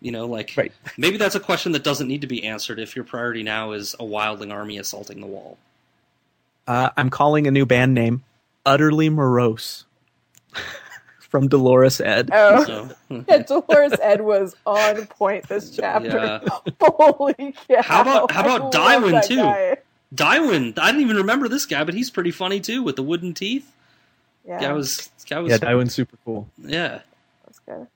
You 0.01 0.11
know, 0.13 0.27
like 0.27 0.53
Right. 0.57 0.73
maybe 0.99 1.17
that's 1.17 1.35
a 1.37 1.41
question 1.41 1.73
that 1.73 1.85
doesn't 1.85 2.09
need 2.09 2.21
to 2.23 2.27
be 2.27 2.45
answered 2.45 2.79
if 2.81 2.97
your 2.97 3.05
priority 3.05 3.43
now 3.43 3.73
is 3.73 3.95
a 3.95 4.05
wildling 4.05 4.53
army 4.53 4.77
assaulting 4.79 5.21
the 5.21 5.27
wall. 5.27 5.59
Uh, 6.67 6.91
I'm 6.97 7.09
calling 7.11 7.47
a 7.47 7.51
new 7.51 7.65
band 7.67 7.95
name 7.95 8.23
Utterly 8.67 9.09
Morose 9.09 9.85
from 11.33 11.49
Dolorous 11.49 11.99
Edd. 12.01 12.29
Oh, 12.33 12.63
So 12.65 13.25
yeah, 13.27 13.39
Dolorous 13.39 13.95
Edd 14.01 14.21
was 14.21 14.55
on 14.65 15.07
point 15.07 15.49
this 15.49 15.75
chapter. 15.75 16.09
yeah, 16.09 16.59
Holy 16.81 17.55
cow! 17.69 17.83
How 17.83 18.03
about- 18.03 18.31
how 18.31 18.41
about 18.43 18.61
love 18.63 18.73
Dywen, 18.73 19.11
that 19.13 19.25
too? 19.25 19.37
guy. 19.37 19.77
Dywen. 20.15 20.79
I 20.79 20.93
didn't 20.93 21.01
even 21.01 21.17
remember 21.17 21.49
this 21.49 21.65
guy, 21.67 21.83
but 21.85 21.95
he's 21.95 22.11
pretty 22.11 22.31
funny 22.31 22.61
too 22.61 22.83
with 22.83 22.97
the 22.97 23.03
wooden 23.03 23.33
teeth. 23.35 23.73
Yeah, 24.47 24.61
Guy 24.61 24.73
was 24.73 25.11
guy 25.29 25.39
was 25.39 25.51
Yeah, 25.53 25.59
Dywen's 25.59 25.95
super 25.95 26.17
cool. 26.25 26.49
yeah. 26.59 27.01
that's 27.47 27.59
good. 27.61 27.87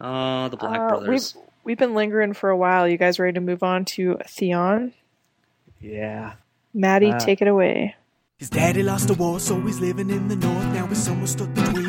Uh, 0.00 0.48
the 0.48 0.56
Black 0.56 0.78
Uh, 0.80 0.88
Brothers. 0.88 1.34
We've 1.36 1.44
we've 1.64 1.78
been 1.78 1.94
lingering 1.94 2.32
for 2.34 2.50
a 2.50 2.56
while. 2.56 2.88
You 2.88 2.96
guys 2.98 3.18
ready 3.20 3.34
to 3.34 3.40
move 3.40 3.62
on 3.62 3.84
to 3.96 4.18
Theon? 4.26 4.92
Yeah. 5.80 6.32
Maddie, 6.74 7.12
Uh, 7.12 7.18
take 7.20 7.40
it 7.40 7.48
away. 7.48 7.94
His 8.38 8.50
daddy 8.50 8.82
lost 8.82 9.08
the 9.08 9.14
war, 9.14 9.40
so 9.40 9.58
he's 9.62 9.80
living 9.80 10.10
in 10.10 10.28
the 10.28 10.36
north. 10.36 10.64
Now 10.74 10.86
he's 10.88 11.02
somewhere 11.02 11.26
stuck 11.26 11.52
between 11.54 11.85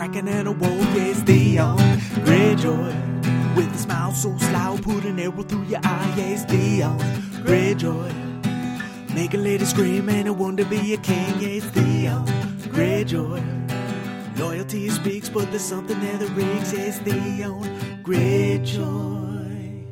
being 0.00 0.10
a 0.10 0.22
kraken 0.22 0.28
and 0.28 0.48
a 0.48 0.52
wolf. 0.52 0.96
Yeah, 0.96 1.04
it's 1.04 1.20
Theon 1.20 1.78
Greyjoy. 2.24 3.56
With 3.56 3.74
a 3.74 3.78
smile 3.78 4.12
so 4.12 4.36
sly, 4.38 4.78
put 4.82 5.04
an 5.04 5.18
arrow 5.18 5.42
through 5.42 5.64
your 5.64 5.80
eye. 5.82 6.14
Yeah, 6.16 6.24
it's 6.24 6.44
Theon 6.44 6.98
Greyjoy. 7.44 9.14
Make 9.14 9.34
a 9.34 9.38
lady 9.38 9.64
scream 9.64 10.08
and 10.08 10.28
a 10.28 10.32
one 10.32 10.56
to 10.56 10.64
be 10.64 10.94
a 10.94 10.96
king. 10.98 11.34
Yeah, 11.40 11.48
it's 11.48 11.66
Theon 11.66 12.26
Greyjoy. 12.72 14.38
Loyalty 14.38 14.88
speaks, 14.88 15.28
but 15.28 15.50
there's 15.50 15.62
something 15.62 15.98
there 16.00 16.16
that 16.16 16.30
rigs. 16.30 16.72
Yeah, 16.72 16.80
it's 16.80 16.98
Theon 16.98 17.62
Greyjoy. 18.02 19.86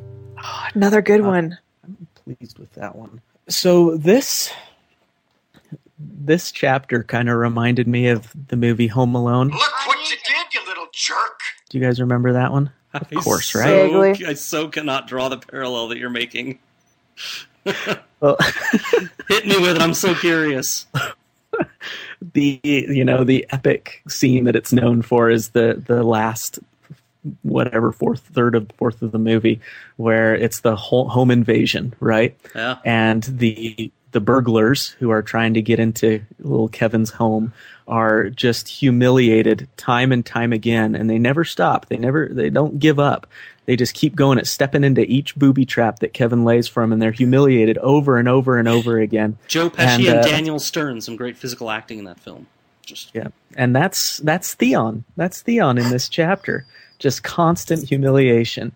Another 0.73 1.01
good 1.01 1.21
Uh, 1.21 1.27
one. 1.27 1.57
I'm 1.83 2.07
pleased 2.15 2.59
with 2.59 2.73
that 2.73 2.95
one. 2.95 3.21
So 3.47 3.97
this 3.97 4.51
this 5.99 6.51
chapter 6.51 7.03
kind 7.03 7.29
of 7.29 7.37
reminded 7.37 7.87
me 7.87 8.07
of 8.07 8.33
the 8.47 8.55
movie 8.55 8.87
Home 8.87 9.15
Alone. 9.15 9.49
Look 9.49 9.87
what 9.87 9.99
you 10.09 10.15
did, 10.25 10.53
you 10.53 10.65
little 10.65 10.78
jerk. 10.93 11.39
Do 11.69 11.77
you 11.77 11.83
guys 11.83 11.99
remember 12.01 12.33
that 12.33 12.51
one? 12.51 12.71
Of 12.93 13.07
I 13.11 13.15
course, 13.21 13.47
so- 13.51 13.59
right? 13.59 13.91
Vaguely. 13.91 14.25
I 14.25 14.33
so 14.33 14.67
cannot 14.67 15.07
draw 15.07 15.29
the 15.29 15.37
parallel 15.37 15.89
that 15.89 15.97
you're 15.99 16.09
making. 16.09 16.59
Well, 18.21 18.35
Hit 19.29 19.45
me 19.47 19.57
with 19.59 19.77
it. 19.77 19.81
I'm 19.81 19.93
so 19.93 20.13
curious. 20.15 20.87
the 22.33 22.59
you 22.63 23.05
know 23.05 23.23
the 23.23 23.45
epic 23.51 24.01
scene 24.09 24.43
that 24.45 24.55
it's 24.57 24.73
known 24.73 25.01
for 25.01 25.29
is 25.29 25.49
the 25.49 25.81
the 25.87 26.03
last 26.03 26.59
whatever 27.43 27.91
fourth 27.93 28.21
third 28.33 28.55
of 28.55 28.69
fourth 28.77 29.01
of 29.01 29.11
the 29.13 29.19
movie 29.19 29.61
where 29.97 30.35
it's 30.35 30.61
the 30.61 30.75
whole 30.75 31.07
home 31.09 31.31
invasion, 31.31 31.93
right? 32.01 32.35
Yeah. 32.55 32.77
and 32.83 33.23
the 33.23 33.89
the 34.11 34.19
burglars 34.19 34.89
who 34.99 35.09
are 35.11 35.21
trying 35.21 35.53
to 35.53 35.61
get 35.61 35.79
into 35.79 36.21
little 36.39 36.67
Kevin's 36.67 37.11
home 37.11 37.53
are 37.87 38.29
just 38.29 38.67
humiliated 38.67 39.67
time 39.77 40.11
and 40.11 40.25
time 40.25 40.53
again 40.53 40.95
and 40.95 41.09
they 41.09 41.19
never 41.19 41.43
stop. 41.43 41.87
They 41.87 41.97
never 41.97 42.29
they 42.31 42.49
don't 42.49 42.79
give 42.79 42.99
up. 42.99 43.27
They 43.65 43.75
just 43.75 43.93
keep 43.93 44.15
going 44.15 44.39
at 44.39 44.47
stepping 44.47 44.83
into 44.83 45.01
each 45.01 45.35
booby 45.35 45.65
trap 45.65 45.99
that 45.99 46.13
Kevin 46.13 46.43
lays 46.43 46.67
for 46.67 46.81
them 46.81 46.91
and 46.91 47.01
they're 47.01 47.11
humiliated 47.11 47.77
over 47.79 48.17
and 48.17 48.27
over 48.27 48.57
and 48.57 48.67
over 48.67 48.99
again. 48.99 49.37
Joe 49.47 49.69
Pesci 49.69 49.79
And, 49.79 50.05
and, 50.05 50.17
uh, 50.19 50.21
Daniel 50.23 50.59
Stern, 50.59 51.01
some 51.01 51.15
great 51.15 51.37
physical 51.37 51.69
acting 51.69 51.99
in 51.99 52.05
that 52.05 52.19
film. 52.19 52.47
Just 52.83 53.11
yeah. 53.13 53.27
And 53.55 53.75
that's 53.75 54.17
that's 54.17 54.55
Theon. 54.55 55.03
That's 55.15 55.41
Theon 55.41 55.77
in 55.77 55.89
this 55.89 56.09
chapter. 56.09 56.65
Just 56.97 57.23
constant 57.23 57.87
humiliation 57.87 58.73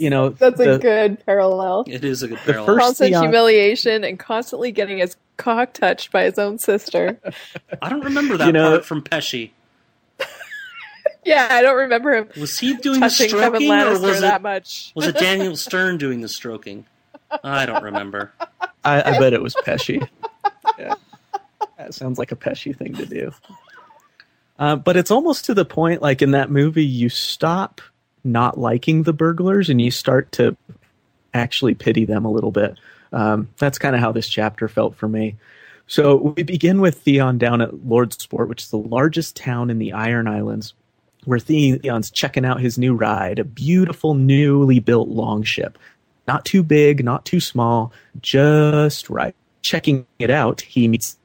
you 0.00 0.10
know 0.10 0.30
That's 0.30 0.58
a 0.60 0.78
good 0.78 1.24
parallel. 1.26 1.84
it 1.86 2.04
is 2.04 2.22
a 2.22 2.28
good 2.28 2.38
The 2.38 2.52
parallel. 2.52 2.66
first- 2.66 2.84
Constant 2.86 3.08
Theon- 3.10 3.22
humiliation 3.24 4.04
and 4.04 4.18
constantly 4.18 4.72
getting 4.72 4.98
his 4.98 5.16
cock 5.36 5.72
touched 5.72 6.10
by 6.12 6.24
his 6.24 6.38
own 6.38 6.58
sister. 6.58 7.18
I 7.82 7.88
don't 7.88 8.04
remember 8.04 8.36
that 8.36 8.46
You 8.46 8.52
know- 8.52 8.70
part 8.70 8.84
from 8.84 9.02
Pesci. 9.02 9.50
yeah, 11.24 11.48
I 11.50 11.62
don't 11.62 11.76
remember 11.76 12.14
him 12.14 12.28
Was 12.38 12.58
he 12.58 12.74
doing 12.76 13.00
the 13.00 13.08
touching 13.08 13.30
Kevin 13.30 13.60
stroking, 13.60 13.70
or 13.70 13.74
Lannister 13.74 14.02
was 14.02 14.20
that 14.20 14.36
it 14.40 14.42
much. 14.42 14.92
was 14.94 15.06
it 15.06 15.16
Daniel 15.18 15.56
Stern 15.56 15.98
doing 15.98 16.20
the 16.20 16.28
stroking? 16.28 16.86
I 17.44 17.64
don't 17.66 17.82
remember. 17.82 18.32
I, 18.84 19.02
I 19.02 19.18
bet 19.18 19.32
it 19.32 19.42
was 19.42 19.54
Pesci. 19.54 20.06
yeah. 20.78 20.94
That 21.78 21.94
sounds 21.94 22.18
like 22.18 22.32
a 22.32 22.36
Pesci 22.36 22.76
thing 22.76 22.94
to 22.94 23.06
do. 23.06 23.32
Uh, 24.58 24.76
but 24.76 24.96
it's 24.96 25.10
almost 25.10 25.44
to 25.46 25.54
the 25.54 25.64
point, 25.64 26.02
like 26.02 26.20
in 26.22 26.32
that 26.32 26.50
movie, 26.50 26.84
you 26.84 27.08
stop 27.08 27.80
not 28.24 28.58
liking 28.58 29.02
the 29.02 29.12
burglars 29.12 29.68
and 29.70 29.80
you 29.80 29.90
start 29.90 30.30
to 30.32 30.56
actually 31.32 31.74
pity 31.74 32.04
them 32.04 32.24
a 32.24 32.30
little 32.30 32.50
bit. 32.50 32.78
Um, 33.12 33.48
that's 33.58 33.78
kind 33.78 33.94
of 33.94 34.00
how 34.00 34.12
this 34.12 34.28
chapter 34.28 34.68
felt 34.68 34.96
for 34.96 35.08
me. 35.08 35.36
So 35.86 36.34
we 36.36 36.44
begin 36.44 36.80
with 36.80 36.98
Theon 36.98 37.38
down 37.38 37.60
at 37.60 37.70
Lordsport, 37.72 38.48
which 38.48 38.62
is 38.62 38.70
the 38.70 38.78
largest 38.78 39.34
town 39.34 39.70
in 39.70 39.78
the 39.78 39.92
Iron 39.92 40.28
Islands, 40.28 40.74
where 41.24 41.40
Theon's 41.40 42.10
checking 42.10 42.44
out 42.44 42.60
his 42.60 42.78
new 42.78 42.94
ride, 42.94 43.40
a 43.40 43.44
beautiful, 43.44 44.14
newly 44.14 44.78
built 44.78 45.08
longship. 45.08 45.78
Not 46.28 46.44
too 46.44 46.62
big, 46.62 47.04
not 47.04 47.24
too 47.24 47.40
small, 47.40 47.92
just 48.20 49.10
right. 49.10 49.34
Checking 49.62 50.06
it 50.20 50.30
out, 50.30 50.60
he 50.60 50.86
meets 50.86 51.18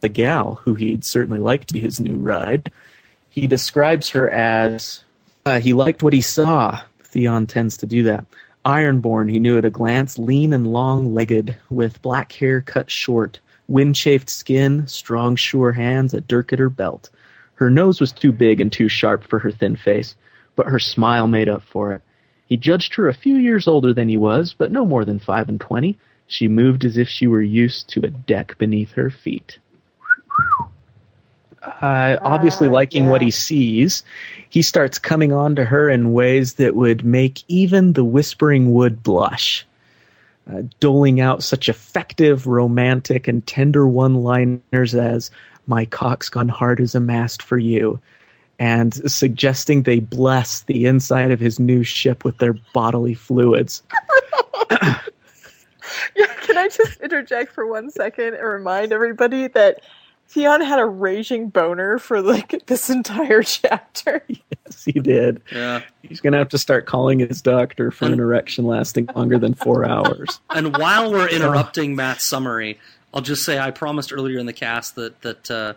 the 0.00 0.10
gal 0.10 0.56
who 0.56 0.74
he'd 0.74 1.04
certainly 1.04 1.40
like 1.40 1.64
to 1.66 1.74
be 1.74 1.80
his 1.80 1.98
new 1.98 2.16
ride. 2.16 2.70
He 3.30 3.46
describes 3.46 4.10
her 4.10 4.28
as 4.28 5.04
uh, 5.44 5.60
he 5.60 5.72
liked 5.72 6.02
what 6.02 6.12
he 6.12 6.20
saw. 6.20 6.80
Theon 7.04 7.46
tends 7.46 7.76
to 7.78 7.86
do 7.86 8.02
that. 8.04 8.24
Ironborn, 8.64 9.30
he 9.30 9.40
knew 9.40 9.58
at 9.58 9.64
a 9.64 9.70
glance, 9.70 10.18
lean 10.18 10.52
and 10.52 10.72
long 10.72 11.14
legged, 11.14 11.56
with 11.68 12.00
black 12.02 12.32
hair 12.32 12.60
cut 12.60 12.90
short, 12.90 13.40
wind 13.66 13.96
chafed 13.96 14.30
skin, 14.30 14.86
strong, 14.86 15.34
sure 15.34 15.72
hands, 15.72 16.14
a 16.14 16.20
dirk 16.20 16.52
at 16.52 16.58
her 16.58 16.70
belt. 16.70 17.10
Her 17.54 17.70
nose 17.70 18.00
was 18.00 18.12
too 18.12 18.32
big 18.32 18.60
and 18.60 18.72
too 18.72 18.88
sharp 18.88 19.24
for 19.24 19.38
her 19.40 19.50
thin 19.50 19.76
face, 19.76 20.14
but 20.54 20.66
her 20.66 20.78
smile 20.78 21.26
made 21.26 21.48
up 21.48 21.62
for 21.62 21.92
it. 21.92 22.02
He 22.46 22.56
judged 22.56 22.94
her 22.94 23.08
a 23.08 23.14
few 23.14 23.36
years 23.36 23.66
older 23.66 23.92
than 23.92 24.08
he 24.08 24.16
was, 24.16 24.54
but 24.56 24.70
no 24.70 24.84
more 24.84 25.04
than 25.04 25.18
five 25.18 25.48
and 25.48 25.60
twenty. 25.60 25.98
She 26.26 26.48
moved 26.48 26.84
as 26.84 26.96
if 26.96 27.08
she 27.08 27.26
were 27.26 27.42
used 27.42 27.88
to 27.90 28.04
a 28.04 28.10
deck 28.10 28.56
beneath 28.58 28.92
her 28.92 29.10
feet. 29.10 29.58
Uh, 31.62 32.18
obviously, 32.22 32.68
Ah, 32.68 32.72
liking 32.72 33.08
what 33.08 33.22
he 33.22 33.30
sees, 33.30 34.02
he 34.48 34.62
starts 34.62 34.98
coming 34.98 35.32
on 35.32 35.54
to 35.54 35.64
her 35.64 35.88
in 35.88 36.12
ways 36.12 36.54
that 36.54 36.74
would 36.74 37.04
make 37.04 37.44
even 37.48 37.92
the 37.92 38.04
Whispering 38.04 38.72
Wood 38.72 39.02
blush. 39.02 39.66
Uh, 40.52 40.62
doling 40.80 41.20
out 41.20 41.40
such 41.42 41.68
effective, 41.68 42.48
romantic, 42.48 43.28
and 43.28 43.46
tender 43.46 43.86
one 43.86 44.24
liners 44.24 44.92
as, 44.92 45.30
My 45.68 45.84
cock's 45.84 46.28
gone 46.28 46.48
hard 46.48 46.80
as 46.80 46.96
a 46.96 47.00
mast 47.00 47.44
for 47.44 47.58
you, 47.58 48.00
and 48.58 48.92
suggesting 49.10 49.82
they 49.82 50.00
bless 50.00 50.62
the 50.62 50.86
inside 50.86 51.30
of 51.30 51.38
his 51.38 51.60
new 51.60 51.84
ship 51.84 52.24
with 52.24 52.38
their 52.38 52.54
bodily 52.74 53.14
fluids. 53.14 53.84
Can 56.42 56.58
I 56.58 56.68
just 56.68 57.00
interject 57.00 57.52
for 57.52 57.64
one 57.66 57.88
second 57.88 58.34
and 58.34 58.44
remind 58.44 58.92
everybody 58.92 59.46
that 59.48 59.80
Theon 60.32 60.62
had 60.62 60.78
a 60.78 60.86
raging 60.86 61.50
boner 61.50 61.98
for 61.98 62.22
like 62.22 62.64
this 62.64 62.88
entire 62.88 63.42
chapter. 63.42 64.24
Yes, 64.28 64.82
he 64.82 64.92
did. 64.92 65.42
Yeah. 65.52 65.82
He's 66.02 66.20
going 66.22 66.32
to 66.32 66.38
have 66.38 66.48
to 66.50 66.58
start 66.58 66.86
calling 66.86 67.18
his 67.18 67.42
doctor 67.42 67.90
for 67.90 68.06
an 68.06 68.18
erection 68.18 68.64
lasting 68.64 69.10
longer 69.14 69.38
than 69.38 69.52
four 69.52 69.84
hours. 69.88 70.40
And 70.48 70.74
while 70.78 71.12
we're 71.12 71.28
interrupting 71.28 71.94
Matt's 71.96 72.24
summary, 72.24 72.80
I'll 73.12 73.20
just 73.20 73.44
say 73.44 73.58
I 73.58 73.72
promised 73.72 74.10
earlier 74.10 74.38
in 74.38 74.46
the 74.46 74.54
cast 74.54 74.94
that 74.94 75.20
that 75.20 75.50
uh, 75.50 75.74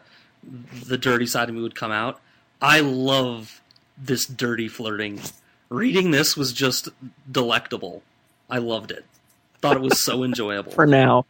the 0.85 0.97
dirty 0.97 1.25
side 1.25 1.49
of 1.49 1.55
me 1.55 1.61
would 1.61 1.75
come 1.75 1.91
out. 1.91 2.21
I 2.61 2.79
love 2.79 3.61
this 3.97 4.25
dirty 4.25 4.69
flirting. 4.69 5.19
Reading 5.67 6.11
this 6.11 6.37
was 6.37 6.53
just 6.53 6.87
delectable. 7.29 8.03
I 8.49 8.59
loved 8.59 8.91
it. 8.91 9.03
Thought 9.59 9.75
it 9.75 9.81
was 9.81 9.99
so 9.99 10.23
enjoyable. 10.23 10.71
For 10.71 10.85
now. 10.85 11.25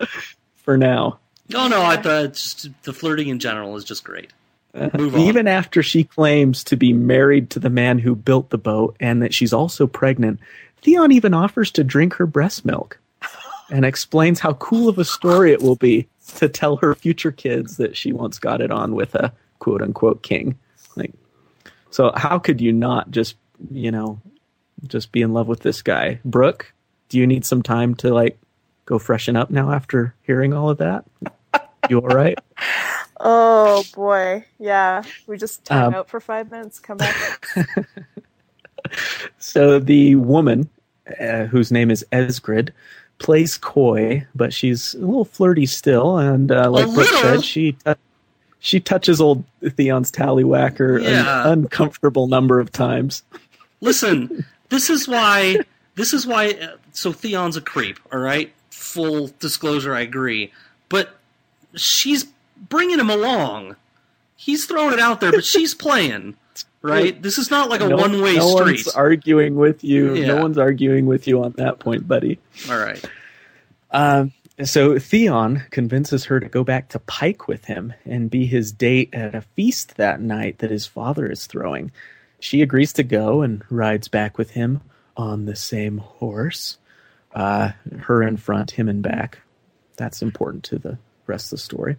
For 0.58 0.78
now. 0.78 1.18
No, 1.50 1.68
no, 1.68 1.84
I 1.84 1.98
thought 1.98 2.34
just 2.34 2.70
the 2.84 2.94
flirting 2.94 3.28
in 3.28 3.40
general 3.40 3.76
is 3.76 3.84
just 3.84 4.04
great. 4.04 4.34
Uh, 4.74 4.90
Move 4.98 5.16
on. 5.16 5.22
Even 5.22 5.48
after 5.48 5.82
she 5.82 6.04
claims 6.04 6.64
to 6.66 6.76
be 6.76 6.92
married 6.92 7.50
to 7.52 7.60
the 7.60 7.70
man 7.70 8.00
who 8.00 8.16
built 8.16 8.50
the 8.50 8.58
boat 8.58 8.96
and 9.00 9.22
that 9.22 9.34
she's 9.34 9.54
also 9.54 9.88
pregnant, 9.88 10.40
Theon 10.82 11.12
even 11.12 11.34
offers 11.34 11.72
to 11.72 11.84
drink 11.84 12.16
her 12.16 12.26
breast 12.26 12.66
milk 12.66 13.00
and 13.70 13.86
explains 13.86 14.40
how 14.40 14.54
cool 14.54 14.90
of 14.90 14.98
a 14.98 15.06
story 15.06 15.52
it 15.52 15.62
will 15.62 15.76
be 15.76 16.08
to 16.36 16.50
tell 16.50 16.78
her 16.78 16.94
future 16.96 17.32
kids 17.32 17.78
that 17.78 17.96
she 17.96 18.12
once 18.12 18.40
got 18.40 18.62
it 18.62 18.72
on 18.72 18.96
with 18.96 19.16
a 19.16 19.32
quote 19.60 19.82
unquote 19.82 20.24
king. 20.24 20.58
Like, 20.96 21.14
so 21.90 22.12
how 22.16 22.40
could 22.40 22.60
you 22.60 22.72
not 22.72 23.12
just, 23.12 23.36
you 23.72 23.92
know, 23.92 24.20
just 24.88 25.12
be 25.12 25.22
in 25.22 25.34
love 25.34 25.48
with 25.48 25.62
this 25.62 25.82
guy? 25.82 26.20
Brooke, 26.26 26.74
do 27.10 27.18
you 27.18 27.26
need 27.26 27.46
some 27.46 27.64
time 27.64 27.96
to 27.96 28.14
like 28.14 28.38
go 28.86 29.00
freshen 29.00 29.36
up 29.36 29.50
now 29.50 29.72
after 29.72 30.14
hearing 30.24 30.54
all 30.54 30.70
of 30.70 30.80
that? 30.80 31.06
You 31.90 32.00
all 32.00 32.08
right? 32.08 32.38
Oh 33.20 33.84
boy, 33.96 34.46
yeah. 34.60 35.04
We 35.28 35.38
just 35.38 35.64
time 35.66 35.88
Um, 35.90 35.94
out 35.96 36.10
for 36.10 36.20
five 36.20 36.52
minutes. 36.52 36.80
Come 36.80 36.98
back. 36.98 37.46
So 39.40 39.80
the 39.80 40.16
woman, 40.16 40.70
uh, 41.20 41.46
whose 41.46 41.72
name 41.72 41.90
is 41.90 42.06
Esgred, 42.12 42.70
plays 43.20 43.58
coy, 43.58 44.26
but 44.36 44.54
she's 44.54 44.94
a 44.96 45.00
little 45.00 45.26
flirty 45.26 45.66
still. 45.66 46.18
And 46.18 46.52
uh, 46.52 46.70
like 46.70 46.94
Brooke 46.94 47.08
said, 47.08 47.44
she 47.44 47.74
tou- 47.74 47.96
she 48.60 48.80
touches 48.80 49.22
old 49.22 49.44
Theon's 49.64 50.12
tallywhacker 50.12 51.02
Yeah. 51.02 51.44
an 51.48 51.52
uncomfortable 51.64 52.28
number 52.28 52.60
of 52.60 52.72
times. 52.72 53.24
Listen, 53.82 54.46
this 54.70 54.90
is 54.90 55.08
why. 55.08 55.58
This 55.96 56.14
is 56.14 56.28
why. 56.28 56.52
Uh, 56.52 56.78
so 56.92 57.12
Theon's 57.12 57.58
a 57.58 57.62
creep. 57.62 58.00
All 58.12 58.20
right. 58.20 58.54
Full 58.72 59.32
disclosure, 59.40 59.96
I 59.96 60.02
agree. 60.02 60.52
But 60.90 61.18
she's 61.76 62.26
bringing 62.58 63.00
him 63.00 63.10
along. 63.10 63.76
He's 64.36 64.66
throwing 64.66 64.94
it 64.94 65.00
out 65.00 65.22
there, 65.22 65.32
but 65.32 65.46
she's 65.46 65.74
playing. 65.76 66.36
Right. 66.82 67.20
This 67.20 67.40
is 67.40 67.50
not 67.50 67.70
like 67.70 67.82
a 67.82 67.88
no, 67.88 67.96
one-way 67.96 68.36
no 68.36 68.56
street. 68.58 68.86
one's 68.86 68.88
arguing 68.90 69.56
with 69.56 69.84
you. 69.84 70.14
Yeah. 70.14 70.28
No 70.28 70.42
one's 70.42 70.60
arguing 70.60 71.08
with 71.08 71.28
you 71.28 71.44
on 71.44 71.54
that 71.54 71.80
point, 71.80 72.08
buddy. 72.08 72.38
All 72.70 72.78
right. 72.78 73.04
Um, 73.90 74.34
so 74.64 75.00
Theon 75.00 75.64
convinces 75.72 76.26
her 76.26 76.40
to 76.40 76.48
go 76.48 76.64
back 76.64 76.90
to 76.90 77.00
Pike 77.00 77.48
with 77.48 77.66
him 77.66 77.94
and 78.06 78.30
be 78.30 78.46
his 78.46 78.72
date 78.72 79.10
at 79.14 79.34
a 79.34 79.42
feast 79.42 79.98
that 79.98 80.22
night 80.22 80.60
that 80.60 80.70
his 80.70 80.86
father 80.86 81.30
is 81.30 81.48
throwing. 81.48 81.92
She 82.40 82.62
agrees 82.62 82.94
to 82.94 83.04
go 83.04 83.42
and 83.42 83.64
rides 83.72 84.08
back 84.08 84.38
with 84.38 84.52
him 84.52 84.82
on 85.18 85.46
the 85.46 85.56
same 85.56 85.98
horse. 85.98 86.78
Uh, 87.34 87.72
her 88.02 88.22
in 88.22 88.38
front, 88.38 88.72
him 88.72 88.88
in 88.88 89.02
back. 89.02 89.40
That's 89.98 90.22
important 90.22 90.64
to 90.66 90.78
the 90.78 90.98
rest 91.28 91.48
of 91.48 91.52
the 91.52 91.58
story. 91.58 91.98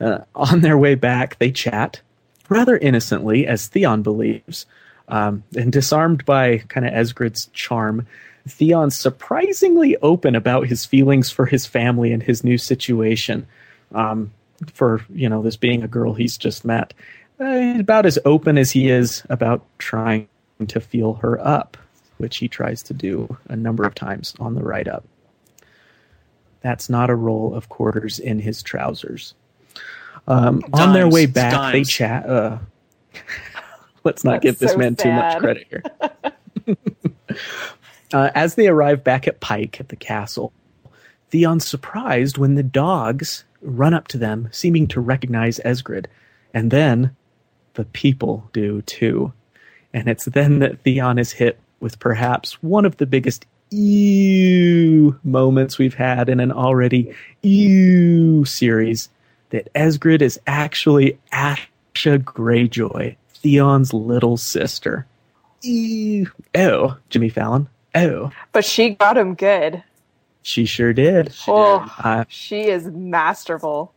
Uh, 0.00 0.18
on 0.34 0.60
their 0.60 0.78
way 0.78 0.94
back, 0.94 1.38
they 1.38 1.50
chat 1.50 2.00
rather 2.48 2.76
innocently, 2.76 3.46
as 3.46 3.68
Theon 3.68 4.02
believes. 4.02 4.66
Um, 5.08 5.44
and 5.56 5.72
disarmed 5.72 6.24
by 6.24 6.58
kind 6.58 6.84
of 6.84 6.92
Esgred's 6.92 7.46
charm, 7.52 8.08
Theon's 8.48 8.96
surprisingly 8.96 9.96
open 9.98 10.34
about 10.34 10.66
his 10.66 10.84
feelings 10.84 11.30
for 11.30 11.46
his 11.46 11.64
family 11.64 12.12
and 12.12 12.22
his 12.22 12.42
new 12.42 12.58
situation. 12.58 13.46
Um, 13.94 14.32
for 14.72 15.04
you 15.10 15.28
know 15.28 15.42
this 15.42 15.56
being 15.56 15.82
a 15.82 15.88
girl 15.88 16.14
he's 16.14 16.38
just 16.38 16.64
met, 16.64 16.94
uh, 17.40 17.74
about 17.78 18.06
as 18.06 18.18
open 18.24 18.58
as 18.58 18.70
he 18.70 18.88
is 18.88 19.22
about 19.28 19.64
trying 19.78 20.28
to 20.68 20.80
feel 20.80 21.14
her 21.14 21.38
up, 21.46 21.76
which 22.18 22.38
he 22.38 22.48
tries 22.48 22.82
to 22.84 22.94
do 22.94 23.36
a 23.48 23.56
number 23.56 23.84
of 23.84 23.94
times 23.94 24.34
on 24.40 24.54
the 24.54 24.62
ride 24.62 24.88
up. 24.88 25.04
That's 26.60 26.88
not 26.88 27.10
a 27.10 27.14
roll 27.14 27.54
of 27.54 27.68
quarters 27.68 28.18
in 28.18 28.38
his 28.38 28.62
trousers. 28.62 29.34
Um, 30.26 30.62
on 30.72 30.92
their 30.92 31.08
way 31.08 31.24
It's 31.24 31.32
back, 31.32 31.72
they 31.72 31.84
chat. 31.84 32.28
Uh, 32.28 32.58
Let's 34.04 34.24
not 34.24 34.42
That's 34.42 34.42
give 34.42 34.58
this 34.58 34.72
so 34.72 34.78
man 34.78 34.96
too 34.96 35.12
much 35.12 35.38
credit 35.38 35.66
here. 35.68 35.82
uh, 38.12 38.30
as 38.34 38.54
they 38.54 38.68
arrive 38.68 39.02
back 39.02 39.26
at 39.26 39.40
Pike 39.40 39.80
at 39.80 39.88
the 39.88 39.96
castle, 39.96 40.52
Theon's 41.30 41.66
surprised 41.66 42.38
when 42.38 42.54
the 42.54 42.62
dogs 42.62 43.44
run 43.62 43.94
up 43.94 44.08
to 44.08 44.18
them, 44.18 44.48
seeming 44.52 44.86
to 44.88 45.00
recognize 45.00 45.58
Esgred. 45.64 46.06
And 46.54 46.70
then 46.70 47.14
the 47.74 47.84
people 47.84 48.48
do 48.52 48.82
too. 48.82 49.32
And 49.92 50.08
it's 50.08 50.24
then 50.26 50.60
that 50.60 50.80
Theon 50.80 51.18
is 51.18 51.32
hit 51.32 51.58
with 51.80 51.98
perhaps 51.98 52.62
one 52.62 52.84
of 52.84 52.96
the 52.96 53.06
biggest 53.06 53.46
ew 53.70 55.18
moments 55.24 55.78
we've 55.78 55.94
had 55.94 56.28
in 56.28 56.40
an 56.40 56.52
already 56.52 57.14
ew 57.42 58.44
series 58.44 59.08
that 59.50 59.72
Esgred 59.74 60.22
is 60.22 60.40
actually 60.46 61.18
Asha 61.32 61.68
Greyjoy, 62.22 63.16
Theon's 63.34 63.92
little 63.94 64.36
sister. 64.36 65.06
Ew. 65.62 66.30
Oh, 66.54 66.96
Jimmy 67.10 67.28
Fallon. 67.28 67.68
Oh, 67.94 68.30
But 68.52 68.64
she 68.64 68.90
got 68.90 69.16
him 69.16 69.34
good. 69.34 69.82
she 70.42 70.64
sure 70.66 70.92
did. 70.92 71.32
oh, 71.48 71.90
Uh, 72.02 72.24
she 72.28 72.62
is 72.64 72.86
masterful. 72.86 73.92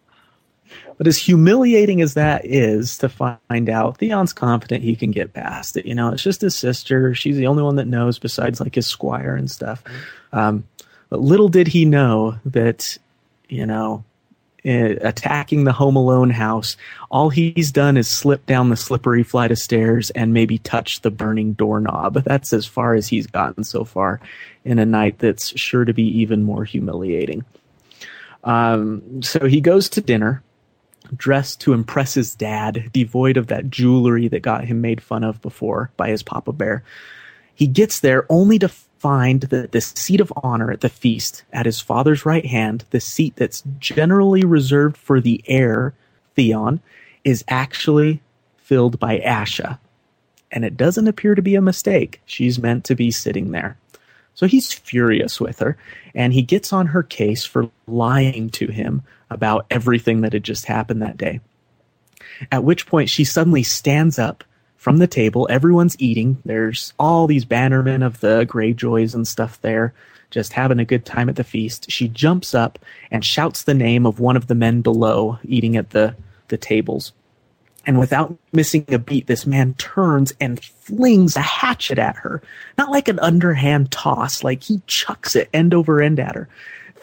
But 0.97 1.07
as 1.07 1.17
humiliating 1.17 2.01
as 2.01 2.13
that 2.15 2.45
is 2.45 2.97
to 2.99 3.09
find 3.09 3.69
out, 3.69 3.97
Theon's 3.97 4.33
confident 4.33 4.83
he 4.83 4.95
can 4.95 5.11
get 5.11 5.33
past 5.33 5.77
it. 5.77 5.85
You 5.85 5.95
know, 5.95 6.09
it's 6.09 6.23
just 6.23 6.41
his 6.41 6.55
sister. 6.55 7.15
She's 7.15 7.37
the 7.37 7.47
only 7.47 7.63
one 7.63 7.77
that 7.77 7.87
knows 7.87 8.19
besides 8.19 8.59
like 8.59 8.75
his 8.75 8.87
squire 8.87 9.35
and 9.35 9.49
stuff. 9.49 9.83
Um, 10.33 10.65
but 11.09 11.21
little 11.21 11.49
did 11.49 11.67
he 11.67 11.85
know 11.85 12.37
that, 12.45 12.97
you 13.47 13.65
know, 13.65 14.03
eh, 14.65 14.95
attacking 15.01 15.63
the 15.63 15.71
Home 15.71 15.95
Alone 15.95 16.29
house, 16.29 16.75
all 17.09 17.29
he's 17.29 17.71
done 17.71 17.95
is 17.95 18.09
slip 18.09 18.45
down 18.45 18.69
the 18.69 18.75
slippery 18.75 19.23
flight 19.23 19.51
of 19.51 19.57
stairs 19.57 20.09
and 20.11 20.33
maybe 20.33 20.57
touch 20.57 21.01
the 21.01 21.11
burning 21.11 21.53
doorknob. 21.53 22.23
That's 22.25 22.51
as 22.51 22.65
far 22.65 22.93
as 22.93 23.07
he's 23.07 23.25
gotten 23.25 23.63
so 23.63 23.85
far 23.85 24.19
in 24.65 24.79
a 24.79 24.85
night 24.85 25.19
that's 25.19 25.57
sure 25.57 25.85
to 25.85 25.93
be 25.93 26.03
even 26.19 26.43
more 26.43 26.65
humiliating. 26.65 27.45
Um, 28.43 29.21
so 29.21 29.47
he 29.47 29.61
goes 29.61 29.89
to 29.89 30.01
dinner 30.01 30.43
dressed 31.15 31.61
to 31.61 31.73
impress 31.73 32.13
his 32.13 32.35
dad, 32.35 32.89
devoid 32.93 33.37
of 33.37 33.47
that 33.47 33.69
jewelry 33.69 34.27
that 34.27 34.41
got 34.41 34.65
him 34.65 34.81
made 34.81 35.01
fun 35.01 35.23
of 35.23 35.41
before 35.41 35.91
by 35.97 36.09
his 36.09 36.23
papa 36.23 36.51
bear. 36.51 36.83
He 37.53 37.67
gets 37.67 37.99
there 37.99 38.25
only 38.29 38.59
to 38.59 38.69
find 38.69 39.41
that 39.41 39.71
the 39.71 39.81
seat 39.81 40.21
of 40.21 40.33
honor 40.37 40.71
at 40.71 40.81
the 40.81 40.89
feast 40.89 41.43
at 41.53 41.65
his 41.65 41.79
father's 41.79 42.25
right 42.25 42.45
hand, 42.45 42.85
the 42.91 42.99
seat 42.99 43.35
that's 43.35 43.63
generally 43.79 44.43
reserved 44.43 44.97
for 44.97 45.21
the 45.21 45.43
heir, 45.47 45.93
Theon, 46.35 46.81
is 47.23 47.43
actually 47.47 48.21
filled 48.57 48.99
by 48.99 49.19
Asha. 49.19 49.79
And 50.51 50.65
it 50.65 50.77
doesn't 50.77 51.07
appear 51.07 51.35
to 51.35 51.41
be 51.41 51.55
a 51.55 51.61
mistake. 51.61 52.21
She's 52.25 52.59
meant 52.59 52.83
to 52.85 52.95
be 52.95 53.11
sitting 53.11 53.51
there. 53.51 53.77
So 54.33 54.47
he's 54.47 54.71
furious 54.71 55.41
with 55.41 55.59
her, 55.59 55.77
and 56.15 56.33
he 56.33 56.41
gets 56.41 56.71
on 56.71 56.87
her 56.87 57.03
case 57.03 57.43
for 57.43 57.69
lying 57.87 58.49
to 58.51 58.67
him 58.67 59.03
about 59.29 59.65
everything 59.69 60.21
that 60.21 60.33
had 60.33 60.43
just 60.43 60.65
happened 60.65 61.01
that 61.01 61.17
day. 61.17 61.39
At 62.51 62.63
which 62.63 62.87
point 62.87 63.09
she 63.09 63.23
suddenly 63.23 63.63
stands 63.63 64.17
up 64.17 64.43
from 64.77 64.97
the 64.97 65.07
table. 65.07 65.47
Everyone's 65.49 65.95
eating. 65.99 66.41
There's 66.45 66.93
all 66.97 67.27
these 67.27 67.45
bannermen 67.45 68.05
of 68.05 68.21
the 68.21 68.45
Greyjoys 68.45 69.13
and 69.13 69.27
stuff 69.27 69.59
there, 69.61 69.93
just 70.31 70.53
having 70.53 70.79
a 70.79 70.85
good 70.85 71.05
time 71.05 71.27
at 71.27 71.35
the 71.35 71.43
feast. 71.43 71.91
She 71.91 72.07
jumps 72.07 72.55
up 72.55 72.79
and 73.11 73.23
shouts 73.25 73.63
the 73.63 73.73
name 73.73 74.05
of 74.05 74.19
one 74.19 74.37
of 74.37 74.47
the 74.47 74.55
men 74.55 74.81
below 74.81 75.37
eating 75.43 75.75
at 75.75 75.89
the, 75.89 76.15
the 76.47 76.57
tables. 76.57 77.11
And 77.85 77.97
without 77.97 78.37
missing 78.53 78.85
a 78.89 78.99
beat, 78.99 79.27
this 79.27 79.45
man 79.45 79.73
turns 79.75 80.33
and 80.39 80.63
flings 80.63 81.35
a 81.35 81.41
hatchet 81.41 81.97
at 81.97 82.17
her. 82.17 82.41
Not 82.77 82.91
like 82.91 83.07
an 83.07 83.19
underhand 83.19 83.91
toss, 83.91 84.43
like 84.43 84.63
he 84.63 84.81
chucks 84.85 85.35
it 85.35 85.49
end 85.53 85.73
over 85.73 86.01
end 86.01 86.19
at 86.19 86.35
her. 86.35 86.47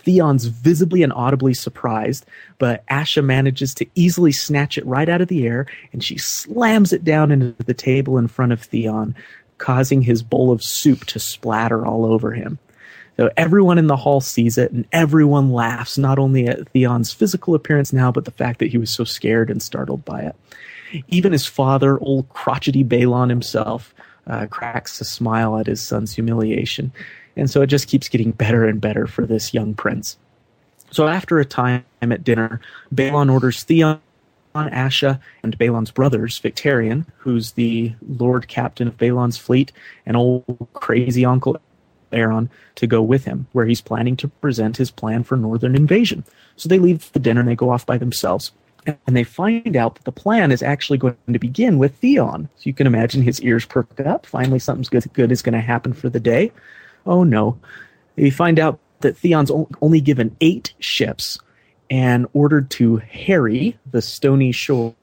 Theon's 0.07 0.45
visibly 0.45 1.03
and 1.03 1.13
audibly 1.13 1.53
surprised, 1.53 2.27
but 2.59 2.87
Asha 2.87 3.25
manages 3.25 3.75
to 3.75 3.87
easily 3.97 4.31
snatch 4.31 4.79
it 4.79 4.87
right 4.87 5.09
out 5.09 5.21
of 5.21 5.27
the 5.27 5.45
air, 5.45 5.67
and 5.93 6.03
she 6.03 6.17
slams 6.17 6.93
it 6.93 7.03
down 7.03 7.33
into 7.33 7.61
the 7.65 7.75
table 7.75 8.17
in 8.17 8.29
front 8.29 8.53
of 8.53 8.63
Theon, 8.63 9.17
causing 9.59 10.03
his 10.03 10.23
bowl 10.23 10.53
of 10.53 10.63
soup 10.63 11.07
to 11.07 11.19
splatter 11.19 11.85
all 11.85 12.07
over 12.07 12.31
him. 12.31 12.61
So 13.17 13.31
everyone 13.37 13.79
in 13.79 13.89
the 13.89 13.97
hall 13.97 14.21
sees 14.21 14.57
it, 14.59 14.71
and 14.71 14.87
everyone 14.93 15.51
laughs, 15.51 15.99
not 15.99 16.21
only 16.21 16.47
at 16.47 16.69
Theon's 16.69 17.13
physical 17.13 17.57
appearance 17.57 17.93
now, 17.93 18.13
but 18.13 18.27
the 18.27 18.31
fact 18.31 18.61
that 18.61 18.71
he 18.71 18.79
was 18.79 18.93
so 18.93 19.03
scared 19.03 19.51
and 19.51 19.61
startled 19.61 20.05
by 20.05 20.21
it. 20.21 20.37
Even 21.09 21.33
his 21.33 21.47
father, 21.47 21.99
old 21.99 22.29
crotchety 22.29 22.85
Balon 22.85 23.29
himself, 23.29 23.93
uh, 24.29 24.47
cracks 24.47 25.01
a 25.01 25.05
smile 25.05 25.59
at 25.59 25.67
his 25.67 25.83
son's 25.83 26.15
humiliation. 26.15 26.93
And 27.37 27.51
so 27.51 27.63
it 27.63 27.67
just 27.67 27.89
keeps 27.89 28.09
getting 28.09 28.33
better 28.33 28.65
and 28.65 28.81
better 28.81 29.07
for 29.07 29.27
this 29.27 29.53
young 29.53 29.75
prince. 29.75 30.17
So 30.91 31.09
after 31.09 31.39
a 31.39 31.45
time 31.45 31.85
at 32.01 32.25
dinner, 32.25 32.61
Balon 32.95 33.31
orders 33.31 33.63
Theon, 33.65 34.01
Asha, 34.55 35.21
and 35.43 35.59
Balon's 35.59 35.91
brothers, 35.91 36.41
Victarion, 36.41 37.07
who's 37.19 37.53
the 37.53 37.93
lord 38.09 38.49
captain 38.49 38.89
of 38.89 38.97
Balon's 38.97 39.37
fleet, 39.37 39.73
and 40.07 40.17
old 40.17 40.69
crazy 40.73 41.25
uncle 41.25 41.61
Aeron, 42.13 42.49
to 42.77 42.87
go 42.87 43.03
with 43.03 43.25
him, 43.25 43.47
where 43.53 43.67
he's 43.67 43.81
planning 43.81 44.17
to 44.17 44.29
present 44.29 44.77
his 44.77 44.91
plan 44.91 45.25
for 45.25 45.37
northern 45.37 45.75
invasion. 45.75 46.25
So 46.57 46.69
they 46.69 46.79
leave 46.79 47.13
the 47.13 47.19
dinner 47.19 47.41
and 47.41 47.49
they 47.49 47.57
go 47.57 47.71
off 47.71 47.85
by 47.85 47.99
themselves. 47.99 48.53
And 48.87 49.17
they 49.17 49.25
find 49.25 49.77
out 49.77 49.97
that 49.97 50.05
the 50.05 50.13
plan 50.13 50.53
is 50.53 50.63
actually 50.63 50.99
going 50.99 51.17
to 51.33 51.39
begin 51.41 51.79
with 51.79 51.97
Theon. 51.97 52.49
So 52.57 52.63
you 52.63 52.73
can 52.73 52.87
imagine 52.87 53.21
his 53.23 53.41
ears 53.43 53.67
perk 53.67 53.99
up. 54.01 54.27
Finally, 54.27 54.61
something 54.61 54.87
good, 54.89 55.13
good 55.13 55.33
is 55.33 55.43
going 55.43 55.55
to 55.55 55.61
happen 55.61 55.93
for 55.93 56.09
the 56.09 56.21
day. 56.21 56.53
Oh 57.07 57.25
no. 57.25 57.59
They 58.17 58.31
find 58.31 58.59
out 58.59 58.81
that 59.01 59.17
Theon's 59.17 59.51
only 59.81 60.01
given 60.01 60.37
eight 60.41 60.75
ships 60.79 61.39
and 61.91 62.27
ordered 62.33 62.71
to 62.71 62.97
harry 62.97 63.79
the 63.91 64.03
stony 64.03 64.53
shore. 64.53 64.95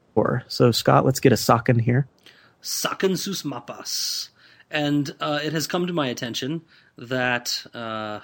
So, 0.47 0.71
Scott, 0.71 1.05
let's 1.05 1.19
get 1.19 1.31
a 1.31 1.37
sock 1.37 1.69
in 1.69 1.79
here. 1.79 2.07
Saquen 2.61 3.17
sus 3.17 3.43
mapas. 3.43 4.29
And 4.69 5.13
uh, 5.19 5.39
it 5.43 5.53
has 5.53 5.67
come 5.67 5.87
to 5.87 5.93
my 5.93 6.07
attention 6.07 6.61
that 6.97 7.63
uh, 7.73 8.19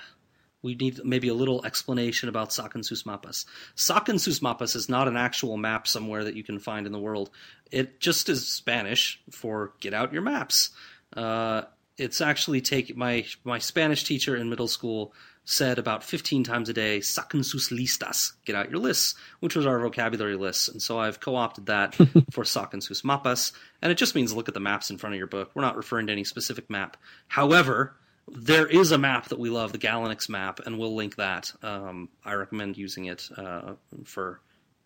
we 0.61 0.75
need 0.75 0.99
maybe 1.05 1.27
a 1.27 1.33
little 1.33 1.63
explanation 1.65 2.27
about 2.27 2.49
Saquen 2.49 2.83
sus 2.83 3.03
mapas. 3.03 3.45
Saquen 3.75 4.19
sus 4.19 4.39
mapas 4.39 4.75
is 4.75 4.89
not 4.89 5.07
an 5.07 5.15
actual 5.15 5.57
map 5.57 5.87
somewhere 5.87 6.23
that 6.23 6.35
you 6.35 6.43
can 6.43 6.59
find 6.59 6.85
in 6.85 6.91
the 6.91 6.99
world. 6.99 7.29
It 7.71 7.99
just 7.99 8.29
is 8.29 8.47
Spanish 8.47 9.21
for 9.31 9.73
get 9.79 9.93
out 9.93 10.11
your 10.11 10.21
maps. 10.21 10.71
Uh, 11.15 11.63
it's 11.99 12.21
actually 12.21 12.61
take 12.61 12.95
my 12.95 13.25
my 13.43 13.59
Spanish 13.59 14.03
teacher 14.03 14.35
in 14.35 14.49
middle 14.49 14.67
school 14.67 15.13
said 15.49 15.79
about 15.79 16.03
15 16.03 16.43
times 16.43 16.69
a 16.69 16.73
day, 16.73 16.99
saquen 16.99 17.43
sus 17.43 17.69
listas, 17.69 18.33
get 18.45 18.55
out 18.55 18.69
your 18.69 18.79
lists, 18.79 19.15
which 19.39 19.55
was 19.55 19.65
our 19.65 19.79
vocabulary 19.79 20.35
lists. 20.35 20.67
And 20.67 20.79
so 20.79 20.99
I've 20.99 21.19
co 21.19 21.35
opted 21.35 21.65
that 21.65 21.95
for 22.31 22.43
saquen 22.43 22.83
sus 22.83 23.01
mapas. 23.01 23.51
And 23.81 23.91
it 23.91 23.95
just 23.95 24.13
means 24.13 24.33
look 24.33 24.47
at 24.47 24.53
the 24.53 24.59
maps 24.59 24.91
in 24.91 24.97
front 24.97 25.15
of 25.15 25.17
your 25.17 25.27
book. 25.27 25.51
We're 25.55 25.63
not 25.63 25.75
referring 25.75 26.05
to 26.07 26.13
any 26.13 26.23
specific 26.23 26.69
map. 26.69 26.97
However, 27.27 27.95
there 28.27 28.67
is 28.67 28.91
a 28.91 28.99
map 28.99 29.29
that 29.29 29.39
we 29.39 29.49
love, 29.49 29.71
the 29.71 29.79
Galanix 29.79 30.29
map, 30.29 30.59
and 30.65 30.77
we'll 30.77 30.95
link 30.95 31.15
that. 31.15 31.51
Um, 31.63 32.09
I 32.23 32.33
recommend 32.33 32.77
using 32.77 33.05
it 33.05 33.27
uh, 33.35 33.73
for 34.05 34.41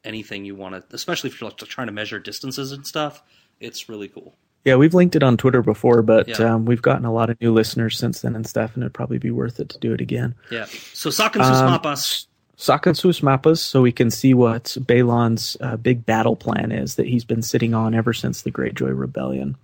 anything 0.06 0.46
you 0.46 0.56
want 0.56 0.76
to, 0.76 0.96
especially 0.96 1.30
if 1.30 1.42
you're 1.42 1.52
trying 1.52 1.88
to 1.88 1.94
measure 1.94 2.20
distances 2.20 2.72
and 2.72 2.88
stuff. 2.88 3.22
It's 3.60 3.90
really 3.90 4.08
cool. 4.08 4.36
Yeah, 4.66 4.76
we've 4.76 4.94
linked 4.94 5.16
it 5.16 5.24
on 5.24 5.36
Twitter 5.38 5.62
before, 5.62 6.02
but 6.02 6.28
Yeah. 6.28 6.54
um, 6.56 6.66
we've 6.66 6.82
gotten 6.82 7.06
a 7.06 7.12
lot 7.14 7.30
of 7.30 7.40
new 7.42 7.52
listeners 7.52 7.98
since 7.98 8.22
then 8.22 8.36
and 8.36 8.48
stuff, 8.48 8.72
and 8.76 8.84
it'd 8.84 8.94
probably 8.94 9.18
be 9.18 9.32
worth 9.32 9.60
it 9.60 9.70
to 9.70 9.78
do 9.80 9.94
it 9.94 10.00
again. 10.02 10.36
Yeah. 10.52 10.66
So 10.94 11.10
saquen 11.10 11.44
sus 11.44 11.62
Um, 11.62 11.70
mapas. 11.80 12.28
Saquen 12.58 12.96
sus 12.96 13.20
mapas, 13.20 13.58
so 13.58 13.82
we 13.82 13.92
can 13.92 14.10
see 14.10 14.34
what 14.34 14.78
Balon's 14.88 15.58
uh, 15.60 15.76
big 15.76 16.06
battle 16.06 16.36
plan 16.38 16.72
is 16.72 16.96
that 16.96 17.08
he's 17.08 17.26
been 17.26 17.42
sitting 17.42 17.74
on 17.74 17.94
ever 17.94 18.14
since 18.14 18.44
the 18.44 18.52
Greyjoy 18.52 18.98
Rebellion, 18.98 19.58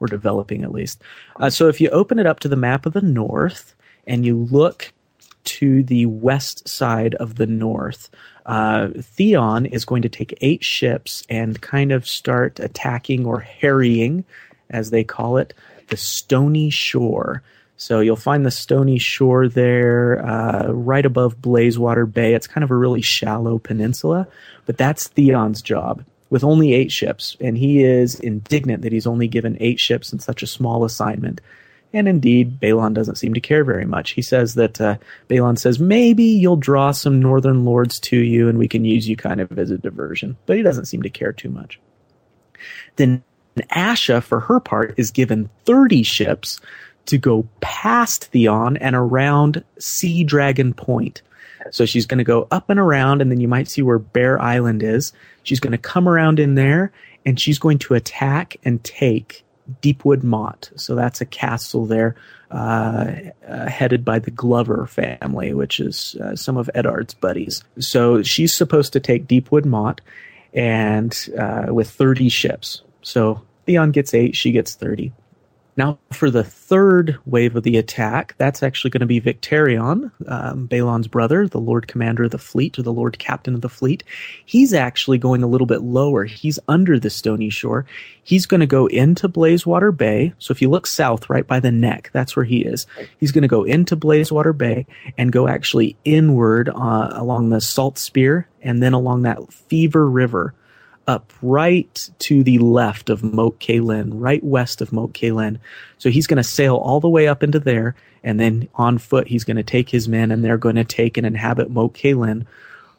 or 0.00 0.06
developing 0.06 0.62
at 0.64 0.72
least. 0.72 1.02
Uh, 1.38 1.50
so 1.50 1.68
if 1.68 1.80
you 1.80 1.90
open 1.90 2.18
it 2.18 2.26
up 2.26 2.40
to 2.40 2.48
the 2.48 2.56
map 2.56 2.86
of 2.86 2.92
the 2.94 3.02
north 3.02 3.74
and 4.06 4.24
you 4.24 4.36
look 4.50 4.92
to 5.44 5.82
the 5.82 6.06
west 6.06 6.66
side 6.68 7.14
of 7.16 7.34
the 7.34 7.46
north, 7.46 8.08
uh, 8.46 8.88
Theon 9.00 9.66
is 9.66 9.84
going 9.84 10.02
to 10.02 10.08
take 10.08 10.36
eight 10.40 10.64
ships 10.64 11.24
and 11.28 11.60
kind 11.60 11.92
of 11.92 12.06
start 12.06 12.58
attacking 12.60 13.26
or 13.26 13.40
harrying, 13.40 14.24
as 14.70 14.90
they 14.90 15.04
call 15.04 15.36
it, 15.36 15.54
the 15.88 15.96
Stony 15.96 16.70
Shore. 16.70 17.42
So 17.76 18.00
you'll 18.00 18.16
find 18.16 18.44
the 18.44 18.50
Stony 18.50 18.98
Shore 18.98 19.48
there, 19.48 20.24
uh, 20.26 20.72
right 20.72 21.04
above 21.04 21.40
Blazewater 21.40 22.10
Bay. 22.10 22.34
It's 22.34 22.46
kind 22.46 22.64
of 22.64 22.70
a 22.70 22.76
really 22.76 23.02
shallow 23.02 23.58
peninsula, 23.58 24.26
but 24.64 24.78
that's 24.78 25.08
Theon's 25.08 25.60
job 25.60 26.04
with 26.30 26.42
only 26.42 26.74
eight 26.74 26.90
ships, 26.90 27.36
and 27.40 27.56
he 27.56 27.84
is 27.84 28.18
indignant 28.18 28.82
that 28.82 28.92
he's 28.92 29.06
only 29.06 29.28
given 29.28 29.56
eight 29.60 29.78
ships 29.78 30.12
in 30.12 30.18
such 30.18 30.42
a 30.42 30.46
small 30.46 30.84
assignment. 30.84 31.40
And 31.92 32.08
indeed, 32.08 32.60
Balon 32.60 32.94
doesn't 32.94 33.14
seem 33.16 33.32
to 33.34 33.40
care 33.40 33.64
very 33.64 33.86
much. 33.86 34.10
He 34.10 34.22
says 34.22 34.54
that 34.54 34.80
uh, 34.80 34.96
Balon 35.28 35.58
says 35.58 35.78
maybe 35.78 36.24
you'll 36.24 36.56
draw 36.56 36.90
some 36.90 37.20
northern 37.20 37.64
lords 37.64 38.00
to 38.00 38.16
you, 38.16 38.48
and 38.48 38.58
we 38.58 38.68
can 38.68 38.84
use 38.84 39.08
you 39.08 39.16
kind 39.16 39.40
of 39.40 39.56
as 39.58 39.70
a 39.70 39.78
diversion. 39.78 40.36
But 40.46 40.56
he 40.56 40.62
doesn't 40.62 40.86
seem 40.86 41.02
to 41.02 41.10
care 41.10 41.32
too 41.32 41.48
much. 41.48 41.78
The 43.56 43.64
Asha, 43.64 44.22
for 44.22 44.40
her 44.40 44.60
part, 44.60 44.94
is 44.96 45.10
given 45.10 45.50
30 45.64 46.02
ships 46.02 46.60
to 47.06 47.18
go 47.18 47.48
past 47.60 48.26
Theon 48.26 48.76
and 48.76 48.94
around 48.94 49.64
Sea 49.78 50.24
Dragon 50.24 50.74
Point. 50.74 51.22
So 51.70 51.84
she's 51.86 52.06
going 52.06 52.18
to 52.18 52.24
go 52.24 52.46
up 52.50 52.70
and 52.70 52.78
around, 52.78 53.20
and 53.20 53.30
then 53.30 53.40
you 53.40 53.48
might 53.48 53.68
see 53.68 53.82
where 53.82 53.98
Bear 53.98 54.40
Island 54.40 54.82
is. 54.82 55.12
She's 55.42 55.60
going 55.60 55.72
to 55.72 55.78
come 55.78 56.08
around 56.08 56.38
in 56.38 56.54
there, 56.54 56.92
and 57.24 57.40
she's 57.40 57.58
going 57.58 57.78
to 57.78 57.94
attack 57.94 58.56
and 58.64 58.82
take 58.84 59.44
Deepwood 59.80 60.22
Motte. 60.22 60.70
So 60.76 60.94
that's 60.94 61.20
a 61.20 61.26
castle 61.26 61.86
there, 61.86 62.14
uh, 62.50 63.12
uh, 63.48 63.68
headed 63.68 64.04
by 64.04 64.18
the 64.18 64.30
Glover 64.30 64.86
family, 64.86 65.54
which 65.54 65.80
is 65.80 66.14
uh, 66.16 66.36
some 66.36 66.56
of 66.56 66.70
Eddard's 66.74 67.14
buddies. 67.14 67.64
So 67.78 68.22
she's 68.22 68.54
supposed 68.54 68.92
to 68.92 69.00
take 69.00 69.26
Deepwood 69.26 69.66
Motte, 69.66 70.00
and 70.52 71.28
uh, 71.38 71.66
with 71.70 71.90
30 71.90 72.28
ships. 72.28 72.82
So 73.02 73.42
Theon 73.66 73.90
gets 73.90 74.14
eight, 74.14 74.36
she 74.36 74.52
gets 74.52 74.74
30. 74.74 75.12
Now, 75.78 75.98
for 76.10 76.30
the 76.30 76.42
third 76.42 77.18
wave 77.26 77.54
of 77.54 77.62
the 77.62 77.76
attack, 77.76 78.34
that's 78.38 78.62
actually 78.62 78.90
going 78.90 79.00
to 79.00 79.06
be 79.06 79.20
Victarion, 79.20 80.10
um, 80.26 80.66
Balon's 80.66 81.06
brother, 81.06 81.46
the 81.46 81.60
Lord 81.60 81.86
Commander 81.86 82.24
of 82.24 82.30
the 82.30 82.38
fleet, 82.38 82.78
or 82.78 82.82
the 82.82 82.94
Lord 82.94 83.18
Captain 83.18 83.54
of 83.54 83.60
the 83.60 83.68
fleet. 83.68 84.02
He's 84.46 84.72
actually 84.72 85.18
going 85.18 85.42
a 85.42 85.46
little 85.46 85.66
bit 85.66 85.82
lower. 85.82 86.24
He's 86.24 86.58
under 86.66 86.98
the 86.98 87.10
Stony 87.10 87.50
Shore. 87.50 87.84
He's 88.22 88.46
going 88.46 88.60
to 88.60 88.66
go 88.66 88.86
into 88.86 89.28
Blazewater 89.28 89.94
Bay. 89.94 90.32
So 90.38 90.52
if 90.52 90.62
you 90.62 90.70
look 90.70 90.86
south, 90.86 91.28
right 91.28 91.46
by 91.46 91.60
the 91.60 91.72
neck, 91.72 92.08
that's 92.14 92.34
where 92.34 92.46
he 92.46 92.62
is. 92.62 92.86
He's 93.18 93.32
going 93.32 93.42
to 93.42 93.48
go 93.48 93.64
into 93.64 93.96
Blazewater 93.96 94.56
Bay 94.56 94.86
and 95.18 95.30
go 95.30 95.46
actually 95.46 95.94
inward 96.06 96.70
uh, 96.70 97.10
along 97.12 97.50
the 97.50 97.60
Salt 97.60 97.98
Spear 97.98 98.48
and 98.62 98.82
then 98.82 98.94
along 98.94 99.22
that 99.22 99.52
Fever 99.52 100.08
River 100.08 100.54
up 101.06 101.32
right 101.40 102.10
to 102.18 102.42
the 102.42 102.58
left 102.58 103.10
of 103.10 103.22
Moat 103.22 103.60
Cailin, 103.60 104.10
right 104.14 104.42
west 104.42 104.80
of 104.80 104.92
Moat 104.92 105.12
Cailin. 105.12 105.58
So 105.98 106.10
he's 106.10 106.26
going 106.26 106.38
to 106.38 106.44
sail 106.44 106.76
all 106.76 107.00
the 107.00 107.08
way 107.08 107.28
up 107.28 107.42
into 107.42 107.60
there, 107.60 107.94
and 108.24 108.40
then 108.40 108.68
on 108.74 108.98
foot 108.98 109.28
he's 109.28 109.44
going 109.44 109.56
to 109.56 109.62
take 109.62 109.88
his 109.88 110.08
men, 110.08 110.30
and 110.30 110.44
they're 110.44 110.58
going 110.58 110.76
to 110.76 110.84
take 110.84 111.16
and 111.16 111.26
inhabit 111.26 111.70
Moat 111.70 111.94
Cailin 111.94 112.46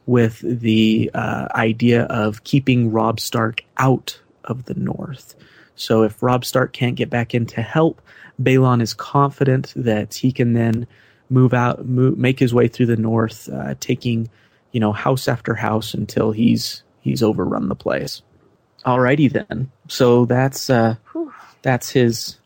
with 0.05 0.39
the 0.39 1.11
uh, 1.13 1.47
idea 1.53 2.03
of 2.03 2.43
keeping 2.43 2.91
Robb 2.91 3.19
Stark 3.19 3.63
out 3.77 4.19
of 4.43 4.65
the 4.65 4.73
north. 4.73 5.35
So 5.75 6.03
if 6.03 6.23
Robb 6.23 6.45
Stark 6.45 6.73
can't 6.73 6.95
get 6.95 7.09
back 7.09 7.35
in 7.35 7.45
to 7.47 7.61
help, 7.61 8.01
Balon 8.41 8.81
is 8.81 8.93
confident 8.93 9.73
that 9.75 10.13
he 10.13 10.31
can 10.31 10.53
then 10.53 10.88
move 11.29 11.53
out, 11.53 11.85
move, 11.85 12.17
make 12.17 12.39
his 12.39 12.53
way 12.53 12.67
through 12.67 12.85
the 12.85 12.95
north, 12.95 13.49
uh, 13.49 13.75
taking 13.79 14.29
you 14.71 14.79
know 14.79 14.91
house 14.91 15.27
after 15.27 15.55
house 15.55 15.93
until 15.93 16.31
he's 16.31 16.84
he's 17.07 17.23
overrun 17.23 17.69
the 17.69 17.75
place. 17.75 18.21
Alrighty 18.85 19.31
then. 19.31 19.71
So 19.88 20.25
that's 20.25 20.69
uh, 20.69 20.95
that's 21.61 21.89
his 21.89 22.38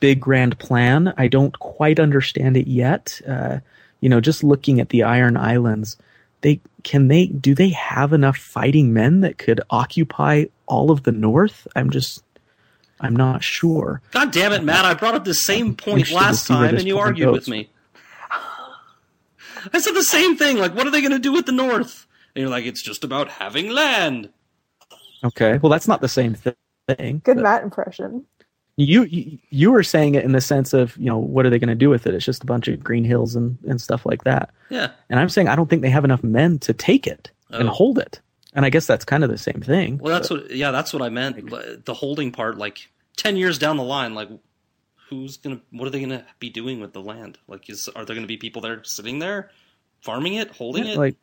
big 0.00 0.20
grand 0.20 0.58
plan. 0.58 1.14
I 1.16 1.28
don't 1.28 1.58
quite 1.58 1.98
understand 1.98 2.56
it 2.56 2.68
yet. 2.68 3.20
Uh, 3.26 3.58
you 4.00 4.08
know, 4.08 4.20
just 4.20 4.44
looking 4.44 4.80
at 4.80 4.90
the 4.90 5.02
Iron 5.02 5.36
Islands, 5.36 5.96
they 6.42 6.60
can 6.84 7.08
they 7.08 7.26
do 7.26 7.54
they 7.54 7.70
have 7.70 8.12
enough 8.12 8.36
fighting 8.36 8.92
men 8.92 9.20
that 9.22 9.38
could 9.38 9.60
occupy 9.70 10.44
all 10.66 10.90
of 10.90 11.02
the 11.02 11.12
North? 11.12 11.66
I'm 11.74 11.90
just 11.90 12.22
I'm 13.00 13.14
not 13.14 13.42
sure. 13.42 14.00
God 14.10 14.32
damn 14.32 14.52
it, 14.52 14.64
Matt! 14.64 14.84
I 14.84 14.94
brought 14.94 15.14
up 15.14 15.24
the 15.24 15.34
same 15.34 15.74
point 15.74 16.10
last 16.10 16.46
time, 16.46 16.74
and 16.74 16.84
you 16.84 16.94
plan 16.94 17.06
argued 17.06 17.26
goes. 17.28 17.40
with 17.40 17.48
me. 17.48 17.70
I 19.72 19.78
said 19.78 19.94
the 19.94 20.02
same 20.02 20.36
thing. 20.36 20.58
Like, 20.58 20.74
what 20.74 20.86
are 20.86 20.90
they 20.90 21.00
going 21.00 21.12
to 21.12 21.18
do 21.18 21.32
with 21.32 21.46
the 21.46 21.52
North? 21.52 22.06
And 22.38 22.42
you're 22.44 22.50
like, 22.50 22.66
it's 22.66 22.82
just 22.82 23.02
about 23.02 23.28
having 23.28 23.68
land. 23.70 24.30
Okay, 25.24 25.58
well 25.58 25.70
that's 25.70 25.88
not 25.88 26.00
the 26.00 26.08
same 26.08 26.36
thing. 26.36 27.20
Good 27.24 27.38
Matt 27.38 27.64
impression. 27.64 28.24
You, 28.76 29.02
you 29.02 29.38
you 29.50 29.72
were 29.72 29.82
saying 29.82 30.14
it 30.14 30.24
in 30.24 30.30
the 30.30 30.40
sense 30.40 30.72
of 30.72 30.96
you 30.98 31.06
know 31.06 31.18
what 31.18 31.46
are 31.46 31.50
they 31.50 31.58
going 31.58 31.68
to 31.68 31.74
do 31.74 31.90
with 31.90 32.06
it? 32.06 32.14
It's 32.14 32.24
just 32.24 32.44
a 32.44 32.46
bunch 32.46 32.68
of 32.68 32.78
green 32.78 33.02
hills 33.02 33.34
and 33.34 33.58
and 33.66 33.80
stuff 33.80 34.06
like 34.06 34.22
that. 34.22 34.50
Yeah. 34.70 34.92
And 35.10 35.18
I'm 35.18 35.28
saying 35.28 35.48
I 35.48 35.56
don't 35.56 35.68
think 35.68 35.82
they 35.82 35.90
have 35.90 36.04
enough 36.04 36.22
men 36.22 36.60
to 36.60 36.72
take 36.72 37.08
it 37.08 37.32
and 37.50 37.68
Oh. 37.68 37.72
hold 37.72 37.98
it. 37.98 38.20
And 38.52 38.64
I 38.64 38.70
guess 38.70 38.86
that's 38.86 39.04
kind 39.04 39.24
of 39.24 39.30
the 39.30 39.36
same 39.38 39.60
thing. 39.60 39.98
Well, 39.98 40.14
that's 40.14 40.30
what. 40.30 40.48
Yeah, 40.52 40.70
that's 40.70 40.92
what 40.92 41.02
I 41.02 41.08
meant. 41.08 41.50
Like, 41.50 41.84
The 41.84 41.94
holding 41.94 42.30
part, 42.30 42.56
like 42.56 42.88
ten 43.16 43.36
years 43.36 43.58
down 43.58 43.78
the 43.78 43.82
line, 43.82 44.14
like 44.14 44.28
who's 45.10 45.38
gonna? 45.38 45.60
What 45.72 45.88
are 45.88 45.90
they 45.90 46.00
gonna 46.00 46.24
be 46.38 46.50
doing 46.50 46.78
with 46.78 46.92
the 46.92 47.02
land? 47.02 47.38
Like, 47.48 47.68
is 47.68 47.88
are 47.96 48.04
there 48.04 48.14
gonna 48.14 48.28
be 48.28 48.36
people 48.36 48.62
there 48.62 48.84
sitting 48.84 49.18
there, 49.18 49.50
farming 50.02 50.34
it, 50.34 50.52
holding 50.52 50.86
it? 50.86 50.96
like 50.96 51.16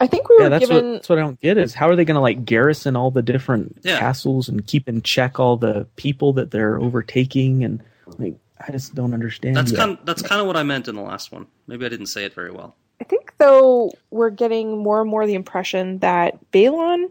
I 0.00 0.06
think 0.06 0.28
we 0.28 0.36
yeah, 0.38 0.44
were 0.44 0.48
that's 0.50 0.66
given. 0.68 0.84
what 0.86 0.92
that's 0.94 1.08
what 1.10 1.18
I 1.18 1.22
don't 1.22 1.40
get 1.40 1.58
is 1.58 1.74
how 1.74 1.88
are 1.88 1.94
they 1.96 2.04
going 2.06 2.14
to 2.16 2.20
like 2.20 2.44
garrison 2.44 2.96
all 2.96 3.10
the 3.10 3.22
different 3.22 3.78
Yeah. 3.82 3.98
castles 3.98 4.48
and 4.48 4.66
keep 4.66 4.88
in 4.88 5.02
check 5.02 5.38
all 5.38 5.56
the 5.58 5.86
people 5.96 6.32
that 6.34 6.50
they're 6.50 6.80
overtaking 6.80 7.62
and 7.64 7.82
like 8.18 8.34
I 8.66 8.72
just 8.72 8.94
don't 8.94 9.14
understand. 9.14 9.56
that's 9.56 9.72
yet. 9.72 9.78
kind. 9.78 9.98
That's 10.04 10.22
kind 10.22 10.40
of 10.40 10.46
what 10.46 10.56
I 10.56 10.62
meant 10.62 10.88
in 10.88 10.94
the 10.94 11.02
last 11.02 11.32
one. 11.32 11.46
Maybe 11.66 11.86
I 11.86 11.88
didn't 11.88 12.06
say 12.06 12.24
it 12.24 12.34
very 12.34 12.50
well. 12.50 12.76
I 13.00 13.04
think 13.04 13.32
though 13.38 13.92
we're 14.10 14.28
getting 14.30 14.78
more 14.78 15.00
and 15.00 15.10
more 15.10 15.26
the 15.26 15.34
impression 15.34 15.98
that 16.00 16.38
Balon 16.52 17.10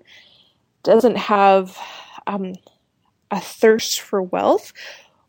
doesn't 0.84 1.18
have 1.18 1.78
um, 2.28 2.54
a 3.32 3.40
thirst 3.40 4.02
for 4.02 4.22
wealth. 4.22 4.74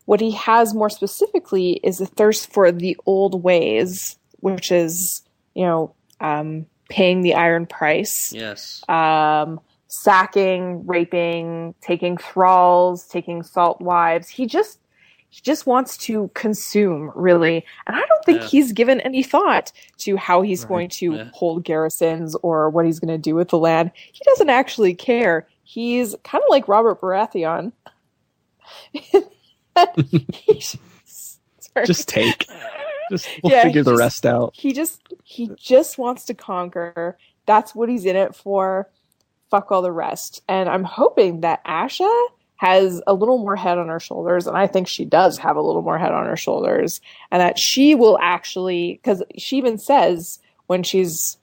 What 0.05 0.19
he 0.21 0.31
has 0.31 0.73
more 0.73 0.89
specifically 0.89 1.79
is 1.83 1.99
a 2.01 2.05
thirst 2.05 2.51
for 2.51 2.71
the 2.71 2.95
old 3.05 3.43
ways, 3.43 4.17
which 4.41 4.71
is 4.71 5.23
you 5.55 5.65
know 5.65 5.95
um, 6.19 6.67
paying 6.91 7.21
the 7.21 7.33
iron 7.33 7.65
price, 7.65 8.31
Yes. 8.33 8.83
um, 8.89 9.59
sacking, 9.87 10.85
raping, 10.85 11.73
taking 11.81 12.17
thralls, 12.17 13.07
taking 13.07 13.41
salt 13.43 13.81
wives. 13.81 14.27
He 14.29 14.45
just 14.45 14.77
he 15.29 15.39
just 15.41 15.65
wants 15.65 15.95
to 15.97 16.29
consume, 16.33 17.09
really. 17.15 17.65
And 17.87 17.95
I 17.95 17.99
don't 17.99 18.25
think 18.25 18.41
Yeah. 18.41 18.47
he's 18.47 18.73
given 18.73 18.99
any 18.99 19.23
thought 19.23 19.71
to 19.99 20.17
how 20.17 20.41
he's 20.41 20.63
Right. 20.63 20.67
going 20.69 20.89
to 20.89 21.13
Yeah. 21.13 21.29
hold 21.33 21.63
garrisons 21.63 22.35
or 22.43 22.69
what 22.69 22.85
he's 22.85 22.99
going 22.99 23.13
to 23.15 23.17
do 23.17 23.33
with 23.33 23.47
the 23.47 23.57
land. 23.57 23.91
He 24.11 24.21
doesn't 24.25 24.49
actually 24.49 24.93
care. 24.93 25.47
He's 25.63 26.15
kind 26.25 26.43
of 26.43 26.49
like 26.49 26.67
Robert 26.67 26.99
Baratheon. 26.99 27.71
He's- 30.33 30.77
just 31.85 32.09
take. 32.09 32.45
Just 33.11 33.27
we'll 33.43 33.51
Yeah, 33.51 33.63
figure 33.63 33.83
the 33.83 33.91
just- 33.91 33.99
rest 33.99 34.25
out. 34.25 34.53
he 34.55 34.73
just 34.73 35.01
he 35.23 35.51
just 35.57 35.97
wants 35.99 36.25
to 36.25 36.33
conquer. 36.33 37.17
That's 37.45 37.75
what 37.75 37.89
he's 37.89 38.05
in 38.05 38.15
it 38.15 38.33
for. 38.35 38.89
Fuck 39.51 39.71
all 39.71 39.81
the 39.81 39.91
rest. 39.91 40.41
And 40.47 40.67
I'm 40.69 40.83
hoping 40.85 41.41
that 41.41 41.63
Asha 41.65 42.09
has 42.55 43.01
a 43.07 43.13
little 43.13 43.37
more 43.39 43.55
head 43.55 43.77
on 43.77 43.87
her 43.89 43.99
shoulders, 43.99 44.45
and 44.47 44.55
I 44.55 44.67
think 44.67 44.87
she 44.87 45.03
does 45.03 45.37
have 45.39 45.55
a 45.57 45.61
little 45.61 45.81
more 45.81 45.97
head 45.97 46.11
on 46.13 46.25
her 46.27 46.37
shoulders, 46.37 47.01
and 47.31 47.41
that 47.41 47.57
she 47.59 47.95
will 47.95 48.17
actually 48.21 48.99
because 49.01 49.21
she 49.37 49.57
even 49.57 49.77
says 49.77 50.39
when 50.67 50.83
she's 50.83 51.37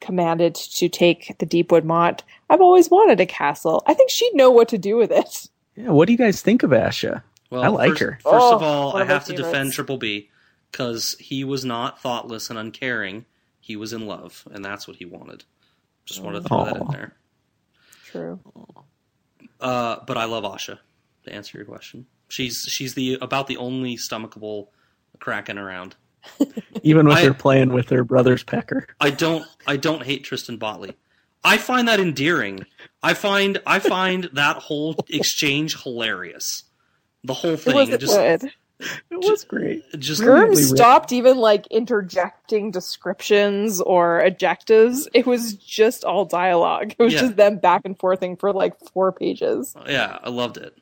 commanded 0.00 0.54
to 0.54 0.88
take 0.88 1.36
the 1.38 1.46
Deepwood 1.46 1.84
Motte, 1.84 2.22
I've 2.50 2.60
always 2.60 2.90
wanted 2.90 3.20
a 3.20 3.26
castle. 3.26 3.82
I 3.86 3.94
think 3.94 4.10
she'd 4.10 4.34
know 4.34 4.50
what 4.50 4.68
to 4.68 4.78
do 4.78 4.96
with 4.96 5.10
it. 5.10 5.48
Yeah, 5.76 5.90
what 5.90 6.06
do 6.06 6.12
you 6.12 6.18
guys 6.18 6.42
think 6.42 6.62
of 6.62 6.70
Asha? 6.70 7.22
Well, 7.50 7.62
I 7.62 7.68
like 7.68 7.90
first, 7.92 8.00
her. 8.02 8.10
First 8.22 8.26
Oh, 8.26 8.56
of 8.56 8.62
all, 8.62 8.96
I 8.96 9.04
have 9.04 9.24
to 9.26 9.32
defend. 9.34 9.72
Triple 9.72 9.96
B 9.96 10.28
because 10.70 11.16
he 11.18 11.44
was 11.44 11.64
not 11.64 12.00
thoughtless 12.00 12.50
and 12.50 12.58
uncaring. 12.58 13.24
He 13.60 13.76
was 13.76 13.92
in 13.92 14.06
love, 14.06 14.46
and 14.50 14.64
that's 14.64 14.86
what 14.88 14.96
he 14.96 15.04
wanted. 15.04 15.44
Just 16.04 16.22
wanted 16.22 16.42
to 16.42 16.48
throw 16.48 16.64
that 16.64 16.76
in 16.76 16.86
there. 16.88 17.14
True. 18.06 18.40
Uh, 19.60 19.96
but 20.06 20.16
I 20.16 20.24
love 20.24 20.44
Asha. 20.44 20.78
To 21.24 21.32
answer 21.34 21.58
your 21.58 21.66
question, 21.66 22.06
she's 22.28 22.62
she's 22.68 22.94
the 22.94 23.18
about 23.20 23.48
the 23.48 23.56
only 23.58 23.96
stomachable 23.96 24.68
kraken 25.18 25.58
around. 25.58 25.96
Even 26.82 27.06
with 27.06 27.18
I- 27.18 27.24
her 27.24 27.34
playing 27.34 27.72
with 27.72 27.90
her 27.90 28.04
brother's 28.04 28.42
pecker. 28.42 28.86
I 29.00 29.10
don't 29.10 29.44
I 29.66 29.76
don't 29.76 30.02
hate 30.04 30.24
Tristan 30.24 30.56
Botley. 30.58 30.94
I 31.44 31.58
find 31.58 31.88
that 31.88 32.00
endearing. 32.00 32.64
I 33.02 33.14
find 33.14 33.60
I 33.66 33.78
find 33.80 34.30
that 34.32 34.56
whole 34.56 34.96
exchange 35.10 35.82
hilarious. 35.82 36.64
The 37.24 37.34
whole 37.34 37.52
It 37.54 37.60
thing 37.60 37.74
was 37.74 37.88
it 37.90 38.00
just 38.00 38.16
good. 38.16 38.52
It 38.80 39.16
was 39.30 39.42
great. 39.44 39.82
just 39.98 40.22
written. 40.22 40.54
stopped 40.54 41.12
even 41.12 41.36
like 41.36 41.66
interjecting 41.68 42.70
descriptions 42.70 43.80
or 43.80 44.20
adjectives. 44.24 45.08
It 45.14 45.26
was 45.26 45.54
just 45.54 46.04
all 46.04 46.24
dialogue. 46.24 46.92
It 46.98 47.02
was 47.02 47.12
Yeah. 47.14 47.20
just 47.20 47.36
them 47.36 47.58
back 47.58 47.82
and 47.84 47.98
forthing 47.98 48.36
for 48.38 48.52
like 48.52 48.78
four 48.92 49.10
pages. 49.12 49.74
yeah, 49.86 50.18
I 50.22 50.30
loved 50.30 50.56
it. 50.58 50.76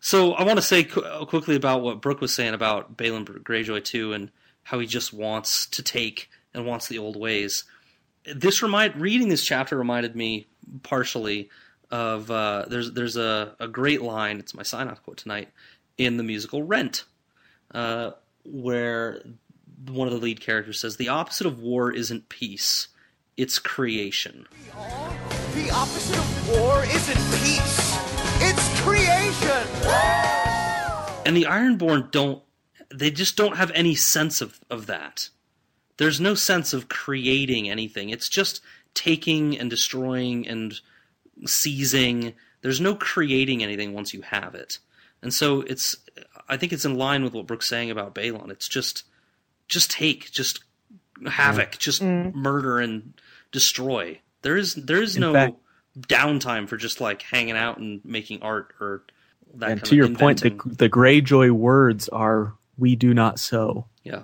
So 0.00 0.32
I 0.32 0.44
want 0.44 0.58
to 0.58 0.62
say 0.62 0.84
qu- 0.84 1.02
uh, 1.02 1.24
quickly 1.24 1.56
about 1.56 1.82
what 1.82 2.00
Brooke 2.00 2.20
was 2.20 2.32
saying 2.34 2.54
about 2.54 2.96
Balon 2.96 3.24
Greyjoy 3.42 3.84
too, 3.84 4.12
and 4.12 4.30
how 4.62 4.78
he 4.78 4.86
just 4.86 5.12
wants 5.12 5.66
to 5.66 5.82
take 5.82 6.30
and 6.54 6.64
wants 6.66 6.86
the 6.88 6.98
old 6.98 7.16
ways. 7.16 7.64
This 8.24 8.62
remind 8.62 8.96
reading 8.96 9.28
this 9.28 9.44
chapter 9.44 9.76
reminded 9.76 10.14
me 10.14 10.46
partially 10.82 11.50
of 11.90 12.30
uh, 12.30 12.64
there's 12.68 12.92
there's 12.92 13.16
a, 13.16 13.54
a 13.58 13.66
great 13.68 14.00
line. 14.02 14.38
It's 14.38 14.54
my 14.54 14.62
sign 14.62 14.88
off 14.88 15.02
quote 15.02 15.16
tonight 15.18 15.48
in 15.96 16.16
the 16.16 16.22
musical 16.22 16.62
Rent, 16.62 17.04
uh, 17.72 18.12
where 18.44 19.22
one 19.86 20.08
of 20.08 20.14
the 20.14 20.20
lead 20.20 20.40
characters 20.40 20.80
says, 20.80 20.96
"The 20.96 21.08
opposite 21.08 21.46
of 21.46 21.60
war 21.60 21.92
isn't 21.92 22.28
peace; 22.28 22.88
it's 23.36 23.58
creation." 23.58 24.46
The 25.54 25.70
opposite 25.70 26.18
of 26.18 26.48
war 26.48 26.84
isn't 26.84 27.42
peace. 27.42 27.98
It's 28.40 28.80
creation. 28.82 29.66
And 31.26 31.36
the 31.36 31.44
Ironborn 31.44 32.10
don't 32.10 32.42
they 32.90 33.10
just 33.10 33.36
don't 33.36 33.56
have 33.56 33.70
any 33.74 33.94
sense 33.94 34.40
of, 34.40 34.60
of 34.70 34.86
that. 34.86 35.28
There's 35.98 36.20
no 36.20 36.34
sense 36.34 36.72
of 36.72 36.88
creating 36.88 37.68
anything. 37.68 38.10
It's 38.10 38.28
just 38.28 38.60
taking 38.94 39.58
and 39.58 39.68
destroying 39.68 40.46
and 40.48 40.80
seizing. 41.44 42.34
There's 42.62 42.80
no 42.80 42.94
creating 42.94 43.62
anything 43.62 43.92
once 43.92 44.14
you 44.14 44.22
have 44.22 44.54
it. 44.54 44.78
And 45.22 45.34
so 45.34 45.62
it's 45.62 45.96
I 46.48 46.56
think 46.56 46.72
it's 46.72 46.84
in 46.84 46.96
line 46.96 47.24
with 47.24 47.34
what 47.34 47.46
Brooke's 47.46 47.68
saying 47.68 47.90
about 47.90 48.14
Balon. 48.14 48.50
It's 48.50 48.68
just 48.68 49.04
just 49.68 49.90
take, 49.90 50.30
just 50.30 50.60
havoc, 51.26 51.72
mm. 51.72 51.78
just 51.78 52.02
mm. 52.02 52.34
murder 52.34 52.78
and 52.78 53.12
destroy. 53.52 54.20
There 54.42 54.56
is 54.56 54.74
there 54.74 55.02
is 55.02 55.16
In 55.16 55.20
no 55.22 55.32
fact- 55.32 55.56
downtime 55.98 56.68
for 56.68 56.76
just 56.76 57.00
like 57.00 57.22
hanging 57.22 57.56
out 57.56 57.78
and 57.78 58.00
making 58.04 58.42
art 58.42 58.72
or 58.80 59.02
that 59.54 59.70
and 59.70 59.80
kind 59.80 59.86
to 59.88 59.94
of 59.94 59.96
your 59.96 60.16
point, 60.16 60.40
the 60.42 60.48
inventing. 60.48 60.74
the 60.76 60.88
Greyjoy 60.88 61.50
words 61.50 62.08
are 62.08 62.54
"We 62.76 62.96
do 62.96 63.12
not 63.14 63.38
sow." 63.38 63.86
yeah. 64.04 64.22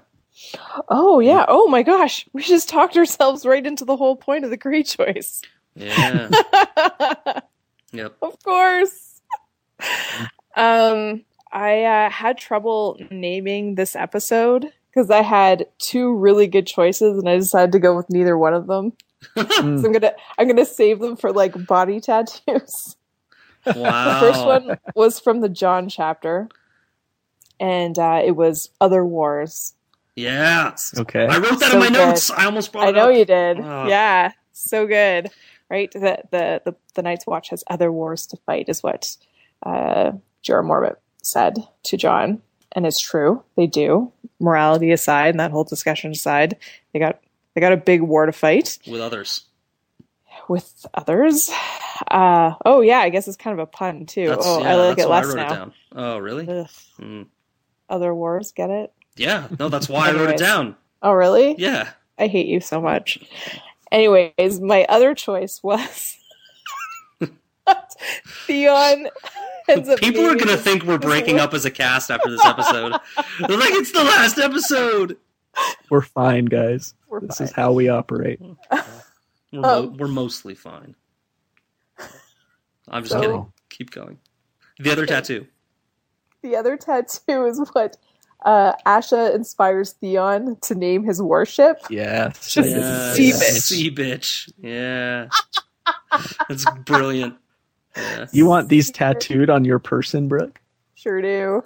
Oh 0.89 1.21
yeah. 1.21 1.45
Oh 1.49 1.69
my 1.69 1.83
gosh. 1.83 2.27
We 2.33 2.43
just 2.43 2.69
talked 2.69 2.97
ourselves 2.97 3.47
right 3.47 3.65
into 3.65 3.85
the 3.85 3.97
whole 3.97 4.17
point 4.17 4.45
of 4.45 4.51
the 4.51 4.57
great 4.57 4.87
choice. 4.87 5.43
Yeah. 5.77 6.29
yep. 7.93 8.17
of 8.21 8.43
course. 8.43 9.21
Mm. 9.81 10.29
um, 10.57 11.25
I 11.55 11.85
uh, 11.85 12.11
had 12.11 12.37
trouble 12.37 12.99
naming 13.11 13.77
this 13.77 13.95
episode 13.97 14.73
because 14.91 15.11
I 15.11 15.23
had 15.23 15.67
two 15.79 16.15
really 16.17 16.47
good 16.49 16.67
choices, 16.67 17.19
and 17.19 17.29
I 17.29 17.37
decided 17.37 17.73
to 17.73 17.79
go 17.79 17.97
with 17.97 18.11
neither 18.11 18.37
one 18.37 18.55
of 18.55 18.67
them. 18.67 18.93
Mm. 19.37 19.81
So 19.81 19.87
I'm 19.87 19.93
gonna 19.93 20.13
I'm 20.39 20.47
gonna 20.49 20.67
save 20.67 20.99
them 21.01 21.17
for 21.17 21.33
like 21.33 21.67
body 21.67 22.01
tattoos. 22.01 22.97
Wow. 23.67 24.21
The 24.21 24.27
first 24.27 24.45
one 24.45 24.79
was 24.95 25.19
from 25.21 25.41
the 25.41 25.49
Jon 25.49 25.89
chapter, 25.89 26.49
and 27.59 27.99
uh, 27.99 28.21
it 28.23 28.33
was 28.33 28.69
Other 28.81 29.07
Wars. 29.07 29.73
Yeah. 30.17 30.77
Okay. 30.99 31.27
I 31.27 31.39
wrote 31.39 31.59
that 31.61 31.71
So 31.71 31.75
in 31.75 31.79
my 31.81 31.89
good. 31.89 31.93
notes. 31.95 32.31
I 32.31 32.45
almost 32.45 32.73
brought 32.73 32.87
I 32.87 32.91
it 32.91 32.95
know 32.95 33.11
up. 33.11 33.17
you 33.17 33.25
did. 33.25 33.61
Ah. 33.63 33.87
Yeah, 33.87 34.33
so 34.53 34.87
good. 34.87 35.31
Right? 35.71 35.91
The, 35.91 36.19
the 36.31 36.63
the 36.65 36.77
the 36.95 37.03
Night's 37.03 37.27
Watch 37.27 37.49
has 37.49 37.65
other 37.69 37.91
wars 37.91 38.27
to 38.27 38.37
fight, 38.45 38.69
is 38.69 38.83
what 38.83 39.17
uh, 39.65 40.13
Jorah 40.45 40.63
Mormont 40.65 40.97
said 41.27 41.57
to 41.85 41.97
Jon, 41.97 42.43
and 42.73 42.87
it's 42.87 43.01
true. 43.01 43.43
They 43.57 43.67
do. 43.67 44.13
Morality 44.41 44.93
aside, 44.93 45.31
and 45.31 45.41
that 45.41 45.51
whole 45.51 45.65
discussion 45.65 46.11
aside, 46.11 46.57
they 46.93 46.99
got 46.99 47.21
they 47.55 47.61
got 47.61 47.73
a 47.73 47.77
big 47.77 48.03
war 48.03 48.27
to 48.27 48.33
fight 48.33 48.79
with 48.87 49.01
others. 49.01 49.43
with 50.49 50.87
others. 50.95 51.51
Uh, 52.11 52.55
oh 52.65 52.81
yeah, 52.81 52.99
I 52.99 53.09
guess 53.09 53.29
it's 53.29 53.37
kind 53.37 53.59
of 53.59 53.63
a 53.63 53.71
pun 53.71 54.07
too. 54.07 54.29
That's, 54.29 54.47
oh, 54.47 54.61
yeah, 54.61 54.73
I 54.73 54.75
like 54.75 54.99
it 54.99 55.09
less 55.09 55.27
wrote 55.27 55.37
now. 55.37 55.47
it 55.47 55.57
down. 55.57 55.73
Oh, 55.95 56.19
really? 56.19 56.47
Mm. 56.47 57.27
Other 57.89 58.15
wars, 58.15 58.53
get 58.53 58.71
it? 58.71 58.93
Yeah. 59.17 59.47
No, 59.59 59.69
that's 59.69 59.89
why 59.89 60.09
I 60.09 60.13
wrote 60.13 60.31
it 60.31 60.39
down. 60.39 60.77
Oh 61.03 61.13
really? 61.13 61.55
Yeah. 61.59 61.91
I 62.19 62.27
hate 62.27 62.47
you 62.47 62.61
so 62.61 62.81
much. 62.81 63.19
Anyways, 63.93 64.61
my 64.61 64.87
other 64.89 65.15
choice 65.15 65.63
was 65.63 66.17
Theon. 68.47 69.09
ends 69.69 69.89
up 69.89 69.99
People 70.01 70.25
are 70.27 70.35
gonna 70.37 70.57
think 70.57 70.83
we're 70.85 70.99
breaking 70.99 71.39
up 71.41 71.55
as 71.55 71.65
a 71.65 71.71
cast 71.71 72.11
after 72.11 72.31
this 72.31 72.45
episode. 72.45 72.93
They're 73.47 73.57
like, 73.59 73.73
it's 73.73 73.93
the 73.93 74.05
last 74.05 74.39
episode. 74.39 75.17
We're 75.91 76.03
fine, 76.03 76.47
guys. 76.47 76.95
We're 77.09 77.21
this 77.21 77.39
fine. 77.39 77.47
is 77.49 77.53
how 77.53 77.73
we 77.73 77.89
operate. 77.89 78.41
We're, 79.53 79.61
mo- 79.61 79.79
Um, 79.85 79.97
we're 79.99 80.09
mostly 80.09 80.55
fine. 80.57 80.97
I'm 82.89 83.03
just 83.05 83.13
So- 83.13 83.21
kidding. 83.21 83.53
Keep 83.71 83.91
going. 83.93 84.19
The 84.81 84.91
other 84.91 85.07
tattoo. 85.07 85.47
The 86.43 86.57
other 86.57 86.77
tattoo 86.77 87.47
is 87.47 87.61
what 87.73 87.97
uh, 88.45 88.73
Asha 88.85 89.33
inspires 89.35 89.93
Theon 89.93 90.57
to 90.63 90.75
name 90.75 91.05
his 91.05 91.23
warship. 91.23 91.81
Yes. 91.89 92.51
Just 92.53 92.71
Yeah, 92.71 93.13
sea 93.15 93.31
bitch. 93.31 93.61
Sea 93.61 93.91
bitch. 93.93 94.53
Yeah. 94.59 95.29
That's 96.49 96.67
brilliant. 96.85 97.37
Yeah. 97.97 98.27
You 98.33 98.47
want 98.47 98.69
these 98.69 98.91
tattooed 98.91 99.51
on 99.51 99.65
your 99.65 99.79
person, 99.79 100.29
Brooke? 100.29 100.61
Sure 100.95 101.21
do. 101.23 101.65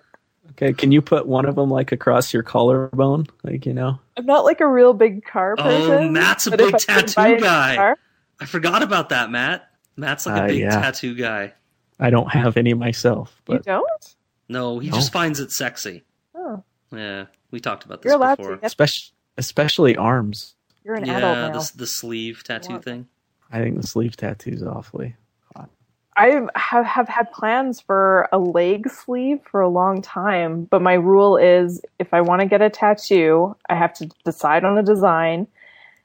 Okay, 0.52 0.72
can 0.72 0.92
you 0.92 1.00
put 1.02 1.26
one 1.26 1.44
of 1.44 1.54
them 1.56 1.70
like 1.70 1.92
across 1.92 2.32
your 2.32 2.42
collarbone? 2.42 3.26
Like, 3.44 3.66
you 3.66 3.74
know? 3.74 3.98
I'm 4.16 4.26
not 4.26 4.44
like 4.44 4.60
a 4.60 4.66
real 4.66 4.94
big 4.94 5.24
car 5.24 5.56
person. 5.56 5.82
Oh, 5.82 5.88
person. 5.88 6.12
Matt's 6.12 6.46
a 6.46 6.56
big 6.56 6.76
tattoo 6.78 7.38
guy. 7.38 7.76
car- 7.76 7.98
I 8.40 8.46
forgot 8.46 8.82
about 8.82 9.08
that, 9.10 9.30
Matt. 9.30 9.68
Matt's 9.96 10.26
like 10.26 10.40
a 10.40 10.44
Uh, 10.44 10.46
big 10.48 10.58
yeah. 10.60 10.70
tattoo 10.80 11.14
guy. 11.14 11.52
I 12.00 12.10
don't 12.10 12.30
have 12.30 12.56
any 12.56 12.72
myself, 12.74 13.40
But... 13.44 13.54
you 13.54 13.58
don't? 13.60 14.14
No, 14.48 14.78
he 14.78 14.88
No. 14.88 14.94
just 14.96 15.12
finds 15.12 15.40
it 15.40 15.50
sexy. 15.52 16.04
Oh, 16.34 16.62
Yeah, 16.92 17.26
we 17.50 17.60
talked 17.60 17.84
about 17.84 18.02
this 18.02 18.10
you're 18.10 18.36
before. 18.36 18.56
to. 18.56 18.64
Especially 18.66 19.12
especially 19.36 19.96
arms. 19.96 20.54
You're 20.84 20.94
an 20.94 21.04
yeah, 21.06 21.18
adult 21.18 21.36
now. 21.54 21.60
the, 21.60 21.72
the 21.76 21.86
sleeve 21.86 22.42
tattoo 22.44 22.74
Wow. 22.74 22.80
thing. 22.80 23.08
I 23.52 23.60
think 23.60 23.80
the 23.80 23.86
sleeve 23.86 24.16
tattoo's 24.16 24.62
awfully. 24.62 25.14
I 26.18 26.42
have, 26.56 26.84
have 26.84 27.08
had 27.08 27.30
plans 27.32 27.80
for 27.80 28.28
a 28.32 28.38
leg 28.38 28.90
sleeve 28.90 29.38
for 29.50 29.60
a 29.60 29.68
long 29.68 30.02
time, 30.02 30.64
but 30.64 30.82
my 30.82 30.94
rule 30.94 31.36
is 31.36 31.80
if 32.00 32.12
I 32.12 32.20
want 32.20 32.40
to 32.40 32.46
get 32.46 32.60
a 32.60 32.68
tattoo, 32.68 33.54
I 33.70 33.76
have 33.76 33.94
to 33.94 34.10
decide 34.24 34.64
on 34.64 34.76
a 34.76 34.82
design 34.82 35.46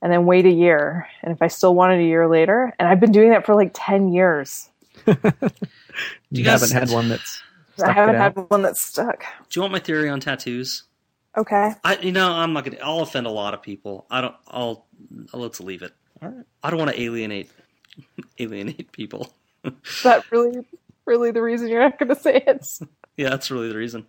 and 0.02 0.12
then 0.14 0.26
wait 0.26 0.46
a 0.46 0.52
year. 0.52 1.08
And 1.24 1.34
if 1.34 1.42
I 1.42 1.48
still 1.48 1.74
want 1.76 1.94
it 1.94 2.00
a 2.00 2.04
year 2.06 2.28
later, 2.28 2.74
and 2.78 2.88
I've 2.88 3.00
been 3.00 3.12
doing 3.12 3.32
that 3.32 3.46
for 3.46 3.56
like 3.56 3.72
10 3.74 4.14
years, 4.14 4.70
You, 5.08 5.16
you 6.32 6.44
guys- 6.44 6.62
haven't 6.72 6.72
had 6.78 6.90
one 6.96 7.10
that's. 7.10 7.42
I 7.74 7.78
stuck 7.86 7.96
haven't 7.96 8.16
had 8.16 8.38
out? 8.38 8.52
one 8.52 8.62
that's 8.62 8.82
stuck. 8.82 9.26
Do 9.50 9.58
you 9.58 9.62
want 9.64 9.72
my 9.72 9.80
theory 9.80 10.08
on 10.08 10.20
tattoos? 10.20 10.84
Okay. 11.36 11.72
I, 11.84 11.98
you 11.98 12.12
know, 12.12 12.32
I'm 12.32 12.54
not 12.54 12.66
gonna. 12.66 12.78
I'll 12.84 13.00
offend 13.00 13.26
a 13.26 13.32
lot 13.32 13.56
of 13.56 13.64
people. 13.64 14.06
I 14.12 14.22
don't. 14.22 14.36
I'll. 14.48 14.86
I'll. 15.34 15.40
Let's 15.40 15.60
leave 15.60 15.82
it. 15.82 15.92
Alright. 16.22 16.46
I 16.62 16.70
don't 16.70 16.78
want 16.78 16.92
to 16.92 17.02
alienate, 17.02 17.50
alienate 18.40 18.92
people. 18.92 19.34
Is 19.86 20.04
that 20.04 20.30
really, 20.32 20.66
really 21.06 21.32
the 21.32 21.42
reason 21.42 21.68
you're 21.68 21.82
not 21.82 22.00
going 22.00 22.10
to 22.10 22.16
say 22.16 22.44
it? 22.46 22.68
Yeah, 23.18 23.30
that's 23.30 23.52
really 23.52 23.70
the 23.70 23.78
reason. 23.78 24.08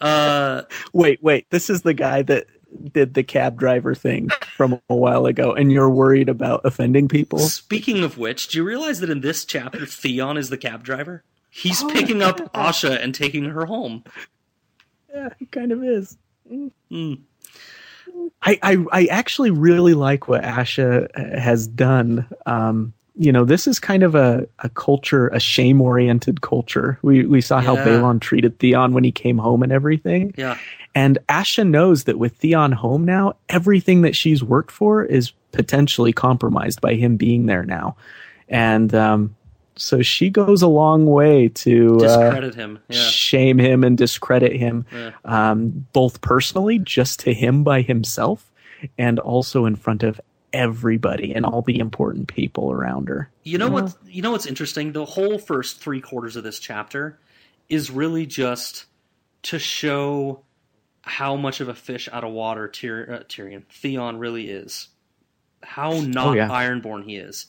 Uh, 0.00 0.62
Wait, 0.92 1.22
wait. 1.22 1.48
This 1.50 1.70
is 1.70 1.82
the 1.82 1.94
guy 1.94 2.22
that 2.22 2.46
did 2.92 3.14
the 3.14 3.22
cab 3.22 3.58
driver 3.58 3.94
thing 3.94 4.28
from 4.56 4.80
a 4.90 4.94
while 4.94 5.26
ago, 5.26 5.52
and 5.54 5.70
you're 5.70 5.88
worried 5.90 6.28
about 6.28 6.60
offending 6.64 7.08
people? 7.08 7.38
speaking 7.38 8.02
of 8.02 8.18
which, 8.18 8.48
do 8.48 8.58
you 8.58 8.64
realize 8.64 9.00
that 9.00 9.10
in 9.10 9.20
this 9.20 9.44
chapter, 9.44 9.86
Theon 9.86 10.36
is 10.36 10.48
the 10.50 10.58
cab 10.58 10.82
driver? 10.82 11.22
He's 11.50 11.82
Oh, 11.84 11.88
picking 11.88 12.20
up 12.20 12.40
yeah. 12.40 12.46
Asha 12.48 13.02
and 13.02 13.14
taking 13.14 13.44
her 13.44 13.64
home. 13.66 14.02
Yeah, 15.14 15.28
he 15.38 15.46
kind 15.46 15.70
of 15.70 15.84
is. 15.84 16.18
Mm. 16.90 17.20
I, 18.42 18.58
I, 18.62 18.84
I 18.92 19.04
actually 19.06 19.50
really 19.52 19.94
like 19.94 20.26
what 20.26 20.42
Asha 20.42 21.08
uh, 21.14 21.40
has 21.40 21.66
done. 21.68 22.26
Um, 22.46 22.92
you 23.16 23.30
know, 23.30 23.44
this 23.44 23.66
is 23.68 23.78
kind 23.78 24.02
of 24.02 24.14
a, 24.16 24.46
a 24.60 24.68
culture, 24.70 25.28
a 25.28 25.38
shame 25.38 25.80
oriented 25.80 26.40
culture. 26.40 26.98
We, 27.02 27.24
we 27.26 27.40
saw 27.40 27.60
how 27.60 27.74
Yeah. 27.76 27.84
Balon 27.86 28.20
treated 28.20 28.58
Theon 28.58 28.92
when 28.92 29.04
he 29.04 29.12
came 29.12 29.38
home 29.38 29.62
and 29.62 29.70
everything. 29.70 30.34
Yeah, 30.36 30.58
And 30.96 31.18
Asha 31.28 31.64
knows 31.68 32.04
that 32.04 32.18
with 32.18 32.32
Theon 32.36 32.72
home 32.72 33.04
now, 33.04 33.36
everything 33.48 34.02
that 34.02 34.16
she's 34.16 34.42
worked 34.42 34.72
for 34.72 35.04
is 35.04 35.32
potentially 35.52 36.12
compromised 36.12 36.80
by 36.80 36.94
him 36.94 37.16
being 37.16 37.46
there 37.46 37.62
now. 37.62 37.96
And 38.48 38.92
um, 38.94 39.36
so 39.76 40.02
she 40.02 40.28
goes 40.28 40.60
a 40.62 40.66
long 40.68 41.06
way 41.06 41.48
to 41.50 41.96
uh, 41.96 41.98
discredit 42.00 42.54
him. 42.56 42.80
Yeah, 42.88 42.98
shame 43.00 43.58
him 43.58 43.84
and 43.84 43.96
discredit 43.96 44.56
him, 44.56 44.86
Yeah. 44.92 45.12
um, 45.24 45.86
both 45.92 46.20
personally, 46.20 46.80
just 46.80 47.20
to 47.20 47.32
him 47.32 47.62
by 47.62 47.82
himself, 47.82 48.50
and 48.98 49.18
also 49.20 49.64
in 49.66 49.76
front 49.76 50.02
of 50.02 50.20
everybody 50.54 51.34
and 51.34 51.44
all 51.44 51.60
the 51.60 51.78
important 51.78 52.28
people 52.28 52.70
around 52.72 53.08
her. 53.08 53.28
You 53.42 53.58
know 53.58 53.68
what? 53.68 53.94
You 54.06 54.22
know 54.22 54.30
what's 54.30 54.46
interesting? 54.46 54.92
The 54.92 55.04
whole 55.04 55.38
first 55.38 55.80
three 55.80 56.00
quarters 56.00 56.36
of 56.36 56.44
this 56.44 56.58
chapter 56.58 57.18
is 57.68 57.90
really 57.90 58.24
just 58.24 58.86
to 59.42 59.58
show 59.58 60.42
how 61.02 61.36
much 61.36 61.60
of 61.60 61.68
a 61.68 61.74
fish 61.74 62.08
out 62.10 62.24
of 62.24 62.32
water 62.32 62.68
Tyr- 62.68 63.12
uh, 63.12 63.24
Tyrion 63.24 63.64
Theon 63.70 64.18
really 64.18 64.48
is. 64.48 64.88
How 65.62 66.00
not 66.00 66.28
Oh, 66.28 66.32
yeah. 66.32 66.48
Ironborn 66.48 67.04
he 67.04 67.16
is, 67.16 67.46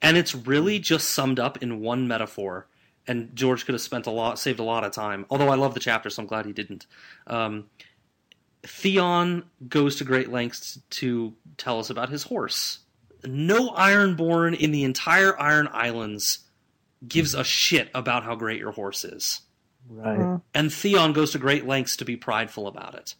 and 0.00 0.16
it's 0.16 0.34
really 0.34 0.78
just 0.78 1.10
summed 1.10 1.38
up 1.38 1.62
in 1.62 1.80
one 1.80 2.08
metaphor. 2.08 2.66
And 3.08 3.36
George 3.36 3.64
could 3.64 3.74
have 3.74 3.82
spent 3.82 4.06
a 4.06 4.10
lot, 4.10 4.36
saved 4.36 4.58
a 4.58 4.64
lot 4.64 4.82
of 4.82 4.90
time. 4.90 5.26
Although 5.30 5.48
I 5.48 5.54
love 5.54 5.74
the 5.74 5.80
chapter, 5.80 6.10
so 6.10 6.22
I'm 6.22 6.26
glad 6.26 6.44
he 6.44 6.52
didn't. 6.52 6.86
Um, 7.28 7.66
Theon 8.62 9.44
goes 9.68 9.96
to 9.96 10.04
great 10.04 10.30
lengths 10.30 10.78
to 10.90 11.34
tell 11.56 11.78
us 11.78 11.90
about 11.90 12.08
his 12.10 12.24
horse. 12.24 12.80
No 13.24 13.70
Ironborn 13.70 14.56
in 14.58 14.70
the 14.72 14.84
entire 14.84 15.38
Iron 15.40 15.68
Islands 15.72 16.40
gives 17.06 17.34
a 17.34 17.44
shit 17.44 17.90
about 17.94 18.24
how 18.24 18.34
great 18.34 18.58
your 18.60 18.72
horse 18.72 19.04
is. 19.04 19.42
Right. 19.88 20.16
Hmm. 20.16 20.36
And 20.54 20.72
Theon 20.72 21.12
goes 21.12 21.32
to 21.32 21.38
great 21.38 21.66
lengths 21.66 21.96
to 21.98 22.04
be 22.04 22.16
prideful 22.16 22.66
about 22.66 22.94
it. 22.94 23.14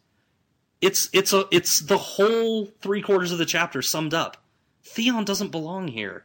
It's 0.81 1.09
it's 1.13 1.33
a 1.33 1.47
it's 1.51 1.81
the 1.81 1.97
whole 1.99 2.67
three 2.81 3.01
quarters 3.03 3.33
of 3.33 3.39
the 3.39 3.47
chapter 3.47 3.83
summed 3.83 4.15
up. 4.15 4.37
Theon 4.85 5.25
doesn't 5.25 5.51
belong 5.51 5.89
here. 5.89 6.25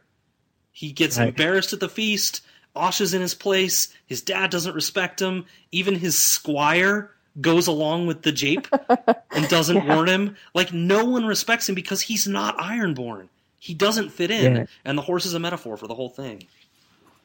He 0.72 0.92
gets 0.92 1.18
Right. 1.18 1.28
embarrassed 1.28 1.72
at 1.72 1.80
the 1.80 1.88
feast. 1.88 2.40
Asha's 2.74 3.14
in 3.14 3.20
his 3.20 3.34
place. 3.34 3.92
His 4.06 4.22
dad 4.22 4.50
doesn't 4.50 4.74
respect 4.74 5.20
him. 5.20 5.46
Even 5.70 5.94
his 5.96 6.18
squire 6.18 7.10
goes 7.40 7.66
along 7.66 8.06
with 8.06 8.22
the 8.22 8.32
jape 8.32 8.66
and 9.30 9.48
doesn't 9.48 9.76
Yeah. 9.76 9.94
warn 9.94 10.08
him. 10.08 10.36
Like 10.54 10.72
no 10.72 11.04
one 11.04 11.24
respects 11.26 11.68
him 11.68 11.74
because 11.74 12.02
he's 12.02 12.26
not 12.28 12.56
Ironborn. 12.58 13.28
He 13.58 13.74
doesn't 13.74 14.10
fit 14.10 14.30
in, 14.30 14.56
Yeah. 14.56 14.66
and 14.84 14.98
the 14.98 15.02
horse 15.02 15.24
is 15.24 15.34
a 15.34 15.38
metaphor 15.38 15.76
for 15.76 15.86
the 15.86 15.94
whole 15.94 16.08
thing. 16.08 16.44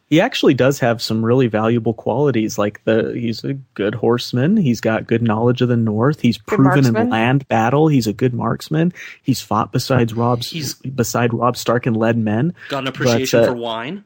He 0.09 0.21
actually 0.21 0.53
does 0.53 0.79
have 0.79 1.01
some 1.01 1.25
really 1.25 1.47
valuable 1.47 1.93
qualities. 1.93 2.57
Like 2.57 2.81
the 2.85 3.11
he's 3.13 3.43
a 3.43 3.55
good 3.73 3.93
horseman. 3.95 4.55
He's 4.55 4.79
got 4.79 5.05
good 5.07 5.21
knowledge 5.21 5.61
of 5.61 5.67
the 5.67 5.75
North. 5.75 6.21
He's 6.21 6.37
proven 6.37 6.85
in 6.85 7.09
land 7.09 7.45
battle. 7.49 7.89
He's 7.89 8.07
a 8.07 8.13
good 8.13 8.33
marksman. 8.33 8.93
He's 9.23 9.41
fought 9.41 9.73
besides 9.73 10.13
Robb's 10.13 10.49
He's- 10.49 10.75
beside 10.75 11.33
Robb 11.33 11.57
Stark 11.57 11.85
and 11.87 11.97
led 11.97 12.17
men. 12.17 12.53
Got 12.69 12.83
an 12.83 12.87
appreciation 12.87 13.39
uh, 13.41 13.47
for 13.47 13.53
wine. 13.55 14.05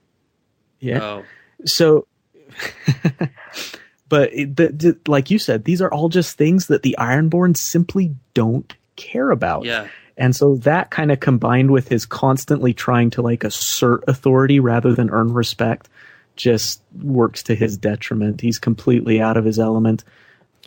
Yeah. 0.79 1.03
Oh, 1.03 1.23
So, 1.65 2.07
but 4.11 4.33
it, 4.33 4.57
the, 4.57 4.67
the, 4.67 4.97
like 5.07 5.31
you 5.31 5.39
said, 5.39 5.63
these 5.63 5.81
are 5.81 5.89
all 5.89 6.09
just 6.09 6.38
things 6.38 6.67
that 6.67 6.83
the 6.83 6.97
Ironborn 6.99 7.55
simply 7.55 8.13
don't 8.33 8.73
care 8.97 9.31
about. 9.31 9.63
yeah. 9.63 9.88
And 10.17 10.35
so 10.35 10.57
that 10.57 10.91
kind 10.91 11.13
of 11.13 11.21
combined 11.21 11.71
with 11.71 11.88
his 11.88 12.05
constantly 12.05 12.73
trying 12.73 13.09
to 13.11 13.21
like 13.21 13.45
assert 13.45 14.03
authority 14.09 14.59
rather 14.59 14.93
than 14.93 15.09
earn 15.09 15.33
respect 15.33 15.88
just 16.35 16.81
works 17.01 17.41
to 17.43 17.55
his 17.55 17.77
detriment. 17.77 18.41
He's 18.41 18.59
completely 18.59 19.21
out 19.21 19.38
of 19.38 19.45
his 19.45 19.57
element. 19.57 20.03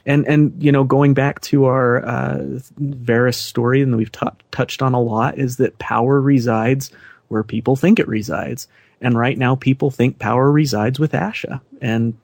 And 0.07 0.27
and 0.27 0.55
you 0.59 0.73
know 0.73 0.83
going 0.85 1.13
back 1.13 1.43
to 1.43 1.67
our 1.67 2.05
uh, 2.05 2.39
Varys 2.81 3.35
story 3.35 3.83
and 3.83 3.95
we've 3.95 4.11
tou 4.11 4.31
touched 4.53 4.81
on 4.81 4.95
a 4.95 5.01
lot 5.01 5.39
is 5.39 5.59
that 5.59 5.79
power 5.79 6.19
resides 6.19 6.91
where 7.29 7.45
people 7.45 7.77
think 7.77 7.99
it 7.99 8.09
resides. 8.09 8.67
And 9.03 9.19
right 9.19 9.37
now 9.37 9.55
people 9.55 9.91
think 9.91 10.19
power 10.19 10.51
resides 10.51 10.99
with 10.99 11.13
Asha 11.13 11.61
and 11.83 12.15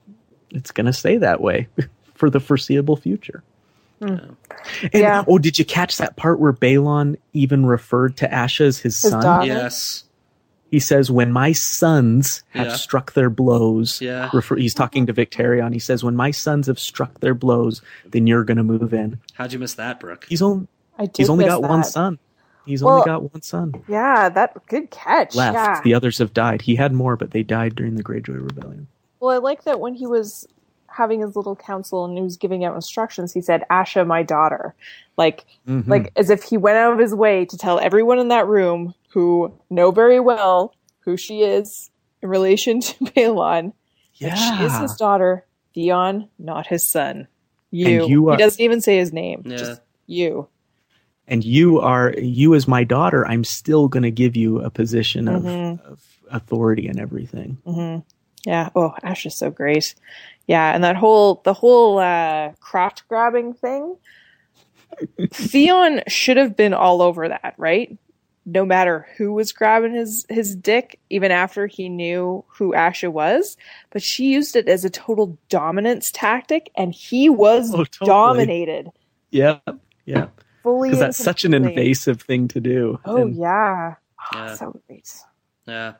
it's 0.51 0.71
going 0.71 0.85
to 0.85 0.93
stay 0.93 1.17
that 1.17 1.41
way 1.41 1.67
for 2.15 2.29
the 2.29 2.39
foreseeable 2.39 2.95
future. 2.97 3.43
Hmm. 4.01 4.15
And 4.83 4.93
Yeah. 4.93 5.23
oh, 5.27 5.37
did 5.37 5.59
you 5.59 5.65
catch 5.65 5.97
that 5.97 6.15
part 6.15 6.39
where 6.39 6.53
Balon 6.53 7.17
even 7.33 7.65
referred 7.65 8.17
to 8.17 8.27
Asha 8.27 8.61
as 8.61 8.79
his, 8.79 9.01
His 9.01 9.11
son? 9.11 9.21
daughter. 9.21 9.45
Yes. 9.47 10.03
He 10.71 10.79
says, 10.79 11.11
"When 11.11 11.31
my 11.33 11.51
sons 11.51 12.43
have 12.51 12.67
Yeah. 12.67 12.75
struck 12.75 13.11
their 13.13 13.29
blows," 13.29 13.99
Yeah. 14.01 14.29
refer, 14.33 14.55
he's 14.55 14.73
talking 14.73 15.05
to 15.07 15.13
Victarion. 15.13 15.73
He 15.73 15.79
says, 15.79 16.01
"When 16.03 16.15
my 16.15 16.31
sons 16.31 16.67
have 16.67 16.79
struck 16.79 17.19
their 17.19 17.33
blows, 17.33 17.81
then 18.09 18.25
you're 18.25 18.45
going 18.45 18.55
to 18.57 18.63
move 18.63 18.93
in." 18.93 19.19
How'd 19.33 19.51
you 19.51 19.59
miss 19.59 19.73
that, 19.73 19.99
Brooke? 19.99 20.25
He's 20.29 20.41
only 20.41 20.67
I 20.97 21.07
did 21.07 21.17
he's 21.17 21.29
only 21.29 21.43
miss 21.45 21.53
got 21.55 21.63
one 21.63 21.83
son. 21.83 22.19
He's 22.65 22.81
Well- 22.83 22.95
only 22.95 23.05
got 23.05 23.23
one 23.33 23.41
son 23.41 23.73
Yeah, 23.87 24.29
that 24.29 24.55
good 24.67 24.91
catch. 24.91 25.35
left. 25.35 25.55
Yeah. 25.55 25.81
The 25.83 25.93
others 25.93 26.19
have 26.19 26.33
died. 26.33 26.61
He 26.61 26.75
had 26.75 26.93
more, 26.93 27.17
but 27.17 27.31
they 27.31 27.43
died 27.43 27.75
during 27.75 27.95
the 27.95 28.03
Greyjoy 28.03 28.35
rebellion. 28.41 28.87
Well, 29.21 29.33
I 29.33 29.37
like 29.37 29.63
that 29.65 29.79
when 29.79 29.93
he 29.93 30.07
was 30.07 30.47
having 30.87 31.21
his 31.21 31.35
little 31.37 31.55
council 31.55 32.03
and 32.03 32.17
he 32.17 32.23
was 32.23 32.35
giving 32.35 32.65
out 32.65 32.75
instructions, 32.75 33.31
he 33.31 33.39
said, 33.39 33.63
Asha, 33.71 34.05
my 34.05 34.23
daughter. 34.23 34.75
Like, 35.15 35.45
Mhm. 35.67 35.87
like 35.87 36.11
as 36.17 36.29
if 36.29 36.43
he 36.43 36.57
went 36.57 36.77
out 36.77 36.91
of 36.91 36.99
his 36.99 37.13
way 37.15 37.45
to 37.45 37.57
tell 37.57 37.79
everyone 37.79 38.19
in 38.19 38.27
that 38.29 38.47
room 38.47 38.93
who 39.09 39.53
know 39.69 39.91
very 39.91 40.19
well 40.19 40.73
who 41.01 41.15
she 41.15 41.43
is 41.43 41.89
in 42.21 42.29
relation 42.29 42.81
to 42.81 42.93
Balon. 43.15 43.73
yeah, 44.15 44.29
that 44.29 44.35
She 44.57 44.65
is 44.65 44.77
his 44.79 44.97
daughter, 44.97 45.45
Theon, 45.75 46.27
not 46.39 46.67
his 46.67 46.85
son. 46.85 47.27
You. 47.69 48.07
You 48.07 48.29
are- 48.29 48.33
he 48.35 48.37
doesn't 48.43 48.61
even 48.61 48.81
say 48.81 48.97
his 48.97 49.13
name. 49.13 49.43
Yeah. 49.45 49.57
Just 49.57 49.81
you. 50.07 50.47
and 51.27 51.45
you 51.45 51.79
are 51.79 52.13
you 52.17 52.53
as 52.55 52.67
my 52.67 52.83
daughter. 52.83 53.25
I'm 53.25 53.45
still 53.45 53.87
going 53.87 54.03
to 54.03 54.11
give 54.11 54.35
you 54.35 54.59
a 54.59 54.69
position 54.69 55.29
of, 55.29 55.43
Mhm. 55.43 55.79
of 55.85 56.01
authority 56.31 56.87
and 56.87 56.99
everything. 56.99 57.59
hmm 57.65 57.99
Yeah. 58.45 58.69
Oh, 58.75 58.93
Ash 59.03 59.25
is 59.25 59.35
so 59.35 59.51
great. 59.51 59.95
Yeah, 60.47 60.73
and 60.75 60.83
that 60.83 60.97
whole 60.97 61.41
the 61.45 61.53
whole 61.53 61.99
uh, 61.99 62.53
crotch 62.61 63.07
grabbing 63.07 63.53
thing. 63.53 63.97
Theon 65.33 66.01
should 66.07 66.37
have 66.37 66.57
been 66.57 66.73
all 66.73 67.01
over 67.01 67.29
that, 67.29 67.55
right? 67.57 67.97
No 68.45 68.65
matter 68.65 69.07
who 69.17 69.33
was 69.33 69.53
grabbing 69.53 69.93
his 69.95 70.25
his 70.29 70.55
dick, 70.55 70.99
even 71.09 71.31
after 71.31 71.67
he 71.67 71.89
knew 71.89 72.45
who 72.57 72.73
Asha 72.73 73.11
was, 73.11 73.57
but 73.91 74.03
she 74.03 74.31
used 74.33 74.55
it 74.55 74.69
as 74.69 74.85
a 74.85 74.89
total 74.91 75.37
dominance 75.49 76.11
tactic, 76.11 76.71
and 76.77 76.93
he 76.93 77.29
was 77.29 77.73
Oh, 77.73 77.85
totally. 77.85 78.53
dominated 78.57 78.91
Yeah, 79.31 79.59
yeah. 80.05 80.27
fully. 80.63 80.89
because 80.89 80.99
that's 80.99 81.17
such 81.17 81.45
an 81.45 81.53
invasive 81.53 82.21
thing 82.21 82.47
to 82.49 82.61
do. 82.61 82.99
Oh 83.05 83.17
And 83.17 83.27
yeah. 83.27 83.95
Oh, 84.33 84.47
Yeah. 84.47 84.57
so 84.57 84.81
great. 84.87 85.09
Yeah. 85.67 85.93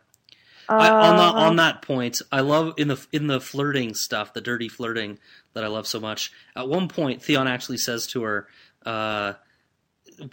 I, 0.72 0.90
on 0.90 1.18
that 1.18 1.36
Uh, 1.36 1.40
on 1.48 1.56
that 1.58 1.82
point, 1.82 2.22
I 2.32 2.42
love 2.42 2.74
in 2.78 2.88
the 2.88 3.06
in 3.12 3.28
the 3.28 3.40
flirting 3.40 3.94
stuff, 3.94 4.34
the 4.34 4.42
dirty 4.42 4.70
flirting 4.70 5.20
that 5.54 5.64
I 5.64 5.68
love 5.68 5.88
so 5.88 6.00
much. 6.00 6.32
At 6.56 6.68
one 6.68 6.88
point, 6.88 7.22
Theon 7.22 7.48
actually 7.48 7.78
says 7.78 8.08
to 8.08 8.24
her, 8.24 8.48
uh, 8.86 9.34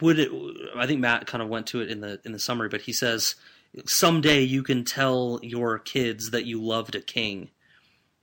"Would 0.01 0.19
it?" 0.19 0.31
I 0.77 0.87
think 0.87 1.01
Matt 1.01 1.27
kind 1.27 1.43
of 1.43 1.49
went 1.49 1.67
to 1.69 1.81
it 1.81 1.91
in 1.91 2.01
the 2.01 2.21
in 2.25 2.33
the 2.33 2.39
summary, 2.39 2.69
but 2.69 2.83
he 2.83 2.93
says, 2.93 3.35
"Someday 3.87 4.43
you 4.43 4.63
can 4.63 4.85
tell 4.85 5.41
your 5.43 5.79
kids 5.79 6.31
that 6.31 6.47
you 6.47 6.63
loved 6.63 6.95
a 6.95 7.01
king," 7.01 7.51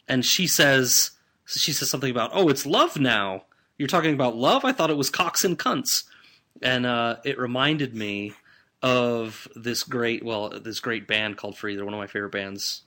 and 0.08 0.26
she 0.26 0.48
says, 0.48 1.12
she 1.46 1.74
says 1.74 1.90
something 1.90 2.12
about, 2.12 2.32
"Oh, 2.34 2.50
it's 2.50 2.66
love 2.66 3.00
now." 3.00 3.46
You're 3.78 3.90
talking 3.90 4.14
about 4.14 4.38
love? 4.38 4.64
I 4.64 4.72
thought 4.72 4.90
it 4.90 4.98
was 4.98 5.10
cocks 5.10 5.44
and 5.44 5.60
cunts, 5.60 6.04
and 6.62 6.86
uh, 6.86 7.18
it 7.26 7.38
reminded 7.38 7.94
me 7.94 8.34
of 8.82 9.48
this 9.56 9.84
great 9.84 10.24
well 10.24 10.50
this 10.50 10.80
great 10.80 11.08
band 11.08 11.38
called 11.38 11.58
free. 11.58 11.76
They're 11.76 11.86
one 11.86 11.94
of 11.94 12.00
my 12.00 12.08
favorite 12.08 12.32
bands. 12.32 12.84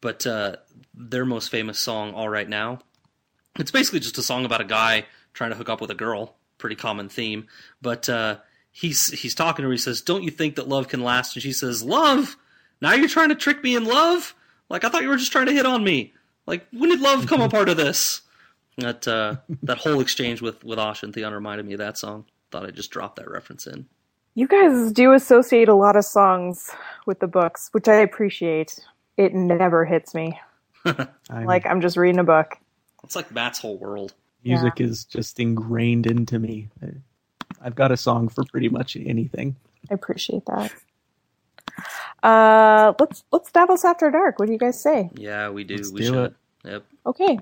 But 0.00 0.26
uh, 0.26 0.56
their 0.94 1.26
most 1.26 1.50
famous 1.50 1.78
song 1.78 2.14
all 2.14 2.28
right 2.28 2.48
now 2.48 2.80
it's 3.58 3.70
basically 3.70 4.00
just 4.00 4.18
a 4.18 4.22
song 4.22 4.44
about 4.44 4.60
a 4.60 4.64
guy 4.64 5.04
trying 5.34 5.50
to 5.50 5.56
hook 5.56 5.68
up 5.68 5.80
with 5.80 5.90
a 5.90 5.94
girl. 5.94 6.36
Pretty 6.58 6.76
common 6.76 7.08
theme. 7.08 7.46
But 7.82 8.08
uh, 8.08 8.38
he's 8.70 9.08
he's 9.08 9.34
talking 9.34 9.62
to 9.62 9.68
her. 9.68 9.72
He 9.72 9.78
says 9.78 10.02
don't 10.02 10.22
you 10.22 10.30
think 10.30 10.56
that 10.56 10.68
love 10.68 10.88
can 10.88 11.02
last? 11.02 11.34
And 11.36 11.42
she 11.42 11.52
says 11.52 11.82
love? 11.82 12.36
Now 12.80 12.94
you're 12.94 13.08
trying 13.08 13.30
to 13.30 13.34
trick 13.34 13.62
me 13.62 13.76
in 13.76 13.84
love? 13.84 14.34
Like 14.68 14.84
i 14.84 14.88
thought 14.88 15.02
you 15.02 15.08
were 15.08 15.16
just 15.16 15.32
trying 15.32 15.46
to 15.46 15.52
hit 15.52 15.66
on 15.66 15.82
me. 15.82 16.14
Like 16.46 16.66
when 16.72 16.90
did 16.90 17.00
love 17.00 17.26
come 17.26 17.40
a 17.40 17.48
part 17.48 17.68
of 17.68 17.76
this? 17.76 18.22
That 18.78 19.06
uh, 19.06 19.36
that 19.62 19.78
whole 19.78 20.00
exchange 20.00 20.40
with 20.40 20.64
with 20.64 20.78
Ash 20.78 21.02
and 21.02 21.12
Theon 21.12 21.32
reminded 21.32 21.66
me 21.66 21.72
of 21.74 21.78
that 21.78 21.98
song. 21.98 22.26
Thought 22.50 22.66
i'd 22.66 22.74
just 22.74 22.90
drop 22.90 23.16
that 23.16 23.30
reference 23.30 23.66
in 23.66 23.86
You 24.34 24.46
guys 24.46 24.92
do 24.92 25.12
associate 25.12 25.68
a 25.68 25.74
lot 25.74 25.96
of 25.96 26.04
songs 26.04 26.70
with 27.06 27.20
the 27.20 27.26
books, 27.26 27.68
which 27.72 27.88
I 27.88 27.94
appreciate. 27.96 28.78
It 29.16 29.34
never 29.34 29.84
hits 29.84 30.14
me. 30.14 30.38
I'm- 30.84 31.08
Like 31.44 31.66
I'm 31.66 31.80
just 31.80 31.96
reading 31.96 32.20
a 32.20 32.24
book. 32.24 32.56
it's 33.04 33.16
like 33.16 33.30
matt's 33.32 33.58
whole 33.58 33.76
world 33.78 34.14
music 34.44 34.80
is 34.80 35.04
just 35.04 35.38
ingrained 35.38 36.06
into 36.06 36.38
me. 36.38 36.68
I- 36.82 36.92
I've 37.62 37.74
got 37.74 37.92
a 37.92 37.96
song 37.96 38.28
for 38.28 38.44
pretty 38.44 38.70
much 38.70 38.96
anything. 38.96 39.56
I 39.90 39.94
appreciate 39.94 40.46
that. 40.46 40.72
Uh, 42.22 42.94
let's 42.98 43.24
let's 43.32 43.50
Davos 43.52 43.84
after 43.84 44.10
dark. 44.10 44.38
What 44.38 44.46
do 44.46 44.52
you 44.52 44.58
guys 44.58 44.80
say? 44.80 45.10
Yeah, 45.14 45.50
we 45.50 45.64
do. 45.64 45.76
Let's 45.76 45.90
we 45.90 46.00
do 46.00 46.06
should. 46.06 46.24
it. 46.24 46.34
Yep. 46.64 46.84
Okay. 47.06 47.38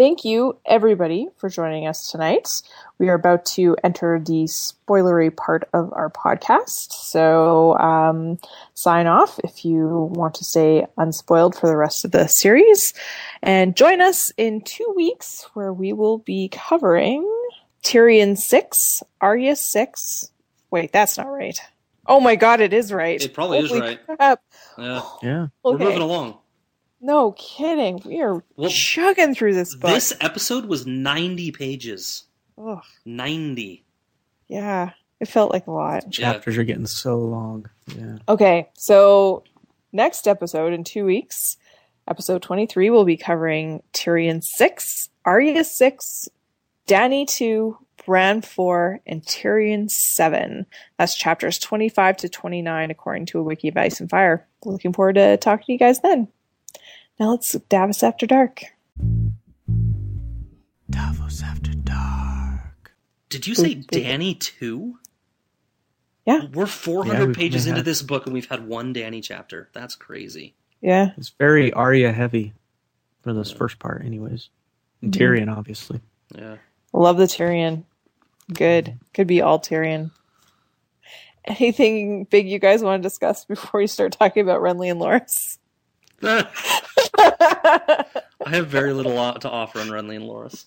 Thank 0.00 0.24
you, 0.24 0.56
everybody, 0.64 1.28
for 1.36 1.50
joining 1.50 1.86
us 1.86 2.10
tonight. 2.10 2.62
We 2.96 3.10
are 3.10 3.14
about 3.14 3.44
to 3.56 3.76
enter 3.84 4.18
the 4.18 4.44
spoilery 4.44 5.36
part 5.36 5.68
of 5.74 5.92
our 5.92 6.08
podcast. 6.08 6.94
So, 6.94 7.76
um, 7.76 8.38
sign 8.72 9.06
off 9.06 9.38
if 9.44 9.62
you 9.62 10.10
want 10.10 10.36
to 10.36 10.44
stay 10.44 10.86
unspoiled 10.96 11.54
for 11.54 11.66
the 11.66 11.76
rest 11.76 12.06
of 12.06 12.12
the 12.12 12.28
series. 12.28 12.94
And 13.42 13.76
join 13.76 14.00
us 14.00 14.32
in 14.38 14.62
two 14.62 14.90
weeks 14.96 15.46
where 15.52 15.70
we 15.70 15.92
will 15.92 16.16
be 16.16 16.48
covering 16.48 17.30
Tyrion 17.82 18.38
6, 18.38 19.02
Arya 19.20 19.54
6. 19.54 20.30
Wait, 20.70 20.92
that's 20.92 21.18
not 21.18 21.26
right. 21.26 21.60
Oh 22.06 22.20
my 22.20 22.36
god, 22.36 22.60
it 22.60 22.72
is 22.72 22.90
right. 22.90 23.22
It 23.22 23.34
probably 23.34 23.58
is 23.58 23.70
right. 23.70 24.00
crap. 24.06 24.40
Yeah. 24.78 25.02
Yeah. 25.22 25.46
We're 25.62 25.76
moving 25.76 26.00
along. 26.00 26.38
No 27.00 27.32
kidding. 27.32 28.00
We 28.04 28.20
are 28.20 28.42
Well, 28.56 28.68
chugging 28.70 29.34
through 29.34 29.54
this 29.54 29.74
book. 29.74 29.90
This 29.90 30.12
episode 30.20 30.66
was 30.66 30.86
90 30.86 31.50
pages. 31.52 32.24
Ugh. 32.58 32.82
90. 33.06 33.84
Yeah, 34.48 34.90
it 35.18 35.28
felt 35.28 35.52
like 35.52 35.66
a 35.66 35.70
lot. 35.72 36.10
Chapters 36.10 36.58
are 36.58 36.64
getting 36.64 36.86
so 36.86 37.18
long. 37.18 37.70
Yeah. 37.96 38.18
Okay, 38.28 38.68
so 38.74 39.44
next 39.92 40.28
episode 40.28 40.72
in 40.72 40.84
two 40.84 41.04
weeks, 41.06 41.56
episode 42.08 42.42
23, 42.42 42.90
we'll 42.90 43.04
be 43.04 43.16
covering 43.16 43.82
Tyrion 43.94 44.42
6, 44.42 45.08
Arya 45.24 45.64
6, 45.64 46.28
Dany 46.86 47.26
2, 47.26 47.78
Bran 48.04 48.42
4, 48.42 49.00
and 49.06 49.22
Tyrion 49.22 49.88
7. 49.88 50.66
That's 50.98 51.14
chapters 51.16 51.58
25 51.58 52.16
to 52.18 52.28
29, 52.28 52.90
according 52.90 53.26
to 53.26 53.38
a 53.38 53.42
wiki 53.42 53.68
of 53.68 53.76
Ice 53.76 54.00
and 54.00 54.10
Fire. 54.10 54.46
Looking 54.64 54.92
forward 54.92 55.14
to 55.14 55.36
talking 55.38 55.66
to 55.66 55.72
you 55.72 55.78
guys 55.78 56.00
then. 56.00 56.28
Now 57.20 57.32
let's 57.32 57.52
Davos 57.52 58.02
After 58.02 58.26
Dark. 58.26 58.62
Davos 60.88 61.42
After 61.42 61.72
Dark. 61.74 62.92
Did 63.28 63.46
you 63.46 63.54
say 63.54 63.74
Dany 63.76 64.38
too? 64.40 64.98
Yeah. 66.26 66.46
We're 66.52 66.66
400 66.66 67.28
Yeah, 67.28 67.34
pages 67.34 67.66
into 67.66 67.76
have- 67.78 67.84
this 67.84 68.02
book 68.02 68.24
and 68.26 68.32
we've 68.32 68.48
had 68.48 68.66
one 68.66 68.94
Dany 68.94 69.22
chapter. 69.22 69.68
That's 69.72 69.94
crazy. 69.94 70.54
Yeah. 70.80 71.10
It's 71.18 71.28
very 71.38 71.72
Arya 71.72 72.12
heavy 72.12 72.54
for 73.22 73.32
this 73.34 73.50
first 73.50 73.78
part, 73.78 74.02
anyways. 74.04 74.48
And 75.02 75.12
Mhm. 75.12 75.18
Tyrion, 75.20 75.54
obviously. 75.56 76.00
Yeah. 76.34 76.56
Love 76.92 77.18
the 77.18 77.24
Tyrion. 77.24 77.84
Good. 78.52 78.98
Could 79.14 79.26
be 79.26 79.42
all 79.42 79.60
Tyrion. 79.60 80.10
Anything 81.44 82.24
big 82.24 82.48
you 82.48 82.58
guys 82.58 82.82
want 82.82 83.02
to 83.02 83.06
discuss 83.06 83.44
before 83.44 83.80
you 83.80 83.86
start 83.86 84.12
talking 84.12 84.42
about 84.42 84.60
Renly 84.62 84.90
and 84.90 85.00
Loras? 85.00 85.58
I 86.22 88.04
have 88.46 88.68
very 88.68 88.92
little 88.92 89.12
to 89.34 89.50
offer 89.50 89.80
on 89.80 89.88
Renly 89.88 90.16
and 90.16 90.24
Loras. 90.26 90.66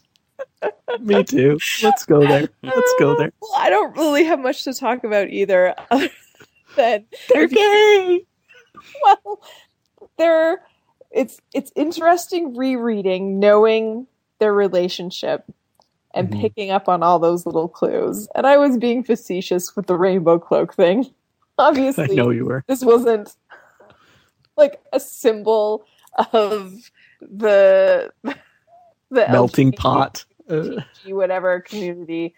Me 1.02 1.24
too. 1.24 1.58
Let's 1.82 2.06
go 2.06 2.22
there. 2.22 2.48
Let's 2.62 2.94
go 3.00 3.16
there. 3.16 3.32
Well, 3.42 3.52
I 3.58 3.70
don't 3.70 3.96
really 3.98 4.24
have 4.26 4.40
much 4.40 4.64
to 4.64 4.74
talk 4.74 5.04
about 5.04 5.30
either, 5.30 5.76
other 5.92 6.10
than 6.76 7.06
They're 7.32 7.48
gay. 7.48 8.26
well, 9.04 9.42
they're 10.18 10.62
it's 11.12 11.40
it's 11.54 11.72
interesting 11.76 12.56
rereading, 12.56 13.40
knowing 13.40 14.08
their 14.40 14.54
relationship 14.54 15.46
and 16.14 16.30
Mhm. 16.30 16.42
picking 16.42 16.72
up 16.72 16.90
on 16.90 17.04
all 17.04 17.20
those 17.20 17.46
little 17.46 17.68
clues. 17.68 18.28
And 18.36 18.46
I 18.48 18.58
was 18.58 18.78
being 18.78 19.04
facetious 19.04 19.76
with 19.76 19.88
the 19.88 19.96
rainbow 19.98 20.40
cloak 20.40 20.74
thing. 20.76 21.08
Obviously, 21.58 22.04
I 22.04 22.08
Obviously, 22.08 22.16
know 22.16 22.30
you 22.32 22.46
were. 22.46 22.64
this 22.68 22.84
wasn't 22.84 23.36
like 24.58 24.82
a 24.92 25.00
symbol 25.00 25.86
of 26.34 26.74
the 27.22 28.12
the 28.24 29.28
Melting 29.32 29.72
LGBT 29.72 29.78
pot. 29.78 30.26
Uh, 30.50 30.82
whatever 31.08 31.62
community 31.62 32.36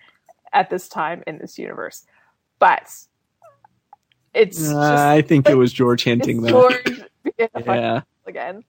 at 0.53 0.69
this 0.69 0.87
time 0.87 1.23
in 1.27 1.39
this 1.39 1.57
universe. 1.57 2.05
But 2.59 2.87
it's 4.33 4.57
just 4.59 4.73
I 4.73 5.21
think 5.21 5.49
it 5.49 5.55
was 5.55 5.73
George 5.73 6.03
hinting 6.03 6.37
it's 6.37 6.45
that. 6.45 6.51
George 6.51 7.01
being 7.37 7.49
Yeah. 7.65 8.01
again. 8.25 8.63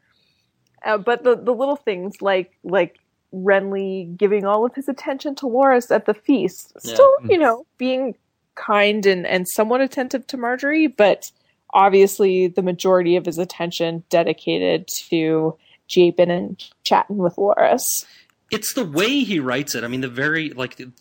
Uh, 0.85 0.99
but 0.99 1.25
the 1.25 1.37
the 1.37 1.53
little 1.55 1.77
things 1.77 2.23
like 2.23 2.53
like 2.65 2.99
Renly 3.35 4.17
giving 4.17 4.45
all 4.45 4.65
of 4.65 4.75
his 4.75 4.89
attention 4.89 5.35
to 5.37 5.47
Loras 5.47 5.95
at 5.95 6.07
the 6.07 6.15
feast, 6.15 6.73
Yeah. 6.85 6.95
still 6.95 7.11
you 7.29 7.39
know 7.39 7.67
being 7.79 8.15
kind 8.55 9.05
and 9.05 9.27
and 9.27 9.47
somewhat 9.49 9.81
attentive 9.81 10.27
to 10.29 10.39
Margaery, 10.39 10.95
but 10.97 11.31
obviously 11.73 12.49
the 12.49 12.63
majority 12.63 13.17
of 13.17 13.27
his 13.27 13.39
attention 13.39 14.05
dedicated 14.09 14.87
to 14.89 15.57
Japin 15.89 16.31
and 16.31 16.65
chatting 16.85 17.19
with 17.19 17.37
Loras. 17.37 18.05
It's 18.51 18.75
the 18.75 18.85
way 18.85 19.25
he 19.25 19.41
writes 19.41 19.75
it. 19.75 19.83
I 19.85 19.89
mean, 19.89 20.01
the 20.03 20.09
very 20.09 20.51
like 20.51 20.77
the- 20.77 20.93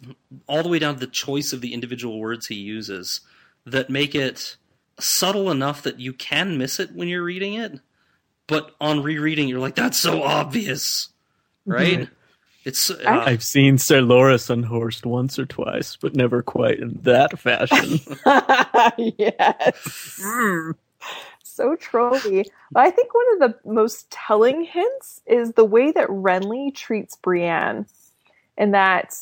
all 0.48 0.64
the 0.64 0.70
way 0.70 0.80
down 0.80 0.96
to 0.96 1.00
the 1.00 1.08
choice 1.08 1.54
of 1.54 1.62
the 1.62 1.74
individual 1.74 2.20
words 2.20 2.48
he 2.48 2.56
uses 2.56 3.22
that 3.66 3.90
make 3.90 4.16
it 4.16 4.58
subtle 5.00 5.52
enough 5.52 5.82
that 5.84 6.00
you 6.00 6.14
can 6.14 6.58
miss 6.58 6.80
it 6.80 6.94
when 6.94 7.08
you're 7.08 7.24
reading 7.24 7.54
it, 7.54 7.80
but 8.48 8.72
on 8.80 9.04
rereading 9.04 9.48
you're 9.48 9.60
like, 9.60 9.76
that's 9.76 9.98
so 10.00 10.24
obvious, 10.24 11.10
right? 11.66 11.98
Right. 12.00 12.10
It's 12.64 12.90
uh, 12.90 12.98
I've 13.06 13.44
seen 13.44 13.78
Sir 13.78 14.02
Loras 14.02 14.50
unhorsed 14.50 15.06
once 15.06 15.38
or 15.38 15.46
twice, 15.46 15.98
but 15.98 16.16
never 16.16 16.42
quite 16.42 16.80
in 16.80 17.00
that 17.04 17.38
fashion. 17.38 18.00
yes. 18.98 20.20
So 21.44 21.76
trolly. 21.76 22.50
But 22.72 22.80
I 22.86 22.92
think 22.92 23.14
one 23.14 23.26
of 23.34 23.40
the 23.40 23.70
most 23.72 24.10
telling 24.12 24.64
hints 24.64 25.22
is 25.26 25.54
the 25.54 25.64
way 25.66 25.92
that 25.92 26.10
Renly 26.10 26.74
treats 26.76 27.16
Brienne. 27.16 27.86
And 28.58 28.74
that 28.74 29.16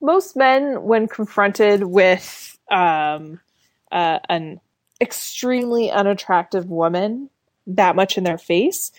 most 0.00 0.36
men, 0.36 0.82
when 0.82 1.08
confronted 1.08 1.84
with 1.84 2.58
um, 2.70 3.40
uh, 3.90 4.18
an 4.28 4.60
extremely 5.00 5.90
unattractive 5.90 6.66
woman 6.66 7.30
that 7.66 7.96
much 7.96 8.18
in 8.18 8.24
their 8.24 8.38
face, 8.38 8.92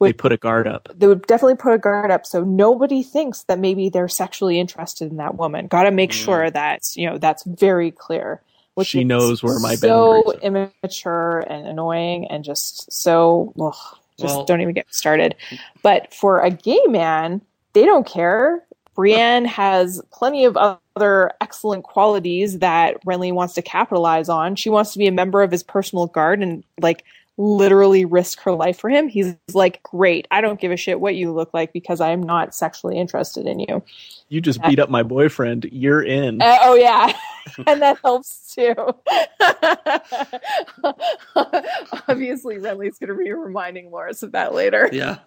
they 0.00 0.12
put 0.12 0.32
a 0.32 0.36
guard 0.36 0.66
up. 0.66 0.88
they 0.96 1.06
would 1.06 1.26
definitely 1.28 1.54
put 1.54 1.74
a 1.74 1.78
guard 1.78 2.10
up 2.10 2.26
so 2.26 2.42
nobody 2.42 3.04
thinks 3.04 3.44
that 3.44 3.60
maybe 3.60 3.88
they're 3.88 4.08
sexually 4.08 4.58
interested 4.58 5.10
in 5.10 5.18
that 5.18 5.36
woman. 5.36 5.68
Got 5.68 5.84
to 5.84 5.90
make 5.92 6.10
Mm. 6.10 6.24
sure 6.24 6.50
that 6.50 6.80
you 6.96 7.08
know 7.08 7.18
that's 7.18 7.44
very 7.44 7.90
clear. 7.92 8.40
Which 8.74 8.88
She 8.88 9.04
knows 9.04 9.42
where 9.42 9.58
my 9.58 9.74
so 9.74 10.22
boundaries 10.22 10.40
So 10.40 10.46
immature 10.82 11.40
and 11.40 11.66
annoying 11.66 12.26
and 12.28 12.42
just 12.42 12.90
so 12.90 13.52
ugh, 13.60 13.74
just 14.18 14.36
Well- 14.36 14.44
don't 14.44 14.60
even 14.60 14.74
get 14.74 14.86
started. 14.90 15.34
But 15.82 16.12
for 16.14 16.40
a 16.40 16.50
gay 16.50 16.80
man, 16.88 17.42
they 17.74 17.84
don't 17.84 18.06
care. 18.06 18.64
Brienne 18.94 19.46
has 19.46 20.02
plenty 20.12 20.44
of 20.44 20.56
other 20.56 21.32
excellent 21.40 21.84
qualities 21.84 22.58
that 22.58 23.02
Renly 23.04 23.32
wants 23.32 23.54
to 23.54 23.62
capitalize 23.62 24.28
on. 24.28 24.54
She 24.56 24.68
wants 24.68 24.92
to 24.92 24.98
be 24.98 25.06
a 25.06 25.12
member 25.12 25.42
of 25.42 25.50
his 25.50 25.62
personal 25.62 26.06
guard 26.06 26.42
and 26.42 26.62
like 26.80 27.04
literally 27.38 28.04
risk 28.04 28.40
her 28.40 28.52
life 28.52 28.78
for 28.78 28.90
him. 28.90 29.08
He's 29.08 29.34
like, 29.52 29.82
"Great, 29.82 30.28
I 30.30 30.40
don't 30.40 30.60
give 30.60 30.70
a 30.70 30.76
shit 30.76 31.00
what 31.00 31.14
you 31.14 31.32
look 31.32 31.52
like 31.54 31.72
because 31.72 32.00
I 32.00 32.10
am 32.10 32.22
not 32.22 32.54
sexually 32.54 32.98
interested 32.98 33.46
in 33.46 33.58
you." 33.58 33.82
You 34.28 34.40
just 34.40 34.62
beat 34.62 34.78
up 34.78 34.90
my 34.90 35.02
boyfriend. 35.02 35.68
You're 35.72 36.02
in. 36.02 36.42
Uh, 36.42 36.58
oh 36.62 36.74
yeah, 36.74 37.16
and 37.66 37.80
that 37.82 37.98
helps 38.02 38.54
too. 38.54 38.74
Obviously, 42.08 42.58
Renly's 42.58 42.98
going 42.98 43.08
to 43.08 43.16
be 43.16 43.32
reminding 43.32 43.90
Loras 43.90 44.22
of 44.22 44.32
that 44.32 44.54
later. 44.54 44.88
yeah. 44.92 45.18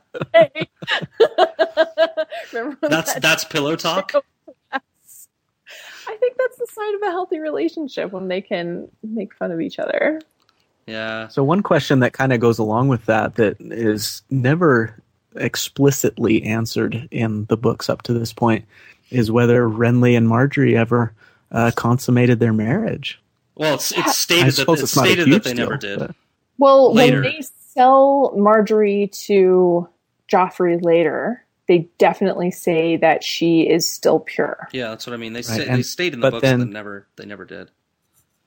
Remember 2.53 2.87
That's 2.87 3.13
that 3.13 3.21
that's 3.21 3.43
pillow 3.45 3.75
talk. 3.75 4.13
I 6.07 6.15
think 6.17 6.37
that's 6.37 6.57
the 6.57 6.67
sign 6.71 6.95
of 6.95 7.01
a 7.01 7.11
healthy 7.11 7.39
relationship 7.39 8.11
when 8.11 8.27
they 8.27 8.41
can 8.41 8.87
make 9.03 9.33
fun 9.33 9.51
of 9.51 9.59
each 9.59 9.79
other. 9.79 10.21
Yeah. 10.87 11.27
So 11.29 11.43
one 11.43 11.63
question 11.63 11.99
that 11.99 12.13
kind 12.13 12.31
of 12.33 12.39
goes 12.39 12.59
along 12.59 12.89
with 12.89 13.05
that 13.05 13.35
that 13.35 13.57
is 13.59 14.21
never 14.29 15.01
explicitly 15.35 16.43
answered 16.43 17.07
in 17.11 17.45
the 17.45 17.57
books 17.57 17.89
up 17.89 18.03
to 18.03 18.13
this 18.13 18.31
point 18.33 18.65
is 19.09 19.31
whether 19.31 19.67
Renly 19.67 20.15
and 20.17 20.27
Margaery 20.27 20.75
ever 20.75 21.13
uh, 21.51 21.71
consummated 21.75 22.39
their 22.39 22.53
marriage. 22.53 23.19
Well, 23.55 23.75
it's, 23.75 23.91
it's 23.91 24.17
stated 24.17 24.53
that 24.53 24.69
it's 24.69 24.81
it's 24.83 24.91
stated 24.91 25.31
that 25.31 25.43
they 25.43 25.53
deal, 25.53 25.65
never 25.65 25.77
did. 25.77 25.99
but- 25.99 26.15
Well, 26.57 26.93
Later. 26.93 27.21
when 27.21 27.31
they 27.31 27.41
sell 27.73 28.33
Margaery 28.35 29.11
to 29.25 29.87
Joffrey 30.31 30.83
later, 30.83 31.43
they 31.67 31.87
definitely 31.97 32.51
say 32.51 32.97
that 32.97 33.23
she 33.23 33.61
is 33.61 33.87
still 33.87 34.19
pure. 34.19 34.67
Yeah, 34.71 34.89
that's 34.89 35.07
what 35.07 35.13
I 35.13 35.17
mean. 35.17 35.33
They 35.33 35.39
Right, 35.39 35.45
say, 35.45 35.65
they 35.65 35.69
and- 35.69 35.85
state 35.85 36.13
in 36.13 36.19
the 36.19 36.31
books 36.31 36.41
then- 36.41 36.59
that 36.59 36.65
never 36.69 37.07
they 37.15 37.25
never 37.25 37.45
did. 37.45 37.71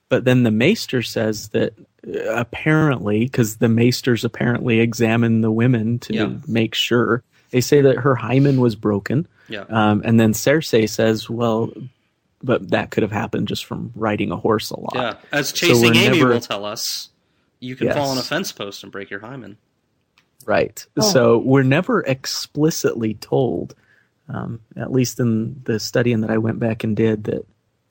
But 0.09 0.25
then 0.25 0.43
the 0.43 0.51
Maester 0.51 1.01
says 1.01 1.49
that 1.49 1.73
uh, 2.07 2.33
apparently, 2.33 3.21
because 3.21 3.57
the 3.57 3.67
Maesters 3.69 4.23
apparently 4.23 4.79
examine 4.79 5.41
the 5.41 5.51
women 5.51 5.99
to 5.99 6.13
Yeah. 6.13 6.33
make 6.47 6.73
sure, 6.75 7.23
they 7.51 7.61
say 7.61 7.81
that 7.81 7.97
her 7.97 8.15
hymen 8.15 8.59
was 8.61 8.75
broken. 8.75 9.27
Yeah. 9.47 9.65
Um, 9.69 10.01
and 10.05 10.19
then 10.19 10.33
Cersei 10.33 10.87
says, 10.89 11.29
well, 11.29 11.71
but 12.41 12.69
that 12.71 12.91
could 12.91 13.03
have 13.03 13.11
happened 13.11 13.47
just 13.47 13.65
from 13.65 13.91
riding 13.95 14.31
a 14.31 14.37
horse 14.37 14.69
a 14.71 14.79
lot. 14.79 14.91
Yeah, 14.95 15.13
as 15.31 15.51
chasing 15.51 15.91
we're 15.93 15.93
Amy 15.99 16.17
never- 16.19 16.29
will 16.33 16.39
tell 16.41 16.65
us, 16.65 17.09
you 17.59 17.75
can 17.75 17.91
fall 17.91 18.09
on 18.09 18.17
a 18.17 18.23
fence 18.23 18.51
post 18.51 18.83
and 18.83 18.91
break 18.91 19.09
your 19.09 19.19
hymen. 19.19 19.57
Right. 20.45 20.85
Oh. 20.97 21.01
So 21.01 21.37
we're 21.39 21.63
never 21.63 22.01
explicitly 22.01 23.15
told, 23.15 23.75
um, 24.29 24.61
at 24.77 24.91
least 24.91 25.19
in 25.19 25.61
the 25.65 25.79
studying 25.79 26.21
that 26.21 26.29
I 26.31 26.37
went 26.37 26.59
back 26.59 26.83
and 26.85 26.95
did, 26.95 27.25
that 27.25 27.45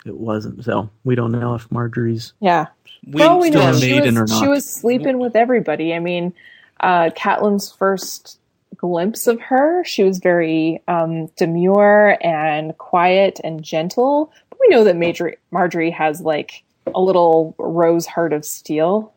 it 0.06 0.16
wasn't. 0.16 0.64
So 0.64 0.90
we 1.04 1.14
don't 1.14 1.32
know 1.32 1.54
if 1.54 1.68
Margaery's. 1.70 2.32
Yeah. 2.40 2.66
We, 3.06 3.20
well, 3.20 3.38
we 3.38 3.48
still 3.48 3.62
know 3.62 3.78
she 3.78 4.00
was, 4.00 4.38
she 4.38 4.48
was 4.48 4.68
sleeping 4.68 5.18
with 5.18 5.36
everybody. 5.36 5.94
I 5.94 5.98
mean, 5.98 6.34
uh, 6.80 7.10
Catelyn's 7.16 7.70
first 7.72 8.38
glimpse 8.76 9.26
of 9.26 9.40
her, 9.40 9.84
she 9.84 10.04
was 10.04 10.18
very 10.18 10.82
um, 10.88 11.26
demure 11.36 12.16
and 12.20 12.76
quiet 12.78 13.40
and 13.44 13.62
gentle. 13.62 14.32
But 14.50 14.58
we 14.60 14.68
know 14.68 14.84
that 14.84 14.96
Margaery, 14.96 15.36
Margaery 15.52 15.92
has 15.92 16.20
like 16.20 16.64
a 16.94 17.00
little 17.00 17.54
rose 17.58 18.06
heart 18.06 18.32
of 18.32 18.44
steel. 18.44 19.12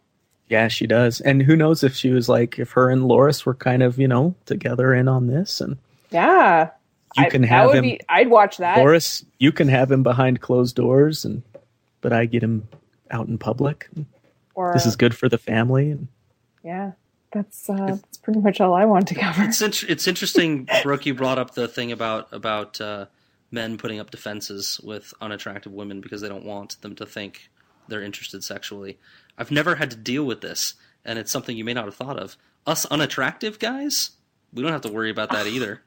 Yeah, 0.50 0.68
she 0.68 0.86
does. 0.86 1.22
And 1.22 1.42
who 1.42 1.56
knows 1.56 1.84
if 1.84 1.96
she 1.96 2.10
was 2.10 2.28
like, 2.28 2.60
if 2.60 2.72
her 2.72 2.90
and 2.90 3.04
Loras 3.04 3.46
were 3.46 3.56
kind 3.56 3.82
of, 3.82 3.98
you 3.98 4.08
know, 4.08 4.36
together 4.46 4.94
in 4.94 5.08
on 5.08 5.28
this. 5.28 5.62
And 5.62 5.78
Yeah. 6.12 6.72
You 7.18 7.26
I- 7.26 7.30
can 7.30 7.42
that 7.42 7.48
have 7.48 7.68
would 7.68 7.76
him, 7.78 7.84
Be, 7.84 8.00
I'd 8.10 8.30
watch 8.30 8.58
that. 8.58 8.78
Loras, 8.78 9.24
you 9.40 9.52
can 9.52 9.68
have 9.68 9.92
him 9.92 10.04
behind 10.04 10.42
closed 10.42 10.76
doors, 10.76 11.26
and 11.26 11.44
but 12.02 12.14
I 12.14 12.26
get 12.26 12.42
him 12.44 12.68
out 13.12 13.28
in 13.28 13.38
public. 13.38 13.90
or, 14.56 14.74
This 14.74 14.86
is 14.86 14.96
good 14.96 15.16
for 15.16 15.28
the 15.30 15.38
family. 15.38 15.92
And 15.92 16.08
yeah. 16.64 16.92
That's 17.34 17.70
uh, 17.70 17.76
that's 18.04 18.18
pretty 18.18 18.42
much 18.42 18.60
all 18.60 18.74
I 18.74 18.84
want 18.84 19.08
to 19.08 19.16
cover. 19.16 19.44
It's 19.44 19.62
int- 19.62 19.86
it's 19.90 20.06
interesting, 20.06 20.68
Brooke. 20.84 21.06
You 21.06 21.14
brought 21.14 21.40
up 21.40 21.54
the 21.54 21.68
thing 21.70 21.94
about 21.94 22.28
about 22.34 22.82
uh, 22.82 23.06
men 23.52 23.78
putting 23.78 24.00
up 24.02 24.12
defenses 24.12 24.82
with 24.84 25.14
unattractive 25.22 25.72
women 25.72 26.02
because 26.02 26.20
they 26.20 26.28
don't 26.28 26.44
want 26.44 26.82
them 26.82 26.94
to 26.96 27.06
think 27.06 27.50
they're 27.88 28.04
interested 28.04 28.44
sexually. 28.44 29.00
I've 29.38 29.50
never 29.50 29.76
had 29.76 29.92
to 29.92 29.96
deal 29.98 30.26
with 30.26 30.42
this, 30.42 30.74
and 31.06 31.18
it's 31.18 31.32
something 31.32 31.56
you 31.56 31.64
may 31.64 31.74
not 31.74 31.86
have 31.86 31.96
thought 31.96 32.20
of. 32.20 32.36
Us 32.68 32.86
unattractive 32.88 33.60
guys, 33.60 34.12
we 34.54 34.62
don't 34.62 34.74
have 34.74 34.82
to 34.82 34.92
worry 34.92 35.10
about 35.10 35.30
that 35.32 35.48
either. 35.56 35.84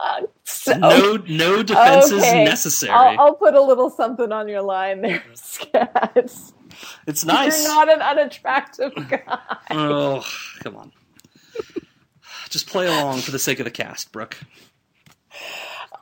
Uh, 0.00 0.22
so, 0.44 0.72
No, 0.78 1.16
no 1.28 1.62
defenses 1.62 2.12
Okay. 2.22 2.44
necessary. 2.44 2.92
I'll, 2.94 3.20
I'll 3.20 3.34
put 3.34 3.54
a 3.54 3.62
little 3.62 3.90
something 3.90 4.32
on 4.32 4.48
your 4.48 4.62
line 4.62 5.02
there, 5.02 5.22
Scat. 5.34 6.14
it's 7.06 7.24
nice. 7.24 7.62
You're 7.64 7.74
not 7.74 7.92
an 7.92 8.02
unattractive 8.02 8.92
guy. 9.08 9.38
Oh, 9.70 10.24
come 10.60 10.76
on. 10.76 10.92
Just 12.50 12.66
play 12.68 12.86
along 12.86 13.22
for 13.22 13.30
the 13.30 13.38
sake 13.38 13.60
of 13.60 13.64
the 13.64 13.70
cast, 13.70 14.12
Brooke. 14.12 14.38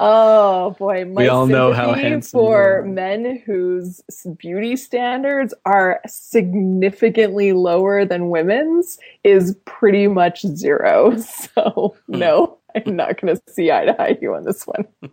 Oh 0.02 0.76
boy, 0.78 1.04
my 1.04 1.24
We 1.24 1.28
all 1.28 1.46
know 1.46 1.72
how 1.72 1.88
sympathy 1.88 2.02
handsome 2.08 2.30
for 2.32 2.82
men 2.86 3.42
whose 3.44 4.00
beauty 4.38 4.76
standards 4.76 5.52
are 5.66 6.00
significantly 6.06 7.52
lower 7.52 8.04
than 8.06 8.30
women's 8.30 8.98
is 9.24 9.56
pretty 9.66 10.06
much 10.08 10.42
zero. 10.42 11.16
So 11.54 11.96
Hmm. 12.08 12.18
no, 12.18 12.58
I'm 12.74 12.96
not 12.96 13.20
going 13.20 13.36
to 13.36 13.42
see 13.52 13.70
eye 13.70 13.84
to 13.86 14.00
eye 14.00 14.18
you 14.20 14.34
on 14.34 14.44
this 14.44 14.66
one. 14.66 14.86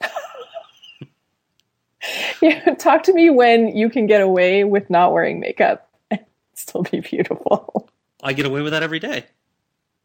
yeah, 2.42 2.74
talk 2.74 3.02
to 3.04 3.12
me 3.14 3.30
when 3.30 3.74
you 3.76 3.88
can 3.88 4.06
get 4.06 4.20
away 4.20 4.64
with 4.64 4.90
not 4.90 5.12
wearing 5.12 5.40
makeup 5.40 5.88
and 6.10 6.20
still 6.54 6.82
be 6.82 7.00
beautiful. 7.00 7.88
I 8.22 8.32
get 8.32 8.46
away 8.46 8.62
with 8.62 8.72
that 8.72 8.82
every 8.82 8.98
day. 8.98 9.24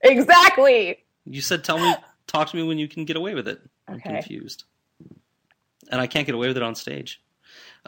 exactly. 0.01 0.97
You 1.25 1.41
said, 1.41 1.63
"Tell 1.63 1.79
me, 1.79 1.93
talk 2.27 2.49
to 2.49 2.57
me 2.57 2.63
when 2.63 2.77
you 2.77 2.87
can 2.87 3.05
get 3.05 3.17
away 3.17 3.35
with 3.35 3.47
it." 3.47 3.61
I'm 3.87 3.95
Okay. 3.95 4.13
confused, 4.13 4.63
and 5.91 5.99
I 6.01 6.07
can't 6.07 6.25
get 6.25 6.35
away 6.35 6.47
with 6.47 6.57
it 6.57 6.63
on 6.63 6.75
stage. 6.75 7.21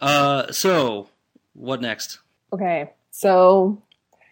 Uh, 0.01 0.51
so 0.51 1.09
what 1.53 1.81
next? 1.81 2.19
Okay, 2.53 2.91
so 3.11 3.81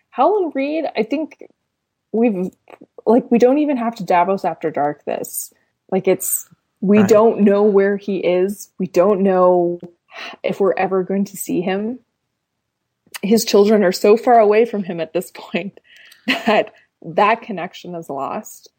Howland 0.10 0.54
Reed, 0.56 0.86
I 0.96 1.04
think 1.04 1.44
we've 2.12 2.50
like 3.06 3.30
we 3.32 3.38
don't 3.40 3.58
even 3.60 3.78
have 3.78 3.96
to 3.96 4.04
Davos 4.04 4.46
after 4.46 4.72
dark 4.72 5.06
this. 5.06 5.54
Like 5.92 6.08
it's 6.08 6.48
we 6.82 7.00
Right. 7.00 7.10
don't 7.10 7.42
know 7.42 7.64
where 7.64 7.98
he 7.98 8.18
is. 8.18 8.72
We 8.78 8.88
don't 8.88 9.22
know 9.22 9.80
if 10.44 10.60
we're 10.60 10.74
ever 10.78 11.04
going 11.04 11.26
to 11.26 11.38
see 11.38 11.62
him. 11.62 12.00
His 13.22 13.44
children 13.46 13.84
are 13.84 13.92
so 13.92 14.16
far 14.18 14.40
away 14.40 14.66
from 14.66 14.84
him 14.84 15.00
at 15.00 15.14
this 15.14 15.32
point 15.36 15.80
that 16.28 16.74
that 17.02 17.42
connection 17.42 17.96
is 17.96 18.10
lost. 18.10 18.70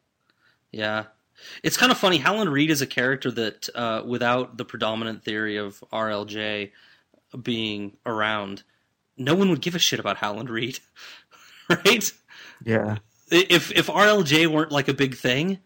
Yeah. 0.73 1.05
It's 1.63 1.77
kind 1.79 1.91
of 1.91 1.97
funny. 1.99 2.19
Howland 2.19 2.53
Reed 2.53 2.71
is 2.71 2.83
a 2.83 2.87
character 2.87 3.31
that, 3.31 3.69
uh, 3.75 4.03
without 4.07 4.59
the 4.59 4.65
predominant 4.65 5.25
theory 5.25 5.57
of 5.57 5.83
RLJ 5.91 6.71
being 7.43 7.97
around, 8.05 8.63
no 9.17 9.35
one 9.35 9.49
would 9.49 9.63
give 9.63 9.75
a 9.75 9.79
shit 9.79 9.99
about 10.01 10.19
Howland 10.19 10.51
Reed, 10.51 10.81
right? 11.69 12.13
Yeah. 12.65 12.99
If 13.31 13.71
if 13.73 13.87
RLJ 13.87 14.47
weren't 14.49 14.73
like 14.73 14.89
a 14.89 14.95
big 14.95 15.17
thing, 15.17 15.59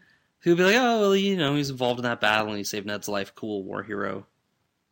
he'd 0.42 0.56
be 0.56 0.62
like, 0.64 0.76
oh, 0.76 1.00
well, 1.00 1.16
you 1.16 1.36
know, 1.36 1.54
he's 1.56 1.70
involved 1.70 1.98
in 2.00 2.04
that 2.04 2.20
battle 2.20 2.48
and 2.48 2.58
he 2.58 2.64
saved 2.64 2.86
Ned's 2.86 3.08
life. 3.08 3.34
Cool, 3.34 3.62
war 3.64 3.82
hero. 3.82 4.26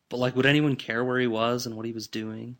But 0.08 0.18
like, 0.18 0.36
would 0.36 0.46
anyone 0.46 0.76
care 0.76 1.04
where 1.04 1.18
he 1.18 1.26
was 1.26 1.66
and 1.66 1.76
what 1.76 1.86
he 1.86 1.92
was 1.92 2.06
doing? 2.08 2.56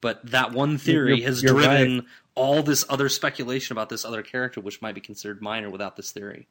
But 0.00 0.30
that 0.32 0.52
one 0.52 0.78
theory 0.78 1.16
You're- 1.16 1.22
has 1.26 1.42
you're 1.42 1.54
driven 1.54 2.06
all 2.34 2.62
this 2.62 2.84
other 2.88 3.08
speculation 3.08 3.74
about 3.74 3.88
this 3.88 4.04
other 4.04 4.22
character, 4.22 4.60
which 4.60 4.82
might 4.82 4.94
be 4.94 5.00
considered 5.00 5.40
minor 5.42 5.70
without 5.70 5.96
this 5.96 6.10
theory. 6.10 6.48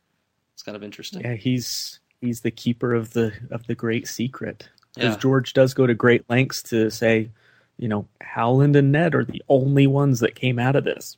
It's 0.53 0.63
kind 0.63 0.75
of 0.75 0.83
interesting. 0.83 1.21
Yeah, 1.21 1.33
he's 1.35 1.99
he's 2.21 2.41
the 2.41 2.51
keeper 2.51 2.93
of 2.93 3.11
the 3.13 3.33
of 3.49 3.67
the 3.67 3.75
great 3.75 4.07
secret. 4.07 4.69
Because 4.95 5.15
Yeah. 5.15 5.19
George 5.19 5.53
does 5.53 5.73
go 5.73 5.87
to 5.87 5.93
great 5.93 6.29
lengths 6.29 6.61
to 6.63 6.89
say, 6.89 7.29
you 7.77 7.87
know, 7.87 8.07
Howland 8.21 8.75
and 8.75 8.91
Ned 8.91 9.15
are 9.15 9.25
the 9.25 9.41
only 9.49 9.87
ones 9.87 10.19
that 10.19 10.35
came 10.35 10.59
out 10.59 10.75
of 10.75 10.83
this. 10.83 11.17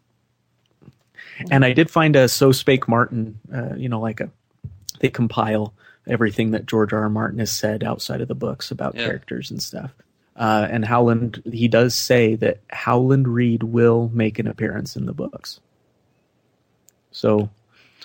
And 1.51 1.63
I 1.65 1.73
did 1.73 1.89
find 1.89 2.15
a 2.15 2.27
So 2.27 2.51
Spake 2.51 2.87
Martin, 2.87 3.39
uh, 3.53 3.75
you 3.75 3.89
know, 3.89 3.99
like 3.99 4.19
a 4.21 4.29
they 4.99 5.09
compile 5.09 5.73
everything 6.07 6.51
that 6.51 6.65
George 6.65 6.93
R. 6.93 7.01
R. 7.01 7.09
Martin 7.09 7.39
has 7.39 7.51
said 7.51 7.83
outside 7.83 8.21
of 8.21 8.27
the 8.27 8.35
books 8.35 8.71
about 8.71 8.95
Yeah. 8.95 9.05
characters 9.05 9.51
and 9.51 9.61
stuff. 9.61 9.91
Uh, 10.35 10.67
and 10.69 10.83
Howland, 10.85 11.43
he 11.51 11.67
does 11.67 11.93
say 11.95 12.35
that 12.35 12.59
Howland 12.69 13.27
Reed 13.27 13.63
will 13.63 14.09
make 14.13 14.39
an 14.39 14.47
appearance 14.47 14.95
in 14.95 15.05
the 15.05 15.13
books. 15.13 15.59
So 17.11 17.49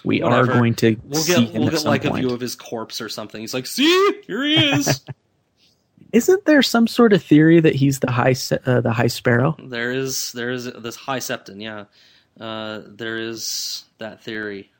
we 0.04 0.22
are 0.22 0.46
going 0.46 0.74
to 0.76 0.96
We'll 1.04 1.20
see 1.22 1.32
get 1.34 1.54
him 1.54 1.60
we'll 1.60 1.68
at 1.68 1.72
get 1.72 1.80
some 1.80 1.90
like 1.90 2.04
a 2.04 2.12
view 2.12 2.30
of 2.30 2.40
his 2.40 2.54
corpse 2.54 3.00
or 3.00 3.08
something. 3.08 3.40
He's 3.40 3.54
like, 3.54 3.66
see, 3.66 4.20
here 4.26 4.42
he 4.44 4.54
is. 4.56 5.00
Isn't 6.12 6.44
there 6.44 6.62
some 6.62 6.86
sort 6.86 7.12
of 7.12 7.22
theory 7.22 7.60
that 7.60 7.74
he's 7.74 8.00
the 8.00 8.10
high 8.10 8.34
uh, 8.66 8.80
the 8.80 8.92
high 8.92 9.08
sparrow? 9.08 9.56
there 9.62 9.92
is 9.92 10.32
there 10.32 10.50
is 10.50 10.64
this 10.64 10.96
high 10.96 11.18
septon, 11.18 11.62
yeah. 11.62 11.84
Uh, 12.40 12.82
there 12.86 13.18
is 13.18 13.84
that 13.98 14.22
theory. 14.22 14.70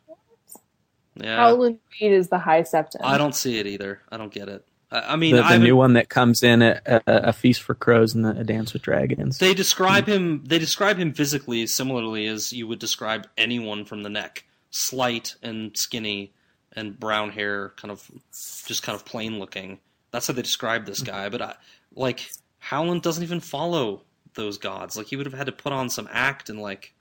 Yeah, 1.17 1.37
Howland 1.37 1.79
Reed 2.01 2.13
is 2.13 2.29
the 2.29 2.39
High 2.39 2.63
Septon. 2.63 3.01
I 3.03 3.19
don't 3.19 3.35
see 3.35 3.59
it 3.59 3.67
either. 3.67 4.01
I 4.11 4.17
don't 4.17 4.33
get 4.33 4.49
it. 4.49 4.65
I, 4.93 5.15
I 5.15 5.17
mean, 5.17 5.33
The, 5.33 5.39
the 5.39 5.49
haven't- 5.49 5.65
new 5.65 5.75
one 5.77 5.95
that 5.95 6.09
comes 6.09 6.43
in 6.45 6.63
at 6.63 6.87
a, 6.87 7.29
a 7.29 7.33
feast 7.33 7.63
for 7.63 7.75
crows 7.75 8.15
and 8.15 8.25
a 8.25 8.45
dance 8.45 8.73
with 8.73 8.83
dragons. 8.83 9.39
They 9.39 9.53
describe 9.55 10.07
him. 10.07 10.45
They 10.47 10.59
describe 10.61 10.97
him 10.97 11.13
physically 11.13 11.67
similarly 11.67 12.27
as 12.27 12.53
you 12.53 12.69
would 12.69 12.79
describe 12.79 13.27
anyone 13.37 13.85
from 13.85 14.03
the 14.05 14.09
neck: 14.11 14.45
slight 14.71 15.35
and 15.43 15.77
skinny, 15.77 16.33
and 16.77 16.99
brown 16.99 17.31
hair, 17.31 17.71
kind 17.77 17.91
of 17.91 18.09
just 18.67 18.85
kind 18.85 18.95
of 18.95 19.05
plain 19.05 19.41
looking. 19.41 19.81
That's 20.13 20.29
how 20.29 20.35
they 20.35 20.43
describe 20.43 20.87
this 20.87 21.03
guy. 21.03 21.29
But 21.29 21.43
I, 21.43 21.55
like 21.97 22.31
Howland 22.61 23.03
doesn't 23.03 23.25
even 23.25 23.41
follow 23.41 24.03
those 24.35 24.57
gods. 24.59 24.97
Like 24.97 25.09
he 25.09 25.17
would 25.17 25.27
have 25.27 25.35
had 25.35 25.47
to 25.47 25.53
put 25.53 25.73
on 25.73 25.91
some 25.91 26.09
act 26.13 26.49
and 26.49 26.61
like 26.61 26.95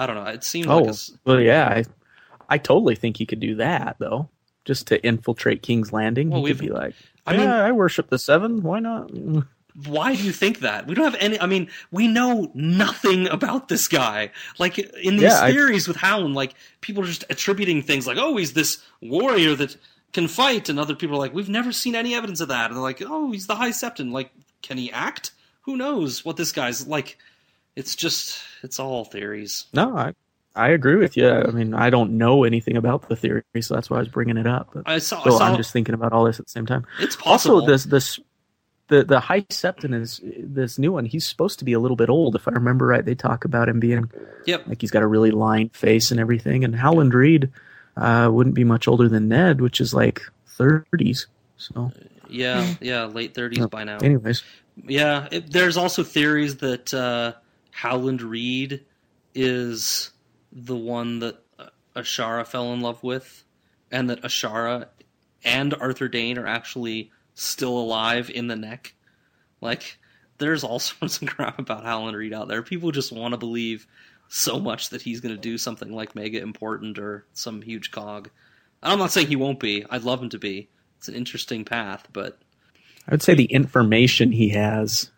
I 0.00 0.06
don't 0.06 0.16
know. 0.16 0.24
It 0.24 0.42
seemed 0.42 0.66
oh, 0.68 0.78
like 0.78 0.94
a 0.94 0.98
well, 1.26 1.40
yeah, 1.40 1.68
I, 1.68 1.84
I 2.48 2.56
totally 2.56 2.94
think 2.96 3.18
he 3.18 3.26
could 3.26 3.38
do 3.38 3.56
that 3.56 3.96
though, 3.98 4.30
just 4.64 4.86
to 4.86 5.04
infiltrate 5.06 5.62
King's 5.62 5.92
Landing. 5.92 6.30
Well, 6.30 6.42
he 6.42 6.52
could 6.54 6.60
be 6.60 6.70
like, 6.70 6.94
I 7.26 7.34
yeah, 7.34 7.40
mean- 7.40 7.50
I 7.50 7.72
worship 7.72 8.08
the 8.08 8.18
seven. 8.18 8.62
Why 8.62 8.80
not? 8.80 9.10
why 9.86 10.16
do 10.16 10.22
you 10.22 10.32
think 10.32 10.60
that? 10.60 10.86
We 10.86 10.94
don't 10.94 11.04
have 11.04 11.20
any. 11.20 11.38
I 11.38 11.44
mean, 11.44 11.68
we 11.90 12.08
know 12.08 12.50
nothing 12.54 13.28
about 13.28 13.68
this 13.68 13.88
guy. 13.88 14.30
Like 14.58 14.78
in 14.78 15.16
these 15.16 15.22
Yeah, 15.24 15.42
I- 15.42 15.52
theories 15.52 15.86
with 15.86 15.98
Howland, 15.98 16.34
like 16.34 16.54
people 16.80 17.04
are 17.04 17.06
just 17.06 17.24
attributing 17.28 17.82
things 17.82 18.06
like, 18.06 18.16
"Oh, 18.18 18.38
he's 18.38 18.54
this 18.54 18.82
warrior 19.02 19.54
that 19.56 19.76
can 20.14 20.28
fight," 20.28 20.70
and 20.70 20.80
other 20.80 20.94
people 20.94 21.16
are 21.16 21.20
like, 21.20 21.34
"We've 21.34 21.50
never 21.50 21.72
seen 21.72 21.94
any 21.94 22.14
evidence 22.14 22.40
of 22.40 22.48
that." 22.48 22.66
And 22.66 22.76
they're 22.76 22.82
like, 22.82 23.02
"Oh, 23.04 23.32
he's 23.32 23.46
the 23.48 23.56
High 23.56 23.70
Septon. 23.70 24.12
Like, 24.12 24.32
can 24.62 24.78
he 24.78 24.90
act? 24.90 25.32
Who 25.62 25.76
knows 25.76 26.24
what 26.24 26.38
this 26.38 26.52
guy's 26.52 26.86
like?" 26.86 27.18
It's 27.76 27.94
just, 27.96 28.40
it's 28.62 28.78
all 28.80 29.04
theories. 29.04 29.66
No, 29.72 29.96
I, 29.96 30.14
I 30.54 30.70
agree 30.70 30.96
with 30.96 31.16
you. 31.16 31.28
I 31.30 31.50
mean, 31.50 31.72
I 31.74 31.90
don't 31.90 32.18
know 32.18 32.44
anything 32.44 32.76
about 32.76 33.08
the 33.08 33.16
theory, 33.16 33.42
so 33.60 33.74
that's 33.74 33.88
why 33.88 33.96
I 33.96 34.00
was 34.00 34.08
bringing 34.08 34.36
it 34.36 34.46
up. 34.46 34.70
But 34.74 34.82
I 34.88 34.98
saw. 34.98 35.22
so 35.22 35.36
I 35.38 35.48
I'm 35.50 35.56
just 35.56 35.72
thinking 35.72 35.94
about 35.94 36.12
all 36.12 36.24
this 36.24 36.40
at 36.40 36.46
the 36.46 36.50
same 36.50 36.66
time. 36.66 36.84
it's 36.98 37.16
possible. 37.16 37.56
Also, 37.56 37.66
this 37.66 37.84
this 37.84 38.18
the 38.88 39.04
the 39.04 39.20
high 39.20 39.42
septon 39.42 39.94
is 39.94 40.20
this 40.24 40.76
new 40.78 40.90
one. 40.92 41.04
He's 41.04 41.24
supposed 41.24 41.60
to 41.60 41.64
be 41.64 41.72
a 41.72 41.78
little 41.78 41.96
bit 41.96 42.10
old, 42.10 42.34
if 42.34 42.48
I 42.48 42.50
remember 42.50 42.86
right. 42.88 43.04
They 43.04 43.14
talk 43.14 43.44
about 43.44 43.68
him 43.68 43.78
being 43.78 44.10
Yep. 44.46 44.66
like 44.66 44.80
he's 44.80 44.90
got 44.90 45.02
a 45.04 45.06
really 45.06 45.30
lined 45.30 45.74
face 45.76 46.10
and 46.10 46.18
everything. 46.18 46.64
And 46.64 46.74
Howland 46.74 47.14
Reed 47.14 47.50
uh, 47.96 48.28
wouldn't 48.32 48.56
be 48.56 48.64
much 48.64 48.88
older 48.88 49.08
than 49.08 49.28
Ned, 49.28 49.60
which 49.60 49.80
is 49.80 49.94
like 49.94 50.20
30s. 50.58 51.26
So, 51.58 51.92
Yeah. 52.28 52.74
Yeah. 52.80 53.04
Late 53.04 53.34
thirties 53.34 53.60
Yeah. 53.60 53.66
by 53.66 53.84
now. 53.84 53.98
anyways, 53.98 54.42
Yeah, 54.84 55.28
it, 55.30 55.52
there's 55.52 55.76
also 55.76 56.02
theories 56.02 56.56
that 56.56 56.92
uh, 56.92 57.34
Howland 57.80 58.20
Reed 58.20 58.84
is 59.34 60.10
the 60.52 60.76
one 60.76 61.20
that 61.20 61.42
uh, 61.58 61.68
Ashara 61.96 62.46
fell 62.46 62.74
in 62.74 62.82
love 62.82 63.02
with, 63.02 63.42
and 63.90 64.10
that 64.10 64.20
Ashara 64.20 64.88
and 65.44 65.72
Arthur 65.72 66.06
Dayne 66.06 66.36
are 66.36 66.46
actually 66.46 67.10
still 67.34 67.78
alive 67.78 68.28
in 68.28 68.48
the 68.48 68.56
neck. 68.56 68.92
Like, 69.62 69.96
there's 70.36 70.62
all 70.62 70.78
sorts 70.78 71.22
of 71.22 71.28
crap 71.28 71.58
about 71.58 71.84
Howland 71.84 72.18
Reed 72.18 72.34
out 72.34 72.48
there. 72.48 72.62
People 72.62 72.92
just 72.92 73.12
want 73.12 73.32
to 73.32 73.38
believe 73.38 73.86
so 74.28 74.60
much 74.60 74.90
that 74.90 75.00
he's 75.00 75.22
going 75.22 75.34
to 75.34 75.40
do 75.40 75.56
something 75.56 75.90
like 75.90 76.14
mega 76.14 76.38
important 76.42 76.98
or 76.98 77.24
some 77.32 77.62
huge 77.62 77.92
cog. 77.92 78.28
I'm 78.82 78.98
not 78.98 79.10
saying 79.10 79.28
he 79.28 79.36
won't 79.36 79.58
be. 79.58 79.86
I'd 79.88 80.04
love 80.04 80.22
him 80.22 80.28
to 80.28 80.38
be. 80.38 80.68
It's 80.98 81.08
an 81.08 81.14
interesting 81.14 81.64
path, 81.64 82.06
but 82.12 82.38
I 83.08 83.12
would 83.12 83.22
say 83.22 83.32
the 83.32 83.44
information 83.44 84.32
he 84.32 84.50
has 84.50 85.10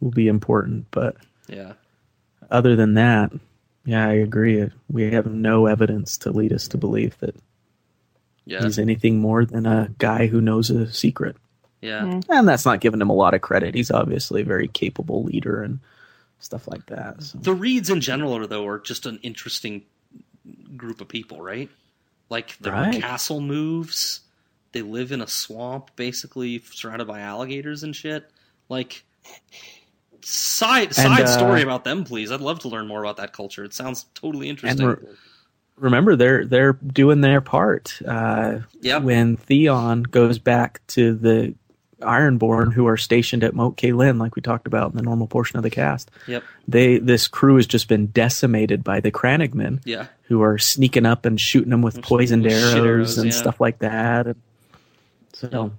will 0.00 0.10
be 0.10 0.28
important. 0.28 0.84
But 0.90 1.16
yeah. 1.48 1.72
Other 2.50 2.76
than 2.76 2.94
that, 2.94 3.32
yeah, 3.84 4.06
I 4.08 4.12
agree. 4.14 4.68
We 4.90 5.10
have 5.12 5.26
no 5.26 5.66
evidence 5.66 6.16
to 6.18 6.30
lead 6.30 6.52
us 6.52 6.68
to 6.68 6.78
believe 6.78 7.18
that 7.20 7.34
Yeah. 8.44 8.62
he's 8.62 8.78
anything 8.78 9.18
more 9.20 9.44
than 9.44 9.66
a 9.66 9.90
guy 9.98 10.26
who 10.26 10.40
knows 10.40 10.70
a 10.70 10.92
secret. 10.92 11.36
Yeah. 11.80 12.20
And 12.28 12.48
that's 12.48 12.66
not 12.66 12.80
giving 12.80 13.00
him 13.00 13.08
a 13.10 13.14
lot 13.14 13.32
of 13.34 13.40
credit. 13.40 13.74
He's 13.74 13.90
obviously 13.90 14.42
a 14.42 14.44
very 14.44 14.68
capable 14.68 15.24
leader 15.24 15.62
and 15.62 15.78
stuff 16.40 16.68
like 16.68 16.86
that. 16.86 17.22
So. 17.22 17.38
The 17.38 17.54
Reeds 17.54 17.88
in 17.90 18.00
general 18.00 18.36
are 18.36 18.46
though 18.46 18.66
are 18.66 18.78
just 18.78 19.06
an 19.06 19.18
interesting 19.22 19.82
group 20.76 21.00
of 21.00 21.08
people, 21.08 21.40
right? 21.40 21.70
Like 22.28 22.56
there 22.58 22.74
are 22.74 22.84
Right. 22.84 23.00
castle 23.00 23.40
moves. 23.40 24.20
They 24.72 24.82
live 24.82 25.10
in 25.10 25.20
a 25.20 25.26
swamp, 25.26 25.90
basically 25.96 26.62
surrounded 26.72 27.06
by 27.08 27.20
alligators 27.20 27.82
and 27.82 27.96
shit. 27.96 28.30
Like 28.68 29.04
side 30.22 30.94
side 30.94 31.22
uh, 31.22 31.26
story 31.26 31.62
about 31.62 31.84
them, 31.84 32.04
please. 32.04 32.30
I'd 32.32 32.40
love 32.40 32.60
to 32.60 32.68
learn 32.68 32.86
more 32.86 33.02
about 33.02 33.16
that 33.18 33.32
culture. 33.32 33.64
It 33.64 33.74
sounds 33.74 34.04
totally 34.14 34.48
And 34.48 34.58
interesting. 34.58 34.86
re- 34.86 34.96
remember, 35.76 36.16
they're 36.16 36.44
they're 36.44 36.72
doing 36.74 37.20
their 37.20 37.40
part. 37.40 37.98
Uh, 38.06 38.60
Yep. 38.82 39.02
When 39.02 39.36
Theon 39.36 40.02
goes 40.04 40.38
back 40.38 40.80
to 40.88 41.14
the 41.14 41.54
Ironborn 42.00 42.72
who 42.72 42.86
are 42.86 42.96
stationed 42.96 43.44
at 43.44 43.54
Moat 43.54 43.76
Cailin, 43.76 44.18
like 44.18 44.34
we 44.34 44.40
talked 44.40 44.66
about 44.66 44.90
in 44.90 44.96
the 44.96 45.02
normal 45.02 45.26
portion 45.26 45.58
of 45.58 45.62
the 45.62 45.68
cast. 45.70 46.10
Yep. 46.26 46.42
They 46.66 46.98
this 46.98 47.28
crew 47.28 47.56
has 47.56 47.66
just 47.66 47.88
been 47.88 48.06
decimated 48.06 48.82
by 48.82 49.00
the 49.00 49.10
crannogmen, 49.12 49.80
Yeah. 49.84 50.06
who 50.22 50.40
are 50.42 50.56
sneaking 50.56 51.04
up 51.04 51.26
and 51.26 51.38
shooting 51.38 51.68
them 51.70 51.82
with 51.82 52.00
poisoned 52.02 52.46
arrows, 52.46 52.74
arrows, 52.74 53.18
and 53.18 53.26
yeah. 53.30 53.36
stuff 53.38 53.60
like 53.60 53.80
that. 53.80 54.26
And 54.28 54.36
so 55.34 55.72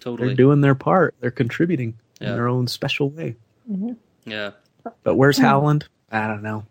Totally. 0.00 0.28
they're 0.28 0.36
doing 0.36 0.62
their 0.62 0.74
part. 0.74 1.14
They're 1.20 1.30
contributing 1.30 1.98
Yeah. 2.20 2.30
in 2.30 2.34
their 2.36 2.48
own 2.48 2.66
special 2.66 3.10
way. 3.10 3.36
Yeah. 4.24 4.50
But 5.02 5.14
where's 5.16 5.38
Howland? 5.38 5.86
I 6.10 6.26
don't 6.26 6.42
know. 6.42 6.64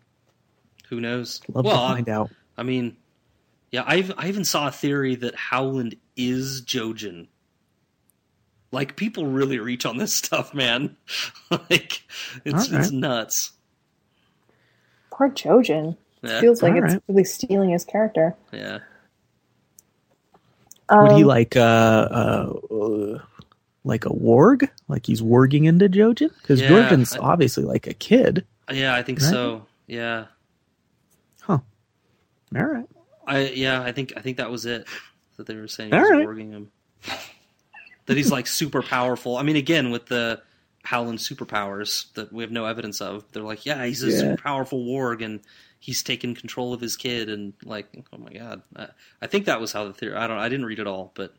Who 0.88 1.00
knows? 1.00 1.40
Love 1.52 1.64
well, 1.64 1.88
to 1.88 1.94
find 1.94 2.08
out. 2.08 2.30
I 2.56 2.62
mean, 2.62 2.96
yeah, 3.70 3.84
I've 3.86 4.12
I 4.18 4.28
even 4.28 4.44
saw 4.44 4.68
a 4.68 4.72
theory 4.72 5.14
that 5.16 5.34
Howland 5.34 5.96
is 6.16 6.62
Jojen. 6.62 7.28
Like 8.72 8.96
people 8.96 9.26
really 9.26 9.58
reach 9.58 9.86
on 9.86 9.96
this 9.98 10.14
stuff, 10.16 10.52
man. 10.54 10.96
like 11.50 12.02
it's 12.44 12.66
All 12.70 12.76
right. 12.76 12.80
it's 12.84 12.90
nuts. 12.92 13.52
Poor 15.10 15.30
Jojen. 15.30 15.96
Yeah. 16.22 16.40
Feels 16.40 16.62
like 16.62 16.72
All 16.72 16.84
it's 16.84 16.94
right. 16.94 17.02
really 17.08 17.24
stealing 17.24 17.70
his 17.70 17.84
character. 17.84 18.34
Yeah. 18.52 18.80
Would 20.90 21.12
he 21.12 21.22
Um, 21.22 21.28
like 21.28 21.56
uh, 21.56 21.60
uh, 21.60 22.52
uh 22.74 23.18
like 23.84 24.04
a 24.04 24.10
warg? 24.10 24.68
Like 24.88 25.06
he's 25.06 25.22
warging 25.22 25.66
into 25.66 25.88
Jojen? 25.88 26.30
Because 26.40 26.60
Yeah, 26.60 26.68
I- 26.76 27.18
obviously 27.18 27.64
like 27.64 27.86
a 27.86 27.94
kid. 27.94 28.44
Yeah, 28.70 28.94
I 28.94 29.02
think 29.02 29.20
Right. 29.20 29.30
so. 29.30 29.66
Yeah. 29.86 30.26
Huh. 31.42 31.58
All 32.56 32.64
right. 32.64 32.86
I 33.26 33.48
yeah, 33.48 33.82
I 33.82 33.92
think 33.92 34.12
I 34.16 34.20
think 34.20 34.36
that 34.38 34.50
was 34.50 34.66
it 34.66 34.86
that 35.36 35.46
they 35.46 35.54
were 35.56 35.68
saying 35.68 35.92
All 35.94 36.00
he's 36.00 36.10
right. 36.10 36.26
warging 36.26 36.50
him. 36.50 36.70
That 38.06 38.16
he's 38.16 38.30
like 38.32 38.46
super 38.46 38.82
powerful. 38.82 39.36
I 39.36 39.42
mean, 39.42 39.56
again 39.56 39.90
with 39.90 40.06
the 40.06 40.42
Howland 40.82 41.18
superpowers 41.18 42.12
that 42.14 42.32
we 42.32 42.42
have 42.42 42.50
no 42.50 42.64
evidence 42.64 43.00
of. 43.00 43.24
They're 43.32 43.42
like, 43.42 43.66
yeah, 43.66 43.84
he's 43.84 44.02
a 44.02 44.10
Yeah. 44.10 44.18
super 44.18 44.36
powerful 44.42 44.84
warg 44.84 45.24
and 45.24 45.40
he's 45.78 46.02
taken 46.02 46.34
control 46.34 46.72
of 46.72 46.80
his 46.80 46.96
kid 46.96 47.28
and 47.28 47.52
like, 47.64 47.86
oh 48.12 48.18
my 48.18 48.32
god. 48.32 48.62
I, 48.74 48.88
I 49.22 49.26
think 49.28 49.44
that 49.46 49.60
was 49.60 49.72
how 49.72 49.84
the 49.84 49.92
theory. 49.92 50.16
I 50.16 50.26
don't. 50.26 50.38
I 50.38 50.48
didn't 50.48 50.66
read 50.66 50.78
it 50.80 50.86
all, 50.86 51.12
but 51.14 51.34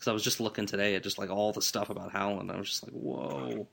because 0.00 0.08
I 0.08 0.14
was 0.14 0.24
just 0.24 0.40
looking 0.40 0.64
today 0.64 0.94
at 0.94 1.02
just 1.02 1.18
like 1.18 1.28
all 1.28 1.52
the 1.52 1.60
stuff 1.60 1.90
about 1.90 2.10
Howland, 2.10 2.50
I 2.50 2.56
was 2.56 2.68
just 2.68 2.84
like, 2.84 2.92
whoa. 2.94 3.68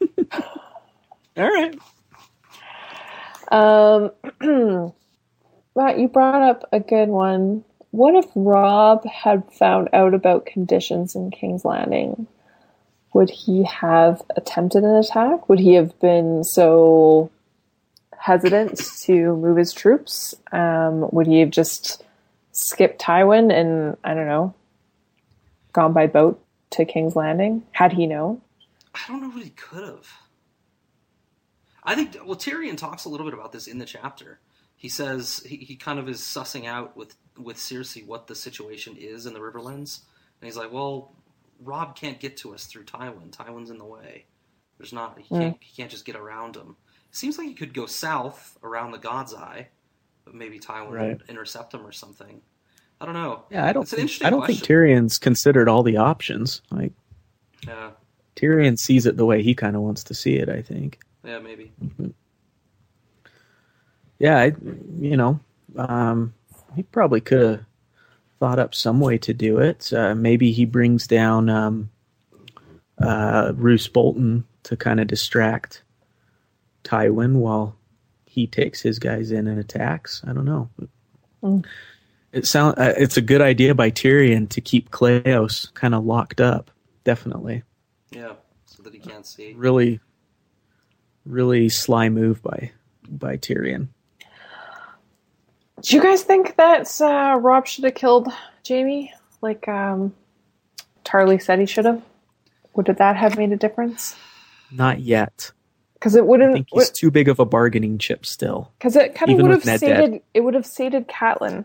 All 1.36 1.52
right. 1.52 1.78
Um, 3.52 4.10
Matt, 5.76 6.00
you 6.00 6.08
brought 6.08 6.42
up 6.42 6.68
a 6.72 6.80
good 6.80 7.10
one. 7.10 7.64
What 7.92 8.16
if 8.16 8.26
Robb 8.34 9.06
had 9.06 9.44
found 9.52 9.90
out 9.92 10.14
about 10.14 10.46
conditions 10.46 11.14
in 11.14 11.30
King's 11.30 11.64
Landing? 11.64 12.26
Would 13.12 13.30
he 13.30 13.62
have 13.62 14.20
attempted 14.36 14.82
an 14.82 14.96
attack? 14.96 15.48
Would 15.48 15.60
he 15.60 15.74
have 15.74 15.96
been 16.00 16.42
so 16.42 17.30
hesitant 18.18 18.80
to 19.02 19.36
move 19.36 19.58
his 19.58 19.72
troops? 19.72 20.34
Um, 20.50 21.08
would 21.12 21.28
he 21.28 21.38
have 21.38 21.50
just 21.50 22.03
skipped 22.54 23.00
Tywin 23.00 23.52
and, 23.52 23.96
I 24.04 24.14
don't 24.14 24.26
know, 24.26 24.54
gone 25.72 25.92
by 25.92 26.06
boat 26.06 26.42
to 26.70 26.84
King's 26.84 27.16
Landing? 27.16 27.62
Had 27.72 27.92
he 27.92 28.06
known? 28.06 28.40
I 28.94 29.00
don't 29.08 29.20
know 29.20 29.28
what 29.28 29.42
he 29.42 29.50
could 29.50 29.84
have. 29.84 30.08
I 31.82 31.94
think 31.94 32.16
well 32.24 32.36
Tyrion 32.36 32.78
talks 32.78 33.04
a 33.04 33.08
little 33.08 33.26
bit 33.26 33.34
about 33.34 33.52
this 33.52 33.66
in 33.66 33.78
the 33.78 33.84
chapter. 33.84 34.38
He 34.76 34.88
says 34.88 35.42
he, 35.46 35.56
he 35.56 35.76
kind 35.76 35.98
of 35.98 36.08
is 36.08 36.20
sussing 36.20 36.66
out 36.66 36.96
with 36.96 37.14
with 37.38 37.56
Cersei 37.56 38.06
what 38.06 38.26
the 38.26 38.34
situation 38.34 38.96
is 38.96 39.26
in 39.26 39.34
the 39.34 39.40
Riverlands, 39.40 40.00
and 40.40 40.46
he's 40.46 40.56
like, 40.56 40.72
"Well, 40.72 41.12
Robb 41.60 41.96
can't 41.96 42.20
get 42.20 42.36
to 42.38 42.54
us 42.54 42.64
through 42.64 42.84
Tywin. 42.84 43.30
Tywin's 43.30 43.70
in 43.70 43.78
the 43.78 43.84
way. 43.84 44.24
There's 44.78 44.92
not 44.92 45.18
he 45.18 45.24
hmm. 45.24 45.40
can't 45.40 45.56
he 45.60 45.76
can't 45.76 45.90
just 45.90 46.04
get 46.04 46.16
around 46.16 46.56
him. 46.56 46.76
Seems 47.10 47.38
like 47.38 47.48
he 47.48 47.54
could 47.54 47.74
go 47.74 47.86
south 47.86 48.58
around 48.62 48.90
the 48.90 48.98
God's 48.98 49.34
Eye, 49.34 49.68
maybe 50.32 50.58
Tywin 50.58 50.90
Right. 50.90 51.18
would 51.18 51.28
intercept 51.28 51.74
him 51.74 51.86
or 51.86 51.92
something. 51.92 52.40
I 53.00 53.04
don't 53.06 53.14
know. 53.14 53.44
Yeah, 53.50 53.66
I 53.66 53.72
don't. 53.72 53.82
It's 53.82 53.92
an 53.92 54.00
interesting 54.00 54.26
I 54.26 54.30
don't 54.30 54.46
think. 54.46 54.60
Tyrion's 54.60 55.18
considered 55.18 55.68
all 55.68 55.82
the 55.82 55.96
options. 55.96 56.62
Like 56.70 56.92
Yeah, 57.66 57.90
Tyrion 58.36 58.78
sees 58.78 59.04
it 59.06 59.16
the 59.16 59.26
way 59.26 59.42
he 59.42 59.54
kind 59.54 59.76
of 59.76 59.82
wants 59.82 60.04
to 60.04 60.14
see 60.14 60.36
it. 60.36 60.48
I 60.48 60.62
think. 60.62 61.00
yeah, 61.24 61.38
maybe. 61.38 61.72
Yeah, 64.18 64.38
I, 64.38 64.52
you 65.00 65.16
know, 65.16 65.40
um, 65.76 66.34
he 66.76 66.82
probably 66.84 67.20
could 67.20 67.40
have 67.42 67.64
thought 68.38 68.58
up 68.58 68.74
some 68.74 69.00
way 69.00 69.18
to 69.18 69.34
do 69.34 69.58
it. 69.58 69.92
Uh, 69.92 70.14
maybe 70.14 70.52
he 70.52 70.64
brings 70.64 71.06
down 71.06 71.48
um, 71.48 71.90
uh, 73.02 73.52
Roose 73.56 73.88
Bolton 73.88 74.44
to 74.62 74.76
kind 74.76 75.00
of 75.00 75.08
distract 75.08 75.82
Tywin 76.84 77.34
while 77.34 77.76
he 78.34 78.46
takes 78.48 78.80
his 78.80 78.98
guys 78.98 79.30
in 79.30 79.46
and 79.46 79.58
attacks. 79.60 80.22
I 80.26 80.32
don't 80.32 80.44
know. 80.44 80.68
It 82.32 82.46
sound 82.46 82.78
uh, 82.78 82.94
it's 82.96 83.16
a 83.16 83.20
good 83.22 83.40
idea 83.40 83.74
by 83.74 83.90
Tyrion 83.90 84.48
to 84.50 84.60
keep 84.60 84.90
Cleos 84.90 85.72
kind 85.74 85.94
of 85.94 86.04
locked 86.04 86.40
up. 86.40 86.70
Definitely, 87.04 87.62
Yeah, 88.10 88.32
so 88.66 88.82
that 88.82 88.92
he 88.94 88.98
can't 88.98 89.26
see. 89.26 89.52
really, 89.54 90.00
really 91.24 91.68
sly 91.68 92.08
move 92.08 92.42
by 92.42 92.72
by 93.08 93.36
Tyrion. 93.36 93.88
Do 95.82 95.96
you 95.96 96.02
guys 96.02 96.22
think 96.22 96.56
that 96.56 96.88
uh, 97.00 97.38
Robb 97.40 97.66
should 97.66 97.84
have 97.84 97.94
killed 97.94 98.28
Jaime, 98.66 99.12
like 99.42 99.68
um, 99.68 100.14
Tarly 101.04 101.40
said 101.42 101.58
he 101.60 101.66
should 101.66 101.84
have? 101.84 102.02
Would 102.74 102.86
that 102.86 103.16
have 103.16 103.36
made 103.36 103.52
a 103.52 103.56
difference? 103.56 104.16
Not 104.72 105.00
yet. 105.00 105.52
Because 106.04 106.16
it 106.16 106.26
wouldn't. 106.26 106.52
think 106.52 106.68
he's 106.70 106.90
too 106.90 107.10
big 107.10 107.28
of 107.30 107.38
a 107.40 107.46
bargaining 107.46 107.96
chip 107.96 108.26
still. 108.26 108.70
Because 108.78 108.94
it 108.94 109.14
kind 109.14 109.30
of 109.32 109.40
would 109.40 109.50
have 109.52 109.64
Ned 109.64 109.80
dead. 109.80 110.04
sated. 110.04 110.22
It 110.34 110.40
would 110.42 110.52
have 110.52 110.66
sated 110.66 111.08
Catelyn. 111.08 111.64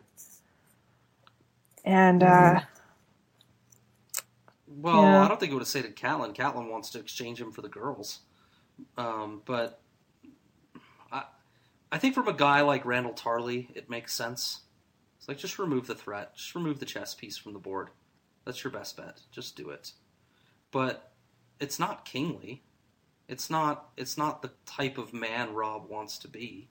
And 1.83 2.21
Mm-hmm. 2.21 2.57
uh, 2.57 2.61
Well, 4.69 5.01
Yeah. 5.01 5.25
I 5.25 5.27
don't 5.27 5.41
think 5.41 5.51
it 5.51 5.55
would 5.55 5.61
have 5.61 5.67
sated 5.67 5.97
Catelyn. 5.97 6.33
Catelyn 6.33 6.71
wants 6.71 6.91
to 6.91 6.99
exchange 6.99 7.41
him 7.41 7.51
for 7.51 7.61
the 7.61 7.67
girls. 7.67 8.19
Um, 8.97 9.41
but 9.43 9.81
I, 11.11 11.23
I 11.91 11.97
think 11.97 12.15
from 12.15 12.29
a 12.29 12.33
guy 12.33 12.61
like 12.61 12.85
Randyll 12.85 13.17
Tarly, 13.17 13.67
it 13.75 13.89
makes 13.89 14.13
sense. 14.13 14.61
It's 15.17 15.27
like 15.27 15.37
just 15.37 15.59
remove 15.59 15.85
the 15.85 15.95
threat, 15.95 16.37
just 16.37 16.55
remove 16.55 16.79
the 16.79 16.85
chess 16.85 17.13
piece 17.13 17.35
from 17.35 17.51
the 17.51 17.59
board. 17.59 17.89
That's 18.45 18.63
your 18.63 18.71
best 18.71 18.95
bet. 18.95 19.19
Just 19.33 19.57
do 19.57 19.69
it. 19.71 19.91
But 20.71 21.11
it's 21.59 21.77
not 21.77 22.05
kingly. 22.05 22.63
It's 23.29 23.49
not. 23.49 23.89
It's 23.95 24.17
not 24.17 24.41
the 24.41 24.51
type 24.65 24.97
of 24.97 25.13
man 25.13 25.53
Robb 25.53 25.87
wants 25.89 26.17
to 26.19 26.27
be. 26.27 26.67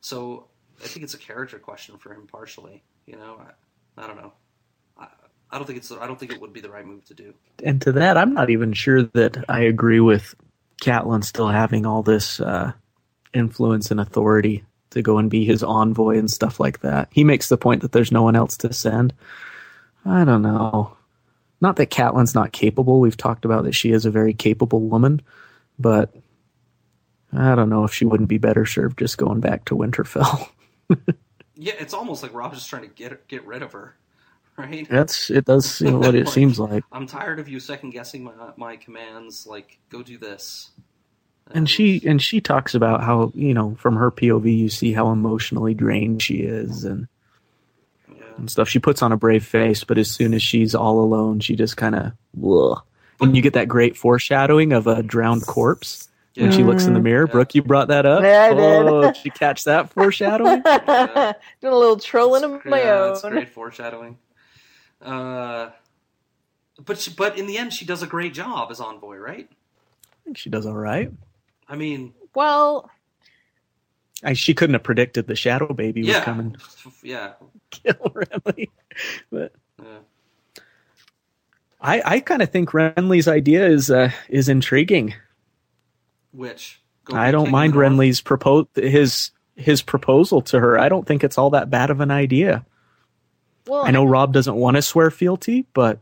So 0.00 0.46
I 0.82 0.86
think 0.86 1.04
it's 1.04 1.14
a 1.14 1.18
character 1.18 1.58
question 1.58 1.98
for 1.98 2.14
him 2.14 2.26
partially. 2.26 2.82
You 3.06 3.16
know, 3.16 3.42
I, 3.98 4.02
I 4.02 4.06
don't 4.06 4.16
know. 4.16 4.32
I, 4.96 5.08
I 5.50 5.58
don't 5.58 5.66
think 5.66 5.78
it's. 5.78 5.90
I 5.90 6.06
don't 6.06 6.18
think 6.18 6.32
it 6.32 6.40
would 6.40 6.52
be 6.52 6.60
the 6.60 6.70
right 6.70 6.86
move 6.86 7.04
to 7.06 7.14
do. 7.14 7.34
And 7.64 7.82
to 7.82 7.92
that, 7.92 8.16
I'm 8.16 8.32
not 8.32 8.50
even 8.50 8.72
sure 8.72 9.02
that 9.02 9.44
I 9.48 9.62
agree 9.62 10.00
with 10.00 10.34
Catelyn 10.80 11.24
still 11.24 11.48
having 11.48 11.84
all 11.84 12.02
this 12.02 12.40
uh, 12.40 12.72
influence 13.34 13.90
and 13.90 14.00
authority 14.00 14.64
to 14.90 15.02
go 15.02 15.18
and 15.18 15.30
be 15.30 15.44
his 15.44 15.62
envoy 15.62 16.18
and 16.18 16.30
stuff 16.30 16.60
like 16.60 16.80
that. 16.80 17.08
He 17.10 17.24
makes 17.24 17.48
the 17.48 17.58
point 17.58 17.82
that 17.82 17.92
there's 17.92 18.12
no 18.12 18.22
one 18.22 18.36
else 18.36 18.56
to 18.58 18.72
send. 18.72 19.12
I 20.04 20.24
don't 20.24 20.42
know. 20.42 20.96
Not 21.60 21.76
that 21.76 21.90
Catelyn's 21.90 22.34
not 22.34 22.52
capable. 22.52 23.00
We've 23.00 23.16
talked 23.16 23.44
about 23.44 23.64
that 23.64 23.74
she 23.74 23.92
is 23.92 24.06
a 24.06 24.10
very 24.10 24.32
capable 24.32 24.80
woman, 24.80 25.20
but 25.80 26.14
I 27.32 27.54
don't 27.54 27.70
know 27.70 27.84
if 27.84 27.92
she 27.94 28.04
wouldn't 28.04 28.28
be 28.28 28.38
better 28.38 28.66
served 28.66 28.98
just 28.98 29.18
going 29.18 29.40
back 29.40 29.64
to 29.66 29.76
Winterfell. 29.76 30.48
Yeah, 31.62 31.74
it's 31.78 31.92
almost 31.92 32.22
like 32.22 32.32
Robb's 32.32 32.56
just 32.56 32.70
trying 32.70 32.82
to 32.84 32.88
get 32.88 33.28
get 33.28 33.44
rid 33.46 33.62
of 33.62 33.72
her, 33.72 33.94
right? 34.56 34.88
That's 34.88 35.28
it. 35.28 35.44
Does 35.44 35.70
seem 35.70 35.98
what 36.00 36.14
it 36.14 36.26
seems 36.30 36.58
like. 36.58 36.84
I'm 36.90 37.06
tired 37.06 37.38
of 37.38 37.50
you 37.50 37.60
second 37.60 37.90
guessing 37.90 38.24
my 38.24 38.32
my 38.56 38.76
commands. 38.76 39.46
Like, 39.46 39.78
go 39.90 40.02
do 40.02 40.16
this. 40.16 40.70
and 41.50 41.68
she 41.68 42.00
and 42.06 42.22
she 42.22 42.40
talks 42.40 42.74
about 42.74 43.02
how 43.04 43.30
you 43.34 43.52
know 43.52 43.74
from 43.78 43.96
her 43.96 44.10
POV 44.10 44.56
you 44.56 44.70
see 44.70 44.94
how 44.94 45.12
emotionally 45.12 45.74
drained 45.74 46.22
she 46.22 46.36
is 46.36 46.84
and 46.84 47.08
Yeah. 48.10 48.22
and 48.38 48.50
stuff. 48.50 48.66
She 48.70 48.78
puts 48.78 49.02
on 49.02 49.12
a 49.12 49.18
brave 49.18 49.44
face, 49.44 49.84
but 49.84 49.98
as 49.98 50.10
soon 50.10 50.32
as 50.32 50.42
she's 50.42 50.74
all 50.74 51.00
alone, 51.00 51.40
she 51.40 51.56
just 51.56 51.76
kind 51.76 51.94
of 51.94 52.12
and 53.20 53.36
you 53.36 53.42
get 53.42 53.54
that 53.54 53.68
great 53.68 53.96
foreshadowing 53.96 54.72
of 54.72 54.86
a 54.86 55.02
drowned 55.02 55.46
corpse 55.46 56.08
when 56.36 56.52
she 56.52 56.62
looks 56.62 56.86
in 56.86 56.94
the 56.94 57.00
mirror. 57.00 57.26
Yeah. 57.26 57.32
Brooke, 57.32 57.54
you 57.54 57.62
brought 57.62 57.88
that 57.88 58.06
up. 58.06 58.22
Yeah, 58.22 58.48
I 58.50 58.54
did. 58.54 58.58
Oh, 58.60 59.02
did 59.02 59.24
you 59.24 59.30
catch 59.30 59.64
that 59.64 59.90
foreshadowing? 59.94 60.62
doing 60.62 61.72
a 61.72 61.76
little 61.76 61.98
trolling 61.98 62.44
of 62.44 62.64
my 62.64 62.80
yeah, 62.82 62.92
own. 62.92 63.08
That's 63.08 63.22
great 63.22 63.48
foreshadowing. 63.50 64.18
Uh, 65.02 65.70
but 66.84 66.98
she, 66.98 67.10
but 67.10 67.38
in 67.38 67.46
the 67.46 67.58
end, 67.58 67.72
she 67.72 67.84
does 67.84 68.02
a 68.02 68.06
great 68.06 68.34
job 68.34 68.70
as 68.70 68.80
envoy, 68.80 69.16
right? 69.16 69.48
I 69.50 70.24
think 70.24 70.38
she 70.38 70.50
does 70.50 70.66
all 70.66 70.74
right. 70.74 71.10
I 71.68 71.76
mean, 71.76 72.14
Well, 72.34 72.90
I, 74.22 74.34
she 74.34 74.54
couldn't 74.54 74.74
have 74.74 74.82
predicted 74.82 75.26
the 75.26 75.36
shadow 75.36 75.72
baby 75.72 76.02
was 76.02 76.16
coming 76.18 76.56
yeah, 77.02 77.32
kill 77.70 77.94
Renly, 77.94 78.68
but 79.30 79.52
yeah. 79.82 79.98
I, 81.80 82.02
I 82.04 82.20
kind 82.20 82.42
of 82.42 82.50
think 82.50 82.70
Renly's 82.70 83.28
idea 83.28 83.66
is 83.66 83.90
uh, 83.90 84.10
is 84.28 84.48
intriguing. 84.48 85.14
Which 86.32 86.80
Go 87.04 87.16
I 87.16 87.30
don't 87.30 87.50
mind 87.50 87.74
of 87.74 87.80
the 87.80 87.88
North? 87.88 87.98
Renly's 87.98 88.20
propose 88.20 88.66
his 88.74 89.30
his 89.56 89.82
proposal 89.82 90.42
to 90.42 90.60
her. 90.60 90.78
I 90.78 90.88
don't 90.88 91.06
think 91.06 91.24
it's 91.24 91.38
all 91.38 91.50
that 91.50 91.70
bad 91.70 91.90
of 91.90 92.00
an 92.00 92.10
idea. 92.10 92.64
Well, 93.66 93.84
I 93.84 93.90
know 93.90 94.04
Robb 94.04 94.32
doesn't 94.32 94.54
want 94.54 94.76
to 94.76 94.82
swear 94.82 95.10
fealty, 95.10 95.66
but 95.74 96.00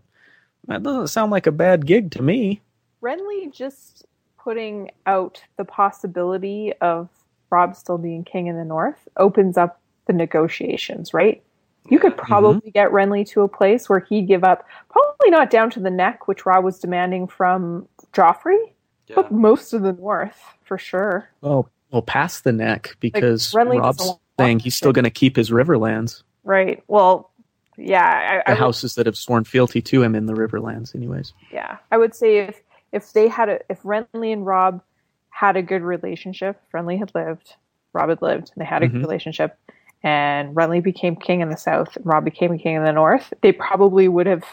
that 0.67 0.83
doesn't 0.83 1.09
sound 1.09 1.31
like 1.31 1.47
a 1.47 1.53
bad 1.53 1.87
gig 1.87 2.11
to 2.13 2.23
me. 2.23 2.61
Renly 3.03 3.53
just 3.53 4.07
putting 4.39 4.91
out 5.07 5.43
the 5.57 5.65
possibility 5.65 6.73
of 6.81 7.09
Robb 7.51 7.77
still 7.77 7.99
being 7.99 8.25
king 8.25 8.47
in 8.47 8.57
the 8.57 8.65
north 8.65 9.09
opens 9.17 9.57
up 9.57 9.81
the 10.07 10.13
negotiations, 10.13 11.15
right? 11.15 11.43
You 11.89 11.99
could 11.99 12.17
probably 12.17 12.71
get 12.71 12.91
Renly 12.91 13.27
to 13.31 13.43
a 13.43 13.49
place 13.49 13.89
where 13.89 14.01
he'd 14.01 14.27
give 14.29 14.45
up, 14.45 14.67
probably 14.91 15.31
not 15.31 15.51
down 15.51 15.71
to 15.71 15.81
the 15.81 15.91
neck, 15.91 16.29
which 16.29 16.45
Robb 16.45 16.65
was 16.65 16.79
demanding 16.79 17.27
from 17.27 17.89
Joffrey, 18.13 18.59
Yeah. 19.07 19.17
but 19.17 19.33
most 19.33 19.73
of 19.73 19.83
the 19.83 19.95
north 19.95 20.39
for 20.65 20.77
sure. 20.79 21.31
Well, 21.41 21.71
well, 21.91 22.03
past 22.03 22.45
the 22.45 22.53
neck 22.53 22.97
because 23.01 23.53
Renly 23.53 23.81
Robb's 23.81 24.13
saying 24.39 24.59
he's 24.59 24.77
still 24.77 24.93
going 24.93 25.05
to 25.07 25.11
keep 25.11 25.37
his 25.37 25.51
Riverlands, 25.51 26.23
Right. 26.45 26.83
Well, 26.89 27.31
yeah, 27.77 28.05
I, 28.05 28.37
the 28.37 28.49
I 28.49 28.53
would- 28.53 28.59
houses 28.59 28.95
that 28.97 29.07
have 29.07 29.17
sworn 29.17 29.45
fealty 29.45 29.81
to 29.83 30.03
him 30.03 30.15
in 30.15 30.27
the 30.27 30.35
Riverlands, 30.35 30.95
anyways. 30.95 31.33
yeah, 31.51 31.79
I 31.91 31.97
would 31.97 32.15
say 32.15 32.39
if 32.39 32.63
if 32.93 33.13
they 33.13 33.29
had 33.29 33.49
a 33.49 33.61
if 33.71 33.83
Renly 33.83 34.33
and 34.33 34.45
Robb 34.45 34.83
had 35.31 35.57
a 35.57 35.63
good 35.63 35.83
relationship, 35.83 36.61
if 36.67 36.73
Renly 36.73 36.99
had 36.99 37.15
lived, 37.15 37.55
Robb 37.95 38.09
had 38.11 38.21
lived, 38.23 38.51
and 38.55 38.61
they 38.63 38.67
had 38.67 38.83
a 38.83 38.89
good 38.89 39.01
Mhm. 39.01 39.05
relationship, 39.05 39.57
and 40.03 40.55
Renly 40.55 40.83
became 40.83 41.16
king 41.16 41.41
in 41.41 41.49
the 41.51 41.57
south, 41.57 41.97
and 41.97 42.07
Robb 42.07 42.25
became 42.25 42.57
king 42.59 42.77
in 42.77 42.85
the 42.85 42.93
north, 42.93 43.33
they 43.43 43.53
probably 43.53 44.09
would 44.09 44.27
have, 44.27 44.45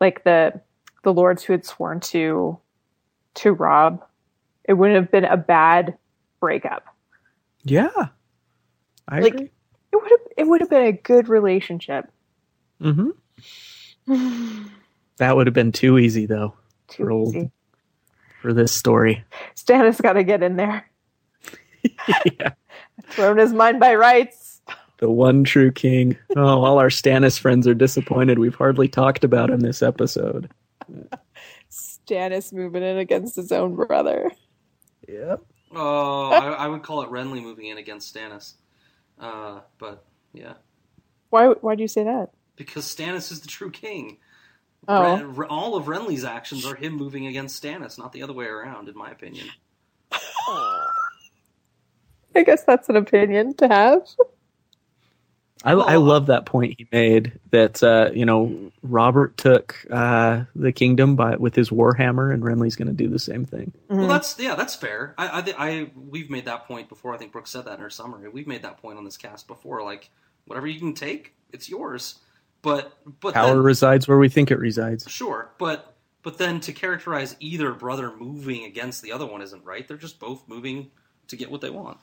like 0.00 0.24
the 0.24 0.60
the 1.04 1.12
lords 1.12 1.42
who 1.42 1.52
had 1.52 1.64
sworn 1.66 2.00
to 2.00 2.58
to 3.34 3.52
Robb, 3.52 4.04
it 4.64 4.74
wouldn't 4.74 4.96
have 5.00 5.10
been 5.10 5.24
a 5.24 5.36
bad 5.36 5.96
breakup. 6.40 6.84
Yeah, 7.64 7.90
I 9.08 9.20
Like- 9.20 9.34
agree. 9.34 9.50
It 9.92 9.96
would 10.00 10.10
have 10.10 10.20
it 10.38 10.46
would 10.48 10.60
have 10.62 10.70
been 10.70 10.86
a 10.86 10.92
good 10.92 11.28
relationship. 11.28 12.10
hmm 12.80 13.10
That 15.18 15.36
would 15.36 15.46
have 15.46 15.54
been 15.54 15.72
too 15.72 15.98
easy 15.98 16.26
though 16.26 16.54
Too 16.88 17.04
For 17.04 17.10
old- 17.10 17.34
easy. 17.36 17.50
for 18.40 18.52
this 18.52 18.72
story. 18.72 19.24
Stannis 19.54 20.00
got 20.00 20.14
to 20.14 20.24
get 20.24 20.42
in 20.42 20.56
there. 20.56 20.90
yeah. 22.40 22.50
Throne 23.10 23.38
is 23.38 23.52
mine 23.52 23.78
by 23.78 23.94
rights. 23.94 24.41
The 25.02 25.10
one 25.10 25.42
true 25.42 25.72
king. 25.72 26.16
Oh, 26.36 26.62
all 26.62 26.78
our 26.78 26.88
Stannis 26.88 27.36
friends 27.36 27.66
are 27.66 27.74
disappointed. 27.74 28.38
We've 28.38 28.54
hardly 28.54 28.86
talked 28.86 29.24
about 29.24 29.50
him 29.50 29.58
this 29.58 29.82
episode. 29.82 30.48
Stannis 31.68 32.52
moving 32.52 32.84
in 32.84 32.98
against 32.98 33.34
his 33.34 33.50
own 33.50 33.74
brother. 33.74 34.30
Yep. 35.08 35.40
Oh, 35.74 36.30
I, 36.30 36.50
I 36.52 36.68
would 36.68 36.84
call 36.84 37.02
it 37.02 37.10
Renly 37.10 37.42
moving 37.42 37.66
in 37.66 37.78
against 37.78 38.14
Stannis. 38.14 38.52
Uh, 39.18 39.62
but 39.78 40.04
yeah, 40.32 40.52
Why? 41.30 41.48
Why 41.48 41.74
do 41.74 41.82
you 41.82 41.88
say 41.88 42.04
that? 42.04 42.30
because 42.54 42.84
Stannis 42.84 43.32
is 43.32 43.40
the 43.40 43.48
true 43.48 43.72
king. 43.72 44.18
Oh. 44.86 45.20
Ren- 45.20 45.48
all 45.48 45.74
of 45.74 45.86
Renly's 45.86 46.22
actions 46.22 46.64
are 46.64 46.76
him 46.76 46.92
moving 46.92 47.26
against 47.26 47.60
Stannis, 47.60 47.98
not 47.98 48.12
the 48.12 48.22
other 48.22 48.34
way 48.34 48.46
around, 48.46 48.88
in 48.88 48.96
my 48.96 49.10
opinion. 49.10 49.48
I 50.12 50.84
guess 52.46 52.62
that's 52.62 52.88
an 52.88 52.94
opinion 52.94 53.54
to 53.56 53.66
have. 53.66 54.06
I, 55.64 55.72
I 55.72 55.96
love 55.96 56.26
that 56.26 56.46
point 56.46 56.74
he 56.78 56.86
made 56.92 57.38
that 57.50 57.82
uh, 57.82 58.10
you 58.14 58.24
know 58.24 58.72
Robert 58.82 59.36
took 59.36 59.84
uh, 59.90 60.44
the 60.54 60.72
kingdom 60.72 61.16
by 61.16 61.36
with 61.36 61.54
his 61.54 61.70
warhammer, 61.70 62.32
and 62.32 62.42
Renly's 62.42 62.76
going 62.76 62.88
to 62.88 62.94
do 62.94 63.08
the 63.08 63.18
same 63.18 63.44
thing. 63.44 63.72
Well, 63.88 64.08
that's 64.08 64.38
yeah, 64.38 64.54
that's 64.54 64.74
fair. 64.74 65.14
I, 65.16 65.28
I, 65.28 65.68
I, 65.68 65.90
we've 65.96 66.30
made 66.30 66.46
that 66.46 66.66
point 66.66 66.88
before. 66.88 67.14
I 67.14 67.18
think 67.18 67.32
Brooke 67.32 67.46
said 67.46 67.64
that 67.66 67.74
in 67.74 67.80
her 67.80 67.90
summary. 67.90 68.28
We've 68.28 68.46
made 68.46 68.62
that 68.62 68.78
point 68.78 68.98
on 68.98 69.04
this 69.04 69.16
cast 69.16 69.46
before. 69.46 69.82
Like, 69.82 70.10
whatever 70.46 70.66
you 70.66 70.78
can 70.78 70.94
take, 70.94 71.34
it's 71.52 71.68
yours. 71.68 72.18
But, 72.62 72.96
but 73.20 73.34
Power 73.34 73.54
then, 73.54 73.58
resides 73.58 74.06
where 74.06 74.18
we 74.18 74.28
think 74.28 74.50
it 74.52 74.58
resides. 74.58 75.10
sure. 75.10 75.50
But, 75.58 75.96
but 76.22 76.38
then 76.38 76.60
to 76.60 76.72
characterize 76.72 77.34
either 77.40 77.72
brother 77.72 78.12
moving 78.16 78.64
against 78.64 79.02
the 79.02 79.10
other 79.10 79.26
one 79.26 79.42
isn't 79.42 79.64
right. 79.64 79.86
They're 79.86 79.96
just 79.96 80.20
both 80.20 80.46
moving 80.46 80.92
to 81.26 81.36
get 81.36 81.50
what 81.50 81.60
they 81.60 81.70
want. 81.70 81.98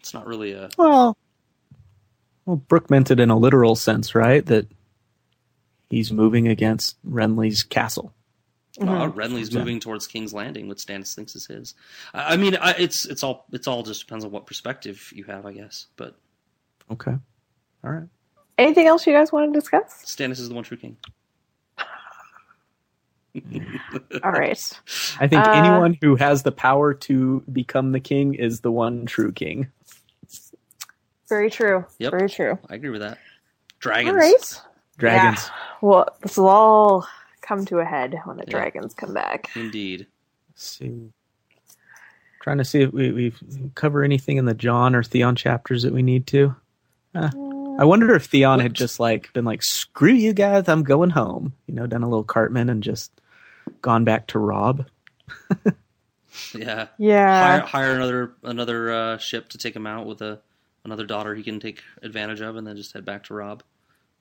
It's 0.00 0.14
not 0.14 0.26
really 0.26 0.52
a. 0.52 0.70
Well, 0.78 1.18
well, 2.46 2.56
Brooke 2.56 2.90
meant 2.90 3.10
it 3.10 3.20
in 3.20 3.30
a 3.30 3.36
literal 3.38 3.74
sense, 3.76 4.14
right? 4.14 4.44
That 4.46 4.66
he's 5.90 6.12
moving 6.12 6.48
against 6.48 6.96
Renly's 7.08 7.62
castle. 7.62 8.12
Uh, 8.80 8.84
Mm-hmm. 8.84 9.18
Renly's 9.18 9.52
Yeah. 9.52 9.60
moving 9.60 9.78
towards 9.78 10.06
King's 10.08 10.34
Landing, 10.34 10.66
which 10.66 10.78
Stannis 10.78 11.14
thinks 11.14 11.36
is 11.36 11.46
his. 11.46 11.74
I, 12.12 12.34
I 12.34 12.36
mean, 12.36 12.56
I, 12.56 12.72
it's 12.72 13.04
it's 13.06 13.22
all 13.22 13.46
it's 13.52 13.68
all 13.68 13.82
just 13.84 14.00
depends 14.06 14.24
on 14.24 14.32
what 14.32 14.46
perspective 14.46 15.12
you 15.14 15.22
have, 15.24 15.46
I 15.46 15.52
guess. 15.52 15.86
But 15.96 16.16
Okay, 16.90 17.12
all 17.84 17.90
right. 17.90 18.08
Anything 18.58 18.86
else 18.88 19.06
you 19.06 19.12
guys 19.12 19.30
want 19.32 19.52
to 19.52 19.58
discuss? 19.58 20.02
Stannis 20.04 20.38
is 20.40 20.48
the 20.48 20.54
one 20.54 20.64
true 20.64 20.76
king. 20.76 20.96
All 24.22 24.30
right. 24.30 24.80
I 25.18 25.26
think 25.26 25.44
Uh, 25.44 25.50
anyone 25.52 25.98
who 26.00 26.14
has 26.16 26.44
the 26.44 26.52
power 26.52 26.94
to 26.94 27.42
become 27.52 27.90
the 27.90 27.98
king 27.98 28.34
is 28.34 28.60
the 28.60 28.70
one 28.70 29.06
true 29.06 29.32
king. 29.32 29.68
Very 31.28 31.50
true. 31.50 31.84
Yep. 31.98 32.10
Very 32.12 32.28
true. 32.28 32.58
I 32.68 32.74
agree 32.74 32.90
with 32.90 33.00
that. 33.00 33.18
Dragons. 33.80 34.10
All 34.10 34.16
right. 34.16 34.60
Dragons. 34.98 35.50
Well, 35.80 36.08
this 36.22 36.36
will 36.36 36.48
all 36.48 37.06
come 37.40 37.64
to 37.66 37.78
a 37.78 37.84
head 37.84 38.14
when 38.24 38.36
the 38.36 38.44
Yeah. 38.46 38.52
dragons 38.58 38.94
come 38.94 39.12
back. 39.14 39.48
Indeed. 39.56 40.06
Let's 40.50 40.62
see. 40.66 41.10
Trying 42.40 42.58
to 42.58 42.64
see 42.64 42.82
if 42.82 42.92
we 42.92 43.10
we 43.10 43.34
cover 43.74 44.02
anything 44.02 44.36
in 44.36 44.44
the 44.44 44.54
Jon 44.54 44.94
or 44.94 45.02
Theon 45.02 45.34
chapters 45.34 45.82
that 45.82 45.92
we 45.94 46.02
need 46.02 46.26
to. 46.28 46.54
Uh, 47.14 47.30
I 47.78 47.84
wonder 47.84 48.14
if 48.14 48.26
Theon 48.26 48.60
had 48.60 48.74
just 48.74 49.00
like 49.00 49.32
been 49.32 49.44
like, 49.46 49.62
"Screw 49.62 50.12
you 50.12 50.32
guys, 50.34 50.68
I'm 50.68 50.82
going 50.82 51.10
home." 51.10 51.54
You 51.66 51.74
know, 51.74 51.86
done 51.86 52.02
a 52.02 52.08
little 52.08 52.22
Cartman 52.24 52.68
and 52.68 52.82
just 52.82 53.10
gone 53.80 54.04
back 54.04 54.26
to 54.28 54.38
Robb. 54.38 54.86
Yeah. 56.52 56.88
Yeah. 56.98 57.58
hire, 57.58 57.60
hire 57.60 57.94
another 57.94 58.32
another 58.42 58.90
uh, 58.92 59.18
ship 59.18 59.48
to 59.50 59.58
take 59.58 59.74
him 59.76 59.86
out 59.86 60.04
with 60.06 60.20
a 60.20 60.40
another 60.84 61.06
daughter 61.06 61.34
he 61.34 61.42
can 61.42 61.60
take 61.60 61.82
advantage 62.02 62.40
of, 62.40 62.56
and 62.56 62.66
then 62.66 62.76
just 62.76 62.92
head 62.92 63.04
back 63.04 63.24
to 63.24 63.34
Robb. 63.34 63.62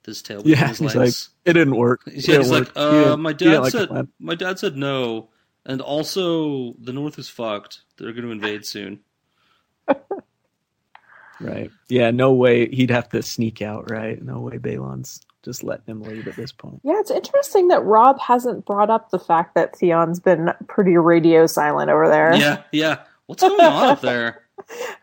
with 0.01 0.05
His 0.07 0.21
tail 0.21 0.37
between 0.37 0.55
Yeah, 0.55 0.67
his 0.67 0.81
legs. 0.81 0.95
like, 0.95 1.49
it 1.49 1.53
didn't 1.53 1.75
work. 1.75 2.01
It 2.07 2.13
Yeah, 2.15 2.21
didn't 2.21 2.41
he's 2.41 2.51
like, 2.51 2.61
work. 2.67 2.71
Uh, 2.75 2.91
didn't- 3.03 3.19
my 3.21 3.33
dad 3.33 3.59
like 3.59 3.71
said, 3.71 3.87
plan." 3.89 4.07
my 4.19 4.35
dad 4.35 4.59
said 4.59 4.75
no, 4.77 5.29
and 5.65 5.81
also 5.81 6.73
the 6.81 6.93
North 6.93 7.17
is 7.19 7.29
fucked. 7.29 7.81
They're 7.97 8.11
going 8.13 8.25
to 8.25 8.31
invade 8.31 8.65
soon. 8.65 8.99
Right. 11.41 11.71
Yeah, 11.89 12.11
no 12.11 12.31
way 12.33 12.69
he'd 12.69 12.91
have 12.91 13.09
to 13.09 13.21
sneak 13.21 13.61
out, 13.61 13.89
right? 13.91 14.21
No 14.21 14.39
way 14.39 14.57
Balon's 14.59 15.19
just 15.43 15.61
letting 15.63 15.87
him 15.87 16.01
leave 16.03 16.27
at 16.27 16.35
this 16.37 16.53
point. 16.53 16.79
Yeah, 16.83 16.99
it's 16.99 17.11
interesting 17.11 17.67
that 17.67 17.83
Robb 17.83 18.17
hasn't 18.19 18.65
brought 18.65 18.89
up 18.89 19.09
the 19.09 19.19
fact 19.19 19.55
that 19.55 19.75
Theon's 19.75 20.19
been 20.21 20.51
pretty 20.67 20.95
radio 20.95 21.45
silent 21.47 21.89
over 21.89 22.07
there. 22.07 22.33
Yeah, 22.35 22.61
yeah. 22.71 22.99
What's 23.25 23.41
going 23.41 23.59
on 23.59 23.89
up 23.89 24.01
there? 24.01 24.42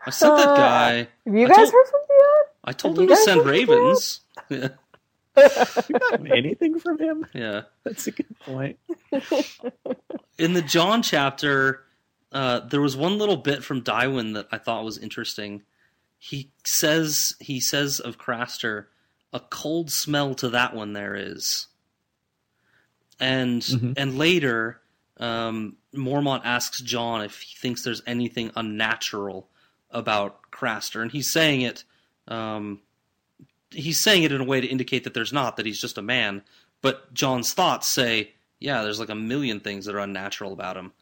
I 0.05 0.09
sent 0.09 0.37
that 0.37 0.47
Uh, 0.49 0.55
guy. 0.55 1.07
Have 1.25 1.35
you 1.35 1.45
I 1.45 1.49
guys 1.49 1.57
told- 1.57 1.71
heard 1.73 1.87
from 1.87 1.99
Theon? 2.07 2.43
I 2.63 2.71
told 2.73 2.97
have 2.97 3.03
him 3.03 3.09
to 3.09 3.15
send 3.17 3.45
ravens. 3.45 4.19
Yeah, 4.49 4.67
You 5.89 5.99
got 5.99 6.31
anything 6.31 6.79
from 6.79 6.99
him? 6.99 7.25
yeah. 7.33 7.61
That's 7.83 8.07
a 8.07 8.11
good 8.11 8.39
point. 8.39 8.77
in 10.37 10.53
the 10.53 10.61
Jon 10.61 11.01
chapter, 11.03 11.83
uh, 12.31 12.59
there 12.61 12.81
was 12.81 12.95
one 12.97 13.17
little 13.17 13.37
bit 13.37 13.63
from 13.63 13.81
Dywen 13.83 14.33
that 14.35 14.47
I 14.51 14.57
thought 14.57 14.83
was 14.83 14.97
interesting. 14.97 15.63
He 16.19 16.51
says 16.63 17.35
he 17.39 17.59
says 17.59 17.99
of 17.99 18.17
Craster, 18.17 18.85
a 19.33 19.39
cold 19.39 19.91
smell 19.91 20.33
to 20.35 20.49
that 20.49 20.75
one 20.75 20.93
there 20.93 21.15
is. 21.15 21.67
And 23.19 23.61
Mhm. 23.61 23.93
and 23.97 24.17
later, 24.17 24.81
um, 25.17 25.77
Mormont 25.93 26.41
asks 26.43 26.81
Jon 26.81 27.21
if 27.21 27.41
he 27.41 27.55
thinks 27.55 27.83
there's 27.83 28.01
anything 28.07 28.51
unnatural 28.55 29.47
about 29.89 30.51
Craster, 30.51 31.01
and 31.01 31.11
he's 31.11 31.31
saying 31.31 31.61
it. 31.61 31.83
Um, 32.27 32.79
he's 33.71 33.99
saying 33.99 34.23
it 34.23 34.31
in 34.31 34.41
a 34.41 34.45
way 34.45 34.61
to 34.61 34.67
indicate 34.67 35.03
that 35.03 35.13
there's 35.13 35.33
not, 35.33 35.57
that 35.57 35.65
he's 35.65 35.81
just 35.81 35.97
a 35.97 36.01
man. 36.01 36.43
But 36.81 37.13
Jon's 37.13 37.53
thoughts 37.53 37.87
say, 37.87 38.31
yeah, 38.59 38.83
there's 38.83 38.99
like 38.99 39.09
a 39.09 39.15
million 39.15 39.59
things 39.59 39.85
that 39.85 39.95
are 39.95 39.99
unnatural 39.99 40.53
about 40.53 40.77
him. 40.77 40.93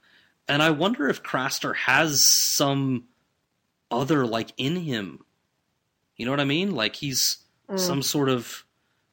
And 0.47 0.63
I 0.63 0.71
wonder 0.71 1.07
if 1.07 1.21
Craster 1.21 1.75
has 1.75 2.25
some 2.25 3.05
other 3.91 4.25
like 4.25 4.51
in 4.57 4.77
him. 4.77 5.23
You 6.15 6.25
know 6.25 6.31
what 6.31 6.39
I 6.39 6.45
mean? 6.45 6.71
Like 6.75 6.95
he's 6.95 7.37
some 7.75 8.01
sort 8.01 8.29
of 8.29 8.65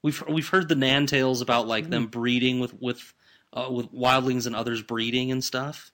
we've 0.02 0.22
we've 0.28 0.48
heard 0.48 0.68
the 0.68 0.74
Nan 0.74 1.06
tales 1.06 1.42
about 1.42 1.68
like 1.68 1.90
them 1.90 2.06
breeding 2.06 2.58
with 2.58 2.80
with 2.80 3.12
uh, 3.56 3.68
with 3.70 3.92
wildlings 3.92 4.46
and 4.46 4.54
others 4.54 4.82
breeding 4.82 5.32
and 5.32 5.42
stuff. 5.42 5.90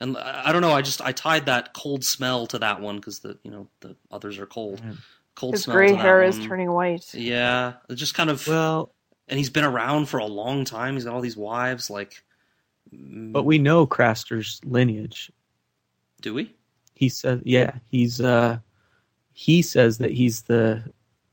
And 0.00 0.16
I 0.18 0.48
I 0.48 0.52
don't 0.52 0.60
know. 0.60 0.72
I 0.72 0.82
just 0.82 1.00
I 1.00 1.12
tied 1.12 1.46
that 1.46 1.72
cold 1.72 2.04
smell 2.04 2.46
to 2.48 2.58
that 2.58 2.80
one 2.80 2.96
because 2.96 3.20
the 3.20 3.38
you 3.42 3.50
know 3.50 3.68
the 3.80 3.96
others 4.10 4.38
are 4.38 4.46
cold. 4.46 4.82
Cold 5.34 5.54
His 5.54 5.62
smell. 5.64 5.76
gray 5.76 5.88
to 5.88 5.92
that 5.94 6.00
hair 6.02 6.22
is 6.22 6.38
turning 6.38 6.70
white. 6.70 7.14
Yeah, 7.14 7.74
it 7.88 7.94
just 7.94 8.14
kind 8.14 8.28
of 8.30 8.46
Well, 8.46 8.92
and 9.28 9.38
he's 9.38 9.50
been 9.50 9.64
around 9.64 10.06
for 10.06 10.18
a 10.18 10.26
long 10.26 10.64
time. 10.64 10.94
He's 10.94 11.04
got 11.04 11.14
all 11.14 11.20
these 11.20 11.36
wives. 11.36 11.88
Like, 11.90 12.22
But 12.92 13.44
we 13.44 13.58
know 13.58 13.86
Craster's 13.86 14.60
lineage. 14.64 15.30
do 16.20 16.34
we? 16.34 16.54
He 16.94 17.10
says, 17.10 17.40
yeah, 17.44 17.72
he's 17.90 18.20
uh, 18.20 18.58
he 19.34 19.60
says 19.60 19.98
that 19.98 20.12
he's 20.12 20.42
the 20.42 20.82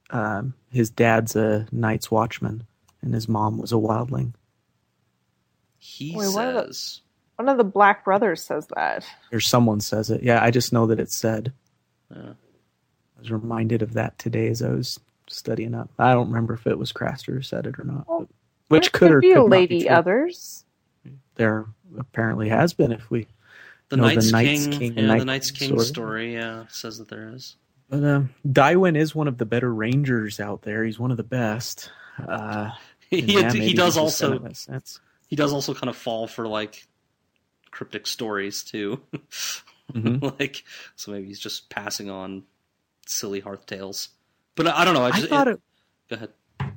um, 0.10 0.54
his 0.72 0.90
dad's 0.90 1.38
a 1.38 1.66
Night's 1.72 2.12
Watchman, 2.12 2.64
and 3.02 3.14
his 3.14 3.30
mom 3.30 3.58
was 3.58 3.72
a 3.72 3.76
wildling. 3.76 4.34
He 5.86 6.16
Wait, 6.16 6.34
what 6.34 6.46
are 6.48 6.54
the- 6.54 6.74
says. 6.74 7.02
One 7.36 7.50
of 7.50 7.58
the 7.58 7.64
Black 7.66 8.06
Brothers 8.06 8.42
says 8.42 8.68
that. 8.76 9.06
Or 9.34 9.40
someone 9.42 9.82
says 9.82 10.10
it. 10.12 10.24
Yeah, 10.24 10.42
I 10.42 10.50
just 10.52 10.72
know 10.72 10.88
that 10.88 11.00
it's 11.00 11.16
said. 11.16 11.52
Yeah. 12.10 12.34
I 13.18 13.20
was 13.20 13.32
reminded 13.32 13.82
of 13.82 13.94
that 13.94 14.18
today 14.18 14.48
as 14.48 14.62
I 14.62 14.70
was 14.70 15.00
studying 15.28 15.74
up. 15.74 15.90
I 16.00 16.14
don't 16.14 16.28
remember 16.30 16.54
if 16.54 16.68
it 16.68 16.78
was 16.78 16.94
Craster 16.94 17.34
who 17.34 17.42
said 17.42 17.66
it 17.66 17.80
or 17.80 17.84
not. 17.84 18.08
Well, 18.08 18.20
but- 18.20 18.30
which 18.70 18.92
There 18.92 19.00
could 19.00 19.12
or 19.12 19.20
be 19.20 19.28
could 19.34 19.38
a 19.38 19.40
not 19.42 19.46
be 19.50 19.52
lady 19.58 19.90
others. 19.90 20.64
There 21.36 21.66
apparently 21.98 22.48
has 22.50 22.74
been. 22.74 22.92
If 22.94 23.10
we, 23.12 23.28
The 23.90 23.98
knights, 23.98 24.28
the 24.28 24.32
Night's 24.32 24.48
Night's 24.48 24.68
King, 24.68 24.80
King 24.80 24.94
yeah, 24.94 25.00
and 25.02 25.10
the 25.10 25.16
Night 25.18 25.26
Night's 25.26 25.52
King 25.52 25.70
story. 25.70 25.86
story, 25.86 26.34
yeah, 26.36 26.66
says 26.70 26.98
that 27.00 27.10
there 27.10 27.30
is. 27.34 27.56
but 27.90 28.04
um, 28.04 28.30
Dywen 28.48 28.96
is 28.96 29.14
one 29.14 29.28
of 29.28 29.38
the 29.38 29.46
better 29.46 29.74
rangers 29.74 30.40
out 30.40 30.62
there. 30.62 30.84
He's 30.86 30.98
one 31.00 31.12
of 31.12 31.18
the 31.18 31.24
best. 31.24 31.92
Uh, 32.26 32.70
He, 33.10 33.20
yeah, 33.22 33.52
he 33.52 33.74
does 33.76 33.96
he's 33.96 34.04
just 34.04 34.20
done 34.22 34.34
also 34.34 34.48
it 35.34 35.40
in 35.40 35.46
a 35.46 35.48
sense. 35.48 35.52
he 35.52 35.52
does 35.52 35.54
also 35.54 35.74
kind 35.74 35.90
of 35.90 35.98
fall 35.98 36.28
for 36.28 36.48
like 36.48 36.86
cryptic 37.72 38.08
stories 38.08 38.64
too. 38.64 39.02
Mhm. 39.94 40.40
like 40.40 40.64
so 40.96 41.12
maybe 41.12 41.28
he's 41.28 41.40
just 41.42 41.70
passing 41.70 42.10
on 42.10 42.44
silly 43.06 43.42
hearth 43.42 43.66
tales. 43.66 44.10
But 44.56 44.68
I, 44.68 44.82
I 44.82 44.86
don't 44.86 44.94
know. 44.94 45.04
I 45.04 45.08
I 45.10 45.12
just 45.12 45.28
thought 45.28 45.50
it. 45.50 45.60
go 46.10 46.16
ahead. 46.16 46.30
I 46.62 46.70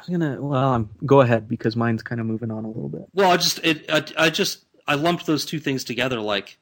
was 0.00 0.08
gonna. 0.10 0.42
Well, 0.42 0.72
I'm, 0.74 0.90
go 1.06 1.20
ahead 1.20 1.46
because 1.48 1.76
mine's 1.76 2.02
kind 2.02 2.20
of 2.20 2.26
moving 2.26 2.50
on 2.50 2.64
a 2.64 2.68
little 2.68 2.88
bit. 2.88 3.02
Well, 3.14 3.30
I 3.30 3.36
just 3.36 3.60
it 3.64 3.84
I, 3.88 4.04
I 4.26 4.30
just 4.30 4.64
I 4.86 4.96
lumped 4.96 5.26
those 5.26 5.46
two 5.46 5.60
things 5.60 5.84
together 5.84 6.20
like 6.20 6.58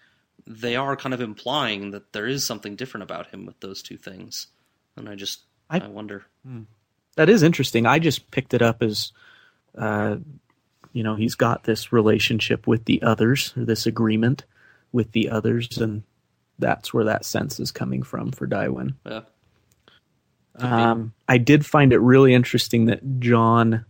they 0.47 0.77
are 0.77 0.94
kind 0.94 1.15
of 1.15 1.23
implying 1.23 1.93
that 1.93 2.12
there 2.12 2.27
is 2.27 2.47
something 2.47 2.77
different 2.77 3.05
about 3.05 3.28
him 3.28 3.47
with 3.47 3.59
those 3.61 3.82
two 3.82 3.97
things. 3.97 4.49
And 4.97 5.09
I 5.09 5.15
just 5.15 5.40
I, 5.70 5.78
I- 5.81 5.89
wonder. 5.89 6.27
That 7.16 7.31
is 7.31 7.43
interesting. 7.43 7.86
I 7.86 7.99
just 7.99 8.31
picked 8.31 8.53
it 8.53 8.61
up 8.62 8.82
as, 8.82 9.12
uh, 9.77 10.16
you 10.93 11.02
know, 11.02 11.14
he's 11.14 11.35
got 11.35 11.64
this 11.64 11.93
relationship 11.93 12.66
with 12.66 12.85
the 12.85 13.02
others, 13.02 13.52
or 13.56 13.64
this 13.64 13.86
agreement 13.86 14.44
with 14.93 15.12
the 15.12 15.31
others, 15.31 15.78
and 15.78 16.02
that's 16.59 16.93
where 16.93 17.05
that 17.05 17.24
sense 17.24 17.59
is 17.59 17.73
coming 17.73 18.02
from 18.02 18.31
for 18.31 18.47
Dywen. 18.47 18.94
Yeah. 19.06 19.23
Um, 20.56 21.14
I 21.28 21.39
did 21.39 21.64
find 21.64 21.93
it 21.93 21.98
really 21.98 22.35
interesting 22.35 22.86
that 22.86 23.20
Jon 23.20 23.85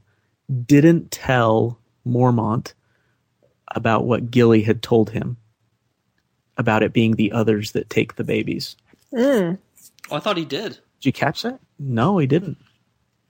didn't 0.66 1.10
tell 1.10 1.78
Mormont 2.06 2.74
about 3.74 4.04
what 4.04 4.30
Gilly 4.30 4.62
had 4.62 4.82
told 4.82 5.10
him 5.10 5.38
about 6.56 6.82
it 6.82 6.92
being 6.92 7.16
the 7.16 7.32
others 7.32 7.72
that 7.72 7.90
take 7.90 8.14
the 8.14 8.24
babies. 8.24 8.76
Mm. 9.12 9.58
Oh, 10.10 10.16
I 10.16 10.20
thought 10.20 10.36
he 10.36 10.44
did. 10.44 10.72
Did 11.00 11.06
you 11.06 11.12
catch 11.12 11.42
that? 11.42 11.58
No, 11.78 12.18
he 12.18 12.26
didn't. 12.26 12.58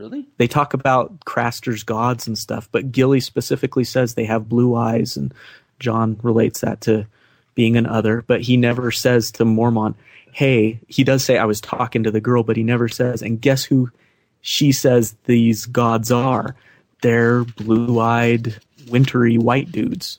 Really? 0.02 0.26
They 0.36 0.48
talk 0.48 0.74
about 0.74 1.24
Craster's 1.24 1.84
gods 1.84 2.26
and 2.26 2.36
stuff, 2.36 2.68
but 2.72 2.90
Gilly 2.90 3.20
specifically 3.20 3.84
says 3.84 4.14
they 4.14 4.24
have 4.24 4.48
blue 4.48 4.74
eyes, 4.74 5.16
and 5.16 5.32
Jon 5.78 6.18
relates 6.24 6.62
that 6.62 6.80
to 6.82 7.06
being 7.54 7.76
an 7.76 7.86
other, 7.86 8.20
but 8.26 8.40
he 8.40 8.56
never 8.56 8.90
says 8.90 9.30
to 9.32 9.44
Mormont, 9.44 9.94
hey, 10.32 10.80
he 10.88 11.04
does 11.04 11.22
say 11.22 11.38
I 11.38 11.44
was 11.44 11.60
talking 11.60 12.02
to 12.02 12.10
the 12.10 12.20
girl, 12.20 12.42
but 12.42 12.56
he 12.56 12.64
never 12.64 12.88
says, 12.88 13.22
and 13.22 13.40
guess 13.40 13.62
who 13.62 13.92
she 14.40 14.72
says 14.72 15.14
these 15.26 15.66
gods 15.66 16.10
are? 16.10 16.56
They're 17.00 17.44
blue 17.44 18.00
eyed, 18.00 18.60
wintry 18.88 19.38
white 19.38 19.70
dudes. 19.70 20.18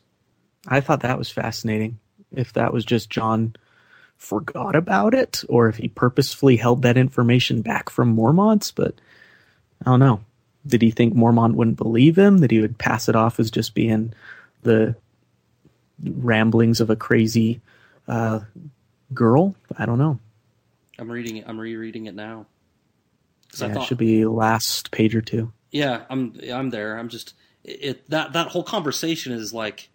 I 0.66 0.80
thought 0.80 1.02
that 1.02 1.18
was 1.18 1.30
fascinating. 1.30 2.00
If 2.32 2.54
that 2.54 2.72
was 2.72 2.86
just 2.86 3.10
Jon 3.10 3.58
forgot 4.16 4.78
about 4.78 5.14
it, 5.14 5.44
or 5.50 5.68
if 5.68 5.76
he 5.76 5.90
purposefully 5.90 6.56
held 6.56 6.84
that 6.84 6.96
information 6.96 7.62
back 7.62 7.90
from 7.90 8.16
Mormont's, 8.16 8.72
but 8.72 8.96
I 9.86 9.90
don't 9.92 10.00
know. 10.00 10.22
Did 10.66 10.82
he 10.82 10.92
think 10.92 11.14
Mormont 11.14 11.56
wouldn't 11.56 11.78
believe 11.78 12.18
him? 12.18 12.40
That 12.40 12.52
he 12.52 12.60
would 12.60 12.78
pass 12.78 13.10
it 13.10 13.16
off 13.16 13.40
as 13.40 13.52
just 13.52 13.74
being 13.76 14.14
the 14.62 14.96
ramblings 16.04 16.80
of 16.80 16.90
a 16.90 16.96
crazy 16.96 17.62
uh, 18.08 18.42
girl? 19.14 19.56
I 19.78 19.86
don't 19.86 19.98
know. 19.98 20.20
I'm 20.98 21.12
reading 21.12 21.38
it. 21.38 21.46
I'm 21.48 21.60
rereading 21.60 22.06
it 22.06 22.16
now. 22.16 22.46
Yeah, 23.58 23.68
I 23.68 23.82
it 23.82 23.84
should 23.84 23.98
be 23.98 24.26
last 24.26 24.92
page 24.92 25.16
or 25.16 25.22
two. 25.22 25.52
Yeah, 25.72 26.04
I'm 26.10 26.40
I'm 26.52 26.70
there. 26.70 26.98
I'm 26.98 27.10
just 27.10 27.34
it 27.64 28.10
that 28.10 28.34
that 28.34 28.48
whole 28.48 28.64
conversation 28.64 29.34
is 29.34 29.54
like 29.54 29.90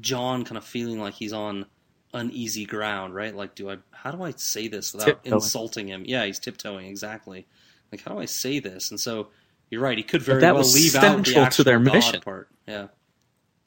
Jon 0.00 0.44
kind 0.44 0.56
of 0.56 0.64
feeling 0.64 1.00
like 1.00 1.14
he's 1.14 1.32
on 1.32 1.66
uneasy 2.12 2.64
ground, 2.64 3.14
right? 3.14 3.34
Like, 3.34 3.54
do 3.54 3.70
I? 3.70 3.78
How 3.90 4.10
do 4.10 4.22
I 4.22 4.32
say 4.36 4.68
this 4.68 4.92
without 4.92 5.06
Tiptoeing. 5.06 5.34
insulting 5.34 5.88
him? 5.88 6.04
Yeah, 6.06 6.24
he's 6.24 6.38
tiptoeing 6.38 6.86
exactly. 6.86 7.46
Like, 7.94 8.02
how 8.04 8.12
do 8.14 8.20
I 8.20 8.24
say 8.26 8.58
this? 8.58 8.90
And 8.90 8.98
so 8.98 9.28
you're 9.70 9.80
right. 9.80 9.96
He 9.96 10.04
could 10.04 10.20
very 10.22 10.40
that 10.40 10.54
well 10.54 10.62
was 10.62 10.74
leave 10.74 10.94
out 10.96 11.00
the 11.02 11.06
central 11.24 11.34
to 11.34 11.40
actual 11.46 11.64
their 11.64 11.78
God 11.78 11.94
mission. 11.94 12.20
part. 12.20 12.48
Yeah, 12.66 12.86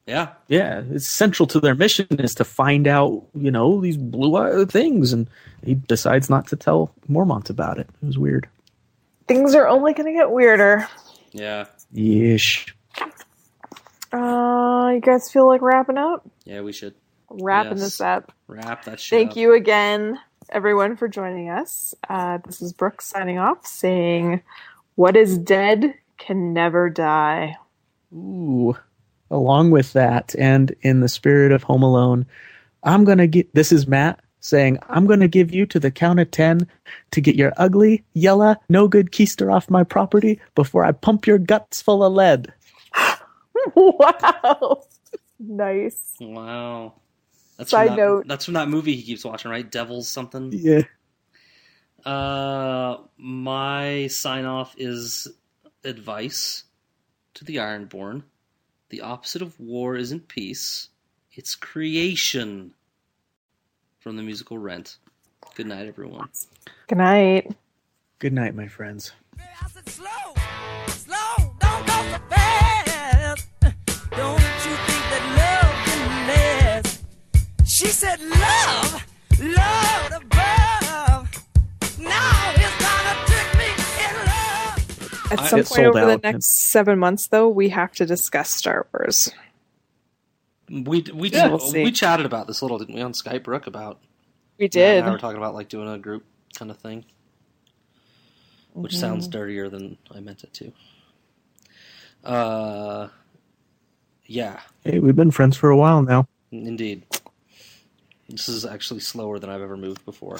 yeah, 0.05 0.29
Yeah, 0.47 0.83
it's 0.91 1.07
central 1.07 1.47
to 1.47 1.59
their 1.59 1.75
mission 1.75 2.07
is 2.11 2.35
to 2.35 2.43
find 2.43 2.87
out, 2.87 3.25
you 3.35 3.51
know, 3.51 3.79
these 3.81 3.97
blue-eyed 3.97 4.71
things, 4.71 5.13
and 5.13 5.29
he 5.63 5.75
decides 5.75 6.29
not 6.29 6.47
to 6.47 6.55
tell 6.55 6.91
Mormont 7.09 7.49
about 7.49 7.77
it. 7.77 7.87
It 8.01 8.05
was 8.05 8.17
weird. 8.17 8.47
Things 9.27 9.53
are 9.55 9.67
only 9.67 9.93
going 9.93 10.07
to 10.13 10.17
get 10.17 10.31
weirder. 10.31 10.87
yeah, 11.33 11.65
Yeesh. 11.93 12.71
Uh, 14.13 14.91
you 14.93 15.01
guys 15.01 15.31
feel 15.31 15.47
like 15.47 15.61
wrapping 15.61 15.97
up? 15.97 16.27
yeah. 16.45 16.61
We 16.61 16.71
should 16.73 16.95
Wrapping 17.29 17.73
Yes. 17.73 17.81
this 17.81 18.01
up. 18.01 18.31
wrap 18.47 18.85
that 18.85 19.01
shit. 19.01 19.17
Thank 19.19 19.31
up. 19.31 19.37
you 19.37 19.53
again, 19.53 20.17
everyone, 20.49 20.95
for 20.95 21.07
joining 21.07 21.49
us. 21.49 21.93
Uh, 22.09 22.39
this 22.45 22.61
is 22.61 22.73
Brooke 22.73 23.01
signing 23.01 23.37
off, 23.37 23.65
saying, 23.65 24.41
"What 24.95 25.15
is 25.15 25.37
dead 25.37 25.93
can 26.17 26.53
never 26.53 26.89
die." 26.89 27.57
Ooh. 28.13 28.77
Along 29.29 29.71
with 29.71 29.93
that, 29.93 30.35
and 30.39 30.73
in 30.81 31.01
the 31.01 31.09
spirit 31.09 31.51
of 31.51 31.63
Home 31.63 31.83
Alone, 31.83 32.25
I'm 32.83 33.03
gonna 33.03 33.27
get. 33.27 33.53
This 33.53 33.71
is 33.71 33.87
Matt 33.87 34.19
saying, 34.39 34.79
"I'm 34.89 35.05
gonna 35.05 35.27
give 35.27 35.53
you 35.53 35.65
to 35.67 35.79
the 35.79 35.91
count 35.91 36.19
of 36.19 36.31
ten 36.31 36.67
to 37.11 37.21
get 37.21 37.35
your 37.35 37.53
ugly, 37.57 38.05
yellow, 38.13 38.55
no 38.69 38.87
good 38.87 39.11
keister 39.11 39.53
off 39.53 39.69
my 39.69 39.83
property 39.83 40.39
before 40.55 40.85
I 40.85 40.93
pump 40.93 41.27
your 41.27 41.39
guts 41.39 41.81
full 41.81 42.03
of 42.03 42.13
lead." 42.13 42.53
wow, 43.75 44.83
nice. 45.39 46.15
Wow. 46.21 46.93
That's 47.57 47.71
Side 47.71 47.87
from 47.87 47.95
that, 47.95 48.01
note. 48.01 48.27
That's 48.27 48.45
from 48.45 48.53
that 48.53 48.69
movie 48.69 48.95
he 48.95 49.01
keeps 49.01 49.25
watching, 49.25 49.51
right? 49.51 49.69
Devils 49.69 50.07
something. 50.07 50.51
Yeah. 50.53 50.83
Uh, 52.05 52.97
my 53.17 54.07
sign 54.07 54.45
off 54.45 54.75
is 54.77 55.27
advice 55.83 56.63
to 57.33 57.43
the 57.43 57.57
Ironborn. 57.57 58.23
The 58.89 59.01
opposite 59.01 59.41
of 59.41 59.59
war 59.59 59.95
isn't 59.97 60.27
peace, 60.27 60.89
it's 61.31 61.55
creation. 61.55 62.73
From 63.99 64.15
the 64.15 64.23
musical 64.23 64.57
Rent. 64.57 64.99
Good 65.55 65.67
night, 65.67 65.87
everyone. 65.87 66.29
Good 66.87 66.99
night. 66.99 67.51
Good 68.19 68.31
night, 68.31 68.55
my 68.55 68.67
friends. 68.67 69.11
She 77.77 77.87
said 77.87 78.19
love, 78.21 79.05
love 79.39 80.11
above. 80.23 81.45
Now 81.99 82.53
it's 82.55 82.77
gonna 82.81 83.25
trick 83.27 83.57
me 83.59 83.69
in 84.03 84.15
love. 84.25 85.31
At 85.31 85.39
some 85.49 85.59
It 85.59 85.65
point 85.67 85.69
sold 85.83 85.95
over 85.97 86.05
the 86.17 86.17
next 86.23 86.45
seven 86.71 86.97
months, 86.97 87.27
though, 87.27 87.47
we 87.47 87.69
have 87.69 87.91
to 87.93 88.05
discuss 88.07 88.49
Star 88.49 88.87
Wars. 88.91 89.31
We 90.69 91.01
we 91.13 91.29
Yeah, 91.29 91.49
we'll 91.49 91.71
we 91.71 91.91
chatted 91.91 92.25
about 92.25 92.47
this 92.47 92.61
a 92.61 92.65
little, 92.65 92.79
didn't 92.79 92.95
we, 92.95 93.01
on 93.01 93.13
Skype, 93.13 93.43
Brooke? 93.43 93.67
About 93.67 93.99
We 94.57 94.67
did. 94.67 94.97
and 95.01 95.07
I 95.07 95.11
were 95.11 95.19
talking 95.19 95.37
about 95.37 95.53
like 95.53 95.69
doing 95.69 95.87
a 95.87 95.99
group 95.99 96.25
kind 96.57 96.71
of 96.71 96.77
thing, 96.77 97.05
which 98.73 98.93
Mm-hmm. 98.93 98.99
sounds 99.01 99.27
dirtier 99.27 99.69
than 99.69 99.97
I 100.09 100.19
meant 100.19 100.43
it 100.43 100.51
to. 100.55 100.71
Uh, 102.27 103.09
yeah, 104.25 104.61
Hey, 104.83 104.97
we've 104.97 105.15
been 105.15 105.29
friends 105.31 105.55
for 105.55 105.69
a 105.69 105.77
while 105.77 106.01
now. 106.01 106.27
indeed. 106.51 107.03
This 108.29 108.49
is 108.49 108.65
actually 108.65 108.99
slower 108.99 109.39
than 109.39 109.49
I've 109.49 109.61
ever 109.61 109.77
moved 109.77 110.03
before. 110.05 110.39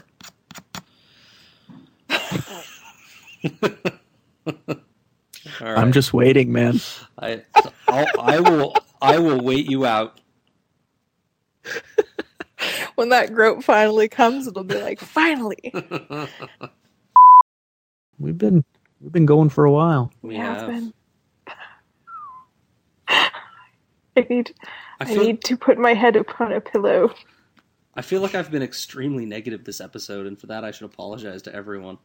All 5.60 5.68
right. 5.68 5.78
I'm 5.78 5.92
just 5.92 6.14
waiting, 6.14 6.52
man. 6.52 6.80
I, 7.20 7.44
I'll, 7.88 8.08
I 8.20 8.40
will. 8.40 8.76
I 9.02 9.20
will 9.20 9.42
wait 9.42 9.70
you 9.70 9.86
out. 9.86 10.20
When 12.96 13.10
that 13.10 13.34
grope 13.34 13.64
finally 13.64 14.10
comes, 14.10 14.48
it'll 14.48 14.64
be 14.64 14.82
like, 14.82 15.00
finally. 15.00 15.74
We've 18.20 18.38
been 18.38 18.64
we've 19.00 19.12
been 19.12 19.28
going 19.28 19.50
for 19.50 19.66
a 19.66 19.72
while. 19.72 20.12
We 20.24 20.36
have 20.38 20.58
have. 20.58 20.68
been. 20.68 20.94
I 23.08 23.32
need 24.28 24.56
I 25.00 25.06
I 25.06 25.14
need 25.14 25.44
to 25.44 25.56
put 25.56 25.78
my 25.78 25.94
head 25.94 26.16
upon 26.16 26.52
a 26.52 26.60
pillow. 26.60 27.14
I 27.98 28.02
feel 28.04 28.22
like 28.22 28.36
I've 28.36 28.52
been 28.52 28.62
extremely 28.62 29.26
negative 29.26 29.64
this 29.66 29.82
episode, 29.82 30.28
and 30.28 30.40
for 30.40 30.48
that 30.48 30.64
I 30.64 30.70
should 30.72 30.86
apologize 30.86 31.42
to 31.42 31.54
everyone. 31.54 31.98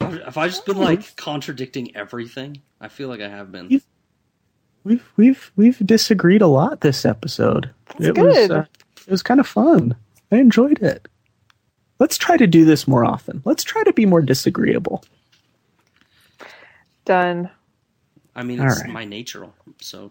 Have 0.00 0.38
I 0.38 0.46
just 0.46 0.64
been 0.64 0.78
like 0.78 1.16
contradicting 1.16 1.94
everything? 1.96 2.62
I 2.80 2.88
feel 2.88 3.08
like 3.08 3.20
I 3.20 3.28
have 3.28 3.50
been. 3.52 3.68
You- 3.68 3.80
We've 4.84 5.12
we've 5.16 5.52
we've 5.54 5.78
disagreed 5.86 6.42
a 6.42 6.48
lot 6.48 6.80
this 6.80 7.04
episode. 7.04 7.70
That's 7.98 8.06
it 8.06 8.18
was 8.18 8.50
uh, 8.50 8.64
it 9.06 9.10
was 9.10 9.22
kind 9.22 9.38
of 9.38 9.46
fun. 9.46 9.94
I 10.32 10.38
enjoyed 10.38 10.82
it. 10.82 11.06
Let's 12.00 12.18
try 12.18 12.36
to 12.36 12.48
do 12.48 12.64
this 12.64 12.88
more 12.88 13.04
often. 13.04 13.42
Let's 13.44 13.62
try 13.62 13.84
to 13.84 13.92
be 13.92 14.06
more 14.06 14.22
disagreeable. 14.22 15.04
Done. 17.04 17.48
I 18.34 18.42
mean, 18.42 18.60
it's 18.60 18.80
right. 18.80 18.90
my 18.90 19.04
nature, 19.04 19.46
so 19.80 20.10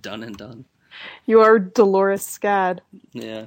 done 0.00 0.22
and 0.22 0.36
done. 0.36 0.64
You 1.26 1.40
are 1.40 1.58
Dolorous 1.58 2.38
Edd. 2.42 2.82
Yeah. 3.12 3.46